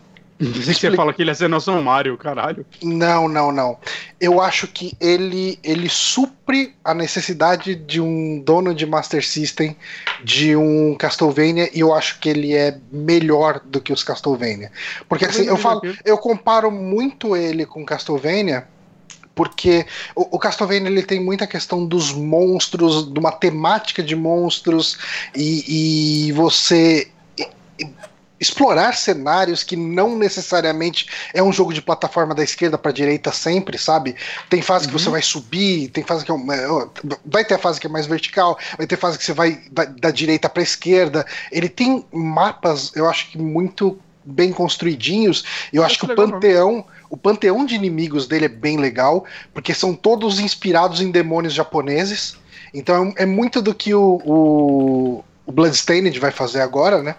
Pensei 0.52 0.74
que 0.74 0.80
você 0.80 0.96
fala 0.96 1.14
que 1.14 1.22
ele 1.22 1.32
ia 1.32 1.36
ser 1.36 1.48
nosso 1.48 1.72
Mario, 1.82 2.18
caralho. 2.18 2.66
Não, 2.82 3.28
não, 3.28 3.52
não. 3.52 3.78
Eu 4.20 4.42
acho 4.42 4.68
que 4.68 4.94
ele 5.00 5.60
ele 5.64 5.90
supre 5.90 6.74
a 6.84 6.94
necessidade 6.94 7.76
de 7.76 8.02
um 8.02 8.40
dono 8.40 8.74
de 8.74 8.86
Master 8.86 9.26
System 9.26 9.76
de 10.24 10.56
um 10.56 10.96
Castlevania 10.96 11.70
e 11.74 11.80
eu 11.80 11.94
acho 11.94 12.20
que 12.20 12.30
ele 12.30 12.54
é 12.54 12.78
melhor 12.92 13.62
do 13.66 13.80
que 13.80 13.94
os 13.94 14.04
Castlevania. 14.04 14.72
Porque 15.08 15.26
assim, 15.26 15.46
eu 15.46 15.58
falo, 15.58 15.82
eu 16.04 16.18
comparo 16.18 16.72
muito 16.72 17.36
ele 17.36 17.66
com 17.66 17.86
Castlevania 17.86 18.68
porque 19.36 19.86
o, 20.16 20.38
Castlevania 20.38 20.90
ele 20.90 21.02
tem 21.02 21.20
muita 21.20 21.48
questão 21.48 21.86
dos 21.86 22.12
monstros, 22.12 23.12
de 23.12 23.20
uma 23.20 23.32
temática 23.32 24.04
de 24.04 24.16
monstros 24.16 24.98
e, 25.36 26.28
e 26.28 26.32
você 26.34 27.08
explorar 28.44 28.94
cenários 28.96 29.64
que 29.64 29.76
não 29.76 30.18
necessariamente 30.18 31.08
é 31.34 31.42
um 31.42 31.52
jogo 31.52 31.74
de 31.74 31.82
plataforma 31.82 32.36
da 32.36 32.44
esquerda 32.44 32.78
para 32.78 32.92
direita 32.92 33.32
sempre, 33.32 33.78
sabe? 33.78 34.16
Tem 34.50 34.62
fase 34.62 34.86
que 34.88 34.94
você 34.94 35.10
vai 35.10 35.22
subir, 35.22 35.88
tem 35.90 36.04
fase 36.04 36.26
que 36.26 36.32
é, 36.32 36.34
um- 36.34 36.52
é, 36.52 36.68
vai 37.26 37.44
ter 37.46 37.56
a 37.56 37.58
fase 37.58 37.80
que 37.80 37.88
é 37.88 37.90
mais 37.90 38.06
vertical, 38.06 38.58
vai 38.78 38.86
ter 38.86 38.98
fase 38.98 39.18
que 39.18 39.24
você 39.24 39.34
vai 39.34 39.62
da, 39.72 39.86
da 39.86 40.12
direita 40.12 40.50
para 40.50 40.62
esquerda. 40.62 41.26
Ele 41.52 41.70
tem 41.70 42.06
mapas, 42.12 42.92
eu 42.96 43.10
acho 43.10 43.32
que 43.32 43.38
muito 43.38 43.98
bem 44.26 44.52
construidinhos. 44.52 45.44
Eu 45.72 45.84
acho 45.84 45.98
que 46.00 46.06
o 46.06 46.16
panteão, 46.34 46.86
o 47.10 47.18
panteão 47.18 47.66
de 47.66 47.76
inimigos 47.76 48.28
dele 48.28 48.46
é 48.46 48.50
bem 48.50 48.78
legal, 48.78 49.26
porque 49.54 49.74
são 49.74 49.94
todos 49.94 50.40
inspirados 50.40 51.02
em 51.02 51.12
demônios 51.12 51.54
japoneses. 51.54 52.36
Então 52.74 53.14
é 53.18 53.26
muito 53.26 53.62
do 53.62 53.74
que 53.74 53.94
o, 53.94 54.22
o, 54.26 55.24
o 55.46 55.52
Bloodstained 55.52 56.18
vai 56.20 56.32
fazer 56.32 56.62
agora, 56.62 57.02
né? 57.02 57.16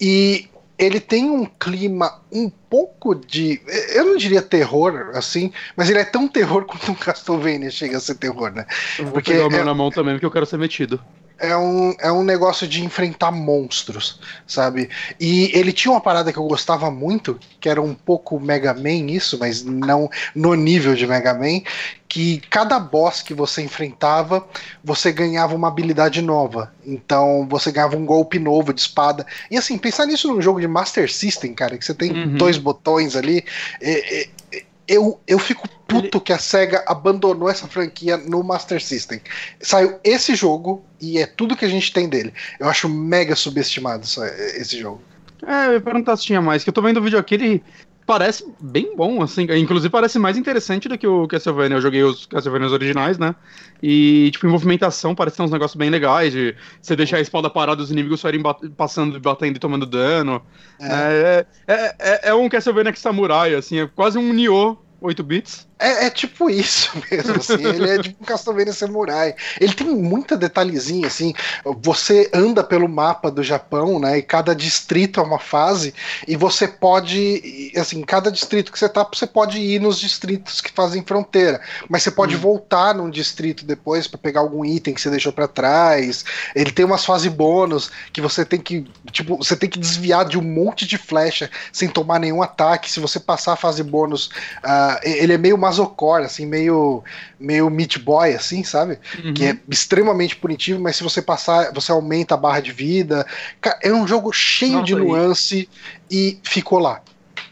E 0.00 0.48
ele 0.78 0.98
tem 0.98 1.28
um 1.30 1.44
clima 1.44 2.20
um 2.32 2.48
pouco 2.48 3.14
de. 3.14 3.60
Eu 3.94 4.06
não 4.06 4.16
diria 4.16 4.40
terror, 4.40 5.10
assim, 5.14 5.52
mas 5.76 5.90
ele 5.90 5.98
é 5.98 6.04
tão 6.04 6.26
terror 6.26 6.64
quanto 6.66 6.90
um 6.90 6.94
Castlevania 6.94 7.70
chega 7.70 7.98
a 7.98 8.00
ser 8.00 8.14
terror, 8.14 8.50
né? 8.50 8.66
Eu 8.98 9.04
vou 9.04 9.14
Porque 9.14 9.32
pegar 9.32 9.46
o 9.46 9.50
meu 9.50 9.60
é- 9.60 9.64
na 9.64 9.74
mão 9.74 9.90
também, 9.90 10.14
porque 10.14 10.26
eu 10.26 10.30
quero 10.30 10.46
ser 10.46 10.58
metido. 10.58 11.00
É 11.40 11.56
um, 11.56 11.94
é 11.98 12.12
um 12.12 12.22
negócio 12.22 12.68
de 12.68 12.84
enfrentar 12.84 13.30
monstros, 13.30 14.20
sabe? 14.46 14.90
E 15.18 15.50
ele 15.56 15.72
tinha 15.72 15.90
uma 15.90 16.00
parada 16.00 16.30
que 16.32 16.38
eu 16.38 16.44
gostava 16.44 16.90
muito, 16.90 17.40
que 17.58 17.66
era 17.66 17.80
um 17.80 17.94
pouco 17.94 18.38
Mega 18.38 18.74
Man 18.74 19.10
isso, 19.10 19.38
mas 19.38 19.64
não 19.64 20.10
no 20.34 20.54
nível 20.54 20.94
de 20.94 21.06
Mega 21.06 21.32
Man, 21.32 21.62
que 22.06 22.40
cada 22.50 22.78
boss 22.78 23.22
que 23.22 23.32
você 23.32 23.62
enfrentava, 23.62 24.46
você 24.84 25.10
ganhava 25.12 25.54
uma 25.54 25.68
habilidade 25.68 26.20
nova. 26.20 26.74
Então 26.84 27.46
você 27.48 27.72
ganhava 27.72 27.96
um 27.96 28.04
golpe 28.04 28.38
novo 28.38 28.72
de 28.74 28.80
espada. 28.82 29.24
E 29.50 29.56
assim, 29.56 29.78
pensar 29.78 30.04
nisso 30.04 30.28
num 30.28 30.42
jogo 30.42 30.60
de 30.60 30.68
Master 30.68 31.10
System, 31.10 31.54
cara, 31.54 31.78
que 31.78 31.84
você 31.84 31.94
tem 31.94 32.12
Uhum. 32.12 32.36
dois 32.36 32.58
botões 32.58 33.16
ali, 33.16 33.42
é- 33.80 34.22
é- 34.22 34.28
eu, 34.90 35.20
eu 35.26 35.38
fico 35.38 35.68
puto 35.86 36.20
que 36.20 36.32
a 36.32 36.38
SEGA 36.38 36.84
abandonou 36.86 37.48
essa 37.48 37.68
franquia 37.68 38.16
no 38.16 38.42
Master 38.42 38.82
System. 38.82 39.20
Saiu 39.60 39.98
esse 40.02 40.34
jogo 40.34 40.84
e 41.00 41.18
é 41.18 41.26
tudo 41.26 41.56
que 41.56 41.64
a 41.64 41.68
gente 41.68 41.92
tem 41.92 42.08
dele. 42.08 42.34
Eu 42.58 42.68
acho 42.68 42.88
mega 42.88 43.36
subestimado 43.36 44.02
essa- 44.02 44.26
esse 44.56 44.78
jogo. 44.80 45.00
É, 45.46 45.68
eu 45.68 45.72
ia 45.74 45.80
perguntar 45.80 46.16
se 46.16 46.24
tinha 46.24 46.42
mais, 46.42 46.64
que 46.64 46.68
eu 46.70 46.74
tô 46.74 46.82
vendo 46.82 46.98
o 46.98 47.02
vídeo 47.02 47.18
aqui, 47.18 47.34
ele 47.36 47.62
parece 48.10 48.44
bem 48.60 48.96
bom, 48.96 49.22
assim, 49.22 49.42
inclusive 49.56 49.88
parece 49.88 50.18
mais 50.18 50.36
interessante 50.36 50.88
do 50.88 50.98
que 50.98 51.06
o 51.06 51.28
Castlevania, 51.28 51.76
eu 51.76 51.80
joguei 51.80 52.02
os 52.02 52.26
Castlevanias 52.26 52.72
originais, 52.72 53.18
né, 53.18 53.36
e, 53.80 54.30
tipo, 54.32 54.48
em 54.48 54.50
movimentação 54.50 55.14
parece 55.14 55.36
ter 55.36 55.44
uns 55.44 55.50
negócios 55.52 55.76
bem 55.78 55.90
legais, 55.90 56.32
de 56.32 56.56
você 56.82 56.96
deixar 56.96 57.18
a 57.18 57.20
espada 57.20 57.48
parada, 57.48 57.80
os 57.80 57.90
inimigos 57.92 58.20
saírem 58.20 58.42
bat- 58.42 58.68
passando, 58.76 59.20
batendo 59.20 59.56
e 59.56 59.60
tomando 59.60 59.86
dano, 59.86 60.42
é, 60.80 61.46
é, 61.68 61.72
é, 61.72 61.94
é- 62.00 62.28
é 62.30 62.34
um 62.34 62.48
Castlevania 62.48 62.92
que 62.92 62.98
samurai, 62.98 63.54
assim, 63.54 63.78
é 63.78 63.86
quase 63.86 64.18
um 64.18 64.32
Nioh 64.32 64.76
8 65.00 65.22
bits, 65.22 65.69
É, 65.80 66.06
é 66.06 66.10
tipo 66.10 66.50
isso 66.50 66.90
mesmo, 67.10 67.36
assim. 67.36 67.64
ele 67.64 67.90
é 67.90 68.02
tipo 68.02 68.22
um 68.22 68.26
Castlevania 68.26 68.72
Samurai. 68.72 69.34
Ele 69.58 69.72
tem 69.72 69.86
muita 69.86 70.36
detalhezinha, 70.36 71.06
assim. 71.06 71.32
Você 71.82 72.30
anda 72.34 72.62
pelo 72.62 72.86
mapa 72.86 73.30
do 73.30 73.42
Japão, 73.42 73.98
né? 73.98 74.18
E 74.18 74.22
cada 74.22 74.54
distrito 74.54 75.18
é 75.18 75.22
uma 75.22 75.38
fase. 75.38 75.94
E 76.28 76.36
você 76.36 76.68
pode, 76.68 77.72
assim, 77.76 78.02
cada 78.02 78.30
distrito 78.30 78.70
que 78.70 78.78
você 78.78 78.88
tá, 78.88 79.08
você 79.10 79.26
pode 79.26 79.58
ir 79.58 79.80
nos 79.80 79.98
distritos 79.98 80.60
que 80.60 80.70
fazem 80.70 81.02
fronteira. 81.02 81.60
Mas 81.88 82.02
você 82.02 82.10
pode 82.10 82.36
hum. 82.36 82.40
voltar 82.40 82.94
num 82.94 83.08
distrito 83.08 83.64
depois 83.64 84.06
para 84.06 84.18
pegar 84.18 84.40
algum 84.40 84.64
item 84.64 84.92
que 84.92 85.00
você 85.00 85.08
deixou 85.08 85.32
para 85.32 85.48
trás. 85.48 86.26
Ele 86.54 86.72
tem 86.72 86.84
umas 86.84 87.06
fases 87.06 87.32
bônus 87.32 87.90
que 88.12 88.20
você 88.20 88.44
tem 88.44 88.60
que, 88.60 88.86
tipo, 89.12 89.38
você 89.38 89.56
tem 89.56 89.70
que 89.70 89.78
desviar 89.78 90.26
de 90.26 90.38
um 90.38 90.42
monte 90.42 90.86
de 90.86 90.98
flecha 90.98 91.50
sem 91.72 91.88
tomar 91.88 92.18
nenhum 92.18 92.42
ataque. 92.42 92.90
Se 92.90 93.00
você 93.00 93.18
passar 93.18 93.54
a 93.54 93.56
fase 93.56 93.82
bônus, 93.82 94.26
uh, 94.62 95.00
ele 95.02 95.32
é 95.32 95.38
meio 95.38 95.56
masocore, 95.70 96.24
assim, 96.24 96.44
meio, 96.44 97.02
meio 97.38 97.70
Meat 97.70 97.98
Boy, 97.98 98.34
assim, 98.34 98.64
sabe? 98.64 98.98
Uhum. 99.24 99.32
Que 99.32 99.44
é 99.46 99.58
extremamente 99.68 100.36
punitivo, 100.36 100.80
mas 100.80 100.96
se 100.96 101.02
você 101.02 101.22
passar, 101.22 101.72
você 101.72 101.92
aumenta 101.92 102.34
a 102.34 102.36
barra 102.36 102.60
de 102.60 102.72
vida. 102.72 103.26
Cara, 103.60 103.78
é 103.82 103.92
um 103.92 104.06
jogo 104.06 104.32
cheio 104.32 104.74
Nossa, 104.74 104.86
de 104.86 104.94
nuance 104.96 105.68
e... 106.10 106.38
ficou 106.42 106.78
lá. 106.78 107.00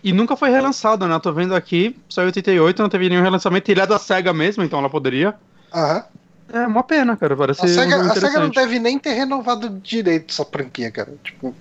E 0.03 0.12
nunca 0.12 0.36
foi 0.36 0.51
relançado, 0.51 1.07
né? 1.07 1.15
Eu 1.15 1.20
tô 1.20 1.32
vendo 1.32 1.55
aqui, 1.55 1.97
saiu 2.09 2.27
88, 2.27 2.82
não 2.82 2.89
teve 2.89 3.09
nenhum 3.09 3.23
relançamento. 3.23 3.70
Ele 3.70 3.81
é 3.81 3.86
da 3.86 3.99
SEGA 3.99 4.32
mesmo, 4.32 4.62
então 4.62 4.78
ela 4.78 4.90
poderia. 4.90 5.35
Aham. 5.74 6.05
É 6.53 6.66
uma 6.66 6.82
pena, 6.82 7.16
cara. 7.16 7.36
Parece 7.36 7.65
a 7.65 7.69
SEGA, 7.69 7.97
a 7.97 8.15
SEGA 8.15 8.40
não 8.40 8.51
deve 8.51 8.78
nem 8.78 8.99
ter 8.99 9.12
renovado 9.12 9.69
direito 9.69 10.32
essa 10.32 10.45
franquia, 10.45 10.90
cara. 10.90 11.12
Tipo. 11.23 11.55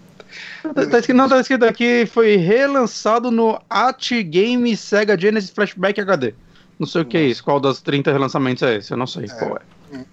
Tá, 0.62 0.86
tá, 0.86 1.00
escrito, 1.00 1.18
não, 1.18 1.28
tá 1.28 1.40
escrito 1.40 1.66
aqui, 1.66 2.06
foi 2.06 2.36
relançado 2.36 3.32
no 3.32 3.60
At 3.70 4.12
Game 4.24 4.76
Sega 4.76 5.20
Genesis 5.20 5.50
Flashback 5.50 6.00
HD. 6.00 6.34
Não 6.80 6.86
sei 6.88 7.02
o 7.02 7.06
que 7.06 7.18
é 7.18 7.24
isso, 7.24 7.44
qual 7.44 7.60
das 7.60 7.82
30 7.82 8.12
relançamentos 8.12 8.64
é 8.64 8.78
esse, 8.78 8.92
eu 8.92 8.98
não 8.98 9.08
sei 9.08 9.26
é, 9.26 9.28
qual 9.28 9.58
é. 9.58 9.62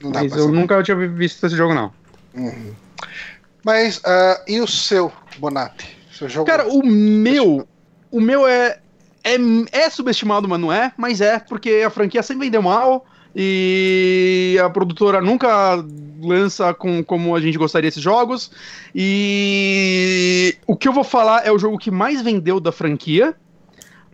Mas 0.03 0.33
eu 0.33 0.45
saber. 0.45 0.53
nunca 0.53 0.83
tinha 0.83 0.97
visto 1.09 1.45
esse 1.45 1.57
jogo, 1.57 1.75
não. 1.75 1.93
Uhum. 2.35 2.73
Mas, 3.65 3.99
uh, 3.99 4.43
e 4.47 4.61
o 4.61 4.67
seu, 4.67 5.13
Bonatti? 5.39 5.97
Seu 6.13 6.29
jogo? 6.29 6.47
Cara, 6.47 6.69
o 6.69 6.85
meu. 6.85 7.67
O 8.11 8.21
meu 8.21 8.47
é, 8.47 8.79
é. 9.23 9.37
É 9.73 9.91
subestimado, 9.91 10.49
mas 10.49 10.61
não 10.61 10.73
é. 10.73 10.93
Mas 10.97 11.21
é, 11.21 11.39
porque 11.39 11.83
a 11.85 11.91
franquia 11.91 12.23
sempre 12.23 12.47
vendeu 12.47 12.63
mal. 12.63 13.07
E 13.35 14.57
a 14.65 14.71
produtora 14.71 15.21
nunca 15.21 15.85
lança 16.23 16.73
com, 16.73 17.03
como 17.03 17.35
a 17.35 17.41
gente 17.41 17.59
gostaria 17.59 17.89
esses 17.89 18.03
jogos. 18.03 18.51
E 18.95 20.57
o 20.67 20.77
que 20.77 20.87
eu 20.87 20.93
vou 20.93 21.03
falar 21.03 21.45
é 21.45 21.51
o 21.51 21.59
jogo 21.59 21.79
que 21.79 21.91
mais 21.91 22.23
vendeu 22.23 22.61
da 22.61 22.71
franquia 22.71 23.35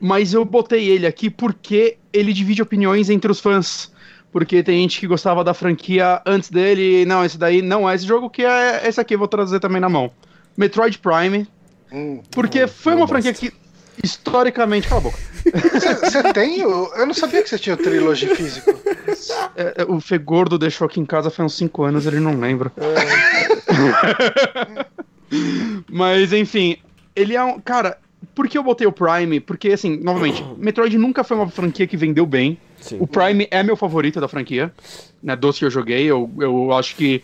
mas 0.01 0.33
eu 0.33 0.45
botei 0.45 0.89
ele 0.89 1.07
aqui 1.07 1.29
porque 1.29 1.99
ele 2.13 2.33
divide 2.33 2.63
opiniões 2.63 3.11
entre 3.11 3.31
os 3.31 3.39
fãs. 3.39 3.93
Porque 4.33 4.63
tem 4.63 4.83
gente 4.83 5.01
que 5.01 5.07
gostava 5.07 5.43
da 5.43 5.53
franquia 5.53 6.23
antes 6.25 6.51
dele, 6.51 7.05
não, 7.05 7.25
esse 7.25 7.37
daí 7.37 7.61
não 7.61 7.89
é 7.89 7.95
esse 7.95 8.07
jogo, 8.07 8.31
que 8.31 8.45
é 8.45 8.87
esse 8.87 9.01
aqui, 9.01 9.15
eu 9.15 9.19
vou 9.19 9.29
trazer 9.29 9.59
também 9.59 9.81
na 9.81 9.89
mão. 9.89 10.11
Metroid 10.57 10.99
Prime. 10.99 11.47
Hum, 11.93 12.23
porque 12.31 12.65
hum, 12.65 12.69
foi 12.69 12.95
uma 12.95 13.09
franquia 13.09 13.35
que, 13.35 13.53
historicamente. 14.03 14.89
Cala 14.89 15.01
a 15.01 15.05
boca. 15.05 15.19
Você 16.03 16.33
tem? 16.33 16.61
Eu, 16.61 16.93
eu 16.95 17.07
não 17.07 17.15
sabia 17.15 17.43
que 17.43 17.49
você 17.49 17.59
tinha 17.59 17.75
o 17.75 17.79
trilogy 17.79 18.35
físico. 18.35 18.71
É, 19.57 19.83
é 19.83 19.85
o 19.85 20.01
Fegordo 20.01 20.59
deixou 20.59 20.87
aqui 20.87 21.01
em 21.01 21.07
casa 21.07 21.31
faz 21.31 21.53
uns 21.53 21.57
5 21.57 21.83
anos, 21.83 22.07
ele 22.07 22.21
não 22.21 22.39
lembra. 22.39 22.73
É. 22.77 24.87
Mas, 25.91 26.33
enfim, 26.33 26.77
ele 27.15 27.35
é 27.35 27.43
um. 27.43 27.61
Cara, 27.61 27.99
por 28.41 28.49
que 28.49 28.57
eu 28.57 28.63
botei 28.63 28.87
o 28.87 28.93
Prime? 28.93 29.39
Porque, 29.39 29.69
assim, 29.69 29.99
novamente, 29.99 30.43
Metroid 30.57 30.97
nunca 30.97 31.23
foi 31.23 31.37
uma 31.37 31.51
franquia 31.51 31.87
que 31.87 31.95
vendeu 31.95 32.25
bem. 32.25 32.57
Sim. 32.79 32.97
O 32.99 33.07
Prime 33.07 33.47
é 33.51 33.63
meu 33.63 33.77
favorito 33.77 34.19
da 34.19 34.27
franquia, 34.27 34.73
né? 35.23 35.37
Dos 35.37 35.59
que 35.59 35.67
eu 35.67 35.71
joguei. 35.71 36.07
Eu, 36.07 36.31
eu 36.39 36.73
acho 36.73 36.97
que 36.97 37.23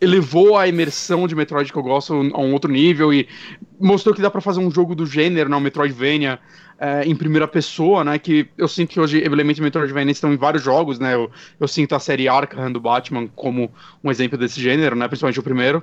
elevou 0.00 0.56
a 0.56 0.66
imersão 0.66 1.28
de 1.28 1.34
Metroid 1.34 1.70
que 1.70 1.78
eu 1.78 1.82
gosto 1.82 2.14
a 2.14 2.40
um 2.40 2.54
outro 2.54 2.72
nível 2.72 3.12
e 3.12 3.28
mostrou 3.78 4.14
que 4.14 4.22
dá 4.22 4.30
para 4.30 4.40
fazer 4.40 4.60
um 4.60 4.70
jogo 4.70 4.94
do 4.94 5.04
gênero, 5.04 5.50
não, 5.50 5.58
né? 5.58 5.64
Metroidvania, 5.64 6.38
é, 6.80 7.04
em 7.04 7.14
primeira 7.14 7.46
pessoa, 7.46 8.02
né? 8.02 8.18
Que 8.18 8.48
eu 8.56 8.68
sinto 8.68 8.88
que 8.88 9.00
hoje 9.00 9.22
elementos 9.22 9.56
de 9.56 9.62
Metroidvania 9.62 10.12
estão 10.12 10.32
em 10.32 10.38
vários 10.38 10.62
jogos, 10.62 10.98
né? 10.98 11.12
Eu, 11.12 11.30
eu 11.60 11.68
sinto 11.68 11.94
a 11.94 11.98
série 11.98 12.26
Arkham 12.26 12.72
do 12.72 12.80
Batman 12.80 13.28
como 13.36 13.70
um 14.02 14.10
exemplo 14.10 14.38
desse 14.38 14.58
gênero, 14.58 14.96
né? 14.96 15.06
Principalmente 15.08 15.38
o 15.38 15.42
primeiro. 15.42 15.82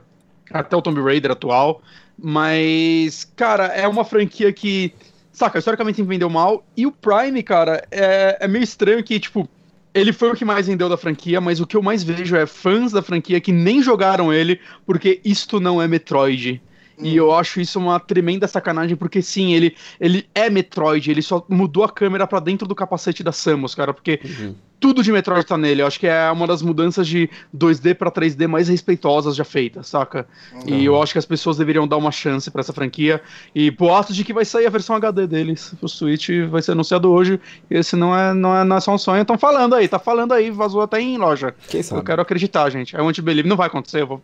Até 0.51 0.75
o 0.75 0.81
Tomb 0.81 1.01
Raider 1.01 1.31
atual. 1.31 1.81
Mas, 2.21 3.31
cara, 3.35 3.67
é 3.67 3.87
uma 3.87 4.03
franquia 4.03 4.51
que, 4.51 4.93
saca, 5.31 5.59
historicamente 5.59 6.01
vendeu 6.03 6.29
mal. 6.29 6.65
E 6.75 6.85
o 6.85 6.91
Prime, 6.91 7.41
cara, 7.43 7.85
é, 7.91 8.37
é 8.41 8.47
meio 8.47 8.63
estranho 8.63 9.03
que, 9.03 9.19
tipo, 9.19 9.47
ele 9.93 10.11
foi 10.11 10.31
o 10.31 10.35
que 10.35 10.45
mais 10.45 10.67
vendeu 10.67 10.89
da 10.89 10.97
franquia, 10.97 11.39
mas 11.39 11.59
o 11.59 11.67
que 11.67 11.77
eu 11.77 11.81
mais 11.81 12.03
vejo 12.03 12.35
é 12.35 12.45
fãs 12.45 12.91
da 12.91 13.01
franquia 13.01 13.39
que 13.39 13.51
nem 13.51 13.81
jogaram 13.81 14.33
ele 14.33 14.59
porque 14.85 15.21
isto 15.23 15.59
não 15.59 15.81
é 15.81 15.87
Metroid. 15.87 16.61
E 17.01 17.15
eu 17.15 17.33
acho 17.33 17.61
isso 17.61 17.79
uma 17.79 17.97
tremenda 17.97 18.45
sacanagem, 18.45 18.97
porque 18.97 19.21
sim, 19.21 19.53
ele, 19.53 19.73
ele 20.01 20.27
é 20.35 20.49
Metroid, 20.49 21.09
ele 21.09 21.21
só 21.21 21.45
mudou 21.47 21.85
a 21.85 21.89
câmera 21.89 22.27
para 22.27 22.41
dentro 22.41 22.67
do 22.67 22.75
capacete 22.75 23.23
da 23.23 23.31
Samus, 23.31 23.73
cara, 23.73 23.93
porque 23.93 24.19
uhum 24.21 24.53
tudo 24.79 25.03
de 25.03 25.11
Metroid 25.11 25.45
tá 25.45 25.57
nele. 25.57 25.81
Eu 25.81 25.87
acho 25.87 25.99
que 25.99 26.07
é 26.07 26.31
uma 26.31 26.47
das 26.47 26.61
mudanças 26.61 27.07
de 27.07 27.29
2D 27.55 27.95
para 27.95 28.11
3D 28.11 28.47
mais 28.47 28.69
respeitosas 28.69 29.35
já 29.35 29.43
feitas, 29.43 29.87
saca? 29.87 30.27
Uhum. 30.53 30.61
E 30.67 30.85
eu 30.85 31.01
acho 31.01 31.13
que 31.13 31.19
as 31.19 31.25
pessoas 31.25 31.57
deveriam 31.57 31.87
dar 31.87 31.97
uma 31.97 32.11
chance 32.11 32.49
para 32.49 32.61
essa 32.61 32.71
franquia. 32.71 33.21
E 33.53 33.69
boatos 33.71 34.15
de 34.15 34.23
que 34.23 34.33
vai 34.33 34.45
sair 34.45 34.65
a 34.65 34.69
versão 34.69 34.95
HD 34.95 35.27
deles. 35.27 35.73
O 35.81 35.87
Switch 35.87 36.29
vai 36.49 36.61
ser 36.61 36.71
anunciado 36.71 37.11
hoje. 37.11 37.39
E 37.69 37.75
esse 37.75 37.95
não 37.95 38.17
é, 38.17 38.33
não 38.33 38.55
é, 38.55 38.63
não 38.63 38.77
é 38.77 38.79
só 38.79 38.93
um 38.93 38.97
sonho. 38.97 39.21
Estão 39.21 39.37
falando 39.37 39.75
aí, 39.75 39.87
tá 39.87 39.99
falando 39.99 40.33
aí, 40.33 40.49
vazou 40.49 40.81
até 40.81 41.01
em 41.01 41.17
loja. 41.17 41.53
Quem 41.67 41.83
sabe? 41.83 42.01
Eu 42.01 42.05
quero 42.05 42.21
acreditar, 42.21 42.69
gente. 42.69 42.95
É 42.95 43.01
um 43.01 43.09
anti-believe. 43.09 43.47
Não 43.47 43.57
vai 43.57 43.67
acontecer, 43.67 44.01
eu 44.01 44.07
vou 44.07 44.21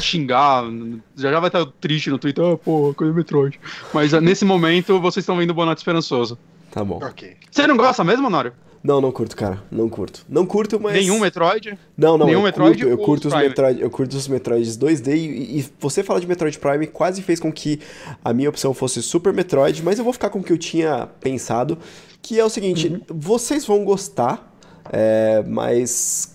xingar. 0.00 0.64
já 1.16 1.30
já 1.30 1.40
vai 1.40 1.48
estar 1.48 1.66
triste 1.80 2.10
no 2.10 2.18
Twitter. 2.18 2.44
Ah, 2.44 2.56
porra, 2.56 2.94
coisa 2.94 3.12
Metroid. 3.12 3.60
Mas 3.92 4.12
nesse 4.12 4.44
momento, 4.44 5.00
vocês 5.00 5.22
estão 5.22 5.36
vendo 5.36 5.50
o 5.50 5.54
Bonato 5.54 5.80
Esperançoso. 5.80 6.38
Tá 6.70 6.82
bom. 6.82 6.98
Ok. 7.02 7.36
Você 7.50 7.66
não 7.66 7.76
gosta 7.76 8.02
mesmo, 8.02 8.26
Honório? 8.26 8.52
Não, 8.82 9.00
não 9.00 9.12
curto, 9.12 9.36
cara. 9.36 9.62
Não 9.70 9.88
curto. 9.88 10.26
Não 10.28 10.44
curto, 10.44 10.80
mas. 10.80 10.94
Nenhum 10.94 11.20
Metroid? 11.20 11.78
Não, 11.96 12.18
não. 12.18 12.26
Nenhum 12.26 12.40
eu 12.40 12.44
Metroid? 12.44 12.78
Curto, 12.78 12.90
eu 12.90 12.98
curto 12.98 13.28
os, 13.28 13.34
Metroid, 13.34 13.80
eu 13.80 13.90
curto 13.90 14.16
os 14.16 14.28
Metroids 14.28 14.76
2D 14.76 15.08
e, 15.14 15.58
e, 15.58 15.64
você 15.78 16.02
falar 16.02 16.18
de 16.18 16.26
Metroid 16.26 16.58
Prime 16.58 16.86
quase 16.88 17.22
fez 17.22 17.38
com 17.38 17.52
que 17.52 17.78
a 18.24 18.32
minha 18.32 18.48
opção 18.48 18.74
fosse 18.74 19.00
Super 19.00 19.32
Metroid, 19.32 19.82
mas 19.82 19.98
eu 19.98 20.04
vou 20.04 20.12
ficar 20.12 20.30
com 20.30 20.40
o 20.40 20.42
que 20.42 20.52
eu 20.52 20.58
tinha 20.58 21.08
pensado, 21.20 21.78
que 22.20 22.40
é 22.40 22.44
o 22.44 22.48
seguinte: 22.48 22.88
uhum. 22.88 23.00
vocês 23.08 23.64
vão 23.64 23.84
gostar, 23.84 24.52
é, 24.92 25.44
mas 25.46 26.34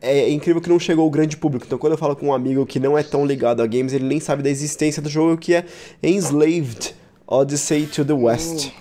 é, 0.00 0.20
é, 0.20 0.30
incrível 0.30 0.62
que 0.62 0.68
não 0.68 0.78
chegou 0.78 1.06
o 1.06 1.10
grande 1.10 1.36
público. 1.36 1.66
Então, 1.66 1.78
quando 1.78 1.94
eu 1.94 1.98
falo 1.98 2.14
com 2.14 2.26
um 2.26 2.34
amigo 2.34 2.64
que 2.64 2.78
não 2.78 2.96
é 2.96 3.02
tão 3.02 3.26
ligado 3.26 3.62
a 3.62 3.66
games, 3.66 3.92
ele 3.92 4.04
nem 4.04 4.20
sabe 4.20 4.44
da 4.44 4.50
existência 4.50 5.02
do 5.02 5.08
jogo, 5.08 5.36
que 5.36 5.54
é 5.54 5.64
Enslaved 6.02 6.94
Odyssey 7.26 7.86
to 7.86 8.04
the 8.04 8.12
West. 8.12 8.66
Uhum. 8.66 8.72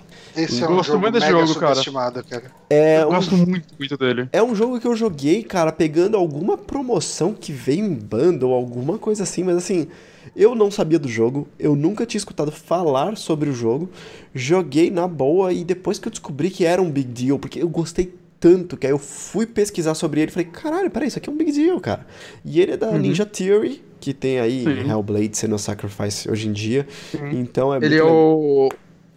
Esse 0.44 0.62
eu 0.62 0.68
é 0.68 0.72
um 0.72 0.76
gosto 0.76 0.92
jogo 0.92 1.02
muito 1.02 1.14
desse 1.14 1.30
jogo, 1.30 1.56
cara. 1.56 2.24
cara. 2.30 2.52
É 2.70 3.02
eu 3.02 3.08
um, 3.08 3.12
gosto 3.12 3.36
muito, 3.36 3.68
muito 3.78 3.98
dele. 3.98 4.30
É 4.32 4.42
um 4.42 4.56
jogo 4.56 4.80
que 4.80 4.88
eu 4.88 4.96
joguei, 4.96 5.44
cara, 5.44 5.72
pegando 5.72 6.18
alguma 6.18 6.58
promoção 6.58 7.34
que 7.34 7.52
veio 7.52 7.86
em 7.86 8.44
ou 8.44 8.54
alguma 8.54 8.98
coisa 8.98 9.24
assim, 9.24 9.44
mas 9.44 9.58
assim, 9.58 9.88
eu 10.36 10.56
não 10.56 10.72
sabia 10.72 11.00
do 11.00 11.08
jogo, 11.08 11.48
eu 11.60 11.76
nunca 11.76 12.06
tinha 12.06 12.20
escutado 12.20 12.52
falar 12.52 13.18
sobre 13.18 13.50
o 13.50 13.54
jogo, 13.54 13.90
joguei 14.34 14.90
na 14.90 15.08
boa 15.08 15.52
e 15.52 15.64
depois 15.64 16.00
que 16.00 16.08
eu 16.08 16.12
descobri 16.12 16.50
que 16.50 16.66
era 16.66 16.82
um 16.82 16.90
big 16.90 17.08
deal, 17.08 17.40
porque 17.40 17.62
eu 17.62 17.70
gostei 17.70 18.14
tanto 18.40 18.78
que 18.78 18.88
aí 18.88 18.94
eu 18.94 19.00
fui 19.00 19.46
pesquisar 19.46 19.94
sobre 19.94 20.22
ele 20.22 20.32
e 20.32 20.34
falei, 20.34 20.48
caralho, 20.50 20.90
peraí, 20.90 21.10
isso 21.10 21.18
aqui 21.18 21.30
é 21.30 21.34
um 21.34 21.38
big 21.38 21.52
deal, 21.52 21.80
cara. 21.80 22.08
E 22.46 22.62
ele 22.62 22.72
é 22.72 22.78
da 22.78 22.90
uhum. 22.90 22.98
Ninja 22.98 23.26
Theory, 23.26 23.84
que 24.00 24.14
tem 24.14 24.40
aí 24.40 24.64
Sim. 24.64 24.90
Hellblade 24.90 25.38
sendo 25.38 25.58
Sacrifice 25.58 26.30
hoje 26.32 26.48
em 26.48 26.54
dia. 26.54 26.88
Sim. 27.12 27.40
Então 27.40 27.74
é 27.74 27.78
Ele 27.78 27.98
é 27.98 28.04
o 28.04 28.70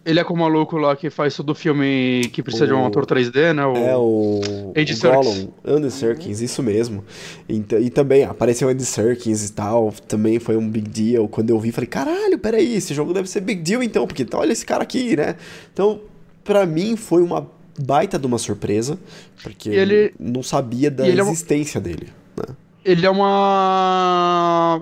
ele 0.05 0.19
é 0.19 0.23
com 0.23 0.33
o 0.33 0.37
maluco 0.37 0.77
lá 0.77 0.95
que 0.95 1.09
faz 1.09 1.35
todo 1.35 1.55
filme 1.55 2.29
que 2.33 2.43
precisa 2.43 2.65
o... 2.65 2.67
de 2.67 2.73
um 2.73 2.85
ator 2.85 3.05
3D, 3.05 3.53
né? 3.53 3.65
O... 3.65 3.75
É, 3.75 3.97
o. 3.97 4.73
Andy 4.75 4.95
Serkis. 4.95 5.47
Andy 5.65 5.91
Serkis, 5.91 6.41
isso 6.41 6.61
mesmo. 6.61 7.03
E, 7.47 7.63
e 7.79 7.89
também 7.89 8.23
apareceu 8.23 8.67
Andy 8.67 8.85
Serkis 8.85 9.49
e 9.49 9.53
tal. 9.53 9.93
Também 10.07 10.39
foi 10.39 10.57
um 10.57 10.69
big 10.69 10.89
deal. 10.89 11.27
Quando 11.27 11.49
eu 11.49 11.59
vi, 11.59 11.71
falei, 11.71 11.87
caralho, 11.87 12.37
peraí, 12.37 12.75
esse 12.75 12.93
jogo 12.93 13.13
deve 13.13 13.29
ser 13.29 13.41
big 13.41 13.61
deal 13.61 13.81
então, 13.81 14.05
porque 14.05 14.25
olha 14.33 14.51
esse 14.51 14.65
cara 14.65 14.83
aqui, 14.83 15.15
né? 15.15 15.35
Então, 15.71 16.01
pra 16.43 16.65
mim, 16.65 16.97
foi 16.97 17.21
uma 17.21 17.47
baita 17.79 18.19
de 18.19 18.25
uma 18.27 18.37
surpresa, 18.37 18.99
porque 19.41 19.69
ele... 19.69 20.13
não 20.19 20.43
sabia 20.43 20.91
da 20.91 21.07
existência 21.07 21.79
é 21.79 21.81
dele, 21.81 22.07
né? 22.37 22.55
Ele 22.85 23.05
é 23.05 23.09
uma 23.09 24.81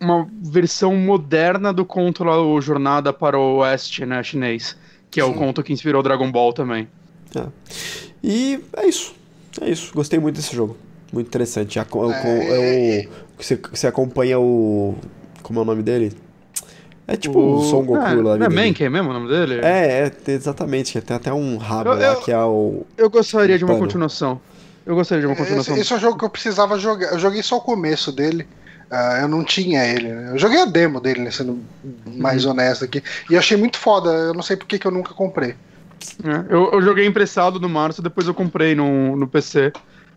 uma 0.00 0.26
versão 0.42 0.94
moderna 0.96 1.72
do 1.72 1.84
conto 1.84 2.24
lá, 2.24 2.40
o 2.40 2.60
Jornada 2.60 3.12
para 3.12 3.38
o 3.38 3.58
Oeste, 3.58 4.04
né, 4.06 4.22
chinês, 4.22 4.76
que 5.10 5.20
é 5.20 5.24
Sim. 5.24 5.30
o 5.30 5.34
conto 5.34 5.62
que 5.62 5.72
inspirou 5.72 6.02
Dragon 6.02 6.30
Ball 6.30 6.52
também. 6.52 6.88
É. 7.34 7.46
E 8.22 8.60
é 8.76 8.86
isso. 8.86 9.14
É 9.60 9.68
isso. 9.68 9.92
Gostei 9.94 10.18
muito 10.18 10.36
desse 10.36 10.54
jogo. 10.54 10.76
Muito 11.12 11.26
interessante. 11.26 11.78
É, 11.78 11.82
é, 11.82 11.84
é 11.84 13.08
o, 13.08 13.42
você, 13.42 13.56
você 13.72 13.86
acompanha 13.86 14.38
o. 14.38 14.94
Como 15.42 15.58
é 15.58 15.62
o 15.62 15.64
nome 15.64 15.82
dele? 15.82 16.12
É 17.06 17.16
tipo 17.16 17.40
o 17.40 17.62
Son 17.62 17.82
Goku 17.82 18.00
é, 18.00 18.14
lá. 18.14 18.36
É 18.44 18.88
mesmo 18.88 19.10
o 19.10 19.12
nome 19.12 19.28
dele? 19.28 19.54
É, 19.64 20.06
é, 20.06 20.30
exatamente. 20.30 21.00
Tem 21.00 21.16
até 21.16 21.32
um 21.32 21.56
rabo 21.56 21.90
Eu- 21.90 21.94
lá 21.98 22.04
eu- 22.04 22.20
que 22.20 22.30
é 22.30 22.38
o. 22.38 22.86
Eu 22.96 23.10
gostaria 23.10 23.58
de 23.58 23.64
uma 23.64 23.72
Pano. 23.74 23.84
continuação. 23.84 24.40
Eu 24.90 24.96
gostaria 24.96 25.20
de 25.20 25.26
uma 25.28 25.36
continuação. 25.36 25.74
Esse, 25.74 25.82
esse 25.82 25.92
é 25.92 25.96
um 25.96 26.00
jogo 26.00 26.18
que 26.18 26.24
eu 26.24 26.28
precisava 26.30 26.76
jogar. 26.76 27.12
Eu 27.12 27.18
joguei 27.20 27.44
só 27.44 27.58
o 27.58 27.60
começo 27.60 28.10
dele. 28.10 28.44
Ah, 28.90 29.20
eu 29.22 29.28
não 29.28 29.44
tinha 29.44 29.84
ele. 29.84 30.08
né? 30.08 30.32
Eu 30.32 30.38
joguei 30.38 30.60
a 30.60 30.64
demo 30.64 31.00
dele, 31.00 31.20
né, 31.20 31.30
sendo 31.30 31.62
mais 32.06 32.44
Uhum. 32.44 32.50
honesto 32.50 32.84
aqui. 32.84 33.00
E 33.30 33.36
achei 33.36 33.56
muito 33.56 33.78
foda. 33.78 34.10
Eu 34.10 34.34
não 34.34 34.42
sei 34.42 34.56
por 34.56 34.66
que 34.66 34.80
que 34.80 34.86
eu 34.86 34.90
nunca 34.90 35.14
comprei. 35.14 35.54
É, 36.24 36.52
eu, 36.52 36.72
eu 36.72 36.82
joguei 36.82 37.06
emprestado 37.06 37.60
no 37.60 37.68
março, 37.68 38.02
depois 38.02 38.26
eu 38.26 38.34
comprei 38.34 38.74
no, 38.74 39.14
no 39.14 39.28
PC. 39.28 39.72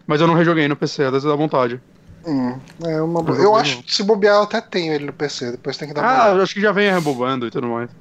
Mas 0.08 0.22
eu 0.22 0.26
não 0.26 0.34
rejoguei 0.34 0.68
no 0.68 0.76
PC, 0.76 1.04
às 1.04 1.12
vezes 1.12 1.28
dá 1.28 1.36
vontade. 1.36 1.80
Hum, 2.26 2.58
é 2.84 3.00
uma. 3.00 3.22
Eu 3.36 3.56
acho 3.56 3.84
que 3.84 3.94
se 3.94 4.02
bobear, 4.02 4.38
eu 4.38 4.44
até 4.44 4.60
tenho 4.60 4.92
ele 4.92 5.06
no 5.06 5.14
PC. 5.14 5.52
Depois 5.52 5.78
tem 5.78 5.88
que 5.88 5.94
dar 5.94 6.04
Ah, 6.04 6.42
acho 6.42 6.56
que 6.56 6.62
já 6.62 6.72
vem 6.72 6.92
rebobando 6.92 7.46
e 7.46 7.52
tudo 7.52 7.68
mais. 7.68 7.92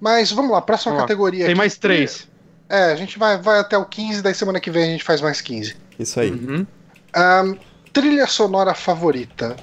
Mas 0.00 0.32
vamos 0.32 0.50
lá, 0.50 0.60
próxima 0.60 0.94
Vamos 0.94 1.02
lá. 1.02 1.06
categoria. 1.06 1.44
Tem 1.44 1.52
aqui. 1.52 1.58
mais 1.58 1.78
três. 1.78 2.28
É, 2.68 2.92
a 2.92 2.96
gente 2.96 3.18
vai, 3.18 3.38
vai 3.38 3.58
até 3.60 3.78
o 3.78 3.84
15, 3.84 4.22
daí 4.22 4.34
semana 4.34 4.60
que 4.60 4.70
vem 4.70 4.84
a 4.84 4.86
gente 4.86 5.04
faz 5.04 5.20
mais 5.20 5.40
15. 5.40 5.76
Isso 5.98 6.18
aí. 6.18 6.30
Uhum. 6.30 6.66
Ahn, 7.14 7.54
trilha 7.92 8.26
sonora 8.26 8.74
favorita. 8.74 9.56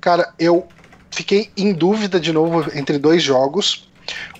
Cara, 0.00 0.32
eu 0.38 0.66
fiquei 1.10 1.50
em 1.56 1.72
dúvida 1.72 2.20
de 2.20 2.32
novo 2.32 2.70
entre 2.74 2.98
dois 2.98 3.22
jogos. 3.22 3.88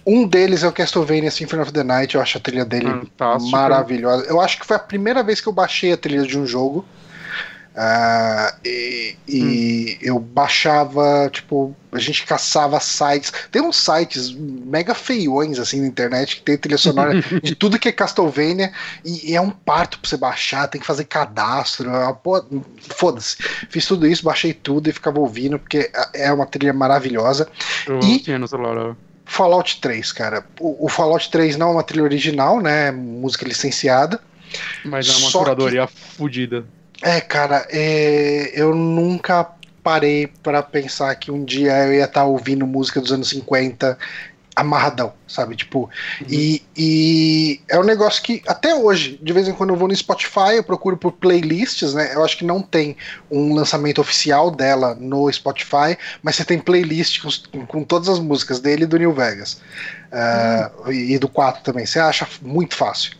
Um 0.06 0.26
deles 0.26 0.62
é 0.62 0.68
o 0.68 0.72
Castlevania 0.72 1.30
Symphony 1.30 1.62
of 1.62 1.72
the 1.72 1.82
Night. 1.82 2.14
Eu 2.14 2.20
acho 2.20 2.38
a 2.38 2.40
trilha 2.40 2.64
dele 2.64 2.86
Fantástico. 2.86 3.50
maravilhosa. 3.50 4.24
Eu 4.26 4.40
acho 4.40 4.58
que 4.58 4.66
foi 4.66 4.76
a 4.76 4.80
primeira 4.80 5.22
vez 5.22 5.40
que 5.40 5.48
eu 5.48 5.52
baixei 5.52 5.92
a 5.92 5.96
trilha 5.96 6.22
de 6.22 6.38
um 6.38 6.46
jogo. 6.46 6.84
Ah, 7.82 8.54
e 8.62 9.16
e 9.26 9.98
eu 10.02 10.18
baixava, 10.18 11.30
tipo, 11.32 11.74
a 11.90 11.98
gente 11.98 12.26
caçava 12.26 12.78
sites. 12.78 13.32
Tem 13.50 13.62
uns 13.62 13.76
sites 13.76 14.30
mega 14.32 14.94
feiões 14.94 15.58
assim 15.58 15.80
na 15.80 15.86
internet 15.86 16.36
que 16.36 16.42
tem 16.42 16.58
trilha 16.58 16.76
sonora 16.76 17.14
de 17.42 17.54
tudo 17.54 17.78
que 17.78 17.88
é 17.88 17.92
Castlevania 17.92 18.70
e, 19.02 19.30
e 19.30 19.34
é 19.34 19.40
um 19.40 19.48
parto 19.50 19.98
pra 19.98 20.10
você 20.10 20.18
baixar, 20.18 20.68
tem 20.68 20.78
que 20.78 20.86
fazer 20.86 21.04
cadastro. 21.04 21.88
é 21.90 22.14
Foda-se. 22.94 23.36
Fiz 23.70 23.86
tudo 23.86 24.06
isso, 24.06 24.24
baixei 24.24 24.52
tudo 24.52 24.90
e 24.90 24.92
ficava 24.92 25.18
ouvindo, 25.18 25.58
porque 25.58 25.90
é 26.12 26.30
uma 26.30 26.44
trilha 26.44 26.74
maravilhosa. 26.74 27.48
Eu 27.86 27.98
E- 28.00 28.18
tinha 28.18 28.38
no 28.38 28.46
celular. 28.46 28.94
Fallout 29.24 29.80
3, 29.80 30.12
cara. 30.12 30.44
O, 30.60 30.84
o 30.84 30.88
Fallout 30.88 31.30
3 31.30 31.56
não 31.56 31.68
é 31.68 31.72
uma 31.72 31.82
trilha 31.82 32.02
original, 32.04 32.60
né? 32.60 32.90
Música 32.90 33.46
licenciada. 33.46 34.20
Mas 34.84 35.08
é 35.08 35.12
uma 35.12 35.30
Só 35.30 35.38
que- 35.38 35.44
curadoria 35.44 35.86
fodida. 35.86 36.66
É, 37.02 37.20
cara, 37.20 37.66
é, 37.70 38.52
eu 38.54 38.74
nunca 38.74 39.48
parei 39.82 40.26
pra 40.26 40.62
pensar 40.62 41.14
que 41.14 41.30
um 41.30 41.44
dia 41.44 41.72
eu 41.86 41.94
ia 41.94 42.04
estar 42.04 42.24
ouvindo 42.24 42.66
música 42.66 43.00
dos 43.00 43.10
anos 43.10 43.30
50 43.30 43.96
amarradão, 44.54 45.14
sabe? 45.26 45.56
Tipo, 45.56 45.88
e, 46.28 46.62
e 46.76 47.60
é 47.68 47.78
um 47.78 47.84
negócio 47.84 48.22
que 48.22 48.42
até 48.46 48.74
hoje, 48.74 49.18
de 49.22 49.32
vez 49.32 49.48
em 49.48 49.52
quando 49.52 49.70
eu 49.70 49.76
vou 49.76 49.88
no 49.88 49.96
Spotify, 49.96 50.56
eu 50.56 50.64
procuro 50.64 50.96
por 50.96 51.12
playlists, 51.12 51.94
né? 51.94 52.14
Eu 52.14 52.22
acho 52.22 52.36
que 52.36 52.44
não 52.44 52.60
tem 52.60 52.96
um 53.30 53.54
lançamento 53.54 54.00
oficial 54.00 54.50
dela 54.50 54.94
no 54.94 55.32
Spotify, 55.32 55.96
mas 56.22 56.36
você 56.36 56.44
tem 56.44 56.58
playlist 56.58 57.22
com, 57.22 57.66
com 57.66 57.84
todas 57.84 58.08
as 58.08 58.18
músicas 58.18 58.60
dele 58.60 58.84
e 58.84 58.86
do 58.86 58.98
New 58.98 59.14
Vegas. 59.14 59.60
Ah, 60.12 60.70
e, 60.88 61.14
e 61.14 61.18
do 61.18 61.28
4 61.28 61.62
também. 61.62 61.86
Você 61.86 61.98
acha 61.98 62.26
muito 62.42 62.74
fácil. 62.74 63.12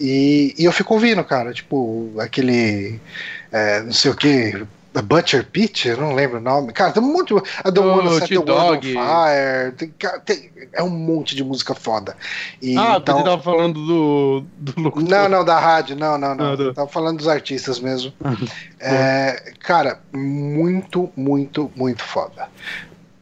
E, 0.00 0.54
e 0.58 0.64
eu 0.64 0.72
fico 0.72 0.94
ouvindo, 0.94 1.22
cara, 1.24 1.52
tipo, 1.52 2.12
aquele. 2.18 3.00
é, 3.52 3.80
não 3.82 3.92
sei 3.92 4.10
o 4.10 4.16
que. 4.16 4.66
Butcher 5.06 5.44
Pit, 5.46 5.88
eu 5.88 5.96
não 5.96 6.14
lembro 6.14 6.38
o 6.38 6.40
nome. 6.40 6.72
Cara, 6.72 6.92
tem 6.92 7.02
um 7.02 7.12
monte 7.12 7.34
de. 7.34 7.42
A 7.64 7.72
The 7.72 7.80
Oh, 7.80 7.98
One 7.98 8.10
Set 8.20 8.28
the 8.28 8.38
World 8.38 8.52
on 8.52 8.80
T-Dog. 8.80 8.92
Fire. 8.92 9.72
Tem, 9.76 9.94
tem- 10.24 10.50
é 10.72 10.82
um 10.84 10.88
monte 10.90 11.34
de 11.34 11.42
música 11.42 11.74
foda. 11.74 12.16
E, 12.62 12.76
ah, 12.78 12.98
então, 13.00 13.18
você 13.18 13.24
tava 13.24 13.42
falando 13.42 13.74
do, 13.84 14.44
do 14.56 14.80
locutor. 14.80 15.08
não, 15.08 15.28
não, 15.28 15.44
da 15.44 15.58
rádio, 15.58 15.96
não, 15.96 16.16
não, 16.16 16.34
não. 16.36 16.52
Ah, 16.52 16.56
do- 16.56 16.72
Tava 16.74 16.88
falando 16.88 17.18
dos 17.18 17.26
artistas 17.28 17.80
mesmo. 17.80 18.12
É, 18.86 19.52
cara, 19.60 19.98
muito, 20.12 21.10
muito, 21.16 21.72
muito 21.74 22.02
foda. 22.04 22.48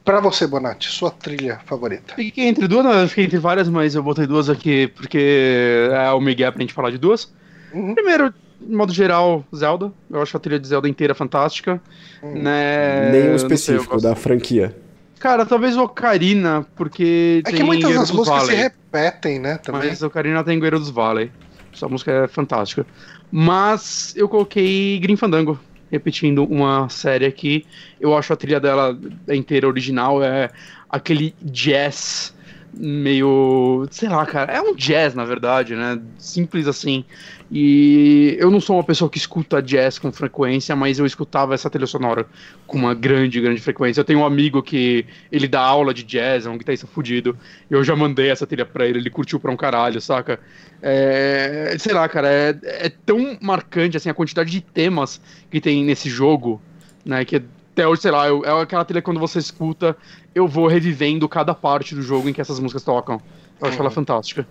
Pra 0.04 0.20
você, 0.20 0.46
Bonatti, 0.46 0.88
sua 0.90 1.10
trilha 1.10 1.60
favorita. 1.64 2.14
Fiquei 2.14 2.46
entre 2.48 2.66
duas, 2.66 2.84
não, 2.84 3.08
fiquei 3.08 3.24
entre 3.24 3.38
várias, 3.38 3.68
mas 3.68 3.94
eu 3.94 4.02
botei 4.02 4.26
duas 4.26 4.50
aqui 4.50 4.88
porque 4.88 5.88
é 5.92 6.10
o 6.10 6.20
Miguel 6.20 6.52
pra 6.52 6.60
gente 6.60 6.72
falar 6.74 6.90
de 6.90 6.98
duas. 6.98 7.32
Uhum. 7.72 7.94
Primeiro, 7.94 8.34
de 8.60 8.74
modo 8.76 8.92
geral, 8.92 9.44
Zelda. 9.54 9.92
Eu 10.10 10.20
acho 10.20 10.36
a 10.36 10.40
trilha 10.40 10.58
de 10.58 10.66
Zelda 10.66 10.88
inteira 10.88 11.14
fantástica. 11.14 11.80
Hum. 12.22 12.42
Né? 12.42 13.10
Nenhum 13.12 13.38
sei, 13.38 13.46
específico 13.46 13.92
gosto- 13.94 14.04
da 14.08 14.14
franquia. 14.16 14.76
Cara, 15.20 15.46
talvez 15.46 15.76
o 15.76 15.84
Ocarina, 15.84 16.66
porque 16.74 17.42
É 17.46 17.50
tem 17.50 17.60
que 17.60 17.62
muitas 17.62 17.84
Guerreiro 17.90 18.00
das 18.00 18.10
músicas 18.10 18.40
se 18.42 18.46
Valley. 18.48 18.60
repetem, 18.62 19.38
né? 19.38 19.56
Também. 19.58 19.88
Mas 19.90 20.02
o 20.02 20.08
Ocarina 20.08 20.42
tem 20.42 20.56
Guerreiro 20.58 20.80
dos 20.80 20.90
Valley. 20.90 21.30
Essa 21.72 21.88
música 21.88 22.10
é 22.10 22.26
fantástica. 22.28 22.84
Mas 23.30 24.12
eu 24.16 24.28
coloquei 24.28 24.98
Grim 24.98 25.14
Fandango, 25.16 25.58
repetindo 25.92 26.44
uma 26.44 26.88
série 26.88 27.26
aqui. 27.26 27.66
Eu 28.00 28.16
acho 28.16 28.32
a 28.32 28.36
trilha 28.36 28.58
dela 28.58 28.98
inteira 29.28 29.68
original, 29.68 30.22
é 30.24 30.48
aquele 30.88 31.34
jazz 31.42 32.34
meio. 32.74 33.86
sei 33.90 34.08
lá, 34.08 34.24
cara. 34.24 34.52
É 34.52 34.60
um 34.60 34.74
jazz, 34.74 35.14
na 35.14 35.24
verdade, 35.24 35.74
né? 35.74 36.00
Simples 36.18 36.66
assim. 36.66 37.04
E 37.50 38.34
eu 38.38 38.50
não 38.50 38.60
sou 38.60 38.76
uma 38.76 38.84
pessoa 38.84 39.10
que 39.10 39.18
escuta 39.18 39.60
jazz 39.60 39.98
com 39.98 40.10
frequência, 40.10 40.74
mas 40.74 40.98
eu 40.98 41.04
escutava 41.04 41.52
essa 41.54 41.68
trilha 41.68 41.86
sonora 41.86 42.26
com 42.66 42.78
uma 42.78 42.94
grande, 42.94 43.40
grande 43.40 43.60
frequência. 43.60 44.00
Eu 44.00 44.04
tenho 44.04 44.20
um 44.20 44.24
amigo 44.24 44.62
que 44.62 45.04
ele 45.30 45.46
dá 45.46 45.60
aula 45.60 45.92
de 45.92 46.02
jazz, 46.02 46.46
é 46.46 46.50
um 46.50 46.56
guitarrista 46.56 46.86
fudido. 46.86 47.36
Eu 47.70 47.84
já 47.84 47.94
mandei 47.94 48.30
essa 48.30 48.46
trilha 48.46 48.64
pra 48.64 48.86
ele, 48.86 49.00
ele 49.00 49.10
curtiu 49.10 49.38
pra 49.38 49.50
um 49.50 49.56
caralho, 49.56 50.00
saca? 50.00 50.40
É, 50.80 51.76
sei 51.78 51.92
lá, 51.92 52.08
cara, 52.08 52.28
é, 52.28 52.58
é 52.62 52.88
tão 52.88 53.36
marcante 53.40 53.98
assim 53.98 54.08
a 54.08 54.14
quantidade 54.14 54.50
de 54.50 54.62
temas 54.62 55.20
que 55.50 55.60
tem 55.60 55.84
nesse 55.84 56.08
jogo, 56.08 56.60
né? 57.04 57.22
Que 57.24 57.42
até 57.72 57.86
hoje, 57.86 58.02
sei 58.02 58.10
lá, 58.10 58.26
eu- 58.28 58.44
é 58.44 58.62
aquela 58.62 58.84
trilha 58.84 59.00
que 59.00 59.04
quando 59.04 59.20
você 59.20 59.38
escuta, 59.38 59.96
eu 60.34 60.46
vou 60.46 60.66
revivendo 60.66 61.28
cada 61.28 61.54
parte 61.54 61.94
do 61.94 62.02
jogo 62.02 62.28
em 62.28 62.32
que 62.32 62.40
essas 62.40 62.58
músicas 62.60 62.82
tocam. 62.82 63.20
Eu 63.60 63.68
acho 63.68 63.80
ela 63.80 63.90
fantástica. 63.90 64.46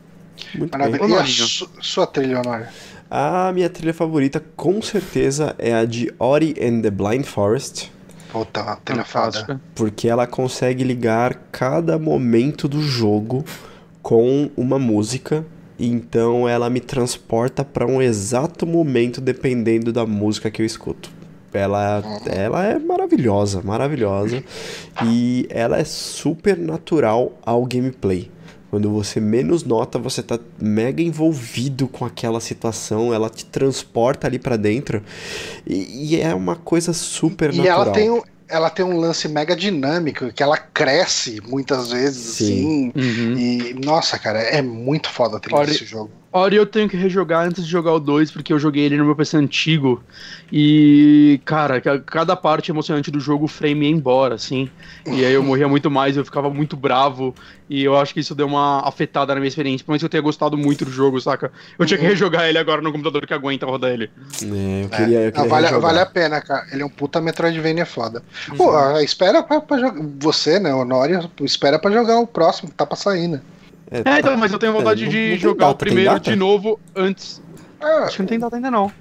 Muito 0.56 0.78
bem. 0.78 0.90
Maravilha. 0.92 1.16
E 1.16 1.18
a 1.20 1.26
su- 1.26 1.70
sua 1.82 2.08
trilha, 2.08 2.40
Honório? 2.40 2.68
A 3.10 3.52
minha 3.54 3.70
trilha 3.70 3.94
favorita, 3.94 4.42
com 4.56 4.82
certeza, 4.82 5.54
é 5.60 5.74
a 5.74 5.84
de 5.86 6.12
Ori 6.18 6.56
and 6.62 6.82
the 6.82 6.90
Blind 6.90 7.26
Forest. 7.26 7.92
Puta, 8.32 8.62
uma 8.64 8.76
trilha. 8.78 9.04
Fantástica. 9.04 9.60
Porque 9.76 10.08
ela 10.08 10.26
consegue 10.26 10.84
ligar 10.84 11.36
cada 11.52 12.00
momento 12.00 12.68
do 12.70 12.82
jogo 12.82 13.44
com 14.02 14.50
uma 14.56 14.80
música. 14.80 15.46
Então 15.78 16.48
ela 16.48 16.70
me 16.70 16.80
transporta 16.80 17.66
para 17.66 17.86
um 17.86 18.02
exato 18.02 18.66
momento 18.66 19.20
dependendo 19.20 19.92
da 19.92 20.06
música 20.06 20.50
que 20.50 20.62
eu 20.62 20.66
escuto. 20.66 21.12
Ela, 21.54 22.02
ela 22.26 22.66
é 22.66 22.80
maravilhosa, 22.80 23.62
maravilhosa. 23.62 24.44
E 25.06 25.46
ela 25.50 25.78
é 25.78 25.84
super 25.84 26.58
natural 26.58 27.34
ao 27.46 27.66
gameplay. 27.66 28.32
Quando 28.70 28.90
você 28.90 29.20
menos 29.20 29.66
nota, 29.66 30.00
você 30.00 30.24
tá 30.24 30.40
mega 30.58 31.02
envolvido 31.04 31.90
com 31.90 32.06
aquela 32.06 32.40
situação, 32.40 33.14
ela 33.14 33.30
te 33.30 33.44
transporta 33.46 34.28
ali 34.28 34.40
pra 34.40 34.56
dentro. 34.56 35.04
E, 35.68 36.14
e 36.16 36.22
é 36.22 36.34
uma 36.34 36.56
coisa 36.56 36.94
super 36.94 37.54
E 37.54 37.58
natural. 37.58 37.82
ela 37.84 37.92
tem, 37.92 38.10
um, 38.10 38.22
ela 38.48 38.70
tem 38.70 38.86
um 38.86 38.98
lance 38.98 39.28
mega 39.28 39.58
dinâmico, 39.58 40.32
que 40.32 40.42
ela 40.42 40.56
cresce 40.58 41.42
muitas 41.46 41.92
vezes, 41.92 42.38
Sim. 42.38 42.46
assim. 42.46 42.92
Uhum. 42.96 43.38
E, 43.38 43.74
nossa, 43.86 44.18
cara, 44.18 44.40
é 44.40 44.62
muito 44.62 45.10
foda 45.10 45.36
a 45.36 45.40
trilha 45.42 45.58
Ori- 45.60 45.72
desse 45.74 45.84
jogo. 45.84 46.10
Ori 46.34 46.56
eu 46.56 46.66
tenho 46.66 46.88
que 46.88 46.96
rejogar 46.96 47.46
antes 47.46 47.66
de 47.66 47.70
jogar 47.70 47.92
o 47.94 48.00
2, 48.00 48.32
porque 48.32 48.54
eu 48.54 48.60
joguei 48.60 48.86
ele 48.86 48.96
no 48.96 49.04
meu 49.04 49.16
PC 49.16 49.36
antigo. 49.36 50.02
E, 50.50 51.42
cara, 51.44 51.82
ca- 51.82 52.00
cada 52.00 52.36
parte 52.38 52.72
emocionante 52.72 53.12
do 53.12 53.20
jogo 53.20 53.46
o 53.46 53.48
frame 53.50 53.86
ia 53.86 53.92
embora, 53.92 54.36
assim. 54.36 54.70
E 55.06 55.26
aí 55.26 55.34
eu 55.34 55.44
morria 55.44 55.68
muito 55.68 55.92
mais, 55.92 56.16
eu 56.16 56.24
ficava 56.24 56.50
muito 56.50 56.78
bravo. 56.78 57.36
E 57.70 57.84
eu 57.84 57.98
acho 57.98 58.14
que 58.14 58.22
isso 58.22 58.34
deu 58.34 58.48
uma 58.48 58.80
afetada 58.88 59.34
na 59.34 59.42
minha 59.42 59.48
experiência. 59.50 59.86
Por 59.86 59.92
mais 59.92 60.02
que 60.02 60.06
eu 60.06 60.10
tenha 60.10 60.22
gostado 60.24 60.58
muito 60.58 60.86
do 60.86 60.92
jogo, 60.92 61.20
saca? 61.20 61.52
Eu 61.78 61.86
tinha 61.86 61.98
que 61.98 62.06
rejogar 62.06 62.48
ele 62.48 62.58
agora 62.58 62.82
no 62.82 62.92
computador 62.92 63.26
que 63.28 63.34
aguenta 63.34 63.66
rodar 63.66 63.92
ele. 63.92 64.10
É, 64.42 64.84
eu 64.86 64.90
queria, 64.90 65.20
eu 65.20 65.28
Ah, 65.28 65.32
queria 65.32 65.50
vale, 65.50 65.68
vale 65.80 66.00
a 66.00 66.06
pena, 66.06 66.40
cara. 66.42 66.66
Ele 66.72 66.82
é 66.82 66.86
um 66.86 66.90
puta 66.90 67.20
Metroidvania 67.20 67.86
foda. 67.86 68.24
Uhum. 68.50 68.58
Pô, 68.58 69.00
espera 69.00 69.44
pra, 69.44 69.60
pra 69.60 69.78
jogar. 69.78 70.02
Você, 70.20 70.60
né, 70.60 70.74
Honório, 70.74 71.30
espera 71.42 71.78
pra 71.78 71.92
jogar 71.92 72.20
o 72.20 72.28
próximo 72.28 72.70
que 72.70 72.76
tá 72.76 72.86
pra 72.86 72.96
sair, 72.96 73.28
né? 73.28 73.42
É, 73.92 74.20
então, 74.20 74.38
mas 74.38 74.52
eu 74.54 74.58
tenho 74.60 74.72
vontade 74.72 75.02
É, 75.04 75.06
não- 75.06 75.12
de 75.12 75.30
não 75.32 75.38
jogar 75.38 75.66
data, 75.68 75.72
o 75.74 75.78
primeiro 75.78 76.20
de 76.20 76.36
novo 76.36 76.80
antes. 76.96 77.42
Ah, 77.82 78.06
Acho 78.06 78.16
que 78.16 78.22
não 78.22 78.28
tem 78.30 78.40
data 78.40 78.56
ainda 78.56 78.72
não. 78.72 78.92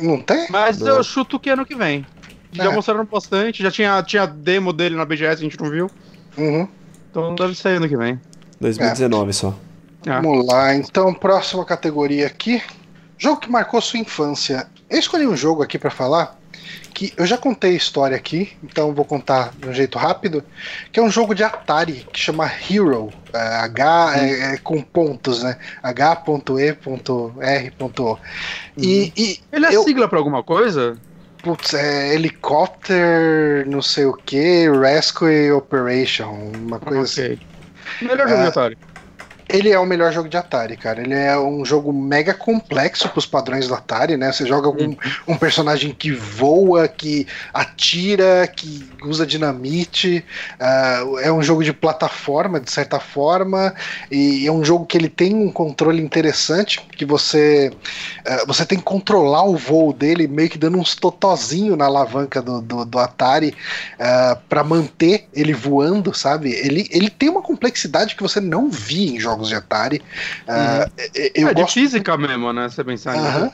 não 0.00 0.20
tem? 0.20 0.46
Mas 0.50 0.80
Não. 0.80 0.96
eu 0.96 1.04
chuto 1.04 1.38
que 1.38 1.50
ano 1.50 1.64
que 1.64 1.74
vem. 1.76 2.04
Já 2.52 2.64
É. 2.64 2.74
mostraram 2.74 3.04
bastante, 3.04 3.62
já 3.62 3.70
tinha, 3.70 4.02
tinha 4.02 4.26
demo 4.26 4.72
dele 4.72 4.96
na 4.96 5.04
BGS, 5.04 5.40
a 5.40 5.44
gente 5.44 5.60
não 5.60 5.70
viu. 5.70 5.88
Uhum. 6.36 6.66
Então 7.10 7.34
deve 7.36 7.54
sair 7.54 7.76
ano 7.76 7.88
que 7.88 7.96
vem. 7.96 8.20
2019 8.60 9.32
só. 9.32 9.54
Ah. 10.08 10.20
Vamos 10.20 10.46
lá, 10.46 10.74
então, 10.74 11.14
próxima 11.14 11.64
categoria 11.64 12.26
aqui. 12.26 12.60
Jogo 13.18 13.40
que 13.40 13.50
marcou 13.50 13.80
sua 13.80 14.00
infância. 14.00 14.66
Eu 14.88 14.98
escolhi 14.98 15.26
um 15.26 15.36
jogo 15.36 15.62
aqui 15.62 15.78
pra 15.78 15.90
falar 15.90 16.39
que 16.94 17.12
eu 17.16 17.26
já 17.26 17.36
contei 17.38 17.72
a 17.72 17.76
história 17.76 18.16
aqui, 18.16 18.52
então 18.62 18.92
vou 18.92 19.04
contar 19.04 19.52
de 19.58 19.68
um 19.68 19.72
jeito 19.72 19.98
rápido, 19.98 20.44
que 20.92 21.00
é 21.00 21.02
um 21.02 21.10
jogo 21.10 21.34
de 21.34 21.42
Atari 21.42 22.06
que 22.12 22.20
chama 22.20 22.50
Hero, 22.70 23.10
é, 23.32 23.38
H 23.38 24.12
é, 24.18 24.54
é 24.54 24.58
com 24.58 24.80
pontos, 24.82 25.42
né? 25.42 25.56
H.E.R.O. 25.82 28.18
E, 28.76 29.12
e 29.16 29.40
Ele 29.52 29.66
é 29.66 29.74
eu, 29.74 29.82
sigla 29.84 30.08
pra 30.08 30.18
alguma 30.18 30.42
coisa? 30.42 30.96
putz, 31.42 31.72
é 31.74 32.14
helicóptero, 32.14 33.68
não 33.70 33.80
sei 33.80 34.04
o 34.04 34.12
que, 34.12 34.68
Rescue 34.70 35.50
Operation, 35.52 36.50
uma 36.54 36.78
coisa 36.78 37.02
assim. 37.02 37.32
Ok. 37.34 37.38
Melhor 38.02 38.28
jogo 38.28 38.40
É. 38.40 38.42
de 38.42 38.48
Atari. 38.48 38.78
Ele 39.52 39.70
é 39.70 39.78
o 39.78 39.84
melhor 39.84 40.12
jogo 40.12 40.28
de 40.28 40.36
Atari, 40.36 40.76
cara. 40.76 41.00
Ele 41.00 41.14
é 41.14 41.36
um 41.38 41.64
jogo 41.64 41.92
mega 41.92 42.32
complexo 42.32 43.08
pros 43.08 43.26
padrões 43.26 43.66
do 43.66 43.74
Atari, 43.74 44.16
né? 44.16 44.30
Você 44.32 44.46
joga 44.46 44.70
com 44.70 44.96
um 45.26 45.36
personagem 45.36 45.92
que 45.92 46.12
voa, 46.12 46.86
que 46.86 47.26
atira, 47.52 48.46
que 48.46 48.88
usa 49.02 49.26
dinamite. 49.26 50.24
ah, 50.58 51.02
é 51.22 51.32
um 51.32 51.42
jogo 51.42 51.64
de 51.64 51.72
plataforma, 51.72 52.60
de 52.60 52.70
certa 52.70 53.00
forma, 53.00 53.74
e 54.10 54.46
é 54.46 54.52
um 54.52 54.64
jogo 54.64 54.86
que 54.86 54.96
ele 54.96 55.08
tem 55.08 55.34
um 55.34 55.50
controle 55.50 56.00
interessante, 56.00 56.80
que 56.96 57.04
você 57.04 57.72
ah, 58.24 58.44
você 58.46 58.64
tem 58.64 58.78
que 58.78 58.84
controlar 58.84 59.44
o 59.44 59.56
voo 59.56 59.92
dele, 59.92 60.28
meio 60.28 60.48
que 60.48 60.58
dando 60.58 60.78
uns 60.78 60.94
totozinho 60.94 61.74
na 61.76 61.86
alavanca 61.86 62.40
do, 62.40 62.60
do, 62.60 62.84
do 62.84 62.98
Atari 62.98 63.54
para 64.48 64.62
manter 64.62 65.28
ele 65.34 65.52
voando, 65.52 66.14
sabe? 66.14 66.52
Ele, 66.52 66.86
ele 66.90 67.10
tem 67.10 67.28
uma 67.28 67.42
complexidade 67.42 68.14
que 68.14 68.22
você 68.22 68.40
não 68.40 68.70
via 68.70 69.10
em 69.16 69.20
jogos 69.20 69.39
de 69.48 69.54
Atari. 69.54 70.02
Ah, 70.46 70.88
eu 71.34 71.48
é 71.48 71.54
de 71.54 71.62
gosto 71.62 71.74
física 71.74 72.16
mesmo, 72.16 72.52
né? 72.52 72.68
Você 72.68 72.84
pensar 72.84 73.14
nisso. 73.14 73.26
Aham. 73.26 73.52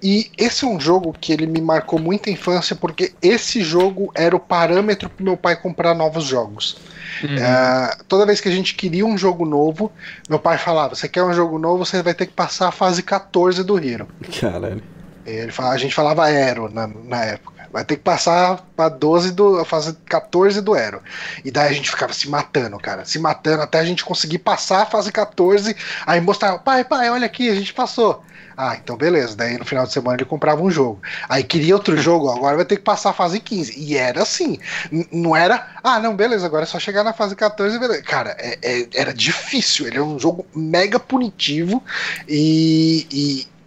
E 0.00 0.30
esse 0.38 0.64
é 0.64 0.68
um 0.68 0.78
jogo 0.78 1.12
que 1.12 1.32
ele 1.32 1.46
me 1.46 1.60
marcou 1.60 1.98
muita 1.98 2.30
infância, 2.30 2.76
porque 2.76 3.12
esse 3.20 3.62
jogo 3.62 4.12
era 4.14 4.36
o 4.36 4.38
parâmetro 4.38 5.10
pro 5.10 5.24
meu 5.24 5.36
pai 5.36 5.56
comprar 5.56 5.92
novos 5.92 6.24
jogos. 6.24 6.76
Uhum. 7.22 7.36
Ah, 7.42 7.98
toda 8.06 8.24
vez 8.24 8.40
que 8.40 8.48
a 8.48 8.52
gente 8.52 8.74
queria 8.74 9.04
um 9.04 9.18
jogo 9.18 9.44
novo, 9.44 9.90
meu 10.28 10.38
pai 10.38 10.56
falava: 10.56 10.94
Você 10.94 11.08
quer 11.08 11.24
um 11.24 11.32
jogo 11.32 11.58
novo, 11.58 11.84
você 11.84 12.00
vai 12.00 12.14
ter 12.14 12.26
que 12.26 12.32
passar 12.32 12.68
a 12.68 12.72
fase 12.72 13.02
14 13.02 13.64
do 13.64 13.76
Hero. 13.76 14.06
Caralho. 14.40 14.82
Ele 15.26 15.52
fala, 15.52 15.74
a 15.74 15.78
gente 15.78 15.94
falava 15.94 16.24
Aero 16.24 16.72
na, 16.72 16.86
na 16.86 17.24
época. 17.24 17.57
Vai 17.72 17.84
ter 17.84 17.96
que 17.96 18.02
passar 18.02 18.64
pra 18.76 18.88
12 18.88 19.32
do. 19.32 19.58
a 19.58 19.64
fase 19.64 19.92
14 20.06 20.60
do 20.60 20.74
Aero. 20.74 21.02
E 21.44 21.50
daí 21.50 21.68
a 21.68 21.72
gente 21.72 21.90
ficava 21.90 22.12
se 22.12 22.28
matando, 22.28 22.78
cara. 22.78 23.04
Se 23.04 23.18
matando 23.18 23.62
até 23.62 23.78
a 23.78 23.84
gente 23.84 24.04
conseguir 24.04 24.38
passar 24.38 24.82
a 24.82 24.86
fase 24.86 25.12
14. 25.12 25.76
Aí 26.06 26.20
mostrava, 26.20 26.58
pai, 26.58 26.84
pai, 26.84 27.10
olha 27.10 27.26
aqui, 27.26 27.48
a 27.50 27.54
gente 27.54 27.72
passou. 27.74 28.24
Ah, 28.56 28.74
então 28.74 28.96
beleza. 28.96 29.36
Daí 29.36 29.56
no 29.56 29.64
final 29.64 29.86
de 29.86 29.92
semana 29.92 30.16
ele 30.16 30.24
comprava 30.24 30.60
um 30.62 30.70
jogo. 30.70 31.00
Aí 31.28 31.44
queria 31.44 31.74
outro 31.76 31.96
jogo, 32.00 32.28
agora 32.28 32.56
vai 32.56 32.64
ter 32.64 32.76
que 32.76 32.82
passar 32.82 33.10
a 33.10 33.12
fase 33.12 33.38
15. 33.38 33.78
E 33.78 33.96
era 33.96 34.22
assim. 34.22 34.58
N- 34.90 35.06
não 35.12 35.36
era, 35.36 35.68
ah, 35.82 36.00
não, 36.00 36.16
beleza, 36.16 36.44
agora 36.46 36.64
é 36.64 36.66
só 36.66 36.78
chegar 36.80 37.04
na 37.04 37.12
fase 37.12 37.36
14 37.36 37.76
e 37.76 37.78
beleza. 37.78 38.02
Cara, 38.02 38.34
é- 38.38 38.58
é- 38.62 38.88
era 38.94 39.14
difícil. 39.14 39.86
Ele 39.86 39.96
era 39.96 40.04
um 40.04 40.18
jogo 40.18 40.44
mega 40.54 40.98
punitivo. 40.98 41.82
E. 42.28 43.06
e 43.10 43.57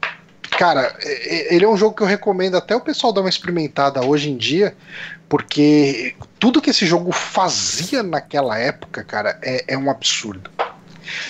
Cara, 0.61 0.95
ele 1.49 1.65
é 1.65 1.67
um 1.67 1.75
jogo 1.75 1.95
que 1.95 2.03
eu 2.03 2.07
recomendo 2.07 2.55
até 2.55 2.75
o 2.75 2.79
pessoal 2.79 3.11
dar 3.11 3.21
uma 3.21 3.29
experimentada 3.31 4.05
hoje 4.05 4.29
em 4.29 4.37
dia, 4.37 4.75
porque 5.27 6.13
tudo 6.37 6.61
que 6.61 6.69
esse 6.69 6.85
jogo 6.85 7.11
fazia 7.11 8.03
naquela 8.03 8.59
época, 8.59 9.03
cara, 9.03 9.39
é, 9.41 9.73
é 9.73 9.75
um 9.75 9.89
absurdo. 9.89 10.51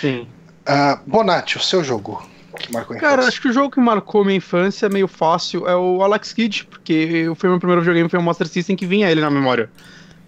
Sim. 0.02 0.28
Ah, 0.66 0.99
Bonatti, 1.08 1.56
o 1.56 1.62
seu 1.62 1.82
jogo 1.82 2.22
que 2.60 2.74
marcou 2.74 2.98
a 2.98 2.99
Cara, 2.99 3.14
infância. 3.14 3.30
acho 3.30 3.41
que 3.41 3.48
o 3.48 3.53
jogo 3.53 3.72
que 3.72 3.80
marcou 3.80 4.26
minha 4.26 4.36
infância 4.36 4.90
meio 4.90 5.08
fácil 5.08 5.66
é 5.66 5.78
o 5.78 6.03
Alex 6.03 6.34
Kidd, 6.34 6.66
porque 6.66 7.32
foi 7.38 7.49
meu 7.49 7.58
primeiro 7.58 7.82
videogame, 7.82 8.10
foi 8.10 8.20
o 8.20 8.24
Master 8.24 8.49
System 8.49 8.76
que 8.76 8.86
vinha 8.86 9.10
ele 9.10 9.22
na 9.22 9.32
memória. 9.32 9.70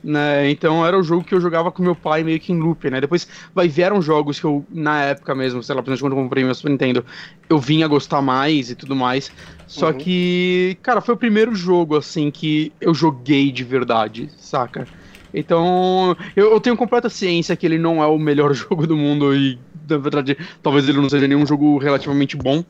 Né? 0.04 0.50
Então 0.52 0.86
era 0.86 0.98
o 1.00 1.04
jogo 1.04 1.24
que 1.24 1.34
eu 1.34 1.40
jogava 1.40 1.72
com 1.72 1.82
meu 1.82 1.96
pai 1.96 2.24
meio 2.24 2.40
que 2.40 2.52
em 2.52 2.60
loop, 2.60 2.90
né? 2.90 3.00
Depois 3.00 3.26
vai 3.56 3.68
vieram 3.70 4.02
jogos 4.02 4.38
que 4.40 4.46
eu, 4.46 4.68
na 4.70 5.02
época 5.06 5.34
mesmo, 5.34 5.64
sei 5.64 5.74
lá, 5.76 5.82
principalmente 5.82 6.04
quando 6.14 6.20
eu 6.20 6.24
comprei 6.24 6.44
meu 6.44 6.54
Super 6.54 6.72
Nintendo, 6.72 7.06
eu 7.50 7.58
vinha 7.60 7.88
gostar 7.88 8.22
mais 8.22 8.70
e 8.70 8.76
tudo 8.76 8.96
mais. 8.96 9.32
Só 9.66 9.92
Uhum. 9.92 9.94
que, 9.94 10.78
cara, 10.84 11.02
foi 11.02 11.16
o 11.16 11.18
primeiro 11.18 11.56
jogo, 11.56 11.96
assim, 11.96 12.32
que 12.32 12.76
eu 12.82 12.94
joguei 12.94 13.52
de 13.52 13.64
verdade, 13.64 14.30
saca? 14.38 14.90
Então, 15.34 16.16
eu, 16.36 16.52
eu 16.52 16.60
tenho 16.62 16.78
completa 16.78 17.10
ciência 17.10 17.56
que 17.56 17.66
ele 17.66 17.78
não 17.80 18.02
é 18.04 18.06
o 18.08 18.18
melhor 18.20 18.54
jogo 18.54 18.86
do 18.86 18.96
mundo 18.96 19.36
e, 19.36 19.60
na 19.90 19.98
verdade, 19.98 20.38
talvez 20.62 20.88
ele 20.88 21.00
não 21.00 21.10
seja 21.10 21.28
nenhum 21.28 21.46
jogo 21.46 21.78
relativamente 21.78 22.38
bom. 22.38 22.64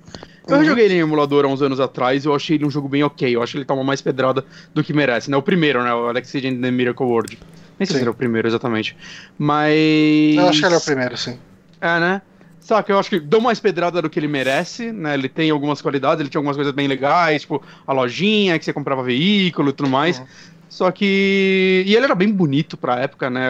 Eu 0.48 0.57
Uhum. 0.57 0.65
joguei 0.65 0.85
ele 0.85 0.95
em 0.95 0.99
emulador 0.99 1.45
há 1.45 1.48
uns 1.48 1.61
anos 1.61 1.80
atrás 1.80 2.26
e 2.26 2.27
eu 2.27 2.35
achei 2.35 2.57
ele 2.57 2.65
um 2.65 2.69
jogo 2.69 2.90
bem 2.90 3.02
ok. 3.03 3.34
Eu 3.34 3.41
acho 3.41 3.53
que 3.53 3.57
ele 3.60 3.65
toma 3.65 3.84
mais 3.84 4.02
pedrada 4.02 4.45
do 4.73 4.84
que 4.84 4.91
merece, 4.94 5.31
né? 5.31 5.38
O 5.38 5.41
primeiro, 5.41 5.81
né? 5.84 5.94
O 5.94 6.07
Alex 6.10 6.35
and 6.35 6.60
the 6.61 6.72
Miracle 6.72 7.06
World. 7.06 7.40
Nem 7.80 7.85
sei 7.88 7.94
Sim. 7.94 7.98
se 7.99 8.02
era 8.02 8.11
o 8.11 8.14
primeiro 8.15 8.48
exatamente. 8.48 8.95
Mas. 9.38 10.35
Eu 10.35 10.49
acho 10.49 10.60
que 10.60 10.65
ele 10.65 10.76
é 10.76 10.77
o 10.77 10.81
primeiro, 10.81 11.18
sim. 11.18 11.40
É, 11.80 11.99
né? 11.99 12.22
Saca, 12.60 12.91
eu 12.91 12.98
acho 12.98 13.10
que 13.10 13.19
dão 13.19 13.41
mais 13.41 13.60
pedrada 13.60 14.02
do 14.02 14.10
que 14.10 14.18
ele 14.18 14.27
merece, 14.27 14.91
né? 14.91 15.15
Ele 15.15 15.27
tem 15.27 15.49
algumas 15.49 15.81
qualidades, 15.81 16.22
ele 16.22 16.30
tinha 16.30 16.40
algumas 16.40 16.56
coisas 16.56 16.73
bem 16.73 16.88
legais, 16.88 17.41
tipo 17.41 17.61
a 17.85 17.91
lojinha 17.91 18.57
que 18.57 18.64
você 18.64 18.72
comprava 18.72 19.03
veículo 19.03 19.69
e 19.69 19.73
tudo 19.73 19.90
mais. 19.90 20.19
Uhum. 20.19 20.26
Só 20.73 20.89
que. 20.91 21.83
E 21.85 21.95
ele 21.95 22.03
era 22.05 22.15
bem 22.15 22.31
bonito 22.31 22.75
pra 22.75 22.95
época, 22.99 23.29
né? 23.29 23.47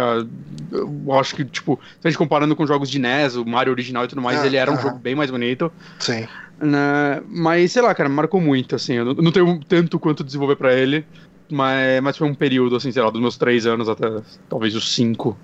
Eu 0.74 1.14
acho 1.18 1.34
que, 1.38 1.46
tipo, 1.46 1.80
se 2.02 2.06
a 2.06 2.10
gente 2.10 2.18
comparando 2.18 2.54
com 2.54 2.68
jogos 2.68 2.90
de 2.90 3.00
NES, 3.00 3.38
o 3.38 3.46
Mario 3.46 3.72
original 3.72 4.04
e 4.04 4.10
tudo 4.10 4.22
mais, 4.22 4.42
Ah, 4.42 4.46
ele 4.46 4.58
era 4.58 4.70
um 4.70 4.74
aham. 4.74 4.84
jogo 4.84 5.00
bem 5.00 5.16
mais 5.16 5.32
bonito. 5.32 5.72
Sim. 6.00 6.28
Né? 6.60 7.22
Mas, 7.30 7.72
sei 7.72 7.82
lá, 7.82 7.96
cara, 7.96 8.10
me 8.10 8.16
marcou 8.16 8.42
muito, 8.42 8.76
assim. 8.76 8.96
Eu 8.96 9.06
não- 9.16 9.32
tenho 9.32 9.58
tanto 9.66 9.98
quanto 9.98 10.22
desenvolver 10.22 10.58
pra 10.58 10.74
ele. 10.74 11.06
Mas, 11.50 12.02
mas 12.04 12.18
foi 12.18 12.28
um 12.28 12.36
período, 12.36 12.76
assim, 12.76 12.92
sei 12.92 13.02
lá, 13.02 13.10
dos 13.10 13.22
meus 13.22 13.38
três 13.38 13.66
anos 13.66 13.88
até 13.88 14.06
talvez 14.50 14.76
os 14.76 14.94
cinco. 14.94 15.38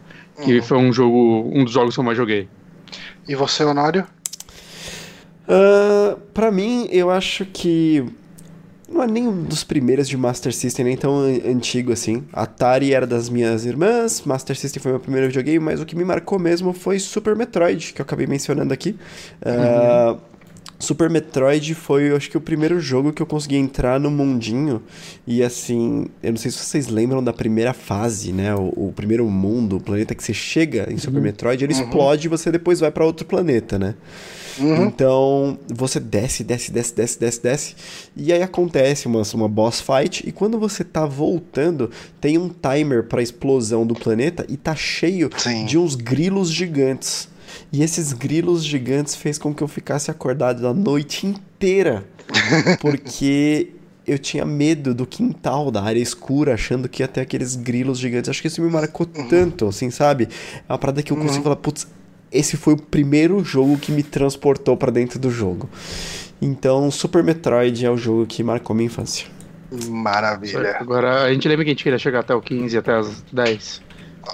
Que 0.43 0.57
Uhum. 0.57 0.63
foi 0.63 0.77
um 0.79 0.91
jogo. 0.91 1.49
um 1.55 1.63
dos 1.63 1.71
jogos 1.71 1.93
que 1.95 1.99
eu 2.01 2.03
mais 2.03 2.17
joguei. 2.17 2.49
E 3.25 3.35
você, 3.35 3.63
Honório? 3.63 4.05
Ah, 5.47 6.17
pra 6.33 6.51
mim, 6.51 6.89
eu 6.91 7.09
acho 7.09 7.45
que 7.45 8.03
não 8.91 9.03
é 9.03 9.07
nem 9.07 9.27
um 9.27 9.43
dos 9.43 9.63
primeiros 9.63 10.07
de 10.07 10.17
Master 10.17 10.53
System, 10.53 10.85
nem 10.85 10.97
tão 10.97 11.19
an- 11.19 11.41
antigo 11.51 11.91
assim. 11.91 12.23
Atari 12.33 12.93
era 12.93 13.05
das 13.07 13.29
minhas 13.29 13.65
irmãs, 13.65 14.23
Master 14.25 14.55
System 14.57 14.81
foi 14.81 14.91
meu 14.91 14.99
primeiro 14.99 15.27
videogame, 15.27 15.59
mas 15.59 15.79
o 15.79 15.85
que 15.85 15.95
me 15.95 16.03
marcou 16.03 16.39
mesmo 16.39 16.73
foi 16.73 16.99
Super 16.99 17.35
Metroid, 17.35 17.93
que 17.93 18.01
eu 18.01 18.03
acabei 18.03 18.27
mencionando 18.27 18.73
aqui. 18.73 18.95
Ah, 19.45 20.15
Super 20.81 21.09
Metroid 21.09 21.75
foi, 21.75 22.09
eu 22.09 22.15
acho 22.15 22.29
que, 22.29 22.37
o 22.37 22.41
primeiro 22.41 22.79
jogo 22.79 23.11
que 23.11 23.21
eu 23.21 23.25
consegui 23.25 23.57
entrar 23.57 23.99
no 23.99 24.09
mundinho. 24.09 24.81
E 25.27 25.43
assim, 25.43 26.05
eu 26.23 26.31
não 26.31 26.37
sei 26.37 26.49
se 26.51 26.57
vocês 26.57 26.87
lembram 26.87 27.21
da 27.21 27.33
primeira 27.33 27.73
fase, 27.73 28.31
né? 28.31 28.55
O, 28.55 28.87
o 28.87 28.93
primeiro 28.95 29.29
mundo, 29.29 29.75
o 29.75 29.81
planeta 29.81 30.15
que 30.15 30.23
você 30.23 30.33
chega 30.33 30.87
em 30.89 30.97
Super 30.97 31.21
Metroid, 31.21 31.61
ele 31.61 31.73
explode 31.73 32.27
e 32.27 32.29
você 32.29 32.49
depois 32.49 32.79
vai 32.79 32.91
pra 32.91 33.03
outro 33.03 33.25
planeta, 33.25 33.77
né? 33.77 33.93
Uhum. 34.57 34.85
Então, 34.85 35.59
você 35.67 35.99
desce, 35.99 36.43
desce, 36.43 36.71
desce, 36.71 36.95
desce, 36.95 37.19
desce, 37.19 37.41
desce. 37.41 37.75
E 38.15 38.33
aí 38.33 38.41
acontece 38.41 39.07
uma, 39.07 39.21
uma 39.33 39.47
boss 39.47 39.81
fight. 39.81 40.27
E 40.27 40.31
quando 40.31 40.57
você 40.59 40.83
tá 40.83 41.05
voltando, 41.05 41.91
tem 42.19 42.37
um 42.37 42.49
timer 42.49 43.03
pra 43.03 43.21
explosão 43.21 43.85
do 43.85 43.93
planeta 43.93 44.45
e 44.49 44.57
tá 44.57 44.75
cheio 44.75 45.29
Sim. 45.37 45.65
de 45.65 45.77
uns 45.77 45.95
grilos 45.95 46.51
gigantes. 46.51 47.27
E 47.71 47.83
esses 47.83 48.13
grilos 48.13 48.63
gigantes 48.63 49.15
fez 49.15 49.37
com 49.37 49.53
que 49.53 49.63
eu 49.63 49.67
ficasse 49.67 50.09
acordado 50.09 50.67
a 50.67 50.73
noite 50.73 51.27
inteira. 51.27 52.05
Porque 52.79 53.71
eu 54.05 54.17
tinha 54.17 54.45
medo 54.45 54.93
do 54.93 55.05
quintal, 55.05 55.69
da 55.69 55.83
área 55.83 55.99
escura, 55.99 56.55
achando 56.55 56.89
que 56.89 57.03
ia 57.03 57.07
ter 57.07 57.21
aqueles 57.21 57.55
grilos 57.55 57.99
gigantes. 57.99 58.29
Acho 58.29 58.41
que 58.41 58.47
isso 58.47 58.61
me 58.61 58.69
marcou 58.69 59.05
tanto, 59.05 59.67
assim, 59.67 59.91
sabe? 59.91 60.27
É 60.67 60.71
uma 60.71 60.79
parada 60.79 61.03
que 61.03 61.11
eu 61.13 61.17
consigo 61.17 61.43
falar, 61.43 61.57
putz, 61.57 61.87
esse 62.31 62.57
foi 62.57 62.73
o 62.73 62.77
primeiro 62.77 63.43
jogo 63.43 63.77
que 63.77 63.91
me 63.91 64.03
transportou 64.03 64.77
pra 64.77 64.91
dentro 64.91 65.19
do 65.19 65.29
jogo. 65.29 65.69
Então, 66.41 66.89
Super 66.89 67.23
Metroid 67.23 67.85
é 67.85 67.89
o 67.89 67.97
jogo 67.97 68.25
que 68.25 68.43
marcou 68.43 68.75
minha 68.75 68.87
infância. 68.87 69.27
Maravilha. 69.87 70.77
Agora, 70.79 71.23
a 71.23 71.33
gente 71.33 71.47
lembra 71.47 71.63
que 71.65 71.71
a 71.71 71.73
gente 71.73 71.83
queria 71.83 71.99
chegar 71.99 72.21
até 72.21 72.33
o 72.33 72.41
15, 72.41 72.77
até 72.77 72.93
as 72.93 73.21
10. 73.31 73.81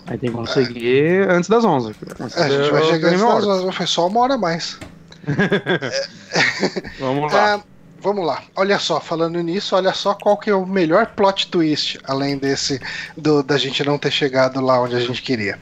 Aí 0.07 0.17
tem 0.17 0.29
que 0.29 0.35
conseguir 0.35 1.27
antes 1.29 1.49
das 1.49 1.63
11. 1.63 1.95
Antes 2.19 2.37
É, 2.37 2.43
a 2.43 2.49
gente 2.49 2.71
vai 2.71 2.83
chegar 2.83 3.09
Game 3.09 3.21
Awards. 3.21 3.47
nessas, 3.47 3.75
foi 3.75 3.87
só 3.87 4.07
uma 4.07 4.19
hora 4.21 4.33
a 4.35 4.37
mais. 4.37 4.79
Vamos 6.99 7.31
lá. 7.31 7.55
Ah, 7.55 7.63
vamos 7.99 8.25
lá. 8.25 8.43
Olha 8.55 8.77
só, 8.77 8.99
falando 8.99 9.41
nisso, 9.41 9.75
olha 9.75 9.93
só 9.93 10.13
qual 10.13 10.37
que 10.37 10.49
é 10.49 10.53
o 10.53 10.65
melhor 10.65 11.07
plot 11.15 11.47
twist, 11.49 11.99
além 12.03 12.37
desse 12.37 12.79
do, 13.17 13.41
da 13.41 13.57
gente 13.57 13.83
não 13.83 13.97
ter 13.97 14.11
chegado 14.11 14.61
lá 14.61 14.79
onde 14.79 14.95
a 14.95 14.99
gente 14.99 15.21
queria. 15.23 15.57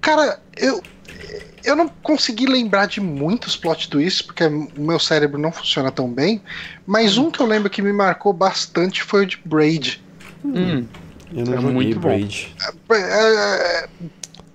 Cara, 0.00 0.38
eu 0.56 0.80
eu 1.64 1.74
não 1.76 1.88
consegui 2.02 2.46
lembrar 2.46 2.86
de 2.86 3.00
muitos 3.00 3.56
plot 3.56 3.88
twists 3.88 4.22
porque 4.22 4.44
o 4.44 4.68
meu 4.78 4.98
cérebro 4.98 5.38
não 5.38 5.50
funciona 5.52 5.90
tão 5.90 6.08
bem, 6.10 6.42
mas 6.86 7.16
um 7.18 7.30
que 7.30 7.40
eu 7.40 7.46
lembro 7.46 7.68
que 7.70 7.82
me 7.82 7.92
marcou 7.92 8.32
bastante 8.32 9.02
foi 9.02 9.24
o 9.24 9.26
de 9.26 9.38
Braid. 9.44 10.02
Hum, 10.44 10.84
Eu 11.34 11.44
não 11.44 11.54
É 11.54 11.60
muito 11.60 11.94
bom. 12.00 12.08
Braid. 12.08 12.54
É, 12.90 13.88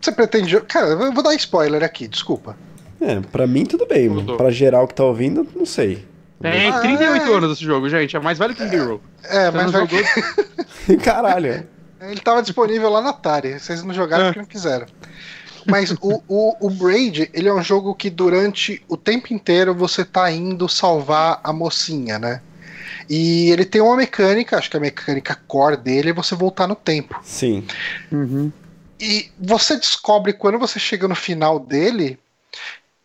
Você 0.01 0.11
pretende. 0.11 0.59
Cara, 0.61 0.87
eu 0.87 1.11
vou 1.13 1.23
dar 1.23 1.33
spoiler 1.35 1.83
aqui, 1.83 2.07
desculpa. 2.07 2.57
É, 2.99 3.19
pra 3.19 3.45
mim 3.47 3.65
tudo 3.65 3.85
bem. 3.85 4.09
Tudo. 4.09 4.37
Pra 4.37 4.49
geral 4.51 4.87
que 4.87 4.93
tá 4.95 5.03
ouvindo, 5.03 5.47
não 5.55 5.65
sei. 5.65 6.05
Tem 6.41 6.69
Ah, 6.69 6.79
38 6.79 7.31
é. 7.31 7.35
anos 7.35 7.51
esse 7.53 7.63
jogo, 7.63 7.87
gente. 7.89 8.15
É 8.15 8.19
mais 8.19 8.37
velho 8.37 8.53
que 8.55 8.63
Hero. 8.63 9.01
É, 9.23 9.49
mas 9.51 9.71
não 9.71 9.71
vai- 9.71 9.87
jogou? 9.87 10.97
Caralho. 11.03 11.65
ele 12.01 12.19
tava 12.19 12.41
disponível 12.41 12.89
lá 12.89 13.01
na 13.01 13.11
Atari. 13.11 13.57
Vocês 13.59 13.81
não 13.83 13.93
jogaram 13.93 14.25
É. 14.25 14.27
porque 14.27 14.39
não 14.39 14.45
quiseram. 14.45 14.85
Mas 15.65 15.91
o, 15.91 16.23
o, 16.27 16.67
o 16.67 16.69
Braid, 16.69 17.29
ele 17.33 17.47
é 17.47 17.53
um 17.53 17.63
jogo 17.63 17.95
que 17.95 18.09
durante 18.09 18.83
o 18.87 18.97
tempo 18.97 19.33
inteiro 19.33 19.73
você 19.73 20.03
tá 20.03 20.31
indo 20.31 20.67
salvar 20.67 21.39
a 21.43 21.53
mocinha, 21.53 22.19
né? 22.19 22.41
E 23.09 23.51
ele 23.51 23.65
tem 23.65 23.81
uma 23.81 23.97
mecânica, 23.97 24.57
acho 24.57 24.69
que 24.69 24.77
a 24.77 24.79
mecânica 24.79 25.37
core 25.47 25.77
dele 25.77 26.09
é 26.09 26.13
você 26.13 26.35
voltar 26.35 26.67
no 26.67 26.75
tempo. 26.75 27.19
Sim. 27.23 27.65
Uhum. 28.11 28.51
E 28.99 29.29
você 29.39 29.75
descobre 29.75 30.33
quando 30.33 30.57
você 30.57 30.79
chega 30.79 31.07
no 31.07 31.15
final 31.15 31.59
dele 31.59 32.17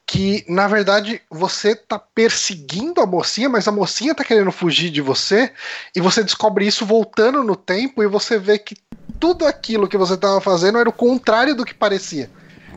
que, 0.06 0.42
na 0.48 0.66
verdade, 0.66 1.20
você 1.28 1.74
tá 1.74 1.98
perseguindo 1.98 3.02
a 3.02 3.06
mocinha, 3.06 3.46
mas 3.46 3.68
a 3.68 3.72
mocinha 3.72 4.14
tá 4.14 4.24
querendo 4.24 4.50
fugir 4.50 4.88
de 4.88 5.02
você, 5.02 5.52
e 5.94 6.00
você 6.00 6.24
descobre 6.24 6.66
isso 6.66 6.86
voltando 6.86 7.44
no 7.44 7.54
tempo, 7.54 8.02
e 8.02 8.06
você 8.06 8.38
vê 8.38 8.58
que 8.58 8.74
tudo 9.20 9.44
aquilo 9.44 9.86
que 9.86 9.98
você 9.98 10.16
tava 10.16 10.40
fazendo 10.40 10.78
era 10.78 10.88
o 10.88 10.94
contrário 10.94 11.54
do 11.54 11.64
que 11.64 11.74
parecia. 11.74 12.30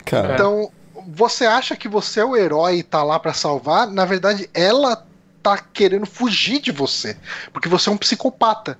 Cara. 0.06 0.34
Então, 0.34 0.72
você 1.08 1.46
acha 1.46 1.76
que 1.76 1.88
você 1.88 2.20
é 2.20 2.26
o 2.26 2.36
herói 2.36 2.78
e 2.80 2.84
tá 2.84 3.04
lá 3.04 3.20
pra 3.20 3.34
salvar, 3.34 3.88
na 3.88 4.06
verdade, 4.06 4.50
ela 4.54 5.06
tá 5.42 5.58
querendo 5.58 6.06
fugir 6.06 6.60
de 6.62 6.72
você, 6.72 7.18
porque 7.52 7.68
você 7.68 7.90
é 7.90 7.92
um 7.92 7.98
psicopata. 7.98 8.78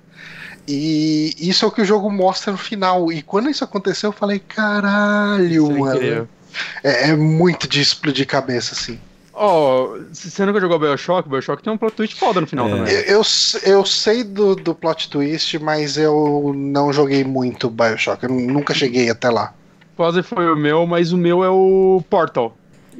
E 0.66 1.34
isso 1.38 1.64
é 1.64 1.68
o 1.68 1.72
que 1.72 1.82
o 1.82 1.84
jogo 1.84 2.08
mostra 2.08 2.52
no 2.52 2.58
final. 2.58 3.10
E 3.10 3.20
quando 3.20 3.50
isso 3.50 3.64
aconteceu, 3.64 4.10
eu 4.10 4.12
falei, 4.12 4.38
caralho, 4.38 5.66
Sem 5.66 5.78
mano. 5.78 5.98
querer. 5.98 6.28
É, 6.84 7.10
é 7.10 7.16
muito 7.16 7.66
de 7.66 7.80
explodir 7.80 8.26
cabeça, 8.26 8.74
assim. 8.74 8.98
Ó, 9.34 9.96
você 10.12 10.44
nunca 10.44 10.60
jogou 10.60 10.78
Bioshock? 10.78 11.28
Bioshock 11.28 11.62
tem 11.62 11.72
um 11.72 11.78
plot 11.78 11.96
twist 11.96 12.14
foda 12.16 12.40
no 12.40 12.46
final 12.46 12.68
É. 12.68 12.70
também. 12.70 12.92
Eu, 12.94 13.00
eu, 13.02 13.22
eu 13.64 13.84
sei 13.86 14.22
do, 14.22 14.54
do 14.54 14.74
plot 14.74 15.08
twist, 15.08 15.58
mas 15.58 15.96
eu 15.96 16.52
não 16.54 16.92
joguei 16.92 17.24
muito 17.24 17.68
Bioshock. 17.70 18.22
Eu 18.22 18.28
nunca 18.30 18.72
cheguei 18.74 19.10
até 19.10 19.30
lá. 19.30 19.54
Quase 19.96 20.22
foi 20.22 20.50
o 20.50 20.56
meu, 20.56 20.86
mas 20.86 21.12
o 21.12 21.16
meu 21.16 21.44
é 21.44 21.50
o 21.50 22.02
Portal. 22.08 22.56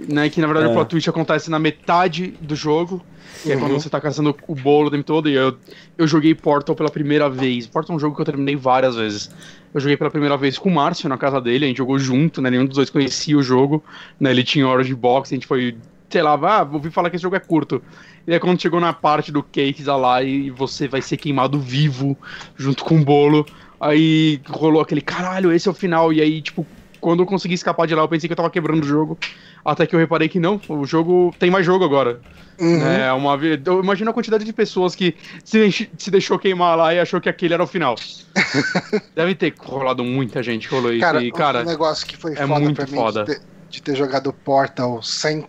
Né, 0.08 0.30
que 0.30 0.40
na 0.40 0.46
verdade 0.46 0.68
É. 0.68 0.70
o 0.70 0.74
plot 0.74 0.88
twist 0.88 1.08
acontece 1.10 1.50
na 1.50 1.58
metade 1.58 2.34
do 2.40 2.56
jogo. 2.56 3.04
Que 3.42 3.52
é 3.52 3.56
quando 3.56 3.72
Uhum. 3.72 3.80
você 3.80 3.88
tá 3.90 4.00
caçando 4.00 4.34
o 4.46 4.54
bolo 4.54 4.88
o 4.88 4.90
tempo 4.90 5.04
todo. 5.04 5.28
E 5.28 5.34
eu, 5.34 5.56
eu 5.98 6.06
joguei 6.06 6.34
Portal 6.34 6.74
pela 6.74 6.90
primeira 6.90 7.28
vez. 7.28 7.66
Portal 7.66 7.94
é 7.94 7.96
um 7.96 8.00
jogo 8.00 8.14
que 8.14 8.20
eu 8.22 8.24
terminei 8.26 8.54
várias 8.56 8.94
vezes. 8.96 9.30
Eu 9.74 9.80
joguei 9.80 9.96
pela 9.96 10.10
primeira 10.10 10.36
vez 10.36 10.58
com 10.58 10.68
o 10.68 10.74
Márcio 10.74 11.08
na 11.08 11.16
casa 11.18 11.40
dele, 11.40 11.64
a 11.64 11.68
gente 11.68 11.78
jogou 11.78 11.98
junto, 11.98 12.40
né? 12.40 12.50
Nenhum 12.50 12.66
dos 12.66 12.76
dois 12.76 12.88
conhecia 12.90 13.36
o 13.36 13.42
jogo. 13.42 13.82
Né, 14.20 14.30
ele 14.30 14.44
tinha 14.44 14.66
hora 14.68 14.84
de 14.84 14.94
boxe, 14.94 15.34
a 15.34 15.36
gente 15.36 15.46
foi, 15.46 15.76
sei 16.08 16.22
lá, 16.22 16.34
ah, 16.34 16.68
ouvi 16.72 16.90
falar 16.90 17.10
que 17.10 17.16
esse 17.16 17.22
jogo 17.22 17.36
é 17.36 17.40
curto. 17.40 17.82
E 18.26 18.32
aí 18.32 18.38
quando 18.38 18.60
chegou 18.60 18.80
na 18.80 18.92
parte 18.92 19.32
do 19.32 19.42
cake 19.42 19.82
lá 19.84 20.22
e 20.22 20.50
você 20.50 20.86
vai 20.86 21.02
ser 21.02 21.16
queimado 21.16 21.58
vivo 21.58 22.16
junto 22.56 22.84
com 22.84 22.96
o 22.96 23.04
bolo. 23.04 23.44
Aí 23.80 24.40
rolou 24.48 24.80
aquele 24.80 25.00
caralho, 25.00 25.50
esse 25.52 25.66
é 25.68 25.70
o 25.70 25.74
final. 25.74 26.12
E 26.12 26.20
aí, 26.20 26.40
tipo, 26.40 26.64
quando 27.02 27.20
eu 27.20 27.26
consegui 27.26 27.54
escapar 27.54 27.84
de 27.84 27.96
lá, 27.96 28.02
eu 28.02 28.08
pensei 28.08 28.28
que 28.28 28.32
eu 28.32 28.36
tava 28.36 28.48
quebrando 28.48 28.84
o 28.84 28.86
jogo. 28.86 29.18
Até 29.64 29.86
que 29.86 29.94
eu 29.94 29.98
reparei 29.98 30.28
que 30.28 30.38
não, 30.38 30.60
o 30.68 30.86
jogo 30.86 31.34
tem 31.36 31.50
mais 31.50 31.66
jogo 31.66 31.84
agora. 31.84 32.20
Uhum. 32.60 32.86
É 32.86 33.12
uma 33.12 33.36
Eu 33.66 33.82
imagino 33.82 34.10
a 34.10 34.14
quantidade 34.14 34.44
de 34.44 34.52
pessoas 34.52 34.94
que 34.94 35.16
se, 35.44 35.90
se 35.98 36.10
deixou 36.12 36.38
queimar 36.38 36.76
lá 36.76 36.94
e 36.94 37.00
achou 37.00 37.20
que 37.20 37.28
aquele 37.28 37.54
era 37.54 37.62
o 37.62 37.66
final. 37.66 37.96
Deve 39.16 39.34
ter 39.34 39.52
rolado 39.58 40.04
muita 40.04 40.44
gente 40.44 40.68
que 40.68 40.74
rolou 40.74 40.92
isso. 40.92 41.00
Cara, 41.00 41.22
e, 41.24 41.32
cara, 41.32 41.62
um 41.62 41.64
negócio 41.64 42.06
que 42.06 42.16
foi 42.16 42.34
é 42.34 42.46
foda 42.46 42.60
muito 42.60 42.76
pra 42.76 42.86
mim 42.86 42.96
foda. 42.96 43.24
De, 43.24 43.34
ter, 43.34 43.42
de 43.68 43.82
ter 43.82 43.96
jogado 43.96 44.32
Portal 44.32 45.02
sem 45.02 45.44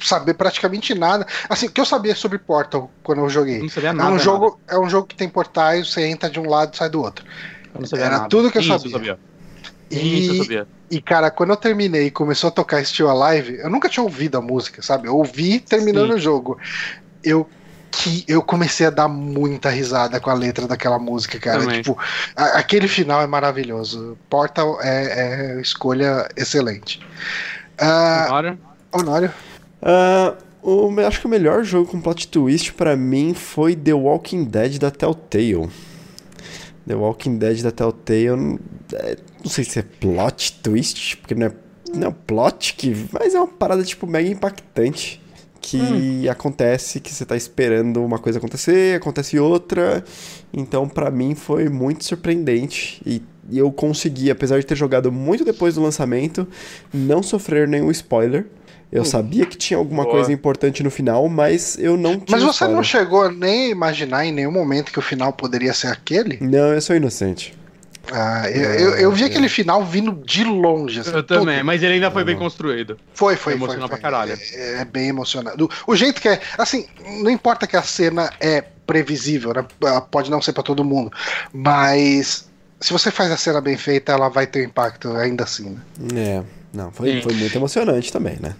saber 0.00 0.34
praticamente 0.34 0.92
nada. 0.92 1.24
Assim, 1.48 1.66
o 1.66 1.70
que 1.70 1.80
eu 1.80 1.86
sabia 1.86 2.16
sobre 2.16 2.38
Portal 2.38 2.90
quando 3.04 3.20
eu 3.20 3.28
joguei? 3.28 3.60
não 3.60 3.68
sabia 3.68 3.90
É 3.90 3.92
nada. 3.92 4.08
um, 4.08 4.12
nada. 4.14 4.24
jogo, 4.24 4.60
é 4.68 4.76
um 4.76 4.90
jogo 4.90 5.06
que 5.06 5.14
tem 5.14 5.28
portais, 5.28 5.92
você 5.92 6.04
entra 6.04 6.28
de 6.28 6.40
um 6.40 6.48
lado 6.48 6.74
e 6.74 6.76
sai 6.76 6.90
do 6.90 7.00
outro. 7.00 7.24
Eu 7.72 7.80
não 7.80 7.86
sabia 7.86 8.06
era 8.06 8.16
nada. 8.16 8.28
tudo 8.28 8.50
que 8.50 8.58
eu 8.58 8.62
sabia. 8.64 8.86
Eu 8.86 8.90
sabia. 8.90 9.18
Isso 9.90 10.32
E, 10.34 10.38
sabia. 10.38 10.66
e, 10.90 11.00
cara, 11.00 11.30
quando 11.30 11.50
eu 11.50 11.56
terminei 11.56 12.06
e 12.06 12.10
começou 12.10 12.48
a 12.48 12.50
tocar 12.50 12.84
Still 12.84 13.08
Alive, 13.10 13.56
eu 13.58 13.70
nunca 13.70 13.88
tinha 13.88 14.02
ouvido 14.02 14.36
a 14.36 14.40
música, 14.42 14.82
sabe? 14.82 15.08
Eu 15.08 15.16
ouvi 15.16 15.60
terminando 15.60 16.08
Sim. 16.10 16.14
o 16.14 16.18
jogo. 16.18 16.58
Eu 17.22 17.48
que 17.92 18.24
eu 18.28 18.42
comecei 18.42 18.86
a 18.86 18.90
dar 18.90 19.08
muita 19.08 19.70
risada 19.70 20.20
com 20.20 20.28
a 20.28 20.34
letra 20.34 20.66
daquela 20.66 20.98
música, 20.98 21.38
cara. 21.38 21.60
Também. 21.60 21.80
Tipo, 21.80 21.96
a- 22.36 22.58
aquele 22.58 22.88
final 22.88 23.22
é 23.22 23.26
maravilhoso. 23.26 24.18
Portal 24.28 24.78
é, 24.82 25.54
é 25.56 25.60
escolha 25.62 26.28
excelente. 26.36 27.00
Ah, 27.78 28.24
Agora, 28.26 28.58
Honório. 28.92 29.32
Ah, 29.80 30.34
o, 30.62 30.90
me- 30.90 31.04
acho 31.04 31.20
que 31.20 31.26
o 31.26 31.30
melhor 31.30 31.64
jogo 31.64 31.90
com 31.90 32.00
plot 32.00 32.28
twist 32.28 32.72
pra 32.74 32.96
mim 32.96 33.32
foi 33.32 33.74
The 33.74 33.94
Walking 33.94 34.44
Dead 34.44 34.78
da 34.78 34.90
Telltale. 34.90 35.70
The 36.86 36.94
Walking 36.94 37.38
Dead 37.38 37.62
da 37.62 37.70
Telltale, 37.70 38.58
é, 38.92 39.16
não 39.42 39.50
sei 39.50 39.64
se 39.64 39.78
é 39.78 39.82
plot 39.82 40.60
twist, 40.62 41.16
porque 41.16 41.34
não 41.34 41.46
é, 41.46 41.52
não 41.94 42.08
é 42.08 42.14
plot, 42.26 42.74
que, 42.74 43.06
mas 43.12 43.34
é 43.34 43.38
uma 43.38 43.48
parada 43.48 43.82
tipo 43.82 44.06
mega 44.06 44.28
impactante. 44.28 45.20
Que 45.58 46.28
acontece 46.28 47.00
que 47.00 47.12
você 47.12 47.24
tá 47.24 47.36
esperando 47.36 48.04
uma 48.04 48.20
coisa 48.20 48.38
acontecer, 48.38 48.96
acontece 48.96 49.36
outra. 49.36 50.04
Então, 50.52 50.88
pra 50.88 51.10
mim, 51.10 51.34
foi 51.34 51.68
muito 51.68 52.04
surpreendente. 52.04 53.02
E, 53.04 53.20
e 53.50 53.58
eu 53.58 53.72
consegui, 53.72 54.30
apesar 54.30 54.60
de 54.60 54.66
ter 54.66 54.76
jogado 54.76 55.10
muito 55.10 55.44
depois 55.44 55.74
do 55.74 55.82
lançamento, 55.82 56.46
não 56.94 57.20
sofrer 57.20 57.66
nenhum 57.66 57.90
spoiler. 57.90 58.46
Eu 58.90 59.04
sabia 59.04 59.44
que 59.44 59.56
tinha 59.56 59.76
alguma 59.76 60.04
Boa. 60.04 60.14
coisa 60.16 60.32
importante 60.32 60.82
no 60.82 60.90
final, 60.90 61.28
mas 61.28 61.76
eu 61.78 61.96
não 61.96 62.12
tinha 62.20 62.38
Mas 62.38 62.42
você 62.42 62.64
não 62.68 62.80
spoiler. 62.80 62.84
chegou 62.84 63.30
nem 63.32 63.66
a 63.66 63.68
imaginar 63.70 64.24
em 64.24 64.32
nenhum 64.32 64.52
momento 64.52 64.92
que 64.92 64.98
o 64.98 65.02
final 65.02 65.32
poderia 65.32 65.72
ser 65.74 65.88
aquele? 65.88 66.38
Não, 66.40 66.72
eu 66.72 66.80
sou 66.80 66.94
inocente. 66.94 67.52
Ah, 68.12 68.48
eu, 68.48 68.62
eu, 68.74 68.90
eu 68.98 69.12
vi 69.12 69.24
aquele 69.24 69.48
final 69.48 69.84
vindo 69.84 70.12
de 70.24 70.44
longe. 70.44 71.00
assim, 71.00 71.10
eu 71.10 71.24
todo- 71.24 71.40
também, 71.40 71.64
mas 71.64 71.82
ele 71.82 71.94
ainda 71.94 72.08
foi 72.12 72.22
bem 72.22 72.36
construído. 72.36 72.96
Foi, 73.12 73.34
foi, 73.34 73.54
foi. 73.54 73.54
Emocionou 73.54 73.88
foi. 73.88 73.98
pra 73.98 74.10
caralho. 74.10 74.38
É, 74.54 74.80
é 74.82 74.84
bem 74.84 75.08
emocionado. 75.08 75.68
O 75.86 75.96
jeito 75.96 76.20
que 76.22 76.28
é. 76.28 76.40
Assim, 76.56 76.86
não 77.20 77.28
importa 77.30 77.66
que 77.66 77.76
a 77.76 77.82
cena 77.82 78.32
é 78.38 78.60
previsível, 78.86 79.52
né? 79.52 79.64
Ela 79.82 80.00
pode 80.00 80.30
não 80.30 80.40
ser 80.40 80.52
pra 80.52 80.62
todo 80.62 80.84
mundo. 80.84 81.10
Mas 81.52 82.48
se 82.80 82.92
você 82.92 83.10
faz 83.10 83.32
a 83.32 83.36
cena 83.36 83.60
bem 83.60 83.76
feita, 83.76 84.12
ela 84.12 84.28
vai 84.28 84.46
ter 84.46 84.60
um 84.60 84.68
impacto 84.68 85.10
ainda 85.16 85.42
assim, 85.42 85.70
né? 85.70 85.80
É, 86.38 86.42
não, 86.72 86.92
foi, 86.92 87.10
Sim. 87.14 87.22
foi 87.22 87.34
muito 87.34 87.56
emocionante 87.58 88.12
também, 88.12 88.36
né? 88.40 88.54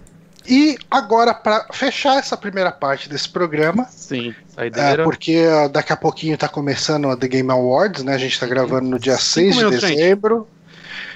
E 0.49 0.79
agora, 0.91 1.35
pra 1.35 1.67
fechar 1.73 2.19
essa 2.19 2.37
primeira 2.37 2.71
parte 2.71 3.09
desse 3.09 3.29
programa, 3.29 3.87
Sim, 3.91 4.31
é, 4.31 4.55
saideira. 4.55 5.05
porque 5.05 5.47
uh, 5.47 5.69
daqui 5.69 5.93
a 5.93 5.97
pouquinho 5.97 6.37
tá 6.39 6.49
começando 6.49 7.09
a 7.09 7.17
The 7.17 7.29
Game 7.29 7.51
Awards, 7.51 8.05
né? 8.05 8.15
A 8.15 8.19
gente 8.19 8.39
tá 8.39 8.47
gravando 8.47 8.89
no 8.89 8.99
dia 8.99 9.17
Cinco 9.17 9.55
6 9.55 9.71
de 9.71 9.79
gente. 9.79 9.97
dezembro. 9.97 10.49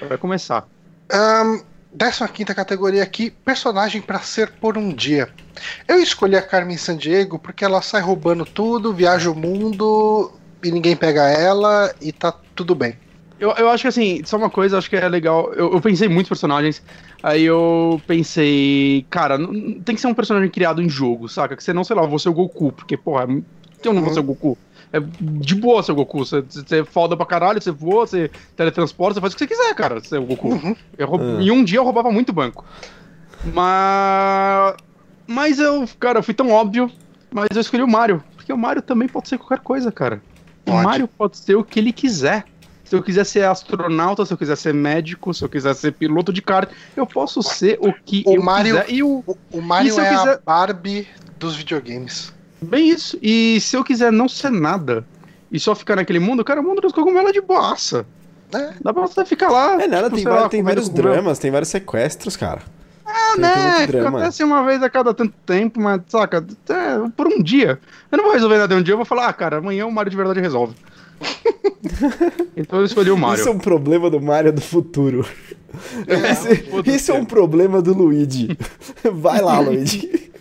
Vai 0.07 0.17
começar. 0.17 0.67
Ahn, 1.09 1.61
15 2.33 2.55
categoria 2.55 3.03
aqui, 3.03 3.29
personagem 3.29 4.01
pra 4.01 4.19
ser 4.19 4.51
por 4.51 4.77
um 4.77 4.93
dia. 4.93 5.29
Eu 5.87 5.99
escolhi 5.99 6.35
a 6.35 6.41
Carmen 6.41 6.77
Sandiego 6.77 7.37
porque 7.37 7.63
ela 7.63 7.81
sai 7.81 8.01
roubando 8.01 8.45
tudo, 8.45 8.93
viaja 8.93 9.29
o 9.29 9.35
mundo 9.35 10.31
e 10.63 10.71
ninguém 10.71 10.95
pega 10.95 11.29
ela 11.29 11.93
e 12.01 12.11
tá 12.11 12.33
tudo 12.55 12.73
bem. 12.75 12.97
Eu, 13.41 13.49
eu 13.57 13.69
acho 13.69 13.81
que 13.81 13.87
assim, 13.87 14.21
só 14.23 14.37
uma 14.37 14.51
coisa, 14.51 14.77
acho 14.77 14.87
que 14.87 14.95
é 14.95 15.09
legal. 15.09 15.51
Eu, 15.55 15.73
eu 15.73 15.81
pensei 15.81 16.07
em 16.07 16.11
muitos 16.11 16.29
personagens. 16.29 16.81
Aí 17.23 17.43
eu 17.43 17.99
pensei, 18.05 19.03
cara, 19.09 19.35
não- 19.35 19.81
tem 19.81 19.95
que 19.95 19.99
ser 19.99 20.05
um 20.05 20.13
personagem 20.13 20.47
criado 20.47 20.79
em 20.79 20.87
jogo, 20.87 21.27
saca? 21.27 21.55
Que 21.57 21.63
você 21.63 21.73
não, 21.73 21.83
sei 21.83 21.95
lá, 21.95 22.03
eu 22.03 22.07
vou 22.07 22.19
ser 22.19 22.29
o 22.29 22.33
Goku, 22.33 22.71
porque, 22.71 22.95
porra, 22.95 23.23
eu 23.83 23.93
não 23.93 24.03
vou 24.03 24.13
ser 24.13 24.19
o 24.19 24.23
Goku. 24.23 24.55
É 24.93 24.99
de 25.19 25.55
boa 25.55 25.81
ser 25.81 25.91
o 25.91 25.95
Goku. 25.95 26.19
Você, 26.23 26.41
você 26.41 26.81
é 26.81 26.85
foda 26.85 27.17
pra 27.17 27.25
caralho, 27.25 27.59
você 27.59 27.71
voa, 27.71 28.05
você 28.05 28.29
teletransporta, 28.55 29.15
você 29.15 29.21
faz 29.21 29.33
o 29.33 29.37
que 29.37 29.43
você 29.43 29.47
quiser, 29.47 29.73
cara, 29.73 29.99
ser 30.03 30.19
o 30.19 30.25
Goku. 30.25 30.49
Uhum. 30.49 30.75
Ah. 30.99 31.41
Em 31.41 31.49
um 31.49 31.63
dia 31.63 31.79
eu 31.79 31.83
roubava 31.83 32.11
muito 32.11 32.31
banco. 32.31 32.63
Mas. 33.51 34.75
Mas 35.25 35.59
eu, 35.59 35.87
cara, 35.99 36.19
eu 36.19 36.23
fui 36.23 36.33
tão 36.33 36.51
óbvio, 36.51 36.91
mas 37.31 37.47
eu 37.55 37.61
escolhi 37.61 37.81
o 37.81 37.87
Mario. 37.87 38.23
Porque 38.35 38.51
o 38.51 38.57
Mario 38.57 38.81
também 38.81 39.07
pode 39.07 39.29
ser 39.29 39.37
qualquer 39.37 39.59
coisa, 39.59 39.91
cara. 39.91 40.21
O 40.67 40.71
Pode. 40.71 40.83
Mario 40.83 41.07
pode 41.07 41.37
ser 41.37 41.55
o 41.55 41.63
que 41.63 41.79
ele 41.79 41.91
quiser. 41.93 42.43
Se 42.91 42.95
eu 42.97 43.01
quiser 43.01 43.23
ser 43.25 43.45
astronauta, 43.45 44.25
se 44.25 44.33
eu 44.33 44.37
quiser 44.37 44.57
ser 44.57 44.73
médico, 44.73 45.33
se 45.33 45.41
eu 45.41 45.47
quiser 45.47 45.73
ser 45.75 45.93
piloto 45.93 46.33
de 46.33 46.41
kart, 46.41 46.69
eu 46.93 47.07
posso 47.07 47.41
ser 47.41 47.77
o 47.79 47.93
que 47.93 48.21
O 48.27 48.35
eu 48.35 48.43
Mario- 48.43 48.75
quiser. 48.81 48.93
E 48.93 49.01
o, 49.01 49.23
O, 49.25 49.37
o 49.53 49.61
Mario 49.61 49.95
E 49.95 49.97
é 49.97 50.09
a 50.09 50.17
quiser- 50.17 50.39
Barbie 50.45 51.07
dos 51.39 51.55
videogames. 51.55 52.33
bem 52.61 52.89
isso. 52.89 53.17
E 53.21 53.61
se 53.61 53.77
eu 53.77 53.83
quiser 53.85 54.11
não 54.11 54.27
ser 54.27 54.49
nada 54.51 55.05
e 55.49 55.57
só 55.57 55.73
ficar 55.73 55.95
naquele 55.95 56.19
mundo, 56.19 56.43
cara, 56.43 56.59
o 56.59 56.63
mundo 56.65 56.81
dos 56.81 56.91
cogumelos 56.91 57.29
é 57.29 57.31
de 57.31 57.39
boaça. 57.39 58.05
É. 58.53 58.73
Dá 58.83 58.93
pra 58.93 59.03
você 59.03 59.23
ficar 59.23 59.49
lá. 59.49 59.81
É 59.81 59.87
nada, 59.87 60.09
tipo, 60.09 60.15
tem, 60.17 60.23
sei 60.25 60.31
va- 60.33 60.41
lá, 60.41 60.49
tem 60.49 60.61
vários 60.61 60.89
cogumelo. 60.89 61.13
dramas, 61.13 61.39
tem 61.39 61.49
vários 61.49 61.69
sequestros, 61.69 62.35
cara. 62.35 62.61
Ah, 63.05 63.31
Tem- 63.35 63.41
né? 63.41 63.87
drama. 63.87 64.09
Acontece 64.19 64.43
uma 64.43 64.65
vez 64.65 64.83
a 64.83 64.89
cada 64.89 65.13
tanto 65.13 65.33
tempo, 65.45 65.79
mas, 65.79 66.01
saca, 66.09 66.45
é, 66.67 67.09
por 67.15 67.27
um 67.27 67.41
dia. 67.41 67.79
Eu 68.11 68.17
não 68.17 68.25
vou 68.25 68.33
resolver 68.33 68.57
nada 68.57 68.75
um 68.75 68.81
dia, 68.83 68.91
eu 68.93 68.97
vou 68.97 69.05
falar, 69.05 69.27
ah, 69.29 69.33
cara, 69.33 69.59
amanhã 69.59 69.85
o 69.85 69.91
Mario 69.93 70.09
de 70.11 70.17
verdade 70.17 70.41
resolve. 70.41 70.75
então 72.55 72.79
eu 72.79 72.85
escolhi 72.85 73.11
o 73.11 73.17
Mario. 73.17 73.39
Isso 73.39 73.49
é 73.49 73.51
um 73.51 73.59
problema 73.59 74.09
do 74.09 74.21
Mario 74.21 74.51
do 74.51 74.61
futuro. 74.61 75.25
Esse-. 76.07 76.65
Isso 76.85 77.11
é 77.11 77.15
um 77.15 77.25
problema 77.25 77.81
do 77.81 77.93
Luigi. 77.93 78.57
Vai 79.13 79.41
lá, 79.41 79.59
Luigi. 79.59 80.31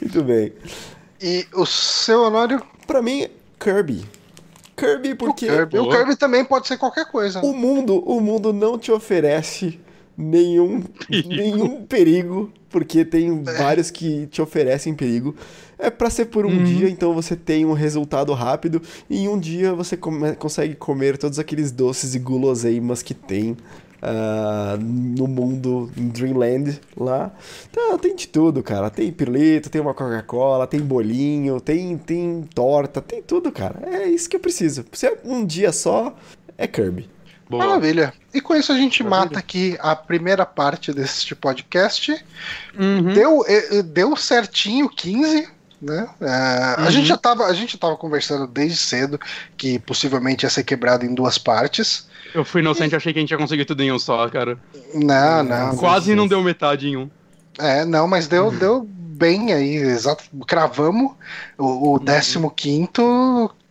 Muito 0.00 0.22
bem. 0.22 0.52
E 1.20 1.46
o 1.54 1.66
seu 1.66 2.22
Honório? 2.22 2.62
Pra 2.86 3.02
mim, 3.02 3.28
Kirby. 3.58 4.04
Kirby 4.76 5.14
porque 5.14 5.46
o 5.46 5.48
Kirby. 5.48 5.78
O. 5.78 5.90
Kirby 5.90 6.16
também 6.16 6.44
pode 6.44 6.66
ser 6.66 6.78
qualquer 6.78 7.06
coisa. 7.06 7.40
o 7.40 7.52
mundo, 7.52 7.98
o 7.98 8.20
mundo 8.20 8.52
não 8.52 8.78
te 8.78 8.90
oferece 8.90 9.78
nenhum 10.16 10.82
Perigo. 10.82 11.28
nenhum 11.28 11.86
perigo, 11.86 12.52
porque 12.68 13.04
tem 13.04 13.42
vários 13.42 13.90
que 13.90 14.26
te 14.26 14.40
oferecem 14.40 14.94
perigo. 14.94 15.34
É 15.80 15.90
pra 15.90 16.10
ser 16.10 16.26
por 16.26 16.44
um 16.46 16.62
dia, 16.64 16.88
então 16.88 17.14
você 17.14 17.34
tem 17.34 17.64
um 17.64 17.72
resultado 17.72 18.32
rápido 18.34 18.82
e 19.08 19.20
em 19.24 19.28
um 19.28 19.38
dia 19.38 19.72
você 19.72 19.96
come- 19.96 20.34
consegue 20.34 20.74
comer 20.74 21.16
todos 21.18 21.38
aqueles 21.38 21.70
doces 21.72 22.14
e 22.14 22.18
guloseimas 22.18 23.02
que 23.02 23.14
tem 23.14 23.56
ah, 24.02 24.76
no 24.80 25.26
mundo 25.26 25.90
em 25.96 26.08
Dreamland 26.08 26.80
lá. 26.96 27.32
Então, 27.70 27.98
tem 27.98 28.14
de 28.14 28.28
tudo, 28.28 28.62
cara. 28.62 28.88
Tem 28.90 29.10
pirulito, 29.12 29.68
tem 29.70 29.80
uma 29.80 29.94
Coca-Cola, 29.94 30.66
tem 30.66 30.80
bolinho, 30.80 31.60
tem, 31.60 31.96
tem 31.98 32.42
torta, 32.54 33.00
tem 33.00 33.22
tudo, 33.22 33.50
cara. 33.52 33.80
É 33.90 34.06
isso 34.08 34.28
que 34.28 34.36
eu 34.36 34.40
preciso. 34.40 34.84
Se 34.92 35.06
é 35.06 35.18
um 35.24 35.44
dia 35.44 35.72
só, 35.72 36.14
é 36.56 36.66
Kirby. 36.66 37.08
Boa. 37.48 37.66
Maravilha. 37.66 38.12
E 38.32 38.40
com 38.40 38.54
isso 38.54 38.70
a 38.70 38.76
gente 38.76 39.02
Maravilha. 39.02 39.26
mata 39.30 39.38
aqui 39.40 39.76
a 39.80 39.96
primeira 39.96 40.46
parte 40.46 40.92
deste 40.92 41.34
podcast. 41.34 42.12
Uhum. 42.78 43.12
Deu, 43.12 43.44
eh, 43.46 43.82
deu 43.82 44.14
certinho 44.14 44.88
15, 44.88 45.48
né? 45.80 46.08
É, 46.20 46.74
A 46.78 46.84
Uhum. 46.84 46.90
gente 46.90 47.06
já 47.08 47.16
tava, 47.16 47.46
a 47.46 47.52
gente 47.54 47.78
tava 47.78 47.96
conversando 47.96 48.46
desde 48.46 48.76
cedo 48.76 49.18
que 49.56 49.78
possivelmente 49.78 50.44
ia 50.44 50.50
ser 50.50 50.64
quebrado 50.64 51.04
em 51.04 51.14
duas 51.14 51.38
partes. 51.38 52.08
Eu 52.34 52.44
fui 52.44 52.60
inocente, 52.60 52.94
achei 52.94 53.12
que 53.12 53.18
a 53.18 53.22
gente 53.22 53.30
ia 53.30 53.38
conseguir 53.38 53.64
tudo 53.64 53.82
em 53.82 53.90
um 53.90 53.98
só, 53.98 54.28
cara. 54.28 54.58
Não, 54.94 55.42
não. 55.42 55.76
Quase 55.76 56.14
não 56.14 56.28
deu 56.28 56.42
metade 56.42 56.88
em 56.88 56.96
um. 56.96 57.10
É, 57.58 57.84
não, 57.84 58.06
mas 58.06 58.28
deu, 58.28 58.50
deu 58.50 58.86
bem 58.88 59.52
aí, 59.52 59.76
exato. 59.76 60.24
Cravamos 60.46 61.12
o, 61.58 61.96
o 61.96 62.00
15 62.00 62.38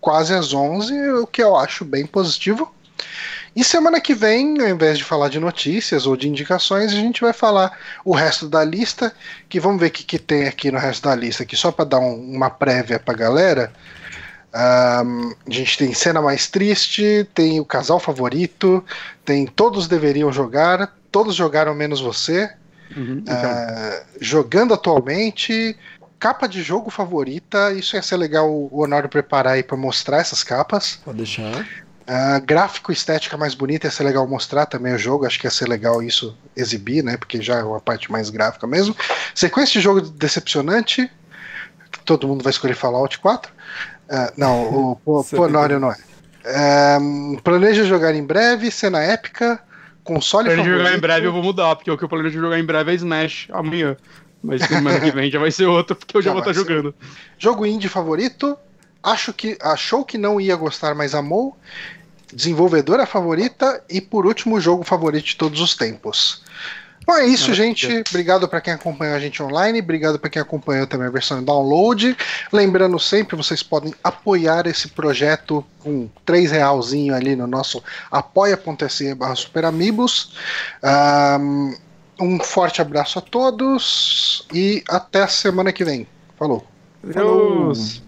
quase 0.01 0.33
às 0.33 0.53
11, 0.53 0.93
o 1.13 1.27
que 1.27 1.41
eu 1.41 1.55
acho 1.55 1.83
bem 1.85 2.05
positivo. 2.05 2.73
E 3.55 3.63
semana 3.63 3.99
que 3.99 4.13
vem, 4.13 4.61
ao 4.61 4.67
invés 4.67 4.97
de 4.97 5.03
falar 5.03 5.29
de 5.29 5.39
notícias 5.39 6.05
ou 6.05 6.15
de 6.15 6.29
indicações, 6.29 6.91
a 6.91 6.95
gente 6.95 7.21
vai 7.21 7.33
falar 7.33 7.77
o 8.05 8.13
resto 8.13 8.47
da 8.47 8.63
lista, 8.63 9.13
que 9.47 9.59
vamos 9.59 9.79
ver 9.79 9.87
o 9.87 9.91
que, 9.91 10.03
que 10.03 10.19
tem 10.19 10.47
aqui 10.47 10.71
no 10.71 10.77
resto 10.77 11.03
da 11.07 11.15
lista, 11.15 11.43
aqui 11.43 11.57
só 11.57 11.71
para 11.71 11.85
dar 11.85 11.99
um- 11.99 12.31
uma 12.35 12.49
prévia 12.49 12.99
pra 12.99 13.13
galera. 13.13 13.71
Ahn, 14.53 15.31
a 15.47 15.51
gente 15.51 15.77
tem 15.77 15.93
cena 15.93 16.21
mais 16.21 16.47
triste, 16.47 17.27
tem 17.33 17.59
o 17.59 17.65
casal 17.65 17.99
favorito, 17.99 18.83
tem 19.23 19.45
todos 19.45 19.87
deveriam 19.87 20.31
jogar, 20.31 20.95
todos 21.11 21.35
jogaram 21.35 21.75
menos 21.75 22.01
você. 22.01 22.51
Uhum. 22.95 23.19
Então, 23.21 24.03
jogando 24.19 24.73
atualmente, 24.73 25.77
capa 26.17 26.47
de 26.47 26.63
jogo 26.63 26.89
favorita, 26.89 27.71
isso 27.73 27.95
ia 27.95 28.01
ser 28.01 28.17
legal 28.17 28.49
o 28.51 28.81
Honório 28.81 29.07
preparar 29.09 29.53
aí 29.53 29.63
pra 29.63 29.77
mostrar 29.77 30.17
essas 30.17 30.43
capas. 30.43 30.99
Pode 31.05 31.17
deixar. 31.17 31.67
Ah, 32.11 32.39
gráfico, 32.39 32.91
estética 32.91 33.37
mais 33.37 33.53
bonita, 33.53 33.85
ia 33.85 33.91
ser 33.91 34.03
legal 34.03 34.27
mostrar 34.27 34.65
também 34.65 34.95
o 34.95 34.97
jogo, 34.97 35.27
acho 35.27 35.37
que 35.39 35.45
ia 35.45 35.51
ser 35.51 35.69
legal 35.69 36.01
isso 36.01 36.35
exibir, 36.57 37.03
né? 37.03 37.17
Porque 37.17 37.39
já 37.39 37.59
é 37.59 37.63
uma 37.63 37.79
parte 37.79 38.11
mais 38.11 38.31
gráfica 38.31 38.65
mesmo. 38.65 38.95
Sequência 39.35 39.73
de 39.73 39.81
jogo 39.81 40.01
decepcionante, 40.01 41.07
todo 42.05 42.27
mundo 42.27 42.43
vai 42.43 42.49
escolher 42.49 42.73
Fallout 42.73 43.19
4. 43.19 43.53
Ah, 44.09 44.33
não, 44.35 44.63
o, 44.63 45.01
o, 45.05 45.19
o 45.21 45.41
Honório 45.41 45.79
não 45.79 45.91
é. 45.91 45.97
Ah, 46.45 46.97
planeja 47.43 47.83
jogar 47.83 48.15
em 48.15 48.25
breve, 48.25 48.71
cena 48.71 49.03
épica, 49.03 49.61
console 50.03 50.49
ele 50.49 50.55
favorito. 50.63 50.79
jogar 50.79 50.97
em 50.97 50.99
breve 50.99 51.27
eu 51.27 51.31
vou 51.31 51.43
mudar, 51.43 51.75
porque 51.75 51.91
o 51.91 51.97
que 51.97 52.03
eu 52.03 52.09
planejo 52.09 52.39
jogar 52.41 52.57
em 52.57 52.65
breve 52.65 52.91
é 52.91 52.95
Smash 52.95 53.49
amanhã. 53.51 53.95
Mas 54.41 54.63
semana 54.63 54.99
que 54.99 55.11
vem 55.11 55.29
já 55.29 55.37
vai 55.37 55.51
ser 55.51 55.67
outro, 55.67 55.95
porque 55.95 56.17
eu 56.17 56.21
já, 56.23 56.29
Já 56.29 56.33
vou 56.33 56.41
vai 56.41 56.51
estar 56.51 56.63
ser. 56.63 56.67
jogando. 56.67 56.95
Jogo 57.37 57.67
indie 57.67 57.87
favorito. 57.87 58.57
Acho 59.01 59.31
que 59.31 59.57
achou 59.61 60.03
que 60.03 60.17
não 60.17 60.41
ia 60.41 60.55
gostar, 60.55 60.93
mas 60.95 61.13
amou. 61.15 61.57
Desenvolvedora 62.33 63.05
favorita 63.05 63.83
e 63.89 63.99
por 63.99 64.25
último, 64.25 64.59
jogo 64.59 64.83
favorito 64.83 65.25
de 65.25 65.35
todos 65.35 65.59
os 65.61 65.75
tempos. 65.75 66.43
Bom, 67.09 67.15
é 67.15 67.25
isso, 67.25 67.51
gente. 67.55 68.03
Obrigado 68.07 68.47
para 68.47 68.61
quem 68.61 68.71
acompanhou 68.71 69.15
a 69.15 69.19
gente 69.19 69.41
online. 69.41 69.79
Obrigado 69.79 70.19
para 70.19 70.29
quem 70.29 70.39
acompanhou 70.39 70.85
também 70.85 71.07
a 71.07 71.09
versão 71.09 71.39
em 71.39 71.43
download. 71.43 72.15
Lembrando 72.53 72.99
sempre, 72.99 73.35
vocês 73.35 73.63
podem 73.63 73.95
apoiar 74.03 74.67
esse 74.67 74.89
projeto 74.89 75.65
com 75.79 76.07
três 76.23 76.51
realzinho 76.51 77.15
ali 77.15 77.35
no 77.35 77.47
nosso 77.47 77.83
apoia.se 78.11 79.15
barra 79.15 79.35
superamigos. 79.35 80.35
Um 82.19 82.39
forte 82.39 82.79
abraço 82.79 83.17
a 83.17 83.23
todos 83.23 84.45
e 84.53 84.83
até 84.87 85.23
a 85.23 85.27
semana 85.27 85.73
que 85.73 85.83
vem. 85.83 86.05
Falou. 86.37 86.63
Falou. 87.11 87.73
Deus. 87.73 88.03